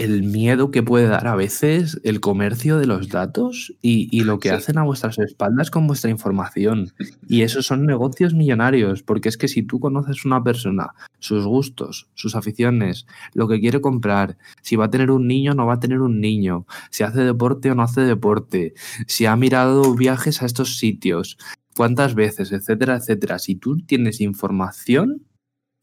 el 0.00 0.22
miedo 0.22 0.70
que 0.70 0.82
puede 0.82 1.08
dar 1.08 1.26
a 1.26 1.36
veces 1.36 2.00
el 2.04 2.20
comercio 2.20 2.78
de 2.78 2.86
los 2.86 3.10
datos 3.10 3.74
y, 3.82 4.24
lo 4.24 4.38
que 4.38 4.50
hacen 4.50 4.78
a 4.78 4.82
vuestras 4.82 5.18
espaldas 5.18 5.70
con 5.70 5.86
vuestra 5.86 6.08
información. 6.08 6.94
Y 7.28 7.42
esos 7.42 7.66
son 7.66 7.84
negocios 7.84 8.32
millonarios, 8.32 9.02
porque 9.02 9.28
es 9.28 9.36
que 9.36 9.46
si 9.46 9.62
tú 9.62 9.78
conoces 9.78 10.24
una 10.24 10.42
persona, 10.42 10.94
sus 11.18 11.44
gustos, 11.44 12.08
sus 12.14 12.34
aficiones, 12.34 13.06
lo 13.34 13.46
que 13.46 13.60
quiere 13.60 13.82
comprar, 13.82 14.38
si 14.62 14.74
va 14.74 14.86
a 14.86 14.90
tener 14.90 15.10
un 15.10 15.28
niño 15.28 15.52
o 15.52 15.54
no 15.54 15.66
va 15.66 15.74
a 15.74 15.80
tener 15.80 16.00
un 16.00 16.18
niño, 16.18 16.64
si 16.88 17.04
hace 17.04 17.22
deporte 17.22 17.70
o 17.70 17.74
no 17.74 17.82
hace 17.82 18.00
deporte, 18.00 18.72
si 19.06 19.26
ha 19.26 19.36
mirado 19.36 19.94
viajes 19.94 20.40
a 20.40 20.46
estos 20.46 20.78
sitios, 20.78 21.36
cuántas 21.76 22.14
veces, 22.14 22.52
etcétera, 22.52 22.96
etcétera, 22.96 23.38
si 23.38 23.54
tú 23.54 23.76
tienes 23.82 24.22
información, 24.22 25.26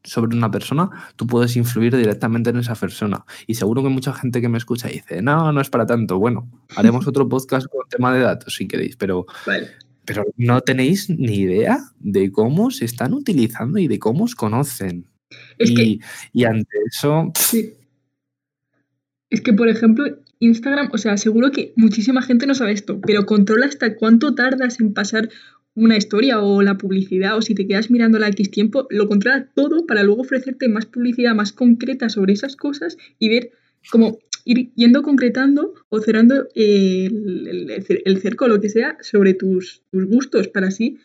sobre 0.04 0.36
una 0.36 0.50
persona, 0.50 0.90
tú 1.16 1.28
puedes 1.28 1.56
influir 1.56 1.96
directamente 1.96 2.50
en 2.50 2.58
esa 2.58 2.76
persona. 2.76 3.26
Y 3.46 3.56
seguro 3.56 3.84
que 3.84 3.90
mucha 3.90 4.14
gente 4.14 4.42
que 4.42 4.50
me 4.50 4.58
escucha 4.58 4.88
dice, 4.88 5.22
no, 5.22 5.52
no 5.52 5.62
es 5.62 5.70
para 5.70 5.86
tanto. 5.86 6.18
Bueno, 6.20 6.50
haremos 6.76 7.08
otro 7.08 7.28
podcast 7.28 7.68
con 7.68 7.88
tema 7.90 8.14
de 8.14 8.22
datos 8.22 8.56
si 8.56 8.68
queréis, 8.68 8.96
pero, 8.96 9.26
pero 10.06 10.24
no 10.38 10.62
tenéis 10.62 11.10
ni 11.10 11.36
idea 11.36 11.80
de 12.00 12.32
cómo 12.32 12.72
se 12.72 12.86
están 12.86 13.14
utilizando 13.14 13.80
y 13.80 13.88
de 13.88 14.00
cómo 14.00 14.26
os 14.26 14.36
conocen. 14.36 15.08
y, 15.60 16.00
y, 16.34 16.44
ante 16.46 16.78
eso... 16.88 17.32
Sí. 17.36 17.74
Es 19.30 19.42
que, 19.42 19.52
por 19.52 19.68
ejemplo, 19.68 20.06
Instagram, 20.40 20.90
o 20.92 20.98
sea, 20.98 21.18
seguro 21.18 21.52
que 21.52 21.74
muchísima 21.76 22.22
gente 22.22 22.48
no 22.48 22.56
sabe 22.56 22.72
esto, 22.72 23.00
pero 23.02 23.26
controla 23.26 23.66
hasta 23.66 23.96
cuánto 23.96 24.36
tardas 24.36 24.80
en 24.80 24.94
pasar 24.94 25.30
una 25.76 25.98
historia 25.98 26.42
o 26.42 26.62
la 26.62 26.78
publicidad 26.78 27.38
o 27.38 27.42
si 27.42 27.54
te 27.54 27.68
quedas 27.68 27.92
mirando 27.92 28.18
la 28.18 28.30
X 28.30 28.50
tiempo, 28.50 28.88
lo 28.90 29.08
controla 29.08 29.48
todo 29.54 29.86
para 29.86 30.04
luego 30.04 30.22
ofrecerte 30.22 30.68
más 30.68 30.88
publicidad 30.88 31.36
más 31.36 31.52
concreta 31.52 32.10
sobre 32.10 32.34
esas 32.34 32.56
cosas 32.56 32.98
y 33.20 33.30
ver 33.30 33.52
cómo 33.92 34.18
ir 34.44 34.72
yendo 34.76 35.04
concretando 35.04 35.74
o 35.90 36.00
cerrando 36.00 36.48
el, 36.56 37.70
el, 38.06 38.22
cerco 38.22 38.46
o 38.46 38.48
lo 38.48 38.60
que 38.60 38.70
sea 38.70 38.98
sobre 39.02 39.34
tus, 39.34 39.84
tus 39.92 40.06
gustos 40.06 40.48
para 40.48 40.68
así, 40.68 40.98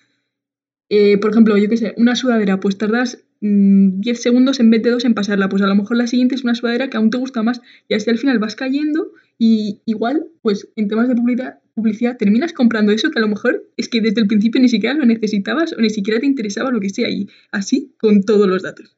eh, 0.95 1.17
por 1.19 1.31
ejemplo, 1.31 1.57
yo 1.57 1.71
qué 1.71 1.79
sé, 1.79 1.95
una 1.97 2.17
sudadera, 2.17 2.61
pues 2.61 2.77
tardas 2.77 3.25
10 3.41 3.43
mm, 3.43 4.21
segundos 4.21 4.61
en 4.61 4.71
vez 4.71 4.83
de 4.83 4.91
2 4.91 5.07
en 5.07 5.15
pasarla, 5.15 5.49
pues 5.49 5.63
a 5.63 5.67
lo 5.67 5.75
mejor 5.75 5.97
la 5.97 6.07
siguiente 6.07 6.35
es 6.35 6.45
una 6.45 6.55
sudadera 6.55 6.89
que 6.89 6.99
aún 6.99 7.11
te 7.11 7.17
gusta 7.19 7.43
más 7.43 7.63
y 7.89 7.95
así 7.95 8.11
al 8.11 8.19
final 8.19 8.39
vas 8.39 8.57
cayendo 8.57 9.11
y 9.39 9.81
igual, 9.87 10.27
pues 10.43 10.69
en 10.77 10.89
temas 10.89 11.09
de 11.09 11.15
publicidad, 11.15 11.59
publicidad 11.75 12.17
terminas 12.17 12.53
comprando 12.53 12.93
eso 12.93 13.11
que 13.11 13.19
a 13.19 13.23
lo 13.23 13.29
mejor 13.29 13.65
es 13.77 13.89
que 13.89 14.01
desde 14.01 14.21
el 14.21 14.27
principio 14.27 14.61
ni 14.61 14.69
siquiera 14.69 14.95
lo 14.95 15.05
necesitabas 15.05 15.73
o 15.73 15.81
ni 15.81 15.91
siquiera 15.91 16.21
te 16.21 16.27
interesaba 16.27 16.71
lo 16.71 16.81
que 16.81 16.91
sea 16.91 17.09
y 17.09 17.29
así 17.51 17.95
con 17.99 18.23
todos 18.23 18.47
los 18.49 18.63
datos. 18.63 18.97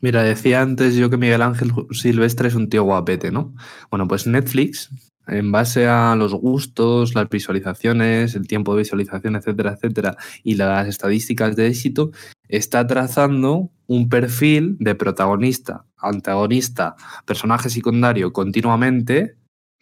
Mira, 0.00 0.22
decía 0.22 0.62
antes 0.62 0.96
yo 0.96 1.10
que 1.10 1.16
Miguel 1.16 1.42
Ángel 1.42 1.70
Silvestre 1.90 2.48
es 2.48 2.54
un 2.54 2.68
tío 2.68 2.84
guapete, 2.84 3.30
¿no? 3.30 3.54
Bueno, 3.90 4.08
pues 4.08 4.26
Netflix, 4.26 4.90
en 5.28 5.52
base 5.52 5.86
a 5.86 6.16
los 6.16 6.34
gustos, 6.34 7.14
las 7.14 7.28
visualizaciones, 7.28 8.34
el 8.34 8.46
tiempo 8.48 8.74
de 8.74 8.82
visualización, 8.82 9.36
etcétera, 9.36 9.74
etcétera, 9.74 10.16
y 10.42 10.56
las 10.56 10.88
estadísticas 10.88 11.54
de 11.56 11.68
éxito, 11.68 12.10
está 12.48 12.86
trazando 12.86 13.70
un 13.86 14.08
perfil 14.08 14.76
de 14.80 14.94
protagonista, 14.94 15.84
antagonista, 15.98 16.96
personaje 17.24 17.70
secundario 17.70 18.32
continuamente. 18.32 19.36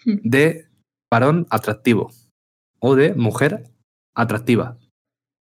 De 0.04 0.66
varón 1.10 1.46
atractivo 1.50 2.10
o 2.78 2.96
de 2.96 3.14
mujer 3.14 3.70
atractiva. 4.14 4.78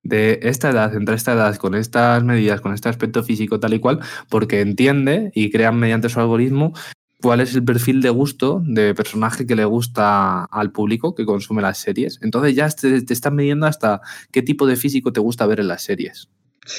De 0.02 0.40
esta 0.44 0.70
edad, 0.70 0.96
entre 0.96 1.16
esta 1.16 1.34
edad, 1.34 1.56
con 1.58 1.76
estas 1.76 2.24
medidas, 2.24 2.62
con 2.62 2.74
este 2.74 2.90
aspecto 2.90 3.24
físico 3.24 3.60
tal 3.60 3.74
y 3.74 3.80
cual, 3.80 4.00
porque 4.30 4.62
entiende 4.62 5.32
y 5.36 5.52
crea 5.52 5.72
mediante 5.72 6.10
su 6.10 6.20
algoritmo 6.20 6.74
cuál 7.22 7.42
es 7.42 7.54
el 7.54 7.64
perfil 7.64 8.02
de 8.02 8.10
gusto 8.10 8.62
de 8.66 8.96
personaje 8.96 9.46
que 9.46 9.56
le 9.56 9.66
gusta 9.66 10.46
al 10.46 10.72
público 10.72 11.16
que 11.16 11.26
consume 11.26 11.62
las 11.62 11.78
series. 11.80 12.20
Entonces 12.22 12.56
ya 12.56 12.70
te, 12.70 13.02
te 13.02 13.14
están 13.14 13.36
midiendo 13.36 13.66
hasta 13.66 14.02
qué 14.32 14.42
tipo 14.42 14.66
de 14.66 14.78
físico 14.78 15.12
te 15.12 15.20
gusta 15.20 15.46
ver 15.46 15.60
en 15.60 15.68
las 15.68 15.84
series. 15.84 16.30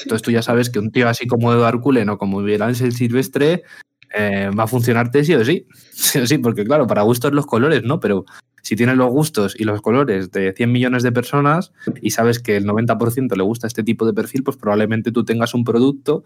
Entonces 0.03 0.23
tú 0.23 0.31
ya 0.31 0.41
sabes 0.41 0.69
que 0.69 0.79
un 0.79 0.91
tío 0.91 1.07
así 1.07 1.27
como 1.27 1.51
Eduardo 1.53 1.81
Cullen 1.81 2.09
o 2.09 2.17
como 2.17 2.39
Miguel 2.39 2.61
Ángel 2.61 2.93
Silvestre 2.93 3.63
eh, 4.15 4.49
va 4.57 4.63
a 4.63 4.67
funcionarte 4.67 5.23
sí 5.23 5.33
o 5.33 5.43
sí. 5.45 5.65
Sí 5.91 6.19
o 6.19 6.25
sí, 6.27 6.37
porque 6.39 6.63
claro, 6.63 6.87
para 6.87 7.03
gustos 7.03 7.31
los 7.33 7.45
colores, 7.45 7.83
¿no? 7.83 7.99
Pero 7.99 8.25
si 8.63 8.75
tienes 8.75 8.97
los 8.97 9.09
gustos 9.09 9.55
y 9.59 9.63
los 9.65 9.81
colores 9.81 10.31
de 10.31 10.53
100 10.53 10.71
millones 10.71 11.03
de 11.03 11.11
personas 11.11 11.71
y 12.01 12.11
sabes 12.11 12.39
que 12.39 12.57
el 12.57 12.65
90% 12.65 13.35
le 13.35 13.43
gusta 13.43 13.67
este 13.67 13.83
tipo 13.83 14.05
de 14.05 14.13
perfil, 14.13 14.43
pues 14.43 14.57
probablemente 14.57 15.11
tú 15.11 15.23
tengas 15.25 15.53
un 15.53 15.63
producto 15.63 16.23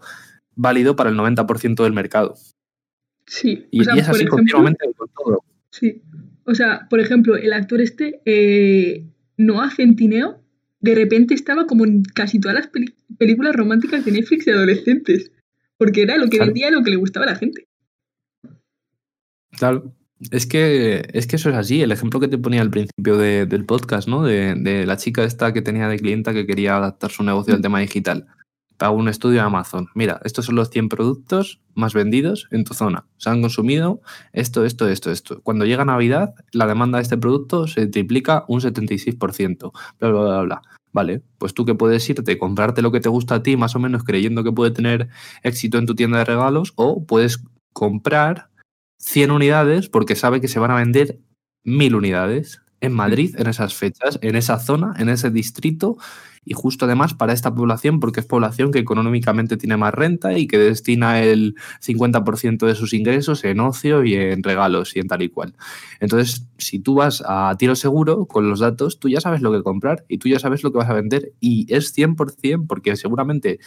válido 0.54 0.96
para 0.96 1.10
el 1.10 1.16
90% 1.16 1.82
del 1.84 1.92
mercado. 1.92 2.34
Sí. 3.26 3.66
Y, 3.70 3.80
o 3.80 3.84
sea, 3.84 3.96
y 3.96 3.98
es 4.00 4.06
por 4.06 4.14
así 4.14 4.24
ejemplo- 4.24 4.36
continuamente 4.36 4.86
con 4.96 5.08
todo. 5.16 5.44
Sí. 5.70 6.02
O 6.44 6.54
sea, 6.54 6.86
por 6.88 7.00
ejemplo, 7.00 7.36
el 7.36 7.52
actor 7.52 7.80
este, 7.80 8.20
eh, 8.24 9.04
Noah 9.36 9.70
Centineo, 9.70 10.40
de 10.80 10.94
repente 10.94 11.34
estaba 11.34 11.66
como 11.66 11.84
en 11.84 12.02
casi 12.02 12.38
todas 12.38 12.54
las 12.54 12.70
películas 13.18 13.54
románticas 13.56 14.04
de 14.04 14.12
Netflix 14.12 14.44
de 14.46 14.52
adolescentes. 14.52 15.32
Porque 15.78 16.02
era 16.02 16.16
lo 16.16 16.24
que 16.30 16.38
Claro. 16.38 16.46
vendía 16.52 16.68
y 16.68 16.72
lo 16.72 16.82
que 16.82 16.90
le 16.90 16.96
gustaba 16.96 17.26
a 17.26 17.30
la 17.30 17.36
gente. 17.36 17.65
Claro. 19.58 19.92
Es 20.30 20.46
que, 20.46 21.06
es 21.12 21.26
que 21.26 21.36
eso 21.36 21.50
es 21.50 21.56
así. 21.56 21.82
El 21.82 21.92
ejemplo 21.92 22.20
que 22.20 22.28
te 22.28 22.38
ponía 22.38 22.62
al 22.62 22.70
principio 22.70 23.18
de- 23.18 23.44
del 23.46 23.66
podcast, 23.66 24.08
¿no? 24.08 24.22
De, 24.22 24.54
de 24.54 24.86
la 24.86 24.96
chica 24.96 25.24
esta 25.24 25.52
que 25.52 25.60
tenía 25.60 25.88
de 25.88 25.98
clienta 25.98 26.32
que 26.32 26.46
quería 26.46 26.76
adaptar 26.76 27.10
su 27.10 27.22
negocio 27.22 27.54
al 27.54 27.60
tema 27.60 27.80
digital. 27.80 28.26
Pago 28.78 28.96
un 28.96 29.08
estudio 29.08 29.36
de 29.36 29.46
Amazon. 29.46 29.88
Mira, 29.94 30.20
estos 30.24 30.46
son 30.46 30.54
los 30.54 30.70
100 30.70 30.88
productos 30.88 31.60
más 31.74 31.92
vendidos 31.92 32.48
en 32.50 32.64
tu 32.64 32.72
zona. 32.74 33.06
Se 33.18 33.28
han 33.30 33.40
consumido 33.42 34.00
esto, 34.32 34.64
esto, 34.64 34.88
esto, 34.88 35.10
esto. 35.10 35.40
Cuando 35.42 35.64
llega 35.66 35.84
Navidad, 35.84 36.34
la 36.52 36.66
demanda 36.66 36.96
de 36.98 37.02
este 37.02 37.16
producto 37.18 37.66
se 37.68 37.86
triplica 37.86 38.44
un 38.48 38.60
76%. 38.60 39.72
Bla, 40.00 40.08
bla, 40.10 40.20
bla, 40.22 40.40
bla. 40.42 40.62
Vale, 40.92 41.22
pues 41.36 41.52
tú 41.52 41.66
que 41.66 41.74
puedes 41.74 42.08
irte, 42.08 42.38
comprarte 42.38 42.80
lo 42.80 42.90
que 42.90 43.00
te 43.00 43.10
gusta 43.10 43.36
a 43.36 43.42
ti, 43.42 43.56
más 43.58 43.76
o 43.76 43.78
menos 43.78 44.02
creyendo 44.02 44.42
que 44.44 44.52
puede 44.52 44.70
tener 44.70 45.08
éxito 45.42 45.76
en 45.76 45.84
tu 45.86 45.94
tienda 45.94 46.18
de 46.18 46.24
regalos, 46.24 46.72
o 46.76 47.04
puedes 47.04 47.42
comprar 47.74 48.48
100 49.06 49.30
unidades 49.30 49.88
porque 49.88 50.16
sabe 50.16 50.40
que 50.40 50.48
se 50.48 50.58
van 50.58 50.72
a 50.72 50.76
vender 50.76 51.20
1000 51.64 51.94
unidades 51.94 52.60
en 52.80 52.92
Madrid 52.92 53.34
en 53.38 53.46
esas 53.46 53.74
fechas, 53.74 54.18
en 54.20 54.36
esa 54.36 54.58
zona, 54.58 54.94
en 54.98 55.08
ese 55.08 55.30
distrito 55.30 55.96
y 56.44 56.54
justo 56.54 56.84
además 56.84 57.14
para 57.14 57.32
esta 57.32 57.54
población 57.54 58.00
porque 58.00 58.20
es 58.20 58.26
población 58.26 58.72
que 58.72 58.80
económicamente 58.80 59.56
tiene 59.56 59.76
más 59.76 59.94
renta 59.94 60.36
y 60.36 60.48
que 60.48 60.58
destina 60.58 61.22
el 61.22 61.54
50% 61.80 62.66
de 62.66 62.74
sus 62.74 62.94
ingresos 62.94 63.44
en 63.44 63.60
ocio 63.60 64.04
y 64.04 64.14
en 64.14 64.42
regalos 64.42 64.96
y 64.96 65.00
en 65.00 65.08
tal 65.08 65.22
y 65.22 65.28
cual. 65.28 65.54
Entonces, 66.00 66.46
si 66.58 66.80
tú 66.80 66.96
vas 66.96 67.22
a 67.26 67.54
tiro 67.58 67.76
seguro 67.76 68.26
con 68.26 68.48
los 68.50 68.58
datos, 68.58 68.98
tú 68.98 69.08
ya 69.08 69.20
sabes 69.20 69.40
lo 69.40 69.52
que 69.52 69.62
comprar 69.62 70.04
y 70.08 70.18
tú 70.18 70.28
ya 70.28 70.40
sabes 70.40 70.64
lo 70.64 70.72
que 70.72 70.78
vas 70.78 70.90
a 70.90 70.94
vender 70.94 71.32
y 71.40 71.72
es 71.72 71.96
100% 71.96 72.66
porque 72.66 72.96
seguramente 72.96 73.60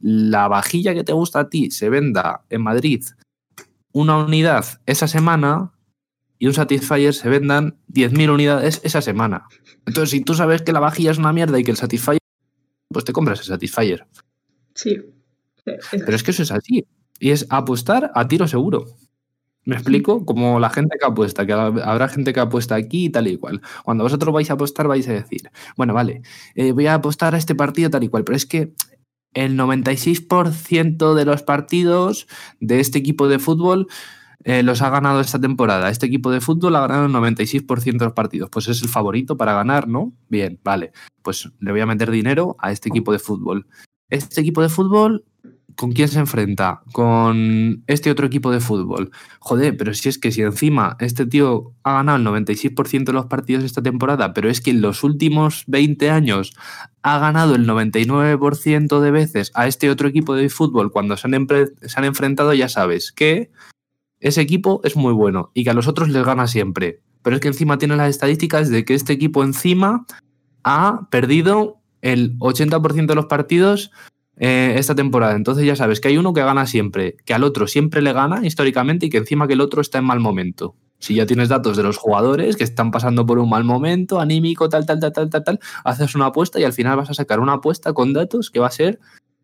la 0.00 0.48
vajilla 0.48 0.94
que 0.94 1.04
te 1.04 1.12
gusta 1.12 1.40
a 1.40 1.48
ti 1.48 1.70
se 1.70 1.90
venda 1.90 2.44
en 2.50 2.62
Madrid 2.62 3.04
una 3.98 4.18
unidad 4.18 4.64
esa 4.84 5.08
semana 5.08 5.72
y 6.38 6.46
un 6.48 6.52
Satisfyer 6.52 7.14
se 7.14 7.30
vendan 7.30 7.78
10.000 7.88 8.28
unidades 8.30 8.80
esa 8.84 9.00
semana. 9.00 9.46
Entonces, 9.86 10.10
si 10.10 10.20
tú 10.20 10.34
sabes 10.34 10.60
que 10.60 10.72
la 10.72 10.80
vajilla 10.80 11.10
es 11.12 11.18
una 11.18 11.32
mierda 11.32 11.58
y 11.58 11.64
que 11.64 11.70
el 11.70 11.78
Satisfyer, 11.78 12.18
pues 12.92 13.06
te 13.06 13.12
compras 13.14 13.38
el 13.40 13.46
Satisfyer. 13.46 14.06
Sí. 14.74 15.00
Pero 15.64 16.14
es 16.14 16.22
que 16.22 16.32
eso 16.32 16.42
es 16.42 16.52
así. 16.52 16.86
Y 17.18 17.30
es 17.30 17.46
apostar 17.48 18.10
a 18.14 18.28
tiro 18.28 18.46
seguro. 18.46 18.84
¿Me 19.64 19.76
explico? 19.76 20.26
Como 20.26 20.60
la 20.60 20.68
gente 20.70 20.96
que 21.00 21.06
apuesta, 21.06 21.46
que 21.46 21.54
hab- 21.54 21.82
habrá 21.82 22.08
gente 22.08 22.32
que 22.34 22.40
apuesta 22.40 22.74
aquí 22.74 23.06
y 23.06 23.10
tal 23.10 23.26
y 23.28 23.38
cual. 23.38 23.62
Cuando 23.84 24.04
vosotros 24.04 24.32
vais 24.32 24.50
a 24.50 24.52
apostar 24.54 24.86
vais 24.88 25.08
a 25.08 25.12
decir, 25.14 25.50
bueno, 25.76 25.94
vale, 25.94 26.20
eh, 26.54 26.72
voy 26.72 26.86
a 26.86 26.94
apostar 26.94 27.34
a 27.34 27.38
este 27.38 27.54
partido 27.54 27.88
tal 27.90 28.04
y 28.04 28.08
cual, 28.08 28.22
pero 28.24 28.36
es 28.36 28.44
que 28.46 28.74
el 29.36 29.56
96% 29.56 31.14
de 31.14 31.24
los 31.26 31.42
partidos 31.42 32.26
de 32.58 32.80
este 32.80 32.98
equipo 32.98 33.28
de 33.28 33.38
fútbol 33.38 33.86
eh, 34.44 34.62
los 34.62 34.80
ha 34.80 34.88
ganado 34.88 35.20
esta 35.20 35.38
temporada. 35.38 35.90
Este 35.90 36.06
equipo 36.06 36.30
de 36.30 36.40
fútbol 36.40 36.74
ha 36.76 36.86
ganado 36.86 37.06
el 37.06 37.12
96% 37.12 37.98
de 37.98 38.04
los 38.04 38.14
partidos. 38.14 38.48
Pues 38.48 38.68
es 38.68 38.80
el 38.82 38.88
favorito 38.88 39.36
para 39.36 39.52
ganar, 39.52 39.88
¿no? 39.88 40.14
Bien, 40.28 40.58
vale. 40.64 40.92
Pues 41.22 41.50
le 41.60 41.70
voy 41.70 41.80
a 41.80 41.86
meter 41.86 42.10
dinero 42.10 42.56
a 42.60 42.72
este 42.72 42.88
equipo 42.88 43.12
de 43.12 43.18
fútbol. 43.18 43.66
Este 44.08 44.40
equipo 44.40 44.62
de 44.62 44.68
fútbol, 44.70 45.24
¿con 45.76 45.92
quién 45.92 46.08
se 46.08 46.18
enfrenta? 46.18 46.82
Con 46.92 47.84
este 47.86 48.10
otro 48.10 48.26
equipo 48.26 48.50
de 48.50 48.60
fútbol. 48.60 49.10
Joder, 49.38 49.76
pero 49.76 49.94
si 49.94 50.08
es 50.08 50.18
que 50.18 50.32
si 50.32 50.42
encima 50.42 50.96
este 50.98 51.26
tío 51.26 51.72
ha 51.84 51.94
ganado 51.94 52.18
el 52.18 52.26
96% 52.26 53.04
de 53.04 53.12
los 53.12 53.26
partidos 53.26 53.64
esta 53.64 53.82
temporada, 53.82 54.32
pero 54.34 54.48
es 54.48 54.60
que 54.60 54.70
en 54.70 54.80
los 54.80 55.04
últimos 55.04 55.64
20 55.68 56.10
años 56.10 56.54
ha 57.02 57.18
ganado 57.18 57.54
el 57.54 57.66
99% 57.66 59.00
de 59.00 59.10
veces 59.10 59.52
a 59.54 59.66
este 59.66 59.90
otro 59.90 60.08
equipo 60.08 60.34
de 60.34 60.48
fútbol 60.48 60.90
cuando 60.90 61.16
se 61.16 61.28
han, 61.28 61.46
se 61.48 61.98
han 61.98 62.04
enfrentado, 62.04 62.52
ya 62.54 62.68
sabes 62.68 63.12
que 63.12 63.50
ese 64.18 64.40
equipo 64.40 64.80
es 64.82 64.96
muy 64.96 65.12
bueno 65.12 65.50
y 65.54 65.64
que 65.64 65.70
a 65.70 65.74
los 65.74 65.86
otros 65.86 66.08
les 66.08 66.24
gana 66.24 66.46
siempre. 66.46 67.00
Pero 67.22 67.36
es 67.36 67.42
que 67.42 67.48
encima 67.48 67.78
tiene 67.78 67.96
las 67.96 68.10
estadísticas 68.10 68.70
de 68.70 68.84
que 68.84 68.94
este 68.94 69.12
equipo 69.12 69.44
encima 69.44 70.06
ha 70.64 71.08
perdido 71.10 71.80
el 72.00 72.38
80% 72.38 73.06
de 73.06 73.14
los 73.14 73.26
partidos 73.26 73.90
eh, 74.38 74.74
esta 74.76 74.94
temporada. 74.94 75.34
Entonces 75.34 75.64
ya 75.64 75.76
sabes 75.76 76.00
que 76.00 76.08
hay 76.08 76.18
uno 76.18 76.32
que 76.32 76.42
gana 76.42 76.66
siempre, 76.66 77.16
que 77.24 77.34
al 77.34 77.44
otro 77.44 77.66
siempre 77.66 78.02
le 78.02 78.12
gana 78.12 78.46
históricamente 78.46 79.06
y 79.06 79.10
que 79.10 79.18
encima 79.18 79.46
que 79.46 79.54
el 79.54 79.60
otro 79.60 79.80
está 79.80 79.98
en 79.98 80.04
mal 80.04 80.20
momento. 80.20 80.74
Si 80.98 81.14
ya 81.14 81.26
tienes 81.26 81.48
datos 81.48 81.76
de 81.76 81.82
los 81.82 81.96
jugadores 81.98 82.56
que 82.56 82.64
están 82.64 82.90
pasando 82.90 83.26
por 83.26 83.38
un 83.38 83.50
mal 83.50 83.64
momento, 83.64 84.20
anímico, 84.20 84.68
tal, 84.68 84.86
tal, 84.86 85.00
tal, 85.00 85.12
tal, 85.12 85.30
tal, 85.30 85.44
tal, 85.44 85.60
haces 85.84 86.14
una 86.14 86.26
apuesta 86.26 86.58
y 86.58 86.64
al 86.64 86.72
final 86.72 86.96
vas 86.96 87.10
a 87.10 87.14
sacar 87.14 87.40
una 87.40 87.54
apuesta 87.54 87.92
con 87.92 88.12
datos 88.12 88.50
que 88.50 88.60
va 88.60 88.68
a 88.68 88.70
ser 88.70 88.98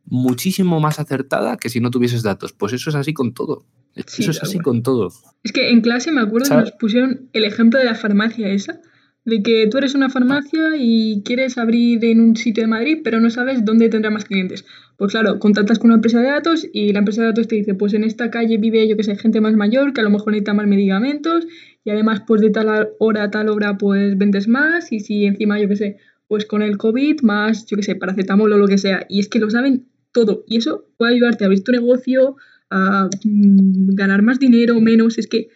muchísimo 0.05 0.81
más 0.81 0.99
acertada 0.99 1.57
que 1.57 1.69
si 1.69 1.81
no 1.81 1.91
tuvieses 1.91 2.23
datos. 2.23 2.53
Pues 2.53 2.73
eso 2.73 2.91
es 2.91 2.97
así 2.97 3.13
con 3.13 3.35
todo. 3.35 3.65
Sí, 4.07 4.23
eso 4.23 4.31
es 4.31 4.43
así 4.43 4.59
con 4.59 4.83
todo. 4.83 5.11
Es 5.43 5.53
que 5.53 5.71
en 5.71 5.83
clase 5.83 6.11
me 6.13 6.23
acuerdo 6.23 6.49
que 6.49 6.57
nos 6.57 6.73
pusieron 6.73 7.29
el 7.33 7.45
ejemplo 7.45 7.79
de 7.79 7.85
la 7.85 7.95
farmacia 7.95 8.49
esa, 8.49 8.81
de 9.25 9.43
que 9.43 9.69
tú 9.71 9.79
eres 9.79 9.95
una 9.95 10.09
farmacia 10.09 10.71
y 10.79 11.23
quieres 11.25 11.59
abrir 11.59 12.05
en 12.05 12.21
un 12.21 12.37
sitio 12.37 12.63
de 12.63 12.69
Madrid, 12.69 12.99
pero 13.05 13.21
no 13.21 13.31
sabes 13.31 13.65
dónde 13.65 13.89
tendrá 13.89 14.11
más 14.11 14.25
clientes. 14.25 14.65
Pues 14.97 15.13
claro, 15.13 15.39
contactas 15.39 15.79
con 15.79 15.89
una 15.89 15.97
empresa 15.97 16.21
de 16.21 16.29
datos 16.29 16.67
y 16.73 16.93
la 16.93 17.01
empresa 17.01 17.23
de 17.23 17.29
datos 17.29 17.49
te 17.49 17.57
dice, 17.57 17.75
pues 17.75 17.95
en 17.95 18.05
esta 18.05 18.31
calle 18.31 18.59
vive, 18.59 18.87
yo 18.87 18.97
que 18.97 19.03
sé, 19.03 19.17
gente 19.17 19.41
más 19.41 19.55
mayor 19.55 19.93
que 19.93 20.01
a 20.01 20.05
lo 20.05 20.11
mejor 20.11 20.33
necesita 20.33 20.55
más 20.55 20.67
medicamentos 20.67 21.47
y 21.85 21.91
además 21.91 22.23
pues 22.27 22.41
de 22.41 22.51
tal 22.51 22.91
hora 22.99 23.25
a 23.25 23.31
tal 23.31 23.49
hora 23.49 23.79
pues 23.79 24.17
vendes 24.17 24.49
más 24.49 24.93
y 24.93 25.01
si 25.01 25.25
encima, 25.25 25.61
yo 25.61 25.69
que 25.69 25.77
sé, 25.77 25.97
pues 26.29 26.47
con 26.47 26.63
el 26.63 26.79
COVID 26.79 27.23
más, 27.23 27.67
yo 27.67 27.77
que 27.77 27.83
sé, 27.83 27.97
paracetamol 27.97 28.53
o 28.53 28.59
lo 28.59 28.69
que 28.69 28.79
sea. 28.79 29.07
Y 29.09 29.21
es 29.21 29.29
que 29.29 29.39
lo 29.39 29.51
saben 29.51 29.87
todo 30.13 30.45
y 30.47 30.59
eso 30.59 30.87
puede 30.97 31.15
ayudarte 31.15 31.45
a 31.45 31.47
abrir 31.47 31.65
tu 31.65 31.73
negocio, 31.73 32.37
a 32.71 33.09
mm, 33.25 33.95
ganar 33.95 34.23
más 34.23 34.39
dinero, 34.39 34.81
menos, 34.81 35.19
es 35.19 35.27
que, 35.27 35.49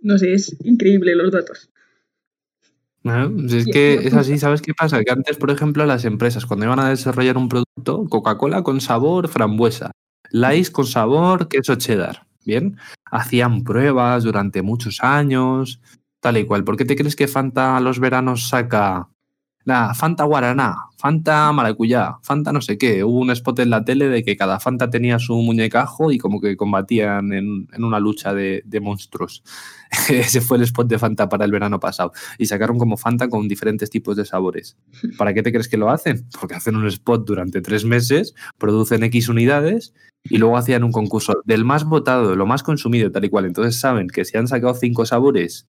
no 0.00 0.18
sé, 0.18 0.34
es 0.34 0.56
increíble 0.64 1.14
los 1.16 1.32
datos. 1.32 1.70
¿No? 3.04 3.48
Si 3.48 3.58
es 3.58 3.66
que 3.66 3.94
es 4.06 4.14
así, 4.14 4.38
¿sabes 4.38 4.62
qué 4.62 4.72
pasa? 4.74 5.02
Que 5.04 5.12
antes, 5.12 5.36
por 5.36 5.50
ejemplo, 5.50 5.84
las 5.86 6.04
empresas, 6.04 6.46
cuando 6.46 6.66
iban 6.66 6.80
a 6.80 6.88
desarrollar 6.88 7.36
un 7.36 7.48
producto, 7.48 8.06
Coca-Cola 8.08 8.62
con 8.62 8.80
sabor 8.80 9.28
frambuesa, 9.28 9.92
Lays 10.30 10.70
con 10.70 10.86
sabor 10.86 11.48
queso 11.48 11.76
cheddar, 11.76 12.26
¿bien? 12.44 12.78
Hacían 13.10 13.62
pruebas 13.62 14.24
durante 14.24 14.62
muchos 14.62 15.02
años, 15.02 15.80
tal 16.20 16.38
y 16.38 16.46
cual. 16.46 16.64
¿Por 16.64 16.76
qué 16.76 16.84
te 16.84 16.96
crees 16.96 17.14
que 17.16 17.28
Fanta 17.28 17.76
a 17.76 17.80
los 17.80 18.00
veranos 18.00 18.48
saca 18.48 19.08
la 19.64 19.94
Fanta 19.94 20.24
Guaraná, 20.24 20.76
Fanta 20.98 21.50
Maracuyá, 21.52 22.18
Fanta 22.22 22.52
no 22.52 22.60
sé 22.60 22.76
qué? 22.76 23.02
Hubo 23.02 23.18
un 23.20 23.30
spot 23.30 23.60
en 23.60 23.70
la 23.70 23.84
tele 23.84 24.08
de 24.08 24.22
que 24.22 24.36
cada 24.36 24.60
Fanta 24.60 24.90
tenía 24.90 25.18
su 25.18 25.34
muñecajo 25.36 26.12
y 26.12 26.18
como 26.18 26.40
que 26.40 26.56
combatían 26.56 27.32
en, 27.32 27.68
en 27.72 27.84
una 27.84 27.98
lucha 27.98 28.34
de, 28.34 28.62
de 28.66 28.80
monstruos. 28.80 29.42
Ese 30.08 30.40
fue 30.40 30.58
el 30.58 30.64
spot 30.64 30.88
de 30.88 30.98
Fanta 30.98 31.28
para 31.28 31.44
el 31.44 31.50
verano 31.50 31.80
pasado 31.80 32.12
y 32.38 32.46
sacaron 32.46 32.78
como 32.78 32.96
Fanta 32.96 33.28
con 33.28 33.48
diferentes 33.48 33.88
tipos 33.88 34.16
de 34.16 34.26
sabores. 34.26 34.76
¿Para 35.16 35.32
qué 35.32 35.42
te 35.42 35.50
crees 35.50 35.68
que 35.68 35.78
lo 35.78 35.90
hacen? 35.90 36.26
Porque 36.38 36.54
hacen 36.54 36.76
un 36.76 36.86
spot 36.86 37.26
durante 37.26 37.62
tres 37.62 37.84
meses, 37.84 38.34
producen 38.58 39.02
X 39.04 39.28
unidades 39.28 39.94
y 40.24 40.38
luego 40.38 40.56
hacían 40.56 40.84
un 40.84 40.92
concurso 40.92 41.34
del 41.44 41.64
más 41.64 41.84
votado, 41.84 42.36
lo 42.36 42.46
más 42.46 42.62
consumido, 42.62 43.10
tal 43.10 43.24
y 43.24 43.30
cual. 43.30 43.46
Entonces 43.46 43.80
saben 43.80 44.08
que 44.08 44.24
si 44.24 44.36
han 44.36 44.48
sacado 44.48 44.74
cinco 44.74 45.06
sabores 45.06 45.66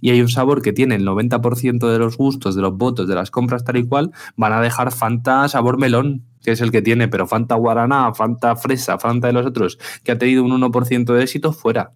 y 0.00 0.10
hay 0.10 0.20
un 0.20 0.28
sabor 0.28 0.62
que 0.62 0.72
tiene 0.72 0.94
el 0.96 1.06
90% 1.06 1.90
de 1.90 1.98
los 1.98 2.16
gustos, 2.16 2.54
de 2.54 2.62
los 2.62 2.76
votos, 2.76 3.08
de 3.08 3.14
las 3.14 3.30
compras, 3.30 3.64
tal 3.64 3.76
y 3.76 3.86
cual, 3.86 4.12
van 4.36 4.52
a 4.52 4.60
dejar 4.60 4.92
Fanta 4.92 5.48
sabor 5.48 5.78
melón, 5.78 6.24
que 6.42 6.52
es 6.52 6.60
el 6.60 6.70
que 6.70 6.82
tiene, 6.82 7.08
pero 7.08 7.26
Fanta 7.26 7.54
guaraná, 7.54 8.14
Fanta 8.14 8.56
fresa, 8.56 8.98
Fanta 8.98 9.26
de 9.26 9.32
los 9.32 9.46
otros, 9.46 9.78
que 10.04 10.12
ha 10.12 10.18
tenido 10.18 10.44
un 10.44 10.52
1% 10.52 11.12
de 11.12 11.22
éxito, 11.22 11.52
fuera 11.52 11.92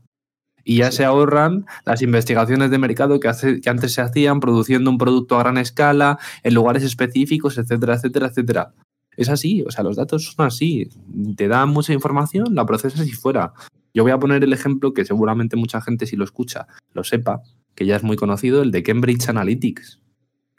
y 0.64 0.78
ya 0.78 0.90
se 0.90 1.04
ahorran 1.04 1.66
las 1.84 2.02
investigaciones 2.02 2.70
de 2.70 2.78
mercado 2.78 3.20
que, 3.20 3.28
hace, 3.28 3.60
que 3.60 3.70
antes 3.70 3.92
se 3.92 4.00
hacían 4.00 4.40
produciendo 4.40 4.90
un 4.90 4.98
producto 4.98 5.36
a 5.36 5.40
gran 5.40 5.58
escala, 5.58 6.18
en 6.42 6.54
lugares 6.54 6.82
específicos, 6.82 7.58
etcétera, 7.58 7.94
etcétera, 7.94 8.28
etcétera. 8.28 8.74
Es 9.16 9.28
así, 9.28 9.62
o 9.62 9.70
sea, 9.70 9.84
los 9.84 9.96
datos 9.96 10.32
son 10.34 10.46
así. 10.46 10.88
Te 11.36 11.46
dan 11.46 11.68
mucha 11.68 11.92
información, 11.92 12.54
la 12.54 12.66
procesas 12.66 13.06
y 13.06 13.12
fuera. 13.12 13.52
Yo 13.92 14.02
voy 14.02 14.10
a 14.10 14.18
poner 14.18 14.42
el 14.42 14.52
ejemplo 14.52 14.92
que 14.92 15.04
seguramente 15.04 15.56
mucha 15.56 15.80
gente, 15.80 16.06
si 16.06 16.16
lo 16.16 16.24
escucha, 16.24 16.66
lo 16.94 17.04
sepa, 17.04 17.42
que 17.74 17.86
ya 17.86 17.96
es 17.96 18.02
muy 18.02 18.16
conocido, 18.16 18.62
el 18.62 18.70
de 18.70 18.82
Cambridge 18.82 19.28
Analytics. 19.28 20.00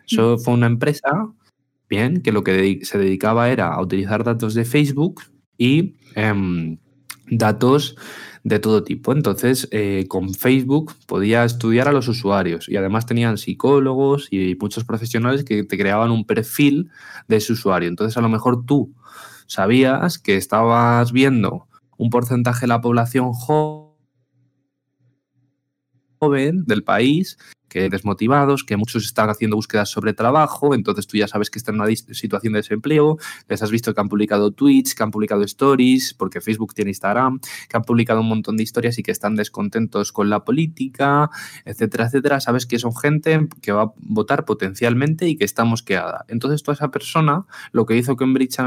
Eso 0.07 0.37
fue 0.37 0.53
una 0.53 0.67
empresa, 0.67 1.31
bien, 1.89 2.21
que 2.21 2.31
lo 2.31 2.43
que 2.43 2.79
se 2.83 2.97
dedicaba 2.97 3.49
era 3.49 3.73
a 3.73 3.81
utilizar 3.81 4.23
datos 4.23 4.53
de 4.53 4.65
Facebook 4.65 5.21
y 5.57 5.95
em, 6.15 6.77
datos 7.27 7.95
de 8.43 8.59
todo 8.59 8.83
tipo. 8.83 9.11
Entonces, 9.11 9.67
eh, 9.71 10.05
con 10.07 10.33
Facebook 10.33 10.93
podía 11.07 11.43
estudiar 11.43 11.87
a 11.87 11.91
los 11.91 12.07
usuarios 12.07 12.69
y 12.69 12.77
además 12.77 13.07
tenían 13.07 13.37
psicólogos 13.37 14.27
y 14.29 14.55
muchos 14.59 14.83
profesionales 14.83 15.43
que 15.43 15.63
te 15.63 15.77
creaban 15.77 16.11
un 16.11 16.25
perfil 16.25 16.91
de 17.27 17.37
ese 17.37 17.53
usuario. 17.53 17.89
Entonces, 17.89 18.15
a 18.17 18.21
lo 18.21 18.29
mejor 18.29 18.65
tú 18.65 18.93
sabías 19.47 20.19
que 20.19 20.37
estabas 20.37 21.11
viendo 21.11 21.67
un 21.97 22.09
porcentaje 22.11 22.61
de 22.61 22.67
la 22.67 22.81
población 22.81 23.33
del 26.29 26.83
país 26.83 27.37
que 27.75 27.89
desmotivados, 27.89 28.63
que 28.63 28.77
muchos 28.77 29.03
están 29.03 29.29
haciendo 29.29 29.57
búsquedas 29.57 29.89
sobre 29.89 30.13
trabajo, 30.13 30.73
entonces 30.73 31.07
tú 31.07 31.17
ya 31.17 31.27
sabes 31.27 31.49
que 31.49 31.59
están 31.59 31.75
en 31.75 31.81
una 31.81 31.93
situación 31.93 32.53
de 32.53 32.59
desempleo, 32.59 33.17
les 33.49 33.61
has 33.61 33.69
visto 33.69 33.93
que 33.93 33.99
han 33.99 34.07
publicado 34.07 34.51
tweets, 34.51 34.95
que 34.95 35.03
han 35.03 35.11
publicado 35.11 35.43
stories, 35.43 36.13
porque 36.13 36.39
Facebook 36.39 36.73
tiene 36.73 36.91
Instagram, 36.91 37.41
que 37.67 37.75
han 37.75 37.83
publicado 37.83 38.21
un 38.21 38.29
montón 38.29 38.55
de 38.55 38.63
historias 38.63 38.97
y 38.97 39.03
que 39.03 39.11
están 39.11 39.35
descontentos 39.35 40.13
con 40.13 40.29
la 40.29 40.45
política, 40.45 41.29
etcétera, 41.65 42.05
etcétera. 42.05 42.39
Sabes 42.39 42.65
que 42.65 42.79
son 42.79 42.95
gente 42.95 43.47
que 43.61 43.73
va 43.73 43.83
a 43.83 43.93
votar 43.97 44.45
potencialmente 44.45 45.27
y 45.27 45.35
que 45.35 45.43
está 45.43 45.65
mosqueada. 45.65 46.23
Entonces 46.29 46.63
toda 46.63 46.75
esa 46.75 46.91
persona 46.91 47.45
lo 47.73 47.85
que 47.85 47.97
hizo 47.97 48.15
Cambridge 48.15 48.57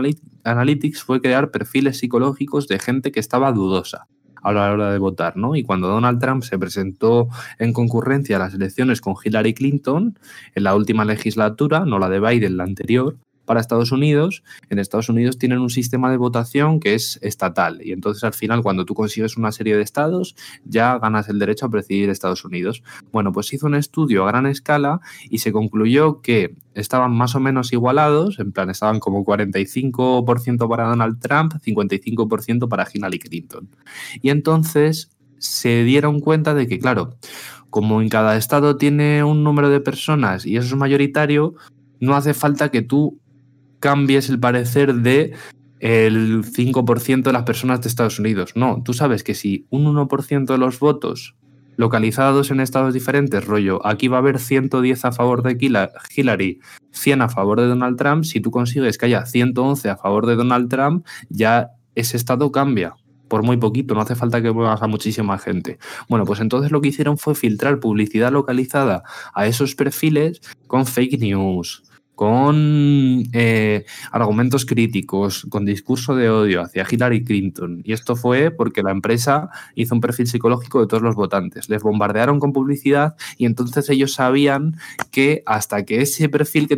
Analytics 0.45 1.03
fue 1.03 1.23
crear 1.23 1.51
perfiles 1.51 1.97
psicológicos 1.97 2.69
de 2.69 2.79
gente 2.79 3.11
que 3.11 3.21
estaba 3.21 3.53
dudosa 3.53 4.07
a 4.43 4.53
la 4.53 4.73
hora 4.73 4.93
de 4.93 4.99
votar, 4.99 5.37
¿no? 5.37 5.57
Y 5.57 5.63
cuando 5.63 5.89
Donald 5.89 6.21
Trump 6.21 6.43
se 6.43 6.59
presentó 6.59 7.29
en 7.59 7.73
concurrencia 7.73 8.37
a 8.37 8.39
las 8.39 8.55
elecciones 8.55 9.01
con 9.01 9.15
Hillary 9.23 9.55
Clinton 9.55 10.19
en 10.55 10.63
la 10.63 10.75
última 10.75 11.05
legislatura, 11.05 11.85
no 11.85 11.99
la 11.99 12.09
de 12.09 12.21
Biden, 12.21 12.57
la 12.57 12.65
anterior, 12.65 13.17
para 13.49 13.61
Estados 13.61 13.91
Unidos, 13.91 14.45
en 14.69 14.79
Estados 14.79 15.09
Unidos 15.09 15.39
tienen 15.39 15.59
un 15.59 15.71
sistema 15.71 16.11
de 16.11 16.19
votación 16.19 16.79
que 16.79 16.95
es 16.95 17.19
estatal 17.23 17.81
y 17.83 17.93
entonces 17.93 18.23
al 18.23 18.35
final 18.35 18.63
cuando 18.63 18.85
tú 18.85 18.95
consigues 18.95 19.39
una 19.39 19.53
serie 19.53 19.75
de 19.75 19.83
estados 19.83 20.37
ya 20.65 20.99
ganas 20.99 21.29
el 21.31 21.39
derecho 21.39 21.67
a 21.67 21.71
presidir 21.71 22.11
Estados 22.11 22.45
Unidos. 22.45 22.83
Bueno, 23.11 23.33
pues 23.33 23.53
hizo 23.53 23.67
un 23.67 23.75
estudio 23.75 24.25
a 24.25 24.29
gran 24.29 24.47
escala 24.47 25.01
y 25.31 25.39
se 25.39 25.51
concluyó 25.51 26.21
que 26.21 26.55
estaban 26.75 27.13
más 27.13 27.35
o 27.35 27.41
menos 27.41 27.73
igualados, 27.73 28.39
en 28.39 28.53
plan 28.53 28.69
estaban 28.69 29.01
como 29.01 29.25
45% 29.25 30.69
para 30.69 30.89
Donald 30.89 31.19
Trump, 31.19 31.55
55% 31.55 32.69
para 32.69 32.87
Hillary 32.93 33.19
Clinton. 33.19 33.69
Y 34.21 34.31
entonces 34.31 35.11
se 35.39 35.85
dieron 35.85 36.21
cuenta 36.21 36.55
de 36.55 36.67
que, 36.67 36.79
claro, 36.79 37.17
como 37.71 38.03
en 38.03 38.09
cada 38.09 38.37
estado 38.37 38.77
tiene 38.77 39.25
un 39.25 39.43
número 39.43 39.71
de 39.71 39.81
personas 39.81 40.47
y 40.47 40.57
eso 40.57 40.69
es 40.69 40.77
mayoritario, 40.77 41.55
no 42.01 42.15
hace 42.15 42.35
falta 42.35 42.71
que 42.71 42.83
tú 42.83 43.19
cambies 43.81 44.29
el 44.29 44.41
parecer 44.41 44.95
de 44.95 45.35
el 45.81 46.45
5% 46.45 47.23
de 47.23 47.33
las 47.33 47.45
personas 47.45 47.81
de 47.81 47.89
Estados 47.89 48.19
Unidos. 48.19 48.53
No, 48.57 48.83
tú 48.85 48.93
sabes 48.95 49.23
que 49.23 49.35
si 49.35 49.67
un 49.71 49.85
1% 49.85 50.47
de 50.47 50.59
los 50.59 50.81
votos 50.81 51.37
localizados 51.77 52.51
en 52.51 52.59
estados 52.59 52.93
diferentes, 52.93 53.45
rollo, 53.45 53.87
aquí 53.87 54.09
va 54.09 54.17
a 54.17 54.21
haber 54.21 54.41
110 54.41 55.05
a 55.05 55.13
favor 55.13 55.45
de 55.45 55.57
Hillary, 56.17 56.61
100 56.91 57.23
a 57.23 57.29
favor 57.29 57.61
de 57.61 57.69
Donald 57.69 57.97
Trump, 57.97 58.25
si 58.25 58.41
tú 58.41 58.51
consigues 58.51 58.99
que 58.99 59.07
haya 59.07 59.25
111 59.25 59.89
a 59.89 59.97
favor 59.97 60.27
de 60.27 60.35
Donald 60.35 60.69
Trump, 60.69 61.07
ya 61.29 61.71
ese 61.95 62.17
estado 62.17 62.51
cambia 62.51 62.97
por 63.29 63.43
muy 63.43 63.59
poquito, 63.59 63.95
no 63.95 64.01
hace 64.01 64.17
falta 64.17 64.43
que 64.43 64.51
muevas 64.51 64.83
a 64.83 64.87
muchísima 64.87 65.39
gente. 65.39 65.79
Bueno, 66.09 66.25
pues 66.25 66.41
entonces 66.41 66.73
lo 66.73 66.81
que 66.81 66.89
hicieron 66.89 67.19
fue 67.19 67.35
filtrar 67.35 67.79
publicidad 67.79 68.33
localizada 68.33 69.03
a 69.35 69.47
esos 69.47 69.75
perfiles 69.75 70.41
con 70.67 70.87
fake 70.87 71.21
news, 71.21 71.83
con 72.19 73.23
eh, 73.33 73.85
argumentos 74.11 74.67
críticos, 74.67 75.47
con 75.49 75.65
discurso 75.65 76.17
de 76.17 76.29
odio 76.29 76.63
hacia 76.63 76.85
Hillary 76.91 77.23
Clinton. 77.23 77.81
Y 77.85 77.93
esto 77.93 78.17
fue 78.17 78.51
porque 78.51 78.83
la 78.83 78.91
empresa 78.91 79.51
hizo 79.77 79.95
un 79.95 80.01
perfil 80.01 80.27
psicológico 80.27 80.81
de 80.81 80.89
todos 80.89 81.01
los 81.01 81.15
votantes. 81.15 81.69
Les 81.69 81.81
bombardearon 81.81 82.41
con 82.41 82.53
publicidad 82.53 83.15
y 83.37 83.47
entonces 83.47 83.89
ellos 83.89 84.15
sabían 84.15 84.75
que 85.13 85.45
hasta 85.47 85.85
que 85.85 86.03
ese 86.03 86.29
perfil 86.29 86.67
que 86.67 86.77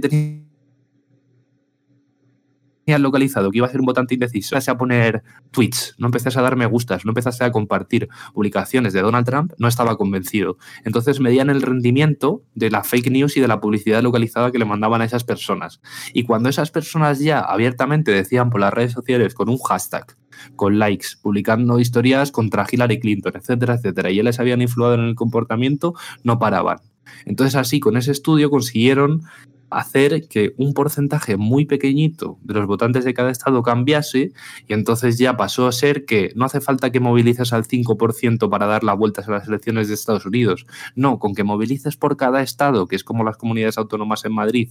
tenía 2.84 2.98
localizado 2.98 3.50
que 3.50 3.58
iba 3.58 3.66
a 3.66 3.70
ser 3.70 3.80
un 3.80 3.86
votante 3.86 4.14
indeciso, 4.14 4.54
empecé 4.54 4.70
a 4.70 4.78
poner 4.78 5.22
tweets, 5.50 5.94
no 5.98 6.06
empecé 6.06 6.28
a 6.36 6.42
dar 6.42 6.56
me 6.56 6.66
gustas, 6.66 7.04
no 7.04 7.10
empezaste 7.10 7.44
a 7.44 7.52
compartir 7.52 8.08
publicaciones 8.32 8.92
de 8.92 9.02
Donald 9.02 9.26
Trump, 9.26 9.52
no 9.58 9.68
estaba 9.68 9.96
convencido. 9.96 10.56
Entonces 10.84 11.20
medían 11.20 11.50
el 11.50 11.62
rendimiento 11.62 12.42
de 12.54 12.70
la 12.70 12.82
fake 12.82 13.10
news 13.10 13.36
y 13.36 13.40
de 13.40 13.48
la 13.48 13.60
publicidad 13.60 14.02
localizada 14.02 14.50
que 14.50 14.58
le 14.58 14.64
mandaban 14.64 15.02
a 15.02 15.04
esas 15.04 15.24
personas. 15.24 15.80
Y 16.12 16.24
cuando 16.24 16.48
esas 16.48 16.70
personas 16.70 17.18
ya 17.20 17.40
abiertamente 17.40 18.10
decían 18.12 18.50
por 18.50 18.60
las 18.60 18.72
redes 18.72 18.92
sociales 18.92 19.34
con 19.34 19.48
un 19.48 19.58
hashtag, 19.58 20.16
con 20.56 20.78
likes, 20.78 21.08
publicando 21.22 21.78
historias 21.78 22.32
contra 22.32 22.66
Hillary 22.70 23.00
Clinton, 23.00 23.32
etcétera, 23.36 23.74
etcétera, 23.74 24.10
y 24.10 24.16
ya 24.16 24.22
les 24.22 24.40
habían 24.40 24.62
influido 24.62 24.94
en 24.94 25.00
el 25.00 25.14
comportamiento, 25.14 25.94
no 26.24 26.38
paraban. 26.38 26.78
Entonces 27.24 27.56
así, 27.56 27.80
con 27.80 27.96
ese 27.96 28.12
estudio 28.12 28.50
consiguieron 28.50 29.22
hacer 29.70 30.28
que 30.28 30.52
un 30.56 30.74
porcentaje 30.74 31.36
muy 31.36 31.64
pequeñito 31.64 32.38
de 32.42 32.54
los 32.54 32.66
votantes 32.66 33.04
de 33.04 33.14
cada 33.14 33.30
estado 33.30 33.62
cambiase 33.62 34.32
y 34.66 34.72
entonces 34.72 35.18
ya 35.18 35.36
pasó 35.36 35.66
a 35.66 35.72
ser 35.72 36.04
que 36.04 36.32
no 36.34 36.44
hace 36.44 36.60
falta 36.60 36.90
que 36.90 37.00
movilices 37.00 37.52
al 37.52 37.64
5% 37.64 38.50
para 38.50 38.66
dar 38.66 38.84
la 38.84 38.94
vuelta 38.94 39.22
a 39.26 39.30
las 39.30 39.48
elecciones 39.48 39.88
de 39.88 39.94
Estados 39.94 40.26
Unidos. 40.26 40.66
No, 40.94 41.18
con 41.18 41.34
que 41.34 41.44
movilices 41.44 41.96
por 41.96 42.16
cada 42.16 42.42
estado, 42.42 42.86
que 42.86 42.96
es 42.96 43.04
como 43.04 43.24
las 43.24 43.36
comunidades 43.36 43.78
autónomas 43.78 44.24
en 44.24 44.34
Madrid, 44.34 44.70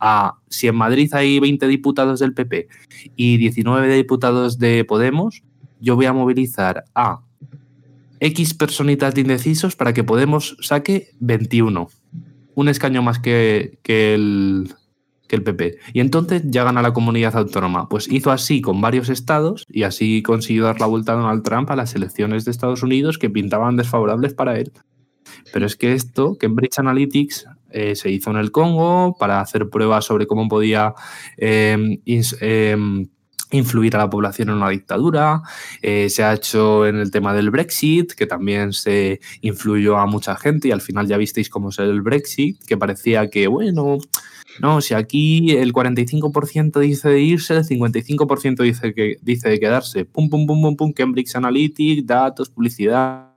a 0.00 0.38
si 0.48 0.66
en 0.66 0.76
Madrid 0.76 1.12
hay 1.14 1.38
20 1.38 1.66
diputados 1.68 2.20
del 2.20 2.34
PP 2.34 2.68
y 3.16 3.36
19 3.36 3.94
diputados 3.94 4.58
de 4.58 4.84
Podemos, 4.84 5.42
yo 5.80 5.94
voy 5.94 6.06
a 6.06 6.12
movilizar 6.12 6.84
a 6.94 7.20
X 8.18 8.54
personitas 8.54 9.14
de 9.14 9.20
indecisos 9.22 9.76
para 9.76 9.92
que 9.92 10.04
Podemos 10.04 10.56
saque 10.60 11.10
21 11.20 11.88
un 12.60 12.68
escaño 12.68 13.02
más 13.02 13.18
que, 13.18 13.78
el, 13.84 14.74
que 15.26 15.36
el 15.36 15.42
PP. 15.42 15.78
Y 15.94 16.00
entonces 16.00 16.42
ya 16.44 16.62
gana 16.62 16.82
la 16.82 16.92
comunidad 16.92 17.36
autónoma. 17.36 17.88
Pues 17.88 18.06
hizo 18.10 18.30
así 18.30 18.60
con 18.60 18.80
varios 18.80 19.08
estados 19.08 19.66
y 19.68 19.84
así 19.84 20.22
consiguió 20.22 20.64
dar 20.64 20.78
la 20.78 20.86
vuelta 20.86 21.12
a 21.12 21.16
Donald 21.16 21.42
Trump 21.42 21.70
a 21.70 21.76
las 21.76 21.94
elecciones 21.94 22.44
de 22.44 22.50
Estados 22.50 22.82
Unidos 22.82 23.16
que 23.16 23.30
pintaban 23.30 23.76
desfavorables 23.76 24.34
para 24.34 24.58
él. 24.58 24.72
Pero 25.52 25.64
es 25.64 25.76
que 25.76 25.94
esto, 25.94 26.36
Cambridge 26.38 26.78
Analytics, 26.78 27.46
eh, 27.70 27.96
se 27.96 28.10
hizo 28.10 28.30
en 28.30 28.36
el 28.36 28.50
Congo 28.50 29.16
para 29.18 29.40
hacer 29.40 29.70
pruebas 29.70 30.04
sobre 30.04 30.26
cómo 30.26 30.48
podía 30.48 30.92
em, 31.36 32.00
em, 32.04 33.08
influir 33.50 33.96
a 33.96 33.98
la 33.98 34.10
población 34.10 34.50
en 34.50 34.56
una 34.56 34.68
dictadura. 34.68 35.42
Eh, 35.82 36.08
se 36.10 36.22
ha 36.22 36.34
hecho 36.34 36.86
en 36.86 36.96
el 36.96 37.10
tema 37.10 37.34
del 37.34 37.50
Brexit, 37.50 38.12
que 38.12 38.26
también 38.26 38.72
se 38.72 39.20
influyó 39.40 39.98
a 39.98 40.06
mucha 40.06 40.36
gente 40.36 40.68
y 40.68 40.72
al 40.72 40.80
final 40.80 41.06
ya 41.06 41.16
visteis 41.16 41.50
cómo 41.50 41.70
es 41.70 41.78
el 41.78 42.02
Brexit, 42.02 42.62
que 42.64 42.76
parecía 42.76 43.28
que, 43.30 43.46
bueno, 43.46 43.98
no, 44.60 44.80
si 44.80 44.94
aquí 44.94 45.52
el 45.52 45.72
45% 45.72 46.80
dice 46.80 47.08
de 47.08 47.20
irse, 47.20 47.56
el 47.56 47.64
55% 47.64 48.62
dice, 48.62 48.94
que, 48.94 49.16
dice 49.22 49.48
de 49.48 49.60
quedarse. 49.60 50.04
Pum, 50.04 50.28
pum, 50.28 50.46
pum, 50.46 50.60
pum, 50.60 50.76
pum, 50.76 50.92
Cambridge 50.92 51.34
Analytics, 51.34 52.06
datos, 52.06 52.50
publicidad 52.50 53.30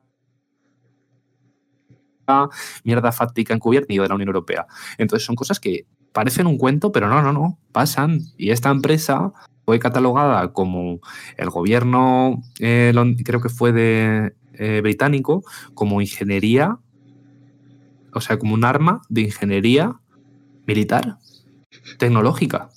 mierda 2.83 3.11
fáctica 3.11 3.53
encubierta 3.53 3.93
de 3.93 4.07
la 4.07 4.15
Unión 4.15 4.29
Europea. 4.29 4.65
Entonces 4.97 5.25
son 5.25 5.35
cosas 5.35 5.59
que 5.59 5.85
parecen 6.13 6.47
un 6.47 6.57
cuento, 6.57 6.91
pero 6.91 7.09
no, 7.09 7.21
no, 7.21 7.33
no, 7.33 7.59
pasan. 7.71 8.19
Y 8.37 8.51
esta 8.51 8.69
empresa 8.69 9.33
fue 9.65 9.79
catalogada 9.79 10.51
como 10.53 10.99
el 11.37 11.49
gobierno, 11.49 12.41
eh, 12.59 12.93
creo 13.23 13.41
que 13.41 13.49
fue 13.49 13.71
de 13.71 14.33
eh, 14.53 14.81
británico, 14.81 15.43
como 15.73 16.01
ingeniería, 16.01 16.77
o 18.13 18.21
sea, 18.21 18.37
como 18.37 18.53
un 18.53 18.65
arma 18.65 19.01
de 19.09 19.21
ingeniería 19.21 19.95
militar, 20.67 21.17
tecnológica. 21.97 22.69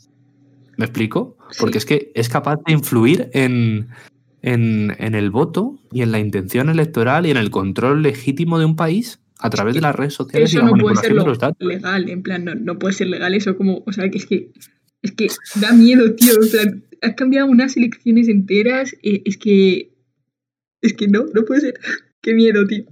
¿Me 0.76 0.84
explico? 0.84 1.36
Porque 1.58 1.78
es 1.78 1.86
que 1.86 2.12
es 2.14 2.28
capaz 2.28 2.58
de 2.66 2.72
influir 2.72 3.30
en, 3.32 3.88
en, 4.42 5.14
el 5.14 5.30
voto 5.30 5.78
y 5.90 6.02
en 6.02 6.12
la 6.12 6.18
intención 6.18 6.68
electoral 6.68 7.26
y 7.26 7.30
en 7.30 7.36
el 7.36 7.50
control 7.50 8.02
legítimo 8.02 8.58
de 8.58 8.64
un 8.64 8.76
país 8.76 9.20
a 9.38 9.50
través 9.50 9.74
de 9.74 9.80
las 9.80 9.94
redes 9.94 10.14
sociales 10.14 10.52
y 10.52 10.56
la 10.56 10.64
no 10.64 10.72
puede 10.76 10.96
ser 10.96 11.14
legal, 11.58 12.08
en 12.08 12.22
plan, 12.22 12.44
no, 12.44 12.54
no, 12.54 12.78
puede 12.78 12.94
ser 12.94 13.08
legal 13.08 13.34
eso 13.34 13.56
como, 13.56 13.82
o 13.86 13.92
sea, 13.92 14.10
que 14.10 14.18
es 14.18 14.26
que 14.26 14.50
es 15.06 15.12
que 15.12 15.28
da 15.60 15.72
miedo, 15.72 16.14
tío. 16.14 16.34
O 16.38 16.42
sea, 16.42 16.62
has 17.02 17.14
cambiado 17.14 17.46
unas 17.48 17.76
elecciones 17.76 18.28
enteras. 18.28 18.92
Eh, 19.02 19.22
es 19.24 19.36
que. 19.36 19.92
Es 20.82 20.92
que 20.92 21.08
no, 21.08 21.24
no 21.34 21.44
puede 21.44 21.60
ser. 21.62 21.74
Qué 22.20 22.34
miedo, 22.34 22.66
tío. 22.66 22.84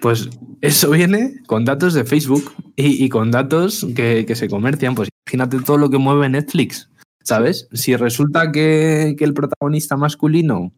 Pues 0.00 0.30
eso 0.62 0.90
viene 0.90 1.42
con 1.46 1.64
datos 1.64 1.94
de 1.94 2.04
Facebook 2.04 2.52
y, 2.76 3.08
con 3.08 3.30
datos 3.30 3.86
que, 3.94 4.26
se 4.34 4.48
comercian. 4.48 4.94
Pues 4.94 5.08
imagínate 5.26 5.60
todo 5.64 5.76
lo 5.76 5.90
que 5.90 5.98
mueve 5.98 6.28
Netflix, 6.28 6.90
¿sabes? 7.22 7.68
Si 7.72 7.94
resulta 7.94 8.52
que, 8.52 9.16
el 9.18 9.34
protagonista 9.34 9.96
masculino 9.96 10.72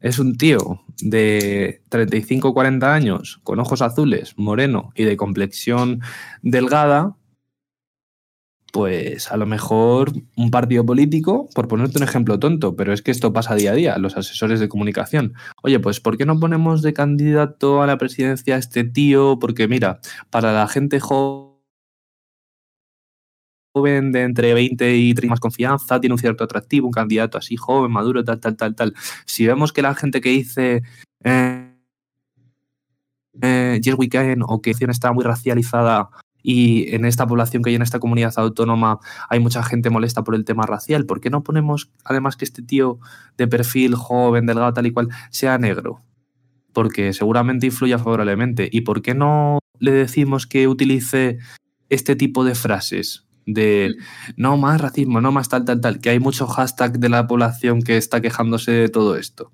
es 0.00 0.18
un 0.18 0.36
tío 0.36 0.82
de 1.00 1.82
35 1.88 2.54
40 2.54 2.94
años, 2.94 3.40
con 3.42 3.58
ojos 3.58 3.82
azules, 3.82 4.34
moreno 4.36 4.92
y 4.94 5.04
de 5.04 5.16
complexión 5.16 6.00
delgada, 6.42 7.16
pues 8.72 9.30
a 9.30 9.36
lo 9.36 9.46
mejor 9.46 10.12
un 10.34 10.50
partido 10.50 10.84
político, 10.84 11.48
por 11.54 11.68
ponerte 11.68 11.98
un 11.98 12.04
ejemplo 12.04 12.38
tonto, 12.38 12.74
pero 12.74 12.92
es 12.94 13.02
que 13.02 13.10
esto 13.10 13.32
pasa 13.32 13.54
día 13.54 13.72
a 13.72 13.74
día, 13.74 13.98
los 13.98 14.16
asesores 14.16 14.60
de 14.60 14.68
comunicación. 14.68 15.34
Oye, 15.62 15.78
pues 15.78 16.00
¿por 16.00 16.16
qué 16.16 16.24
no 16.24 16.40
ponemos 16.40 16.80
de 16.80 16.94
candidato 16.94 17.82
a 17.82 17.86
la 17.86 17.98
presidencia 17.98 18.56
a 18.56 18.58
este 18.58 18.84
tío? 18.84 19.38
Porque 19.38 19.68
mira, 19.68 20.00
para 20.30 20.52
la 20.54 20.66
gente 20.68 21.00
joven 21.00 21.52
de 24.10 24.22
entre 24.22 24.54
20 24.54 24.96
y 24.96 25.14
30 25.14 25.30
más 25.30 25.40
confianza, 25.40 26.00
tiene 26.00 26.14
un 26.14 26.18
cierto 26.18 26.42
atractivo, 26.44 26.86
un 26.86 26.92
candidato 26.92 27.36
así 27.36 27.56
joven, 27.56 27.92
maduro, 27.92 28.24
tal, 28.24 28.40
tal, 28.40 28.56
tal, 28.56 28.74
tal. 28.74 28.94
Si 29.26 29.46
vemos 29.46 29.74
que 29.74 29.82
la 29.82 29.94
gente 29.94 30.22
que 30.22 30.30
dice 30.30 30.82
eh, 31.24 31.74
eh, 33.42 33.80
Yes 33.82 33.96
Weekend 33.98 34.44
o 34.46 34.62
que 34.62 34.70
está 34.70 35.12
muy 35.12 35.24
racializada 35.24 36.08
y 36.42 36.94
en 36.94 37.04
esta 37.04 37.26
población 37.26 37.62
que 37.62 37.70
hay 37.70 37.76
en 37.76 37.82
esta 37.82 38.00
comunidad 38.00 38.32
autónoma 38.36 38.98
hay 39.28 39.40
mucha 39.40 39.62
gente 39.62 39.90
molesta 39.90 40.24
por 40.24 40.34
el 40.34 40.44
tema 40.44 40.66
racial, 40.66 41.06
¿por 41.06 41.20
qué 41.20 41.30
no 41.30 41.42
ponemos 41.42 41.90
además 42.04 42.36
que 42.36 42.44
este 42.44 42.62
tío 42.62 42.98
de 43.36 43.48
perfil 43.48 43.94
joven, 43.94 44.46
delgado, 44.46 44.72
tal 44.72 44.86
y 44.86 44.92
cual, 44.92 45.08
sea 45.30 45.58
negro? 45.58 46.00
Porque 46.72 47.12
seguramente 47.12 47.66
influye 47.66 47.96
favorablemente. 47.98 48.68
¿Y 48.72 48.80
por 48.80 49.02
qué 49.02 49.14
no 49.14 49.58
le 49.78 49.92
decimos 49.92 50.46
que 50.46 50.68
utilice 50.68 51.38
este 51.90 52.16
tipo 52.16 52.44
de 52.44 52.54
frases? 52.54 53.26
De 53.44 53.94
no 54.36 54.56
más 54.56 54.80
racismo, 54.80 55.20
no 55.20 55.32
más 55.32 55.48
tal, 55.48 55.64
tal, 55.64 55.80
tal, 55.80 56.00
que 56.00 56.10
hay 56.10 56.20
mucho 56.20 56.46
hashtag 56.46 56.98
de 56.98 57.08
la 57.08 57.26
población 57.26 57.82
que 57.82 57.96
está 57.96 58.20
quejándose 58.20 58.72
de 58.72 58.88
todo 58.88 59.16
esto. 59.16 59.52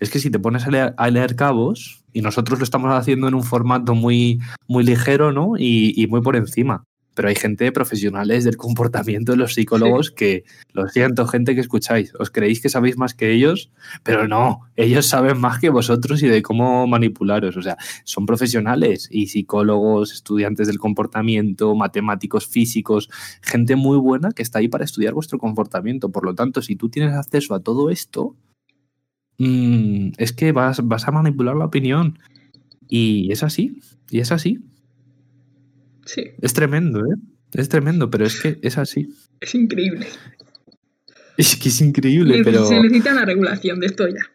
Es 0.00 0.10
que 0.10 0.18
si 0.18 0.30
te 0.30 0.38
pones 0.38 0.66
a 0.66 1.10
leer 1.10 1.36
cabos, 1.36 1.98
y 2.12 2.22
nosotros 2.22 2.58
lo 2.58 2.64
estamos 2.64 2.92
haciendo 2.92 3.28
en 3.28 3.34
un 3.34 3.44
formato 3.44 3.94
muy, 3.94 4.40
muy 4.66 4.84
ligero 4.84 5.32
¿no? 5.32 5.52
y, 5.58 6.06
muy 6.08 6.20
por 6.20 6.36
encima. 6.36 6.84
Pero 7.14 7.28
hay 7.28 7.34
gente 7.34 7.72
profesionales 7.72 8.44
del 8.44 8.56
comportamiento 8.56 9.32
de 9.32 9.38
los 9.38 9.54
psicólogos 9.54 10.12
que, 10.12 10.44
lo 10.72 10.88
siento, 10.88 11.26
gente 11.26 11.56
que 11.56 11.60
escucháis, 11.60 12.12
os 12.16 12.30
creéis 12.30 12.60
que 12.60 12.68
sabéis 12.68 12.96
más 12.96 13.12
que 13.12 13.32
ellos, 13.32 13.72
pero 14.04 14.28
no, 14.28 14.60
ellos 14.76 15.06
saben 15.06 15.38
más 15.40 15.58
que 15.58 15.68
vosotros 15.68 16.22
y 16.22 16.28
de 16.28 16.42
cómo 16.42 16.86
manipularos. 16.86 17.56
O 17.56 17.62
sea, 17.62 17.76
son 18.04 18.24
profesionales 18.24 19.08
y 19.10 19.26
psicólogos, 19.26 20.12
estudiantes 20.12 20.68
del 20.68 20.78
comportamiento, 20.78 21.74
matemáticos, 21.74 22.46
físicos, 22.46 23.10
gente 23.42 23.74
muy 23.74 23.98
buena 23.98 24.30
que 24.30 24.42
está 24.42 24.60
ahí 24.60 24.68
para 24.68 24.84
estudiar 24.84 25.12
vuestro 25.12 25.38
comportamiento. 25.38 26.10
Por 26.10 26.24
lo 26.24 26.36
tanto, 26.36 26.62
si 26.62 26.76
tú 26.76 26.88
tienes 26.88 27.14
acceso 27.14 27.52
a 27.54 27.60
todo 27.60 27.90
esto, 27.90 28.36
Mm, 29.38 30.10
es 30.18 30.32
que 30.32 30.52
vas, 30.52 30.86
vas 30.86 31.06
a 31.08 31.12
manipular 31.12 31.56
la 31.56 31.64
opinión. 31.64 32.18
Y 32.88 33.30
es 33.32 33.42
así, 33.42 33.80
y 34.10 34.20
es 34.20 34.32
así. 34.32 34.58
Sí. 36.04 36.22
Es 36.40 36.54
tremendo, 36.54 37.00
¿eh? 37.00 37.16
Es 37.52 37.68
tremendo, 37.68 38.10
pero 38.10 38.26
es 38.26 38.40
que 38.40 38.58
es 38.62 38.78
así. 38.78 39.08
Es 39.40 39.54
increíble. 39.54 40.06
Es 41.36 41.54
que 41.54 41.68
es 41.68 41.80
increíble, 41.80 42.42
pero... 42.42 42.66
Se 42.66 42.80
necesita 42.80 43.12
una 43.12 43.24
regulación 43.24 43.78
de 43.78 43.86
esto 43.86 44.08
ya. 44.08 44.28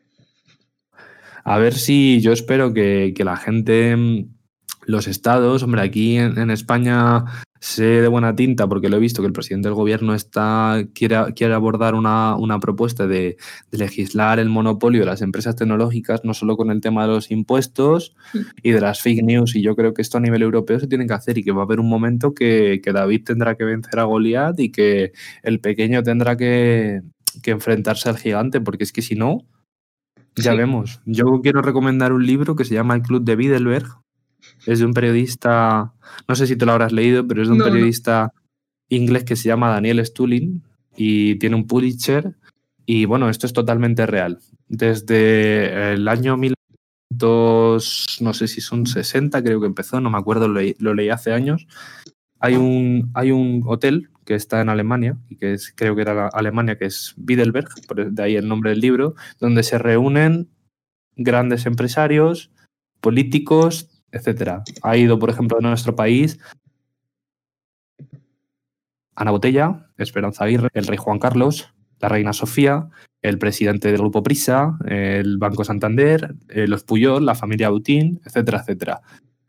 A 1.43 1.57
ver 1.57 1.73
si 1.73 2.21
yo 2.21 2.31
espero 2.31 2.73
que, 2.73 3.13
que 3.13 3.25
la 3.25 3.35
gente, 3.35 3.93
mm, 3.93 4.29
los 4.85 5.07
estados, 5.07 5.63
hombre, 5.63 5.81
aquí 5.81 6.17
en, 6.17 6.37
en 6.37 6.51
España 6.51 7.25
sé 7.63 7.85
de 7.85 8.07
buena 8.09 8.35
tinta, 8.35 8.67
porque 8.67 8.89
lo 8.89 8.97
he 8.97 8.99
visto, 8.99 9.21
que 9.21 9.27
el 9.27 9.33
presidente 9.33 9.69
del 9.69 9.75
gobierno 9.75 10.13
está, 10.13 10.83
quiere, 10.93 11.33
quiere 11.33 11.53
abordar 11.53 11.95
una, 11.95 12.59
propuesta 12.59 13.07
de, 13.07 13.37
legislar 13.71 14.39
el 14.39 14.49
monopolio 14.49 14.99
de 14.99 15.05
las 15.05 15.21
empresas 15.21 15.55
tecnológicas, 15.55 16.25
no 16.25 16.33
solo 16.33 16.57
con 16.57 16.71
el 16.71 16.81
tema 16.81 17.03
de 17.03 17.13
los 17.13 17.31
impuestos 17.31 18.15
y 18.61 18.71
de 18.71 18.81
las 18.81 19.01
fake 19.01 19.23
news, 19.23 19.55
y 19.55 19.61
yo 19.61 19.77
creo 19.77 19.93
que 19.93 20.01
esto 20.01 20.17
a 20.17 20.21
nivel 20.21 20.41
europeo 20.41 20.77
se 20.77 20.87
tiene 20.87 21.07
que 21.07 21.13
hacer 21.13 21.37
y 21.37 21.43
que 21.43 21.53
va 21.53 21.61
a 21.61 21.65
haber 21.65 21.79
un 21.79 21.87
momento 21.87 22.33
que, 22.33 22.81
David 22.93 23.23
tendrá 23.23 23.55
que 23.55 23.63
vencer 23.63 23.97
a 23.99 24.03
Goliat 24.03 24.59
y 24.59 24.69
que 24.69 25.13
el 25.41 25.61
pequeño 25.61 26.03
tendrá 26.03 26.35
que, 26.35 27.01
enfrentarse 27.45 28.09
al 28.09 28.17
gigante, 28.17 28.59
porque 28.59 28.83
es 28.83 28.91
que 28.91 29.01
si 29.01 29.15
no, 29.15 29.47
ya 30.35 30.53
vemos. 30.53 30.99
Yo 31.05 31.25
quiero 31.41 31.61
recomendar 31.61 32.11
un 32.11 32.25
libro 32.25 32.55
que 32.55 32.65
se 32.65 32.73
llama 32.73 32.95
El 32.95 33.03
Club 33.03 33.23
de 33.23 33.35
Bidelberg, 33.37 34.02
es 34.65 34.79
de 34.79 34.85
un 34.85 34.93
periodista, 34.93 35.93
no 36.27 36.35
sé 36.35 36.47
si 36.47 36.55
te 36.55 36.65
lo 36.65 36.71
habrás 36.71 36.91
leído, 36.91 37.27
pero 37.27 37.41
es 37.41 37.47
de 37.47 37.53
un 37.53 37.63
periodista 37.63 38.33
inglés 38.89 39.23
que 39.23 39.35
se 39.35 39.49
llama 39.49 39.69
Daniel 39.69 40.05
Stulin 40.05 40.63
y 40.95 41.35
tiene 41.35 41.55
un 41.55 41.67
Pulitzer. 41.67 42.35
Y 42.85 43.05
bueno, 43.05 43.29
esto 43.29 43.47
es 43.47 43.53
totalmente 43.53 44.05
real. 44.05 44.39
Desde 44.67 45.93
el 45.93 46.07
año 46.07 46.37
1900, 46.37 48.17
no 48.21 48.33
sé 48.33 48.47
si 48.47 48.61
son 48.61 48.85
60, 48.85 49.43
creo 49.43 49.59
que 49.59 49.67
empezó, 49.67 49.99
no 50.01 50.09
me 50.09 50.17
acuerdo, 50.17 50.47
lo 50.47 50.93
leí, 50.93 51.09
hace 51.09 51.33
años. 51.33 51.67
Hay 52.39 52.55
un, 52.55 53.11
hay 53.13 53.31
un 53.31 53.63
hotel 53.65 54.09
que 54.25 54.35
está 54.35 54.61
en 54.61 54.69
Alemania 54.69 55.17
y 55.29 55.37
que 55.37 55.53
es, 55.53 55.73
creo 55.75 55.95
que 55.95 56.01
era 56.01 56.27
Alemania, 56.27 56.77
que 56.77 56.85
es 56.85 57.13
Bidelberg, 57.17 57.69
de 58.11 58.23
ahí 58.23 58.35
el 58.35 58.47
nombre 58.47 58.71
del 58.71 58.79
libro, 58.79 59.15
donde 59.39 59.63
se 59.63 59.77
reúnen 59.77 60.49
grandes 61.15 61.65
empresarios, 61.65 62.51
políticos, 62.99 63.92
etcétera. 64.13 64.63
Ha 64.83 64.95
ido, 64.95 65.19
por 65.19 65.29
ejemplo, 65.29 65.57
en 65.57 65.63
nuestro 65.63 65.95
país 65.95 66.39
Ana 69.15 69.31
Botella, 69.31 69.87
Esperanza 69.97 70.45
Aguirre, 70.45 70.69
el 70.73 70.87
rey 70.87 70.97
Juan 70.97 71.19
Carlos, 71.19 71.73
la 71.99 72.09
reina 72.09 72.33
Sofía, 72.33 72.89
el 73.21 73.37
presidente 73.37 73.89
del 73.89 73.99
grupo 73.99 74.23
Prisa, 74.23 74.77
el 74.85 75.37
Banco 75.37 75.63
Santander, 75.63 76.35
eh, 76.49 76.67
los 76.67 76.83
Puyol, 76.83 77.25
la 77.25 77.35
familia 77.35 77.69
Boutin, 77.69 78.21
etcétera, 78.25 78.59
etcétera. 78.59 79.01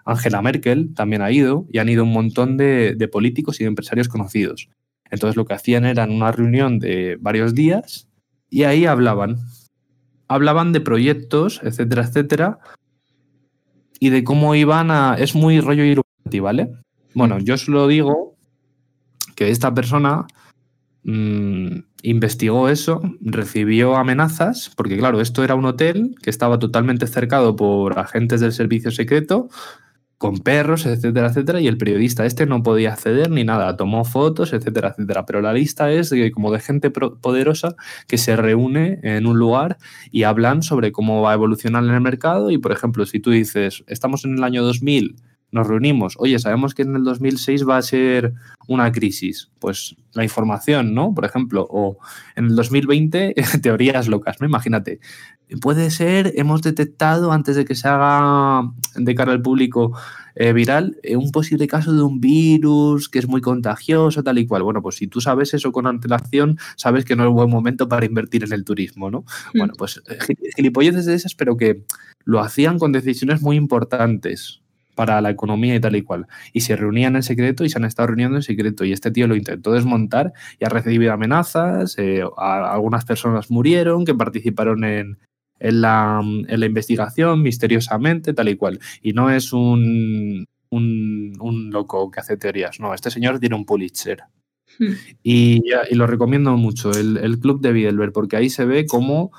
Angela 0.05 0.43
Merkel 0.43 0.93
también 0.95 1.23
ha 1.23 1.31
ido 1.31 1.67
y 1.73 1.79
han 1.79 1.89
ido 1.89 2.05
un 2.05 2.13
montón 2.13 2.57
de, 2.57 2.95
de 2.97 3.09
políticos 3.09 3.61
y 3.61 3.65
de 3.65 3.69
empresarios 3.69 4.09
conocidos. 4.09 4.69
Entonces 5.11 5.37
lo 5.37 5.45
que 5.45 5.55
hacían 5.55 5.85
era 5.87 6.05
una 6.05 6.31
reunión 6.31 6.79
de 6.79 7.17
varios 7.21 7.55
días 7.55 8.09
y 8.51 8.65
ahí 8.65 8.87
hablaban. 8.87 9.39
Hablaban 10.29 10.73
de 10.73 10.81
proyectos, 10.81 11.61
etcétera, 11.63 12.03
etcétera, 12.03 12.59
y 14.01 14.11
de 14.11 14.25
cómo 14.25 14.55
iban 14.55 14.91
a... 14.91 15.17
Es 15.19 15.35
muy 15.35 15.61
rollo 15.61 15.85
Illuminati, 15.85 16.41
¿vale? 16.41 16.71
Bueno, 17.15 17.39
yo 17.39 17.57
solo 17.57 17.87
digo 17.87 18.35
que 19.35 19.51
esta 19.51 19.73
persona 19.73 20.27
mm, 21.05 21.79
investigó 22.03 22.69
eso, 22.69 23.03
recibió 23.21 23.97
amenazas, 23.97 24.71
porque 24.77 24.99
claro, 24.99 25.21
esto 25.21 25.45
era 25.45 25.55
un 25.55 25.65
hotel 25.65 26.15
que 26.23 26.31
estaba 26.31 26.59
totalmente 26.59 27.07
cercado 27.07 27.57
por 27.57 27.99
agentes 27.99 28.41
del 28.41 28.53
servicio 28.53 28.91
secreto, 28.91 29.49
con 30.19 30.39
perros, 30.39 30.87
etcétera, 30.87 31.29
etcétera, 31.29 31.61
y 31.61 31.67
el 31.67 31.77
periodista 31.77 32.25
este 32.25 32.47
no 32.47 32.63
podía 32.63 32.93
acceder 32.93 33.31
ni 33.31 33.45
nada, 33.45 33.77
tomó 33.77 34.05
fotos, 34.05 34.53
etcétera, 34.53 34.91
etcétera. 34.91 35.27
Pero 35.27 35.41
la 35.41 35.53
lista 35.53 35.91
es 35.93 36.11
de, 36.11 36.31
como 36.33 36.53
de 36.53 36.61
gente 36.61 36.91
poderosa 36.91 37.77
que 38.07 38.19
se 38.19 38.37
reúne 38.37 39.01
en 39.03 39.27
un 39.27 39.39
lugar 39.39 39.77
y 40.11 40.23
hablan 40.23 40.63
sobre 40.63 40.93
cómo 40.93 41.23
va 41.23 41.33
a 41.33 41.35
evolucionar 41.35 41.85
en 41.85 41.91
el 41.91 42.01
mercado 42.01 42.51
y, 42.51 42.59
por 42.59 42.73
ejemplo, 42.73 43.07
si 43.07 43.21
tú 43.21 43.31
dices, 43.31 43.85
estamos 43.87 44.25
en 44.25 44.39
el 44.39 44.45
año 44.45 44.63
2000, 44.63 45.17
nos 45.55 45.69
reunimos, 45.69 46.17
oye, 46.19 46.37
sabemos 46.41 46.75
que 46.75 46.83
en 46.83 46.97
el 46.97 47.05
2006 47.05 47.67
va 47.67 47.77
a 47.77 47.83
ser 47.83 48.35
una 48.67 48.91
crisis, 48.91 49.51
pues 49.61 49.95
la 50.13 50.25
información, 50.25 50.95
¿no? 50.95 51.15
Por 51.15 51.25
ejemplo, 51.25 51.65
o 51.71 51.97
en 52.35 52.47
el 52.47 52.57
2020, 52.57 53.35
teorías 53.63 54.09
locas, 54.09 54.41
¿no? 54.41 54.47
Imagínate, 54.49 54.99
puede 55.61 55.93
ser, 55.93 56.33
hemos 56.35 56.61
detectado 56.63 57.31
antes 57.31 57.55
de 57.55 57.65
que 57.65 57.77
se 57.77 57.87
haga 57.87 58.69
de 58.97 59.15
cara 59.15 59.31
al 59.31 59.43
público 59.43 59.97
eh, 60.35 60.53
viral 60.53 60.99
eh, 61.05 61.15
un 61.15 61.31
posible 61.31 61.69
caso 61.69 61.93
de 61.93 62.03
un 62.03 62.21
virus 62.21 63.09
que 63.09 63.21
es 63.21 63.29
muy 63.29 63.41
contagioso, 63.41 64.25
tal 64.25 64.39
y 64.39 64.49
cual. 64.49 64.65
Bueno, 64.65 64.83
pues 64.83 64.97
si 64.97 65.07
tú 65.07 65.21
sabes 65.21 65.55
eso 65.55 65.71
con 65.71 65.87
antelación, 65.87 66.59
sabes 66.75 67.05
que 67.05 67.15
no 67.15 67.29
es 67.29 67.33
buen 67.33 67.49
momento 67.49 67.89
para 67.89 68.07
invertir 68.07 68.43
en 68.43 68.53
el 68.53 68.65
turismo, 68.65 69.09
¿no? 69.09 69.21
Hmm. 69.53 69.59
Bueno, 69.59 69.75
pues 69.79 70.03
eh, 70.09 70.19
gilipolleces 70.57 71.07
de 71.07 71.15
esas, 71.15 71.37
pero 71.37 71.57
que 71.57 71.85
lo 72.25 72.41
hacían 72.41 72.81
con 72.81 72.91
decisiones 72.91 73.41
muy 73.41 73.57
importantes 73.57 74.64
para 74.95 75.21
la 75.21 75.31
economía 75.31 75.75
y 75.75 75.81
tal 75.81 75.97
y 75.97 76.03
cual. 76.03 76.27
Y 76.53 76.61
se 76.61 76.77
reunían 76.77 77.17
en 77.17 77.23
secreto 77.23 77.65
y 77.65 77.71
se 77.71 77.79
han 77.79 77.85
estado 77.85 78.09
reuniendo 78.09 78.37
en 78.37 78.43
secreto. 78.43 78.85
Y 78.85 78.93
este 78.93 79.11
tío 79.11 79.27
lo 79.27 79.37
intentó 79.37 79.73
desmontar 79.73 80.33
y 80.59 80.65
ha 80.65 80.69
recibido 80.69 81.13
amenazas. 81.13 81.97
algunas 82.37 83.05
personas 83.05 83.51
murieron 83.51 84.05
que 84.05 84.15
participaron 84.15 84.85
en, 84.85 85.19
en 85.59 85.81
la, 85.81 86.21
en 86.23 86.61
la 86.61 86.67
investigación 86.67 87.43
misteriosamente, 87.43 88.35
tal 88.35 88.49
y 88.49 88.57
cual. 88.57 88.81
Y 89.03 89.13
no 89.13 89.31
es 89.31 89.53
un, 89.53 90.47
un, 90.71 91.71
loco 91.71 92.11
que 92.11 92.21
hace 92.21 92.37
teorías, 92.37 92.81
no, 92.81 92.95
este 92.95 93.11
señor 93.11 93.39
tiene 93.41 93.57
un 93.57 93.65
Pulitzer. 93.65 94.25
Hmm. 94.79 94.93
Y, 95.23 95.63
y, 95.91 95.95
lo 95.95 96.07
recomiendo 96.07 96.57
mucho, 96.57 96.91
el, 96.91 97.17
el 97.19 97.39
Club 97.39 97.61
de 97.61 97.73
Bidelberg, 97.73 98.13
porque 98.13 98.37
ahí 98.37 98.51
se 98.51 98.65
ve 98.65 98.87
cómo 98.87 99.33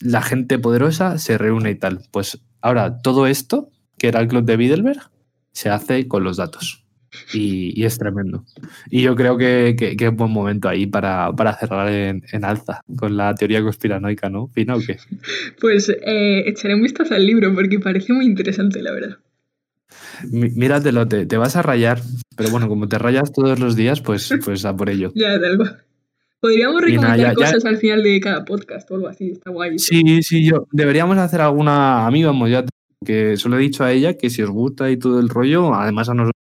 la 0.00 0.22
gente 0.22 0.58
poderosa 0.58 1.18
se 1.18 1.38
reúne 1.38 1.70
y 1.70 1.74
tal. 1.74 2.02
Pues 2.10 2.40
ahora, 2.60 2.98
todo 2.98 3.26
esto, 3.26 3.70
que 3.98 4.08
era 4.08 4.20
el 4.20 4.28
Club 4.28 4.44
de 4.44 4.56
Bidelberg, 4.56 5.10
se 5.52 5.70
hace 5.70 6.06
con 6.08 6.24
los 6.24 6.36
datos. 6.36 6.84
Y, 7.32 7.84
es 7.84 7.98
tremendo. 7.98 8.44
Y 8.90 9.02
yo 9.02 9.16
creo 9.16 9.36
que, 9.36 9.76
es 9.78 10.16
buen 10.16 10.30
momento 10.30 10.68
ahí 10.68 10.86
para, 10.86 11.32
cerrar 11.58 11.88
en, 11.90 12.22
alza 12.44 12.82
con 12.96 13.16
la 13.16 13.34
teoría 13.34 13.62
conspiranoica, 13.62 14.28
¿no? 14.28 14.48
¿Fina 14.48 14.76
o 14.76 14.80
qué? 14.80 14.98
Pues 15.60 15.88
eh, 15.88 16.48
echaré 16.48 16.74
un 16.74 16.82
vistazo 16.82 17.14
al 17.14 17.26
libro 17.26 17.52
porque 17.54 17.78
parece 17.78 18.12
muy 18.12 18.26
interesante, 18.26 18.82
la 18.82 18.92
verdad. 18.92 19.18
míratelo, 20.30 21.08
te, 21.08 21.26
te 21.26 21.36
vas 21.36 21.56
a 21.56 21.62
rayar. 21.62 22.00
Pero 22.36 22.50
bueno, 22.50 22.68
como 22.68 22.88
te 22.88 22.98
rayas 22.98 23.32
todos 23.32 23.58
los 23.58 23.74
días, 23.74 24.00
pues, 24.00 24.32
pues 24.44 24.64
a 24.64 24.76
por 24.76 24.90
ello. 24.90 25.10
ya, 25.14 25.38
de 25.38 25.46
algo. 25.46 25.64
Podríamos 26.40 26.80
recomendar 26.80 27.34
cosas 27.34 27.64
al 27.64 27.78
final 27.78 28.02
de 28.04 28.20
cada 28.20 28.44
podcast 28.44 28.88
o 28.92 28.94
algo 28.94 29.08
así, 29.08 29.30
está 29.30 29.50
guay. 29.50 29.76
Sí, 29.78 30.22
sí, 30.22 30.48
yo. 30.48 30.68
Deberíamos 30.70 31.18
hacer 31.18 31.40
alguna. 31.40 32.06
A 32.06 32.10
mí, 32.12 32.22
vamos, 32.22 32.48
ya 32.48 32.64
que 33.04 33.36
solo 33.36 33.58
he 33.58 33.60
dicho 33.60 33.84
a 33.84 33.92
ella 33.92 34.16
que 34.16 34.30
si 34.30 34.42
os 34.42 34.50
gusta 34.50 34.90
y 34.90 34.98
todo 34.98 35.20
el 35.20 35.28
rollo, 35.28 35.74
además 35.74 36.08
a 36.08 36.14
nosotros 36.14 36.37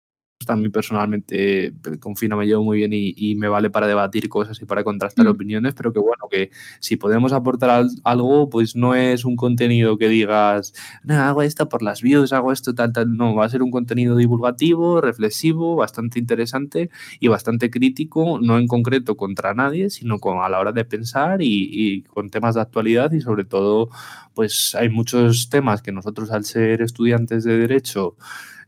a 0.54 0.56
mí 0.56 0.70
personalmente 0.70 1.74
con 2.00 2.16
Fina 2.16 2.36
me 2.36 2.46
llevo 2.46 2.64
muy 2.64 2.78
bien 2.78 2.92
y, 2.94 3.36
me 3.38 3.48
vale 3.50 3.70
para 3.70 3.88
debatir 3.88 4.30
cosas 4.30 4.60
y 4.62 4.66
para 4.66 4.84
contrastar 4.84 5.26
mm. 5.26 5.30
opiniones, 5.30 5.74
pero 5.76 5.94
que 5.94 6.00
bueno, 6.00 6.28
que 6.30 6.50
si 6.80 6.96
podemos 6.96 7.34
aportar 7.34 7.86
algo, 8.04 8.50
pues 8.50 8.76
no 8.76 8.96
es 8.96 9.26
un 9.26 9.36
contenido 9.36 9.98
que 9.98 10.08
digas, 10.08 10.74
no, 11.04 11.16
hago 11.16 11.42
esto 11.44 11.70
por 11.70 11.84
las 11.84 12.02
views, 12.02 12.34
hago 12.34 12.52
esto, 12.52 12.74
tal, 12.74 12.94
tal, 12.94 13.16
no, 13.16 13.36
va 13.36 13.46
a 13.46 13.50
ser 13.50 13.62
un 13.62 13.72
contenido 13.72 14.16
divulgativo, 14.16 15.02
reflexivo, 15.02 15.76
bastante 15.76 16.20
interesante 16.20 16.90
y 17.20 17.28
bastante 17.28 17.70
crítico, 17.70 18.40
no 18.42 18.58
en 18.58 18.68
concreto 18.68 19.18
contra 19.18 19.54
nadie, 19.54 19.90
sino 19.90 20.20
con, 20.20 20.40
a 20.40 20.50
la 20.50 20.60
hora 20.60 20.72
de 20.72 20.86
pensar 20.86 21.42
y, 21.42 21.70
y 21.72 22.02
con 22.04 22.30
temas 22.30 22.56
de 22.56 22.62
actualidad 22.62 23.12
y 23.12 23.22
sobre 23.22 23.46
todo, 23.46 23.90
pues 24.34 24.76
hay 24.76 24.90
muchos 24.90 25.50
temas 25.50 25.82
que 25.82 25.92
nosotros 25.92 26.32
al 26.32 26.46
ser 26.46 26.82
estudiantes 26.82 27.44
de 27.44 27.58
derecho, 27.58 28.16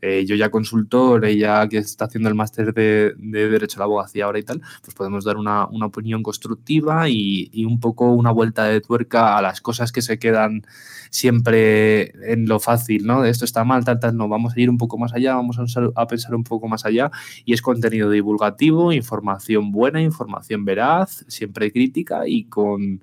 eh, 0.02 0.24
yo 0.26 0.34
ya 0.34 0.50
consultor, 0.50 1.24
ella 1.24 1.68
que 1.68 1.78
está 1.78 2.06
haciendo 2.06 2.28
el 2.28 2.34
máster 2.34 2.72
de, 2.72 3.14
Derecho 3.18 3.78
a 3.78 3.80
la 3.80 3.84
Abogacía 3.84 4.24
ahora 4.24 4.38
y 4.38 4.42
tal, 4.42 4.62
pues 4.82 4.94
podemos 4.94 5.24
dar 5.24 5.36
una, 5.36 5.64
opinión 5.64 6.22
constructiva 6.22 7.08
y, 7.08 7.50
un 7.64 7.80
poco 7.80 8.12
una 8.12 8.30
vuelta 8.30 8.64
de 8.64 8.80
tuerca 8.80 9.36
a 9.36 9.42
las 9.42 9.60
cosas 9.60 9.92
que 9.92 10.02
se 10.02 10.18
quedan 10.18 10.62
siempre 11.10 12.12
en 12.32 12.46
lo 12.46 12.60
fácil, 12.60 13.06
¿no? 13.06 13.22
De 13.22 13.30
esto 13.30 13.44
está 13.44 13.64
mal, 13.64 13.84
tal, 13.84 14.00
tal, 14.00 14.16
no, 14.16 14.28
vamos 14.28 14.54
a 14.56 14.60
ir 14.60 14.70
un 14.70 14.78
poco 14.78 14.98
más 14.98 15.12
allá, 15.12 15.34
vamos 15.34 15.58
a, 15.58 16.06
pensar 16.06 16.34
un 16.34 16.44
poco 16.44 16.68
más 16.68 16.84
allá 16.84 17.10
y 17.44 17.52
es 17.52 17.62
contenido 17.62 18.10
divulgativo, 18.10 18.92
información 18.92 19.72
buena, 19.72 20.00
información 20.00 20.64
veraz, 20.64 21.24
siempre 21.28 21.72
crítica 21.72 22.26
y 22.26 22.44
con 22.44 23.02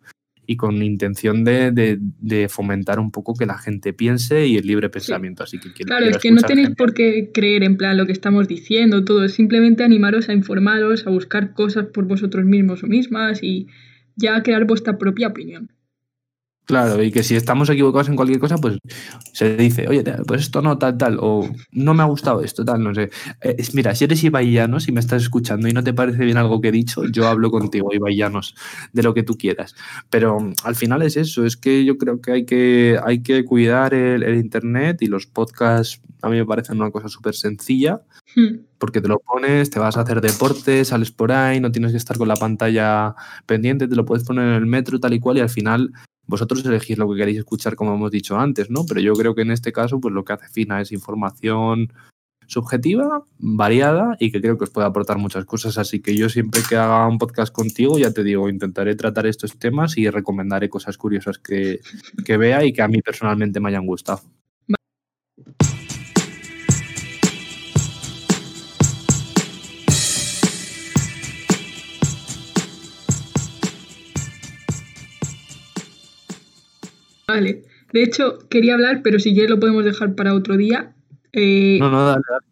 y 0.50 0.56
con 0.56 0.82
intención 0.82 1.44
de, 1.44 2.48
fomentar 2.50 3.00
un 3.00 3.12
poco 3.12 3.34
que 3.36 3.46
la 3.46 3.58
gente 3.58 3.92
piense 3.92 4.48
y 4.48 4.56
el 4.56 4.66
libre 4.66 4.90
pensamiento. 4.90 5.44
Así 5.44 5.60
que 5.60 5.84
claro, 5.84 6.06
es 6.06 6.18
que 6.18 6.32
no 6.32 6.42
tenéis 6.42 6.70
por 6.70 6.94
qué 6.94 7.32
creer 7.34 7.64
en 7.64 7.76
plan 7.76 7.98
lo 7.98 8.06
que 8.06 8.14
estamos 8.14 8.48
diciendo, 8.48 9.04
todo, 9.04 9.26
es 9.26 9.34
simplemente 9.34 9.84
animaros 9.84 10.30
a 10.30 10.34
informaros, 10.34 11.06
a 11.06 11.10
buscar 11.10 11.54
cosas 11.54 11.88
por 11.88 12.06
vosotros 12.06 12.46
mismos 12.46 12.82
o 12.84 12.88
mismas 12.88 13.44
y 13.44 13.68
ya 14.16 14.42
crear 14.42 14.66
vuestra 14.66 14.98
propia 14.98 15.28
opinión. 15.28 15.70
Claro, 16.68 17.02
y 17.02 17.12
que 17.12 17.24
si 17.24 17.34
estamos 17.38 17.70
equivocados 17.70 18.10
en 18.10 18.18
cualquier 18.18 18.42
cosa, 18.42 18.58
pues 18.58 18.78
se 19.32 19.56
dice, 19.56 19.88
oye, 19.88 20.04
pues 20.28 20.42
esto 20.42 20.62
no, 20.62 20.78
tal, 20.78 20.98
tal, 20.98 21.18
o 21.22 21.50
no 21.72 21.94
me 21.94 22.04
ha 22.04 22.06
gustado 22.08 22.42
esto, 22.42 22.66
tal, 22.66 22.84
no 22.84 22.94
sé. 22.94 23.10
Eh, 23.40 23.56
mira, 23.72 23.96
si 23.96 24.04
eres 24.04 24.22
ibaillanos 24.22 24.90
y 24.90 24.92
me 24.92 25.00
estás 25.00 25.24
escuchando 25.24 25.70
y 25.70 25.72
no 25.72 25.82
te 25.82 25.94
parece 25.94 26.26
bien 26.26 26.36
algo 26.36 26.60
que 26.60 26.68
he 26.68 26.72
dicho, 26.74 27.06
yo 27.06 27.26
hablo 27.26 27.52
contigo, 27.52 27.94
ibaillanos, 27.94 28.54
de 28.92 29.02
lo 29.02 29.14
que 29.14 29.24
tú 29.24 29.38
quieras. 29.38 29.76
Pero 30.10 30.42
mm, 30.42 30.56
al 30.66 30.76
final 30.76 31.04
es 31.04 31.16
eso, 31.16 31.46
es 31.46 31.56
que 31.56 31.86
yo 31.86 31.98
creo 31.98 32.20
que 32.20 32.34
hay 32.34 32.46
que, 32.46 33.00
hay 33.02 33.24
que 33.24 33.46
cuidar 33.46 33.94
el, 33.94 34.38
Internet 34.38 35.02
y 35.02 35.06
los 35.06 35.26
podcasts 35.26 36.02
a 36.22 36.28
mí 36.30 36.36
me 36.36 36.46
parecen 36.46 36.82
una 36.82 36.92
cosa 36.92 37.08
súper 37.08 37.34
sencilla. 37.34 38.02
Porque 38.78 39.02
te 39.02 39.08
lo 39.08 39.20
pones, 39.20 39.70
te 39.70 39.80
vas 39.80 39.98
a 39.98 40.02
hacer 40.02 40.22
deporte, 40.22 40.86
sales 40.86 41.12
por 41.12 41.32
ahí, 41.32 41.60
no 41.60 41.72
tienes 41.72 41.92
que 41.92 41.98
estar 41.98 42.18
con 42.18 42.28
la 42.28 42.36
pantalla 42.36 43.16
pendiente, 43.46 43.88
te 43.88 43.96
lo 43.96 44.06
puedes 44.06 44.26
poner 44.26 44.48
en 44.50 44.56
el 44.56 44.66
metro 44.66 45.00
tal 45.00 45.14
y 45.14 45.20
cual 45.20 45.38
y 45.38 45.42
al 45.42 45.50
final 45.50 45.92
vosotros 46.28 46.66
elegís 46.66 46.98
lo 46.98 47.10
que 47.10 47.18
queréis 47.18 47.40
escuchar, 47.40 47.76
como 47.76 47.96
hemos 47.96 48.12
dicho 48.12 48.38
antes, 48.38 48.70
¿no? 48.70 48.86
Pero 48.86 49.00
yo 49.00 49.14
creo 49.14 49.34
que 49.34 49.42
en 49.42 49.52
este 49.52 49.72
caso, 49.72 50.00
pues 50.00 50.14
lo 50.14 50.26
que 50.26 50.34
hace 50.34 50.50
Fina 50.50 50.82
es 50.82 50.92
información 50.92 51.94
subjetiva, 52.48 53.24
variada 53.40 54.16
y 54.20 54.32
que 54.32 54.42
creo 54.42 54.58
que 54.58 54.66
os 54.66 54.70
puede 54.70 54.88
aportar 54.88 55.18
muchas 55.18 55.46
cosas. 55.46 55.78
Así 55.78 56.02
que 56.02 56.16
yo 56.16 56.30
siempre 56.30 56.62
que 56.68 56.76
haga 56.76 57.08
un 57.08 57.18
podcast 57.18 57.54
contigo, 57.54 57.98
ya 58.00 58.12
te 58.12 58.24
digo, 58.24 58.50
intentaré 58.50 58.96
tratar 58.96 59.28
estos 59.28 59.58
temas 59.58 59.98
y 59.98 60.10
recomendaré 60.10 60.70
cosas 60.70 60.98
curiosas 60.98 61.40
que, 61.40 61.82
que 62.26 62.38
vea 62.38 62.66
y 62.66 62.74
que 62.74 62.82
a 62.82 62.88
mí 62.88 63.02
personalmente 63.02 63.60
me 63.60 63.70
hayan 63.70 63.86
gustado. 63.86 64.22
Vale. 77.28 77.64
De 77.92 78.04
hecho, 78.04 78.40
quería 78.50 78.74
hablar, 78.74 79.02
pero 79.04 79.20
si 79.20 79.34
quieres 79.34 79.50
lo 79.50 79.60
podemos 79.60 79.84
dejar 79.84 80.16
para 80.16 80.34
otro 80.34 80.58
día. 80.58 80.96
Eh, 81.34 81.78
no, 81.80 81.92
no, 81.92 82.06
dale, 82.06 82.24
dale. 82.30 82.46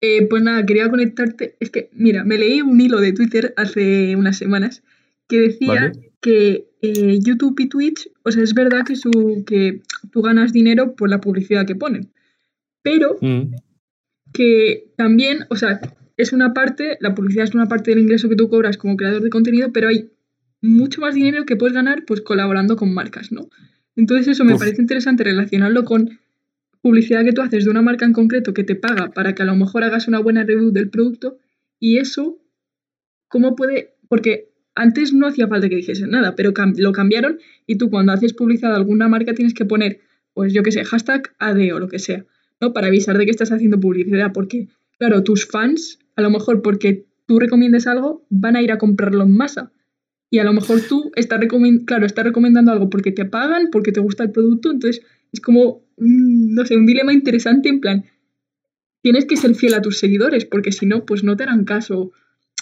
Eh, 0.00 0.26
pues 0.28 0.42
nada, 0.42 0.64
quería 0.64 0.88
conectarte. 0.88 1.56
Es 1.60 1.70
que, 1.70 1.90
mira, 1.92 2.24
me 2.24 2.38
leí 2.38 2.62
un 2.62 2.80
hilo 2.80 3.00
de 3.00 3.12
Twitter 3.12 3.54
hace 3.56 4.16
unas 4.16 4.36
semanas 4.36 4.82
que 5.28 5.40
decía 5.40 5.92
que 6.20 6.68
eh, 6.82 7.18
YouTube 7.20 7.58
y 7.60 7.68
Twitch, 7.68 8.10
o 8.22 8.30
sea, 8.30 8.42
es 8.42 8.54
verdad 8.54 8.84
que, 8.86 8.96
su, 8.96 9.44
que 9.46 9.82
tú 10.12 10.22
ganas 10.22 10.52
dinero 10.52 10.94
por 10.94 11.10
la 11.10 11.20
publicidad 11.20 11.66
que 11.66 11.74
ponen, 11.74 12.12
pero 12.82 13.16
mm. 13.20 13.54
que 14.32 14.92
también, 14.96 15.46
o 15.50 15.56
sea, 15.56 15.80
es 16.16 16.32
una 16.32 16.54
parte, 16.54 16.96
la 17.00 17.14
publicidad 17.14 17.44
es 17.44 17.54
una 17.54 17.66
parte 17.66 17.90
del 17.90 18.00
ingreso 18.00 18.28
que 18.28 18.36
tú 18.36 18.48
cobras 18.48 18.78
como 18.78 18.96
creador 18.96 19.22
de 19.22 19.30
contenido, 19.30 19.72
pero 19.72 19.88
hay 19.88 20.10
mucho 20.62 21.00
más 21.00 21.14
dinero 21.14 21.44
que 21.44 21.56
puedes 21.56 21.74
ganar 21.74 22.04
pues 22.06 22.20
colaborando 22.20 22.76
con 22.76 22.92
marcas, 22.92 23.32
¿no? 23.32 23.48
Entonces 23.94 24.28
eso 24.28 24.44
me 24.44 24.56
parece 24.56 24.80
interesante 24.80 25.24
relacionarlo 25.24 25.84
con 25.84 26.18
publicidad 26.82 27.24
que 27.24 27.32
tú 27.32 27.42
haces 27.42 27.64
de 27.64 27.70
una 27.70 27.82
marca 27.82 28.04
en 28.04 28.12
concreto 28.12 28.54
que 28.54 28.62
te 28.62 28.76
paga 28.76 29.10
para 29.10 29.34
que 29.34 29.42
a 29.42 29.46
lo 29.46 29.56
mejor 29.56 29.84
hagas 29.84 30.06
una 30.06 30.20
buena 30.20 30.44
review 30.44 30.70
del 30.70 30.90
producto 30.90 31.38
y 31.80 31.98
eso, 31.98 32.38
¿cómo 33.28 33.56
puede? 33.56 33.94
Porque 34.08 34.50
antes 34.74 35.12
no 35.12 35.26
hacía 35.26 35.48
falta 35.48 35.68
que 35.68 35.76
dijesen 35.76 36.10
nada, 36.10 36.36
pero 36.36 36.52
lo 36.76 36.92
cambiaron 36.92 37.38
y 37.66 37.76
tú 37.76 37.90
cuando 37.90 38.12
haces 38.12 38.34
publicidad 38.34 38.70
de 38.70 38.76
alguna 38.76 39.08
marca 39.08 39.34
tienes 39.34 39.54
que 39.54 39.64
poner, 39.64 40.00
pues 40.34 40.52
yo 40.52 40.62
qué 40.62 40.70
sé, 40.70 40.84
hashtag 40.84 41.34
AD 41.38 41.72
o 41.74 41.80
lo 41.80 41.88
que 41.88 41.98
sea, 41.98 42.24
¿no? 42.60 42.72
Para 42.72 42.88
avisar 42.88 43.16
de 43.16 43.24
que 43.24 43.30
estás 43.30 43.50
haciendo 43.52 43.80
publicidad, 43.80 44.32
porque, 44.32 44.68
claro, 44.98 45.22
tus 45.24 45.46
fans, 45.46 45.98
a 46.14 46.22
lo 46.22 46.30
mejor 46.30 46.62
porque 46.62 47.06
tú 47.26 47.38
recomiendes 47.38 47.86
algo, 47.86 48.26
van 48.28 48.54
a 48.54 48.62
ir 48.62 48.70
a 48.70 48.78
comprarlo 48.78 49.24
en 49.24 49.36
masa. 49.36 49.72
Y 50.30 50.38
a 50.38 50.44
lo 50.44 50.52
mejor 50.52 50.80
tú 50.80 51.12
estás, 51.14 51.40
claro, 51.86 52.06
estás 52.06 52.24
recomendando 52.24 52.72
algo 52.72 52.90
porque 52.90 53.12
te 53.12 53.24
pagan, 53.24 53.68
porque 53.70 53.92
te 53.92 54.00
gusta 54.00 54.24
el 54.24 54.32
producto, 54.32 54.70
entonces 54.70 55.04
es 55.32 55.40
como, 55.40 55.84
no 55.96 56.64
sé, 56.64 56.76
un 56.76 56.86
dilema 56.86 57.12
interesante 57.12 57.68
en 57.68 57.80
plan, 57.80 58.04
tienes 59.02 59.24
que 59.24 59.36
ser 59.36 59.54
fiel 59.54 59.74
a 59.74 59.82
tus 59.82 59.98
seguidores, 59.98 60.44
porque 60.46 60.72
si 60.72 60.86
no, 60.86 61.04
pues 61.04 61.22
no 61.22 61.36
te 61.36 61.44
harán 61.44 61.64
caso 61.64 62.12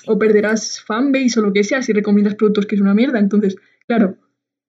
o 0.06 0.18
perderás 0.18 0.82
fanbase 0.82 1.40
o 1.40 1.42
lo 1.42 1.52
que 1.52 1.64
sea 1.64 1.82
si 1.82 1.92
recomiendas 1.92 2.34
productos 2.34 2.66
que 2.66 2.74
es 2.74 2.80
una 2.80 2.94
mierda. 2.94 3.18
Entonces, 3.18 3.56
claro, 3.86 4.18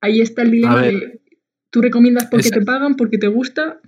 ahí 0.02 0.22
está 0.22 0.44
el 0.44 0.52
dilema 0.52 0.82
de, 0.84 1.22
tú 1.70 1.82
recomiendas 1.82 2.28
porque 2.28 2.50
te 2.50 2.62
pagan, 2.62 2.96
porque 2.96 3.18
te 3.18 3.28
gusta. 3.28 3.82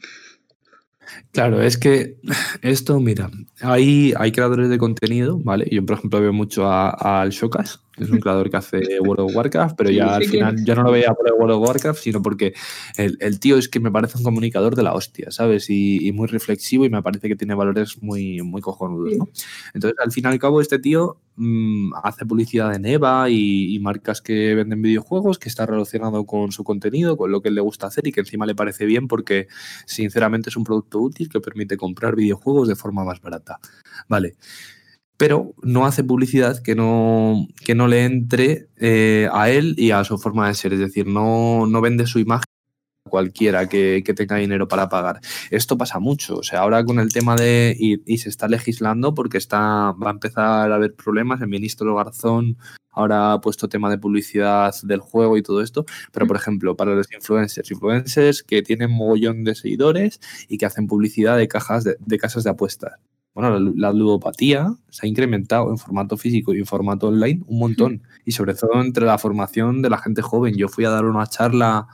Claro, 1.32 1.62
es 1.62 1.78
que 1.78 2.18
esto, 2.62 3.00
mira, 3.00 3.32
hay, 3.62 4.14
hay 4.18 4.32
creadores 4.34 4.70
de 4.70 4.78
contenido, 4.78 5.40
¿vale? 5.40 5.68
Yo, 5.72 5.86
por 5.86 5.98
ejemplo, 5.98 6.20
veo 6.20 6.34
mucho 6.34 6.70
al 6.70 7.30
Shokas, 7.30 7.80
es 7.98 8.10
un 8.10 8.20
creador 8.20 8.50
que 8.50 8.58
hace 8.58 9.00
World 9.00 9.22
of 9.22 9.36
Warcraft, 9.36 9.76
pero 9.76 9.90
ya 9.90 10.16
al 10.16 10.24
final 10.26 10.64
ya 10.64 10.76
no 10.76 10.84
lo 10.84 10.92
veía 10.92 11.14
por 11.14 11.28
el 11.28 11.34
World 11.34 11.56
of 11.56 11.68
Warcraft, 11.68 12.00
sino 12.00 12.22
porque 12.22 12.54
el, 12.98 13.40
tío 13.40 13.58
es 13.58 13.68
que 13.70 13.80
me 13.80 13.92
parece 13.92 14.18
un 14.18 14.24
comunicador 14.24 14.76
de 14.76 14.84
la 14.84 14.94
hostia, 14.94 15.32
¿sabes? 15.32 15.70
Y, 15.70 16.12
muy 16.18 16.28
reflexivo 16.28 16.86
y 16.86 16.90
me 16.90 17.04
parece 17.04 17.28
que 17.28 17.36
tiene 17.36 17.54
valores 17.54 18.02
muy, 18.02 18.42
muy 18.42 18.62
cojonudos, 18.62 19.18
¿no? 19.18 19.30
Entonces, 19.74 20.00
al 20.04 20.12
fin 20.12 20.24
y 20.26 20.28
al 20.28 20.40
cabo, 20.40 20.62
este 20.62 20.80
tío 20.80 21.18
mm, 21.36 21.94
hace 22.04 22.26
publicidad 22.26 22.74
en 22.74 22.86
EVA 22.86 23.30
y, 23.30 23.78
marcas 23.80 24.22
que 24.22 24.56
venden 24.56 24.82
videojuegos, 24.82 25.38
que 25.38 25.50
está 25.50 25.66
relacionado 25.66 26.26
con 26.26 26.52
su 26.52 26.64
contenido, 26.64 27.18
con 27.18 27.32
lo 27.32 27.42
que 27.42 27.52
le 27.52 27.62
gusta 27.62 27.88
hacer 27.88 28.08
y 28.08 28.12
que 28.12 28.22
encima 28.22 28.46
le 28.46 28.56
parece 28.56 28.86
bien 28.86 29.08
porque, 29.08 29.48
sinceramente, 29.86 30.50
es 30.50 30.58
un 30.58 30.64
producto 30.64 31.00
útil 31.00 31.30
que 31.30 31.40
permite 31.40 31.78
comprar 31.78 32.16
videojuegos 32.16 32.68
de 32.68 32.76
forma 32.76 33.04
más 33.04 33.22
barata. 33.22 33.60
Vale 34.08 34.36
pero 35.18 35.56
no 35.64 35.86
hace 35.86 36.04
publicidad 36.04 36.62
que 36.62 36.76
no, 36.76 37.48
que 37.66 37.76
no 37.76 37.88
le 37.88 38.06
entre 38.06 38.68
eh, 38.78 39.28
a 39.34 39.50
él 39.50 39.74
y 39.78 39.92
a 39.92 40.04
su 40.04 40.18
forma 40.20 40.48
de 40.48 40.54
ser. 40.54 40.74
Es 40.74 40.80
decir, 40.80 41.08
no, 41.08 41.66
no 41.66 41.82
vende 41.82 42.06
su 42.06 42.20
imagen 42.20 42.46
a 43.06 43.10
cualquiera 43.10 43.68
que, 43.68 44.04
tenga 44.16 44.38
dinero 44.38 44.68
para 44.68 44.90
pagar. 44.90 45.20
Esto 45.52 45.78
pasa 45.78 46.00
mucho. 46.00 46.38
O 46.38 46.44
sea, 46.44 46.60
ahora 46.60 46.86
con 46.86 47.00
el 47.00 47.12
tema 47.12 47.36
de. 47.36 47.76
Y, 47.78 48.18
se 48.20 48.30
está 48.30 48.48
legislando 48.48 49.14
porque 49.14 49.38
está, 49.38 49.92
va 49.94 50.10
a 50.10 50.12
empezar 50.12 50.72
a 50.72 50.76
haber 50.76 50.96
problemas. 50.96 51.42
El 51.42 51.48
ministro 51.48 51.96
Garzón 51.96 52.58
ahora 52.92 53.34
ha 53.34 53.42
puesto 53.42 53.70
tema 53.70 53.90
de 53.90 53.98
publicidad 53.98 54.74
del 54.84 55.00
juego 55.00 55.38
y 55.38 55.44
todo 55.44 55.62
esto. 55.62 55.86
Pero, 56.12 56.28
por 56.28 56.36
ejemplo, 56.38 56.76
para 56.76 56.94
los 56.94 57.12
influencers, 57.12 57.72
influencers 57.72 58.44
que 58.44 58.62
tienen 58.62 58.92
mogollón 58.92 59.44
de 59.44 59.56
seguidores 59.56 60.20
y 60.48 60.58
que 60.60 60.68
hacen 60.68 60.88
publicidad 60.88 61.38
de 61.38 61.48
cajas 61.48 61.86
de 61.86 62.18
casas 62.20 62.44
de 62.44 62.52
apuestas. 62.52 63.00
Bueno, 63.38 63.60
la, 63.76 63.94
ludopatía 63.94 64.74
se 64.90 65.06
ha 65.06 65.10
incrementado 65.10 65.70
en 65.70 65.78
formato 65.78 66.18
físico 66.18 66.56
y 66.56 66.58
en 66.58 66.66
formato 66.66 67.10
online 67.10 67.44
un 67.46 67.60
montón. 67.60 68.02
Y 68.26 68.32
sobre 68.32 68.56
todo 68.56 68.82
entre 68.82 69.06
la 69.06 69.20
formación 69.20 69.84
de 69.84 69.92
la 69.92 70.00
gente 70.00 70.24
joven. 70.24 70.56
Yo 70.56 70.68
fui 70.70 70.86
a 70.86 70.90
dar 70.90 71.06
una 71.06 71.28
charla 71.28 71.86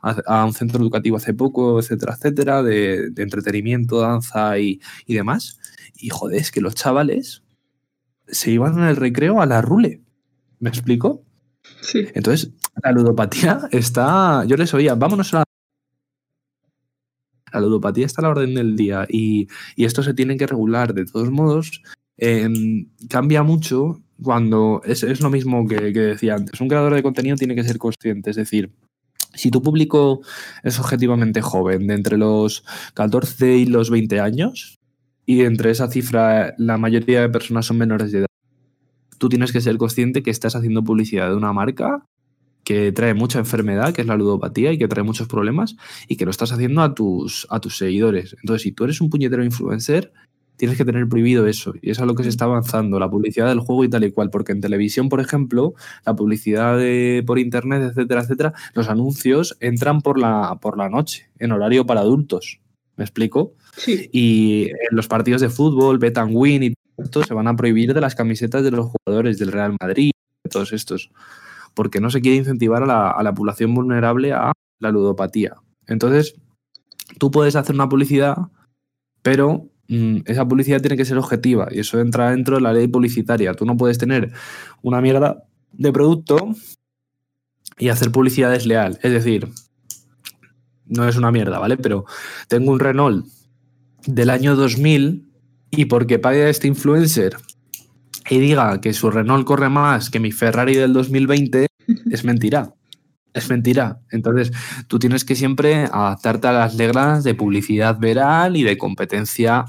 a, 0.00 0.44
un 0.44 0.52
centro 0.52 0.80
educativo 0.80 1.16
hace 1.16 1.34
poco, 1.34 1.80
etcétera, 1.80 2.14
etcétera, 2.14 2.62
de, 2.62 3.10
entretenimiento, 3.16 3.98
danza 3.98 4.60
y, 4.60 4.80
y, 5.04 5.14
demás. 5.14 5.58
Y 5.96 6.10
joder, 6.10 6.40
es 6.40 6.52
que 6.52 6.60
los 6.60 6.76
chavales 6.76 7.42
se 8.28 8.52
iban 8.52 8.78
en 8.78 8.84
el 8.84 8.94
recreo 8.94 9.40
a 9.40 9.46
la 9.46 9.60
rule. 9.60 10.02
¿Me 10.60 10.68
explico? 10.68 11.24
Sí. 11.80 12.06
Entonces, 12.14 12.52
la 12.80 12.92
ludopatía 12.92 13.68
está. 13.72 14.44
Yo 14.46 14.56
les 14.56 14.72
oía, 14.72 14.94
vámonos 14.94 15.34
a 15.34 15.38
la 15.38 15.44
la 17.52 17.60
ludopatía 17.60 18.06
está 18.06 18.20
a 18.20 18.24
la 18.24 18.30
orden 18.30 18.54
del 18.54 18.76
día 18.76 19.06
y, 19.08 19.48
esto 19.76 20.02
se 20.02 20.14
tiene 20.14 20.36
que 20.36 20.46
regular. 20.46 20.94
De 20.94 21.04
todos 21.04 21.30
modos, 21.30 21.82
em, 22.16 22.86
cambia 23.08 23.42
mucho 23.42 24.00
cuando 24.22 24.80
es, 24.84 25.20
lo 25.20 25.30
mismo 25.30 25.66
que, 25.66 25.76
decía 25.80 26.34
antes. 26.34 26.60
Un 26.60 26.68
creador 26.68 26.94
de 26.94 27.02
contenido 27.02 27.36
tiene 27.36 27.54
que 27.54 27.64
ser 27.64 27.78
consciente, 27.78 28.30
es 28.30 28.36
decir, 28.36 28.70
si 29.34 29.50
tu 29.50 29.62
público 29.62 30.20
es 30.62 30.78
objetivamente 30.78 31.40
joven, 31.40 31.86
de 31.86 31.94
entre 31.94 32.18
los 32.18 32.64
14 32.94 33.56
y 33.56 33.66
los 33.66 33.90
20 33.90 34.20
años, 34.20 34.78
y 35.26 35.42
entre 35.42 35.70
esa 35.70 35.88
cifra 35.88 36.54
la 36.58 36.78
mayoría 36.78 37.20
de 37.20 37.28
personas 37.28 37.66
son 37.66 37.78
menores 37.78 38.12
de 38.12 38.20
edad, 38.20 38.26
tú 39.18 39.28
tienes 39.28 39.52
que 39.52 39.60
ser 39.60 39.76
consciente 39.78 40.22
que 40.22 40.30
estás 40.30 40.56
haciendo 40.56 40.82
publicidad 40.84 41.30
de 41.30 41.36
una 41.36 41.52
marca 41.52 42.04
que 42.64 42.92
trae 42.92 43.14
mucha 43.14 43.38
enfermedad, 43.38 43.92
que 43.92 44.02
es 44.02 44.06
la 44.06 44.16
ludopatía 44.16 44.72
y 44.72 44.78
que 44.78 44.88
trae 44.88 45.04
muchos 45.04 45.28
problemas 45.28 45.76
y 46.08 46.16
que 46.16 46.24
lo 46.24 46.30
estás 46.30 46.52
haciendo 46.52 46.82
a 46.82 46.94
tus, 46.94 47.46
a 47.50 47.60
tus 47.60 47.76
seguidores. 47.76 48.36
Entonces, 48.40 48.62
si 48.62 48.72
tú 48.72 48.84
eres 48.84 49.00
un 49.00 49.10
puñetero 49.10 49.44
influencer, 49.44 50.12
tienes 50.56 50.76
que 50.76 50.84
tener 50.84 51.08
prohibido 51.08 51.46
eso. 51.46 51.74
Y 51.82 51.90
es 51.90 51.98
a 51.98 52.06
lo 52.06 52.14
que 52.14 52.22
se 52.22 52.28
está 52.28 52.44
avanzando, 52.44 53.00
la 53.00 53.10
publicidad 53.10 53.48
del 53.48 53.60
juego 53.60 53.84
y 53.84 53.88
tal 53.88 54.04
y 54.04 54.12
cual. 54.12 54.30
Porque 54.30 54.52
en 54.52 54.60
televisión, 54.60 55.08
por 55.08 55.20
ejemplo, 55.20 55.74
la 56.06 56.14
publicidad 56.14 56.78
por 57.26 57.38
internet, 57.38 57.82
etcétera, 57.82 58.22
etcétera, 58.22 58.52
los 58.74 58.88
anuncios 58.88 59.56
entran 59.60 60.02
por 60.02 60.18
la, 60.18 60.58
por 60.60 60.78
la 60.78 60.88
noche, 60.88 61.30
en 61.38 61.52
horario 61.52 61.84
para 61.84 62.00
adultos. 62.00 62.60
¿Me 62.96 63.04
explico? 63.04 63.54
Sí. 63.76 64.08
Y 64.12 64.68
en 64.68 64.96
los 64.96 65.08
partidos 65.08 65.40
de 65.40 65.48
fútbol, 65.48 65.98
bet 65.98 66.18
and 66.18 66.30
win 66.34 66.62
y 66.62 66.74
todo, 67.10 67.24
se 67.24 67.34
van 67.34 67.48
a 67.48 67.56
prohibir 67.56 67.94
de 67.94 68.00
las 68.00 68.14
camisetas 68.14 68.62
de 68.62 68.70
los 68.70 68.86
jugadores 68.86 69.38
del 69.38 69.50
Real 69.50 69.74
Madrid, 69.80 70.12
de 70.44 70.50
todos 70.50 70.72
estos 70.72 71.10
porque 71.74 72.00
no 72.00 72.10
se 72.10 72.20
quiere 72.20 72.38
incentivar 72.38 72.82
a 72.82 73.22
la, 73.22 73.34
población 73.34 73.74
vulnerable 73.74 74.32
a 74.32 74.52
la 74.78 74.90
ludopatía. 74.90 75.54
Entonces, 75.86 76.34
tú 77.18 77.30
puedes 77.30 77.56
hacer 77.56 77.74
una 77.74 77.88
publicidad, 77.88 78.36
pero 79.22 79.68
mm, 79.88 80.18
esa 80.26 80.46
publicidad 80.46 80.80
tiene 80.80 80.96
que 80.96 81.04
ser 81.04 81.18
objetiva 81.18 81.68
y 81.70 81.80
eso 81.80 82.00
entra 82.00 82.30
dentro 82.30 82.56
de 82.56 82.62
la 82.62 82.72
ley 82.72 82.88
publicitaria. 82.88 83.54
Tú 83.54 83.64
no 83.64 83.76
puedes 83.76 83.98
tener 83.98 84.32
una 84.82 85.00
mierda 85.00 85.44
de 85.72 85.92
producto 85.92 86.54
y 87.78 87.88
hacer 87.88 88.12
publicidad 88.12 88.50
desleal. 88.50 88.98
Es 89.02 89.12
decir, 89.12 89.48
no 90.86 91.08
es 91.08 91.16
una 91.16 91.32
mierda, 91.32 91.58
¿vale? 91.58 91.76
Pero 91.76 92.04
tengo 92.48 92.72
un 92.72 92.80
Renault 92.80 93.26
del 94.06 94.30
año 94.30 94.56
2000 94.56 95.28
y 95.70 95.86
porque 95.86 96.18
pague 96.18 96.44
a 96.44 96.48
este 96.48 96.68
influencer 96.68 97.36
y 98.32 98.40
diga 98.40 98.80
que 98.80 98.94
su 98.94 99.10
Renault 99.10 99.44
corre 99.46 99.68
más 99.68 100.08
que 100.08 100.18
mi 100.18 100.32
Ferrari 100.32 100.74
del 100.74 100.94
2020, 100.94 101.66
es 102.10 102.24
mentira. 102.24 102.72
Es 103.34 103.50
mentira. 103.50 104.00
Entonces, 104.10 104.52
tú 104.88 104.98
tienes 104.98 105.26
que 105.26 105.34
siempre 105.34 105.84
adaptarte 105.84 106.48
a 106.48 106.52
las 106.52 106.78
reglas 106.78 107.24
de 107.24 107.34
publicidad 107.34 107.98
veral 107.98 108.56
y 108.56 108.62
de 108.62 108.78
competencia 108.78 109.66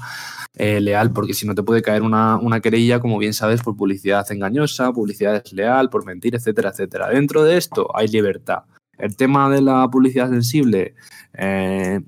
eh, 0.54 0.80
leal, 0.80 1.12
porque 1.12 1.34
si 1.34 1.46
no 1.46 1.54
te 1.54 1.62
puede 1.62 1.82
caer 1.82 2.00
una, 2.00 2.60
querella, 2.62 3.00
como 3.00 3.18
bien 3.18 3.34
sabes, 3.34 3.60
por 3.60 3.76
publicidad 3.76 4.30
engañosa, 4.32 4.92
publicidad 4.92 5.42
desleal, 5.42 5.90
por 5.90 6.06
mentir, 6.06 6.34
etcétera, 6.34 6.70
etcétera. 6.70 7.10
Dentro 7.10 7.44
de 7.44 7.58
esto 7.58 7.94
hay 7.94 8.08
libertad. 8.08 8.60
El 8.96 9.14
tema 9.14 9.50
de 9.50 9.60
la 9.60 9.86
publicidad 9.90 10.30
sensible, 10.30 10.94
eh, 11.34 12.00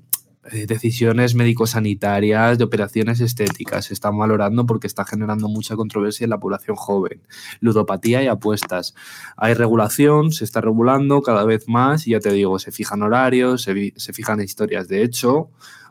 decisiones 0.51 1.35
médico-sanitarias, 1.35 2.57
de 2.57 2.63
operaciones 2.63 3.19
estéticas, 3.19 3.85
se 3.85 3.93
están 3.93 4.17
valorando 4.17 4.65
porque 4.65 4.87
está 4.87 5.05
generando 5.05 5.47
mucha 5.47 5.75
controversia 5.75 6.23
en 6.23 6.29
la 6.29 6.39
población 6.39 6.75
joven. 6.75 7.21
Ludopatía 7.59 8.23
y 8.23 8.27
apuestas. 8.27 8.93
Hay 9.35 9.53
regulación, 9.53 10.31
se 10.31 10.43
está 10.43 10.61
regulando 10.61 11.21
cada 11.21 11.43
vez 11.43 11.67
más 11.67 12.07
y 12.07 12.11
ya 12.11 12.19
te 12.19 12.31
digo, 12.31 12.59
se 12.59 12.71
fijan 12.71 13.01
horarios, 13.01 13.63
se, 13.63 13.93
se 13.95 14.13
fijan 14.13 14.41
historias. 14.41 14.87
De 14.87 15.03
hecho, 15.03 15.49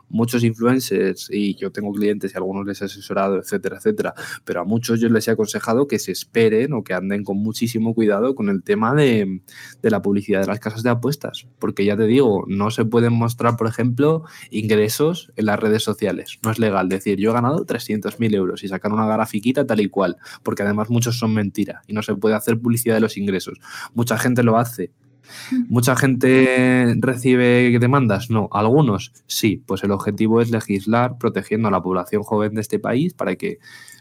muchos 0.09 0.43
influencers, 0.43 1.29
y 1.31 1.55
yo 1.55 1.71
tengo 1.71 1.91
clientes 1.91 2.33
y 2.33 2.37
algunos 2.37 2.65
les 2.65 2.81
he 2.81 2.85
asesorado, 2.85 3.37
etcétera, 3.37 3.77
etcétera, 3.77 4.13
pero 4.45 4.61
a 4.61 4.63
muchos 4.63 4.99
yo 4.99 5.09
les 5.09 5.27
he 5.27 5.31
aconsejado 5.31 5.87
que 5.87 5.99
se 5.99 6.11
esperen 6.11 6.73
o 6.73 6.83
que 6.83 6.93
anden 6.93 7.23
con 7.23 7.37
muchísimo 7.37 7.93
cuidado 7.93 8.35
con 8.35 8.49
el 8.49 8.63
tema 8.63 8.93
de, 8.93 9.41
la 9.81 10.01
publicidad 10.01 10.41
de 10.41 10.47
las 10.47 10.59
casas 10.59 10.83
de 10.83 10.89
apuestas, 10.89 11.47
porque 11.59 11.85
ya 11.85 11.95
te 11.95 12.05
digo, 12.05 12.43
no 12.47 12.71
se 12.71 12.85
pueden 12.85 13.13
mostrar, 13.13 13.57
por 13.57 13.67
ejemplo, 13.67 14.23
ingresos 14.51 15.31
en 15.35 15.45
las 15.45 15.59
redes 15.59 15.83
sociales. 15.83 16.39
No 16.43 16.51
es 16.51 16.59
legal 16.59 16.89
decir, 16.89 17.17
yo 17.17 17.31
he 17.31 17.33
ganado 17.33 17.65
300.000 17.65 18.35
euros 18.35 18.63
y 18.63 18.67
sacar 18.67 18.91
una 18.91 19.07
grafiquita 19.07 19.65
tal 19.65 19.79
y 19.79 19.89
cual, 19.89 20.17
porque 20.43 20.63
además 20.63 20.89
muchos 20.89 21.17
son 21.17 21.33
mentira 21.33 21.81
y 21.87 21.93
no 21.93 22.01
se 22.03 22.15
puede 22.15 22.35
hacer 22.35 22.59
publicidad 22.59 22.95
de 22.95 23.01
los 23.01 23.17
ingresos. 23.17 23.59
Mucha 23.93 24.17
gente 24.17 24.43
lo 24.43 24.57
hace, 24.57 24.91
¿Mucha 25.67 25.95
gente 25.95 26.95
recibe 26.99 27.77
demandas? 27.79 28.29
No. 28.29 28.49
¿Algunos? 28.51 29.13
Sí. 29.27 29.63
Pues 29.65 29.83
el 29.83 29.91
objetivo 29.91 30.41
es 30.41 30.51
legislar 30.51 31.17
protegiendo 31.17 31.67
a 31.67 31.71
la 31.71 31.81
población 31.81 32.23
joven 32.23 32.53
de 32.53 32.61
este 32.61 32.79
país 32.79 33.13
para 33.13 33.35
que 33.35 33.59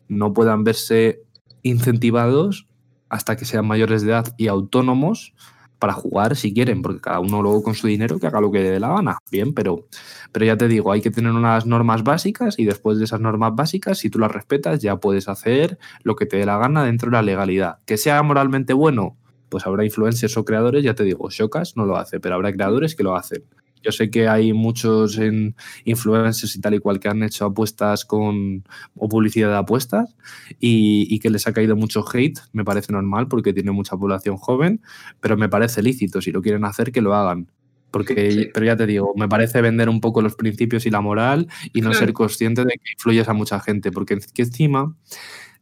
no 0.08 0.32
puedan 0.32 0.64
verse 0.64 1.20
incentivados 1.62 2.66
hasta 3.08 3.36
que 3.36 3.44
sean 3.44 3.66
mayores 3.66 4.02
de 4.02 4.10
edad 4.10 4.34
y 4.36 4.48
autónomos 4.48 5.34
para 5.78 5.92
jugar 5.92 6.36
si 6.36 6.54
quieren, 6.54 6.82
porque 6.82 7.00
cada 7.00 7.20
uno 7.20 7.42
luego 7.42 7.62
con 7.62 7.74
su 7.74 7.86
dinero 7.86 8.18
que 8.18 8.26
haga 8.26 8.40
lo 8.40 8.50
que 8.50 8.60
le 8.60 8.70
dé 8.70 8.80
la 8.80 8.88
gana. 8.88 9.18
Bien, 9.30 9.52
pero, 9.52 9.86
pero 10.32 10.46
ya 10.46 10.56
te 10.56 10.68
digo, 10.68 10.92
hay 10.92 11.02
que 11.02 11.10
tener 11.10 11.32
unas 11.32 11.66
normas 11.66 12.02
básicas 12.02 12.58
y 12.58 12.64
después 12.64 12.98
de 12.98 13.04
esas 13.04 13.20
normas 13.20 13.54
básicas, 13.54 13.98
si 13.98 14.10
tú 14.10 14.18
las 14.18 14.32
respetas, 14.32 14.80
ya 14.80 14.96
puedes 14.96 15.28
hacer 15.28 15.78
lo 16.02 16.16
que 16.16 16.26
te 16.26 16.38
dé 16.38 16.46
la 16.46 16.58
gana 16.58 16.84
dentro 16.84 17.10
de 17.10 17.16
la 17.16 17.22
legalidad. 17.22 17.78
Que 17.84 17.98
sea 17.98 18.22
moralmente 18.22 18.72
bueno, 18.72 19.16
pues 19.48 19.66
habrá 19.66 19.84
influencers 19.84 20.36
o 20.36 20.44
creadores, 20.44 20.84
ya 20.84 20.94
te 20.94 21.04
digo, 21.04 21.30
Shokas 21.30 21.76
no 21.76 21.86
lo 21.86 21.96
hace, 21.96 22.20
pero 22.20 22.34
habrá 22.34 22.52
creadores 22.52 22.94
que 22.94 23.02
lo 23.02 23.16
hacen. 23.16 23.44
Yo 23.86 23.92
sé 23.92 24.10
que 24.10 24.26
hay 24.26 24.52
muchos 24.52 25.16
en 25.16 25.54
influencers 25.84 26.56
y 26.56 26.60
tal 26.60 26.74
y 26.74 26.80
cual 26.80 26.98
que 26.98 27.08
han 27.08 27.22
hecho 27.22 27.44
apuestas 27.44 28.04
con 28.04 28.64
o 28.96 29.08
publicidad 29.08 29.48
de 29.50 29.56
apuestas 29.58 30.16
y, 30.58 31.18
que 31.20 31.30
les 31.30 31.46
ha 31.46 31.52
caído 31.52 31.76
mucho 31.76 32.04
hate, 32.12 32.40
me 32.52 32.64
parece 32.64 32.92
normal 32.92 33.28
porque 33.28 33.52
tiene 33.52 33.70
mucha 33.70 33.96
población 33.96 34.38
joven, 34.38 34.80
pero 35.20 35.36
me 35.36 35.48
parece 35.48 35.82
lícito, 35.82 36.20
si 36.20 36.32
lo 36.32 36.42
quieren 36.42 36.64
hacer, 36.64 36.90
que 36.90 37.00
lo 37.00 37.14
hagan. 37.14 37.48
Porque, 37.92 38.50
pero 38.52 38.66
ya 38.66 38.76
te 38.76 38.86
digo, 38.86 39.14
me 39.16 39.28
parece 39.28 39.60
vender 39.62 39.88
un 39.88 40.00
poco 40.00 40.20
los 40.20 40.34
principios 40.34 40.84
y 40.84 40.90
la 40.90 41.00
moral 41.00 41.46
y 41.72 41.80
no 41.80 41.94
ser 41.94 42.12
consciente 42.12 42.62
de 42.64 42.72
que 42.72 42.92
influyes 42.92 43.28
a 43.28 43.32
mucha 43.32 43.60
gente, 43.60 43.92
porque 43.92 44.18
encima 44.36 44.96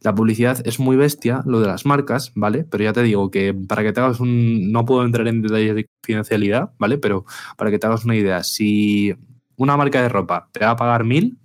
la 0.01 0.13
publicidad 0.13 0.65
es 0.65 0.79
muy 0.79 0.95
bestia, 0.95 1.41
lo 1.45 1.59
de 1.59 1.67
las 1.67 1.85
marcas, 1.85 2.31
¿vale? 2.35 2.63
Pero 2.63 2.83
ya 2.83 2.93
te 2.93 3.03
digo 3.03 3.31
que 3.31 3.53
para 3.53 3.83
que 3.83 3.93
te 3.93 3.99
hagas 3.99 4.19
un... 4.19 4.71
No 4.71 4.85
puedo 4.85 5.03
entrar 5.05 5.27
en 5.27 5.41
detalles 5.41 5.75
de 5.75 5.89
financialidad, 6.03 6.71
¿vale? 6.77 6.97
Pero 6.97 7.25
para 7.57 7.71
que 7.71 7.79
te 7.79 7.87
hagas 7.87 8.05
una 8.05 8.15
idea, 8.15 8.43
si 8.43 9.15
una 9.57 9.77
marca 9.77 10.01
de 10.01 10.09
ropa 10.09 10.49
te 10.51 10.59
va 10.59 10.71
a 10.71 10.75
pagar 10.75 11.03
mil, 11.03 11.37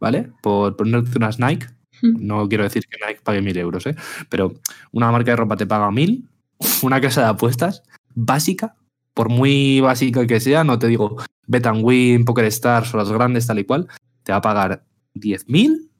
¿vale? 0.00 0.30
Por 0.42 0.76
ponerte 0.76 1.16
unas 1.16 1.38
Nike, 1.38 1.66
hmm. 2.02 2.26
no 2.26 2.48
quiero 2.48 2.64
decir 2.64 2.84
que 2.86 2.98
Nike 3.06 3.20
pague 3.22 3.42
mil 3.42 3.56
euros, 3.56 3.86
¿eh? 3.86 3.94
Pero 4.28 4.54
una 4.92 5.10
marca 5.10 5.32
de 5.32 5.36
ropa 5.36 5.56
te 5.56 5.66
paga 5.66 5.90
mil, 5.90 6.28
una 6.82 7.00
casa 7.00 7.22
de 7.22 7.28
apuestas 7.28 7.82
básica, 8.14 8.74
por 9.12 9.28
muy 9.28 9.80
básica 9.80 10.26
que 10.26 10.40
sea, 10.40 10.64
no 10.64 10.78
te 10.78 10.88
digo 10.88 11.16
Bet 11.46 11.66
Win, 11.66 12.24
Poker 12.24 12.46
Stars 12.46 12.94
o 12.94 12.96
las 12.96 13.10
grandes 13.10 13.46
tal 13.46 13.58
y 13.58 13.64
cual, 13.64 13.88
te 14.22 14.32
va 14.32 14.38
a 14.38 14.42
pagar 14.42 14.84
mil 15.46 15.90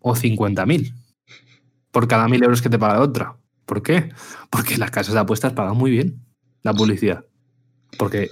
o 0.00 0.14
50.000 0.14 0.94
por 1.90 2.08
cada 2.08 2.28
mil 2.28 2.42
euros 2.42 2.62
que 2.62 2.70
te 2.70 2.78
paga 2.78 3.00
otra. 3.00 3.36
¿Por 3.66 3.82
qué? 3.82 4.10
Porque 4.50 4.76
las 4.76 4.90
casas 4.90 5.14
de 5.14 5.20
apuestas 5.20 5.52
pagan 5.52 5.76
muy 5.76 5.90
bien 5.90 6.20
la 6.62 6.74
publicidad. 6.74 7.24
Porque 7.98 8.30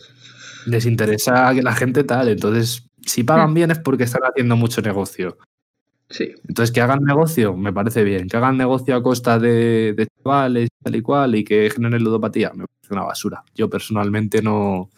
les 0.66 0.86
interesa 0.86 1.52
que 1.54 1.62
la 1.62 1.74
gente 1.74 2.04
tal. 2.04 2.28
Entonces, 2.28 2.88
si 3.04 3.24
pagan 3.24 3.54
bien 3.54 3.70
es 3.70 3.78
porque 3.78 4.04
están 4.04 4.22
haciendo 4.22 4.56
mucho 4.56 4.80
negocio. 4.82 5.38
Sí. 6.10 6.32
Entonces, 6.48 6.72
que 6.72 6.80
hagan 6.80 7.02
negocio, 7.02 7.56
me 7.56 7.72
parece 7.72 8.02
bien. 8.04 8.28
Que 8.28 8.36
hagan 8.36 8.56
negocio 8.56 8.96
a 8.96 9.02
costa 9.02 9.38
de, 9.38 9.94
de 9.96 10.06
chavales 10.06 10.70
tal 10.82 10.96
y 10.96 11.02
cual 11.02 11.34
y 11.34 11.44
que 11.44 11.70
generen 11.70 12.02
ludopatía, 12.02 12.50
me 12.54 12.64
parece 12.66 12.94
una 12.94 13.04
basura. 13.04 13.44
Yo 13.54 13.68
personalmente 13.68 14.42
no, 14.42 14.90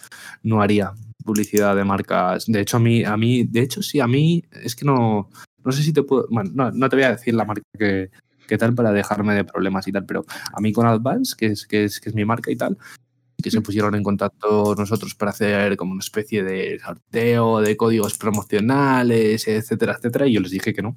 no 0.42 0.62
haría 0.62 0.92
publicidad 1.24 1.76
de 1.76 1.84
marcas. 1.84 2.47
De 2.47 2.60
hecho, 2.60 2.76
a 2.76 2.80
mí, 2.80 3.05
a 3.05 3.16
mí, 3.16 3.44
de 3.44 3.60
hecho, 3.60 3.82
sí, 3.82 4.01
a 4.01 4.06
mí 4.06 4.44
es 4.52 4.74
que 4.74 4.84
no, 4.84 5.30
no 5.64 5.72
sé 5.72 5.82
si 5.82 5.92
te 5.92 6.02
puedo. 6.02 6.26
Bueno, 6.30 6.70
no, 6.72 6.88
te 6.88 6.96
voy 6.96 7.04
a 7.04 7.12
decir 7.12 7.34
la 7.34 7.44
marca 7.44 7.62
que, 7.78 8.10
tal 8.58 8.74
para 8.74 8.92
dejarme 8.92 9.34
de 9.34 9.44
problemas 9.44 9.86
y 9.86 9.92
tal, 9.92 10.04
pero 10.04 10.24
a 10.52 10.60
mí 10.60 10.72
con 10.72 10.86
Advance, 10.86 11.34
que 11.36 11.46
es, 11.46 11.66
que 11.66 11.84
es, 11.84 12.00
que 12.00 12.08
es 12.08 12.14
mi 12.14 12.24
marca 12.24 12.50
y 12.50 12.56
tal, 12.56 12.76
que 13.40 13.50
se 13.50 13.60
pusieron 13.60 13.94
en 13.94 14.02
contacto 14.02 14.74
nosotros 14.76 15.14
para 15.14 15.30
hacer 15.30 15.76
como 15.76 15.92
una 15.92 16.00
especie 16.00 16.42
de 16.42 16.78
sorteo 16.78 17.60
de 17.60 17.76
códigos 17.76 18.18
promocionales, 18.18 19.46
etcétera, 19.46 19.94
etcétera, 19.96 20.26
y 20.26 20.34
yo 20.34 20.40
les 20.40 20.50
dije 20.50 20.74
que 20.74 20.82
no. 20.82 20.96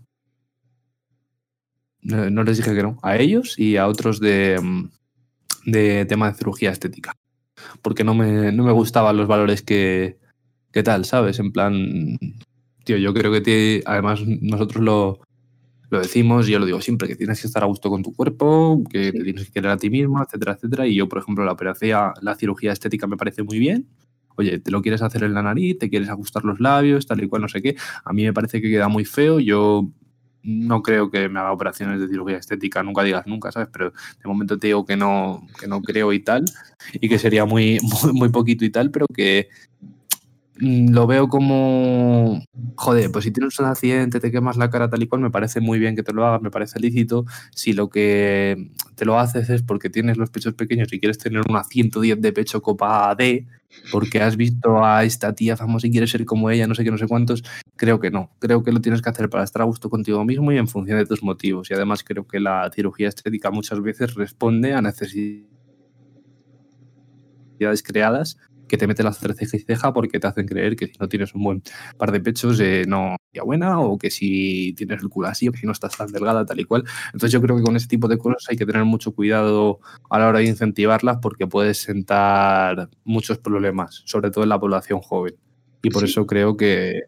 no 2.01 2.43
les 2.43 2.57
dije 2.57 2.75
que 2.75 2.83
no, 2.83 2.97
a 3.03 3.17
ellos 3.17 3.57
y 3.59 3.77
a 3.77 3.87
otros 3.87 4.19
de, 4.19 4.59
mm, 4.61 4.89
de 5.65 6.05
tema 6.05 6.31
de 6.31 6.37
cirugía 6.37 6.71
estética. 6.71 7.15
Porque 7.81 8.03
no 8.03 8.13
me, 8.15 8.51
no 8.51 8.63
me 8.63 8.71
gustaban 8.71 9.15
los 9.15 9.27
valores 9.27 9.61
que, 9.61 10.17
que 10.71 10.83
tal, 10.83 11.05
¿sabes? 11.05 11.39
En 11.39 11.51
plan, 11.51 12.17
tío, 12.83 12.97
yo 12.97 13.13
creo 13.13 13.31
que 13.31 13.81
además 13.85 14.21
nosotros 14.25 14.83
lo, 14.83 15.19
lo 15.89 15.99
decimos, 15.99 16.47
yo 16.47 16.59
lo 16.59 16.65
digo 16.65 16.81
siempre, 16.81 17.07
que 17.07 17.15
tienes 17.15 17.41
que 17.41 17.47
estar 17.47 17.63
a 17.63 17.67
gusto 17.67 17.89
con 17.89 18.03
tu 18.03 18.13
cuerpo, 18.13 18.83
que 18.89 19.11
te 19.11 19.23
tienes 19.23 19.45
que 19.45 19.51
querer 19.51 19.71
a 19.71 19.77
ti 19.77 19.89
mismo, 19.89 20.21
etcétera, 20.21 20.53
etcétera. 20.53 20.87
Y 20.87 20.95
yo, 20.95 21.07
por 21.07 21.19
ejemplo, 21.19 21.45
la 21.45 21.51
operación, 21.51 22.11
la 22.21 22.35
cirugía 22.35 22.71
estética 22.71 23.07
me 23.07 23.17
parece 23.17 23.43
muy 23.43 23.59
bien. 23.59 23.87
Oye, 24.35 24.59
te 24.59 24.71
lo 24.71 24.81
quieres 24.81 25.01
hacer 25.03 25.23
en 25.23 25.33
la 25.33 25.43
nariz, 25.43 25.77
te 25.77 25.89
quieres 25.89 26.09
ajustar 26.09 26.43
los 26.43 26.59
labios, 26.59 27.05
tal 27.05 27.23
y 27.23 27.27
cual, 27.27 27.43
no 27.43 27.47
sé 27.47 27.61
qué. 27.61 27.75
A 28.03 28.13
mí 28.13 28.23
me 28.23 28.33
parece 28.33 28.61
que 28.61 28.69
queda 28.69 28.87
muy 28.87 29.05
feo. 29.05 29.39
Yo 29.39 29.87
no 30.43 30.81
creo 30.83 31.09
que 31.09 31.29
me 31.29 31.39
haga 31.39 31.51
operaciones 31.51 31.99
de 31.99 32.07
cirugía 32.07 32.37
estética, 32.37 32.83
nunca 32.83 33.03
digas 33.03 33.25
nunca, 33.25 33.51
¿sabes? 33.51 33.69
Pero 33.71 33.91
de 33.91 34.27
momento 34.27 34.59
te 34.59 34.67
digo 34.67 34.85
que 34.85 34.97
no, 34.97 35.47
que 35.59 35.67
no 35.67 35.81
creo 35.81 36.11
y 36.11 36.19
tal, 36.19 36.45
y 36.93 37.07
que 37.07 37.17
sería 37.17 37.45
muy, 37.45 37.79
muy, 38.13 38.29
poquito 38.29 38.65
y 38.65 38.69
tal, 38.69 38.91
pero 38.91 39.05
que 39.07 39.47
lo 40.63 41.07
veo 41.07 41.27
como, 41.27 42.41
joder, 42.75 43.11
pues 43.11 43.25
si 43.25 43.31
tienes 43.31 43.59
un 43.59 43.65
accidente, 43.65 44.19
te 44.19 44.31
quemas 44.31 44.55
la 44.57 44.69
cara 44.69 44.89
tal 44.89 45.03
y 45.03 45.07
cual, 45.07 45.21
me 45.21 45.29
parece 45.29 45.59
muy 45.59 45.77
bien 45.77 45.95
que 45.95 46.03
te 46.03 46.13
lo 46.13 46.25
hagas, 46.25 46.41
me 46.41 46.51
parece 46.51 46.79
lícito. 46.79 47.25
Si 47.53 47.73
lo 47.73 47.89
que 47.89 48.71
te 48.95 49.03
lo 49.05 49.19
haces 49.19 49.49
es 49.49 49.61
porque 49.61 49.89
tienes 49.89 50.17
los 50.17 50.29
pechos 50.29 50.53
pequeños 50.53 50.91
y 50.93 50.99
quieres 50.99 51.17
tener 51.17 51.41
una 51.49 51.63
110 51.63 52.21
de 52.21 52.31
pecho 52.31 52.61
copa 52.61 53.13
D, 53.15 53.45
porque 53.91 54.21
has 54.21 54.37
visto 54.37 54.85
a 54.85 55.03
esta 55.03 55.33
tía 55.35 55.57
famosa 55.57 55.87
y 55.87 55.91
quieres 55.91 56.11
ser 56.11 56.25
como 56.25 56.49
ella, 56.49 56.65
no 56.67 56.75
sé 56.75 56.83
qué, 56.83 56.91
no 56.91 56.97
sé 56.97 57.07
cuántos, 57.07 57.43
creo 57.75 57.99
que 57.99 58.11
no. 58.11 58.31
Creo 58.39 58.63
que 58.63 58.71
lo 58.71 58.79
tienes 58.79 59.01
que 59.01 59.09
hacer 59.09 59.29
para 59.29 59.43
estar 59.43 59.61
a 59.61 59.65
gusto 59.65 59.89
contigo 59.89 60.23
mismo 60.23 60.51
y 60.51 60.57
en 60.57 60.67
función 60.67 60.97
de 60.97 61.05
tus 61.05 61.23
motivos. 61.23 61.69
Y 61.71 61.73
además 61.73 62.03
creo 62.03 62.25
que 62.25 62.39
la 62.39 62.71
cirugía 62.73 63.09
estética 63.09 63.51
muchas 63.51 63.81
veces 63.81 64.13
responde 64.15 64.73
a 64.73 64.81
necesidades 64.81 65.43
creadas 67.83 68.37
que 68.73 68.77
te 68.79 68.87
meten 68.87 69.05
la 69.05 69.13
ceja 69.13 69.35
y 69.55 69.59
ceja 69.59 69.93
porque 69.93 70.19
te 70.19 70.25
hacen 70.25 70.47
creer 70.47 70.75
que 70.75 70.87
si 70.87 70.93
no 70.99 71.07
tienes 71.07 71.35
un 71.35 71.43
buen 71.43 71.61
par 71.95 72.11
de 72.11 72.19
pechos 72.19 72.59
eh, 72.59 72.85
no 72.87 73.17
es 73.31 73.43
buena 73.43 73.79
o 73.79 73.99
que 73.99 74.09
si 74.09 74.73
tienes 74.75 75.03
el 75.03 75.09
culo 75.09 75.27
así 75.27 75.47
o 75.47 75.51
que 75.51 75.59
si 75.59 75.67
no 75.67 75.73
estás 75.73 75.95
tan 75.95 76.11
delgada 76.11 76.43
tal 76.43 76.59
y 76.59 76.63
cual. 76.63 76.83
Entonces 77.05 77.31
yo 77.31 77.39
creo 77.39 77.55
que 77.55 77.61
con 77.61 77.75
ese 77.75 77.87
tipo 77.87 78.07
de 78.07 78.17
cosas 78.17 78.47
hay 78.49 78.57
que 78.57 78.65
tener 78.65 78.83
mucho 78.83 79.13
cuidado 79.13 79.79
a 80.09 80.17
la 80.17 80.27
hora 80.27 80.39
de 80.39 80.45
incentivarlas 80.45 81.19
porque 81.21 81.45
puedes 81.45 81.83
sentar 81.83 82.89
muchos 83.03 83.37
problemas, 83.37 84.01
sobre 84.07 84.31
todo 84.31 84.43
en 84.43 84.49
la 84.49 84.59
población 84.59 85.01
joven. 85.01 85.35
Y 85.83 85.91
por 85.91 86.03
eso 86.03 86.25
creo 86.25 86.57
que 86.57 87.01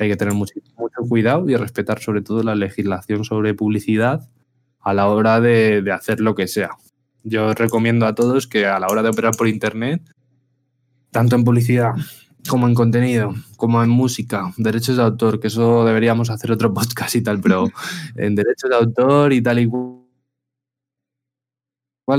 hay 0.00 0.08
que 0.08 0.16
tener 0.16 0.34
mucho, 0.34 0.54
mucho, 0.76 1.08
cuidado 1.08 1.48
y 1.48 1.54
respetar 1.54 2.00
sobre 2.00 2.22
todo 2.22 2.42
la 2.42 2.56
legislación 2.56 3.22
sobre 3.22 3.54
publicidad 3.54 4.28
a 4.80 4.92
la 4.92 5.06
hora 5.06 5.40
de, 5.40 5.82
de 5.82 5.92
hacer 5.92 6.18
lo 6.18 6.34
que 6.34 6.48
sea. 6.48 6.70
Yo 7.22 7.54
recomiendo 7.54 8.06
a 8.06 8.16
todos 8.16 8.48
que 8.48 8.66
a 8.66 8.80
la 8.80 8.88
hora 8.88 9.04
de 9.04 9.10
operar 9.10 9.36
por 9.36 9.46
Internet 9.46 10.02
tanto 11.12 11.36
en 11.36 11.44
publicidad 11.44 11.92
como 12.48 12.66
en 12.66 12.74
contenido, 12.74 13.34
como 13.56 13.84
en 13.84 13.90
música, 13.90 14.52
derechos 14.56 14.96
de 14.96 15.04
autor, 15.04 15.38
que 15.38 15.46
eso 15.46 15.84
deberíamos 15.84 16.28
hacer 16.30 16.50
otro 16.50 16.74
podcast 16.74 17.14
y 17.14 17.22
tal, 17.22 17.40
pero 17.40 17.70
en 18.16 18.34
derechos 18.34 18.68
de 18.68 18.76
autor 18.76 19.32
y 19.32 19.40
tal 19.40 19.60
y 19.60 19.68
cual 19.68 20.01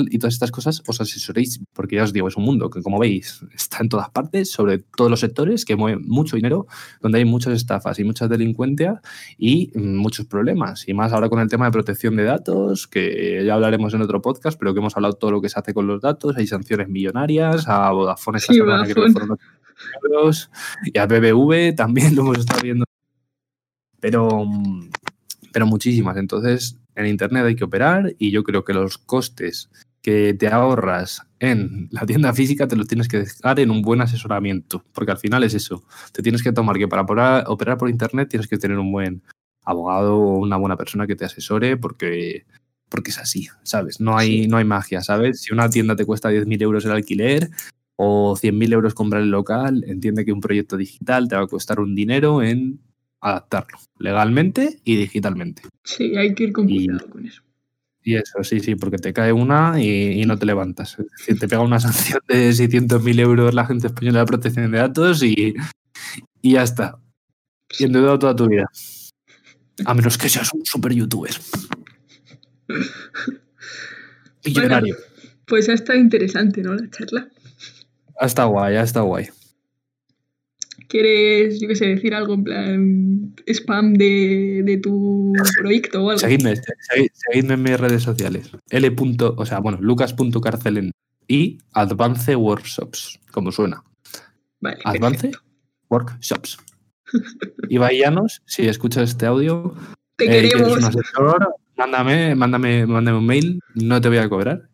y 0.10 0.18
todas 0.20 0.34
estas 0.34 0.52
cosas 0.52 0.82
os 0.88 1.02
asesoréis, 1.02 1.60
porque 1.74 1.96
ya 1.98 2.04
os 2.04 2.14
digo, 2.14 2.28
es 2.28 2.38
un 2.38 2.44
mundo 2.44 2.70
que 2.70 2.82
como 2.82 3.00
veis 3.00 3.44
está 3.54 3.78
en 3.82 3.90
todas 3.90 4.10
partes, 4.10 4.52
sobre 4.52 4.80
todos 4.80 5.10
los 5.10 5.20
sectores, 5.20 5.66
que 5.66 5.76
mueve 5.76 6.02
mucho 6.04 6.36
dinero, 6.36 6.68
donde 7.02 7.20
hay 7.20 7.26
muchas 7.26 7.54
estafas 7.54 8.00
y 8.00 8.04
muchas 8.04 8.30
delincuencias 8.30 9.00
y 9.38 9.72
muchos 9.76 10.26
problemas. 10.26 10.88
Y 10.88 10.94
más 10.94 11.14
ahora 11.14 11.30
con 11.30 11.40
el 11.40 11.50
tema 11.50 11.66
de 11.66 11.72
protección 11.72 12.16
de 12.16 12.24
datos, 12.24 12.88
que 12.88 13.44
ya 13.46 13.54
hablaremos 13.54 13.94
en 13.94 14.02
otro 14.02 14.22
podcast, 14.22 14.58
pero 14.58 14.74
que 14.74 14.80
hemos 14.80 14.96
hablado 14.96 15.14
todo 15.14 15.32
lo 15.32 15.42
que 15.42 15.50
se 15.50 15.60
hace 15.60 15.74
con 15.74 15.88
los 15.88 16.02
datos, 16.02 16.36
hay 16.38 16.48
sanciones 16.48 16.90
millonarias, 16.90 17.68
a 17.68 17.92
Vodafone 17.92 18.38
esta 18.38 18.54
semana 18.54 18.86
que 18.86 18.94
fueron 18.94 19.38
euros, 20.04 20.50
y 20.86 20.98
a 20.98 21.06
BBV 21.06 21.76
también 21.76 22.16
lo 22.16 22.22
hemos 22.22 22.40
estado 22.40 22.62
viendo. 22.62 22.86
Pero, 24.00 24.46
pero 25.52 25.66
muchísimas. 25.66 26.18
Entonces, 26.18 26.78
en 26.96 27.08
Internet 27.08 27.46
hay 27.46 27.56
que 27.56 27.64
operar 27.64 28.14
y 28.18 28.32
yo 28.32 28.44
creo 28.44 28.64
que 28.64 28.74
los 28.74 28.98
costes 28.98 29.70
que 30.04 30.34
te 30.34 30.48
ahorras 30.48 31.26
en 31.40 31.88
la 31.92 32.06
tienda 32.06 32.34
física 32.34 32.68
te 32.68 32.76
los 32.76 32.88
tienes 32.88 33.08
que 33.08 33.20
dejar 33.20 33.60
en 33.60 33.72
un 33.72 33.82
buen 33.82 34.02
asesoramiento, 34.02 34.84
porque 34.94 35.12
al 35.12 35.18
final 35.18 35.44
es 35.44 35.54
eso. 35.54 35.84
Te 36.12 36.22
tienes 36.22 36.44
que 36.44 36.52
tomar 36.52 36.78
que 36.78 36.88
para 36.88 37.44
operar 37.48 37.78
por 37.78 37.90
Internet 37.90 38.30
tienes 38.30 38.48
que 38.48 38.58
tener 38.58 38.78
un 38.78 38.92
buen 38.92 39.24
abogado 39.64 40.18
o 40.18 40.40
una 40.40 40.58
buena 40.58 40.76
persona 40.76 41.08
que 41.08 41.16
te 41.16 41.24
asesore, 41.24 41.78
porque, 41.78 42.46
porque 42.90 43.12
es 43.12 43.18
así, 43.18 43.48
¿sabes? 43.64 44.02
No 44.02 44.18
hay, 44.18 44.48
no 44.48 44.58
hay 44.58 44.66
magia, 44.66 45.02
¿sabes? 45.02 45.42
Si 45.42 45.54
una 45.54 45.70
tienda 45.70 45.96
te 45.96 46.06
cuesta 46.06 46.30
10.000 46.30 46.62
euros 46.62 46.86
el 46.86 46.92
alquiler 46.92 47.50
o 47.96 48.36
100.000 48.36 48.74
euros 48.74 48.94
comprar 48.94 49.22
el 49.22 49.32
local, 49.32 49.86
entiende 49.88 50.26
que 50.26 50.34
un 50.34 50.42
proyecto 50.42 50.76
digital 50.76 51.30
te 51.30 51.38
va 51.38 51.44
a 51.44 51.48
costar 51.48 51.80
un 51.80 51.96
dinero 51.96 52.44
en 52.44 52.82
adaptarlo 53.24 53.78
legalmente 53.98 54.80
y 54.84 54.98
digitalmente. 54.98 55.64
Sí, 55.84 56.16
hay 56.18 56.36
que 56.36 56.44
ir 56.46 56.54
con 56.54 56.68
cuidado 56.68 57.10
con 57.10 57.26
eso. 57.26 57.42
Y 58.06 58.16
eso, 58.16 58.44
sí, 58.44 58.60
sí, 58.60 58.76
porque 58.76 58.98
te 58.98 59.14
cae 59.14 59.32
una 59.32 59.82
y, 59.82 60.26
no 60.26 60.38
te 60.38 60.46
levantas. 60.46 60.98
Es 61.26 61.40
te 61.40 61.48
pega 61.48 61.62
una 61.62 61.80
sanción 61.80 62.20
de 62.28 62.50
600.000 62.50 63.20
euros 63.22 63.54
la 63.54 63.66
gente 63.66 63.88
española 63.88 64.20
de 64.20 64.26
protección 64.26 64.70
de 64.72 64.78
datos 64.78 65.24
y, 65.24 65.54
y 66.42 66.52
ya 66.52 66.64
está. 66.64 67.00
Y 67.80 67.86
endeudado 67.86 68.20
toda 68.20 68.36
tu 68.36 68.48
vida. 68.48 68.66
A 69.86 69.94
menos 69.94 70.18
que 70.18 70.28
seas 70.28 70.54
un 70.54 70.66
super 70.66 70.92
youtuber. 70.94 71.32
Millonario. 74.46 74.98
pues 75.48 75.70
ha 75.70 75.74
estado 75.74 75.98
interesante, 75.98 76.62
¿no? 76.62 76.76
La 76.76 76.90
charla. 76.90 77.30
Ha 78.20 78.26
estado 78.26 78.50
guay, 78.50 78.76
ha 78.76 78.84
estado 78.84 79.06
guay. 79.06 79.30
¿Quieres, 80.94 81.60
yo 81.60 81.68
qué 81.68 81.76
sé, 81.76 81.88
decir 81.88 82.14
algo 82.14 82.36
en 82.36 82.44
plan 82.44 83.34
spam 83.48 83.96
de, 83.96 84.80
tu 84.84 85.34
proyecto 85.60 86.04
o 86.04 86.12
algo? 86.12 86.20
Seguidme, 86.20 86.54
seguidme 87.14 87.56
en 87.56 87.64
mis 87.64 87.80
redes 87.80 88.04
sociales. 88.04 88.52
L. 88.70 88.96
o 89.36 89.46
sea, 89.48 89.58
bueno, 89.58 89.80
lucas.carcelen 89.82 90.92
y 91.28 91.58
Advance 91.74 92.36
Workshops, 92.36 93.20
como 93.32 93.52
suena. 93.52 93.84
Vale, 94.60 94.78
Advance 94.86 95.32
Workshops. 95.90 96.60
Y 97.70 97.80
Llanos, 97.80 98.44
si 98.46 98.68
escuchas 98.68 99.10
este 99.10 99.26
audio, 99.26 99.74
te 100.16 100.26
eh, 100.26 100.50
queremos. 100.52 100.78
mándame, 101.76 102.36
mándame, 102.36 102.86
mándame 102.86 103.18
un 103.18 103.26
mail, 103.26 103.60
no 103.74 104.00
te 104.00 104.10
voy 104.10 104.20
a 104.20 104.30
cobrar. 104.30 104.70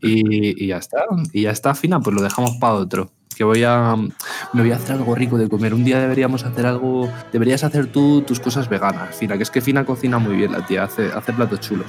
Y, 0.00 0.64
y 0.64 0.68
ya 0.68 0.78
está. 0.78 1.04
Y 1.32 1.42
ya 1.42 1.50
está, 1.50 1.74
Fina, 1.74 2.00
pues 2.00 2.14
lo 2.14 2.22
dejamos 2.22 2.56
para 2.56 2.74
otro 2.74 3.10
que 3.38 3.44
voy 3.44 3.62
a 3.62 3.94
me 3.94 4.62
voy 4.62 4.72
a 4.72 4.74
hacer 4.74 4.96
algo 4.96 5.14
rico 5.14 5.38
de 5.38 5.48
comer. 5.48 5.72
Un 5.72 5.84
día 5.84 6.00
deberíamos 6.00 6.44
hacer 6.44 6.66
algo, 6.66 7.08
deberías 7.32 7.62
hacer 7.62 7.86
tú 7.86 8.22
tus 8.22 8.40
cosas 8.40 8.68
veganas, 8.68 9.14
Fina, 9.14 9.36
que 9.36 9.44
es 9.44 9.50
que 9.50 9.60
Fina 9.60 9.84
cocina 9.84 10.18
muy 10.18 10.34
bien 10.34 10.50
la 10.50 10.66
tía, 10.66 10.82
hace, 10.82 11.06
hace 11.12 11.32
platos 11.32 11.60
chulos. 11.60 11.86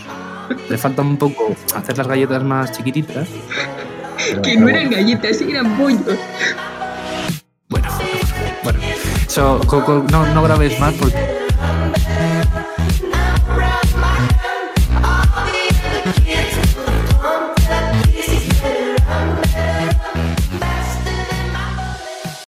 Le 0.70 0.78
falta 0.78 1.02
un 1.02 1.18
poco 1.18 1.56
hacer 1.76 1.98
las 1.98 2.08
galletas 2.08 2.44
más 2.44 2.72
chiquititas. 2.72 3.28
que 4.44 4.58
no 4.58 4.70
eran 4.70 4.92
galletas, 4.92 5.42
eran 5.42 5.76
bollos. 5.76 6.20
Bueno, 7.68 7.88
bueno. 8.64 8.80
no, 10.12 10.34
no 10.36 10.44
grabes 10.44 10.80
más 10.80 10.94
porque 10.94 11.18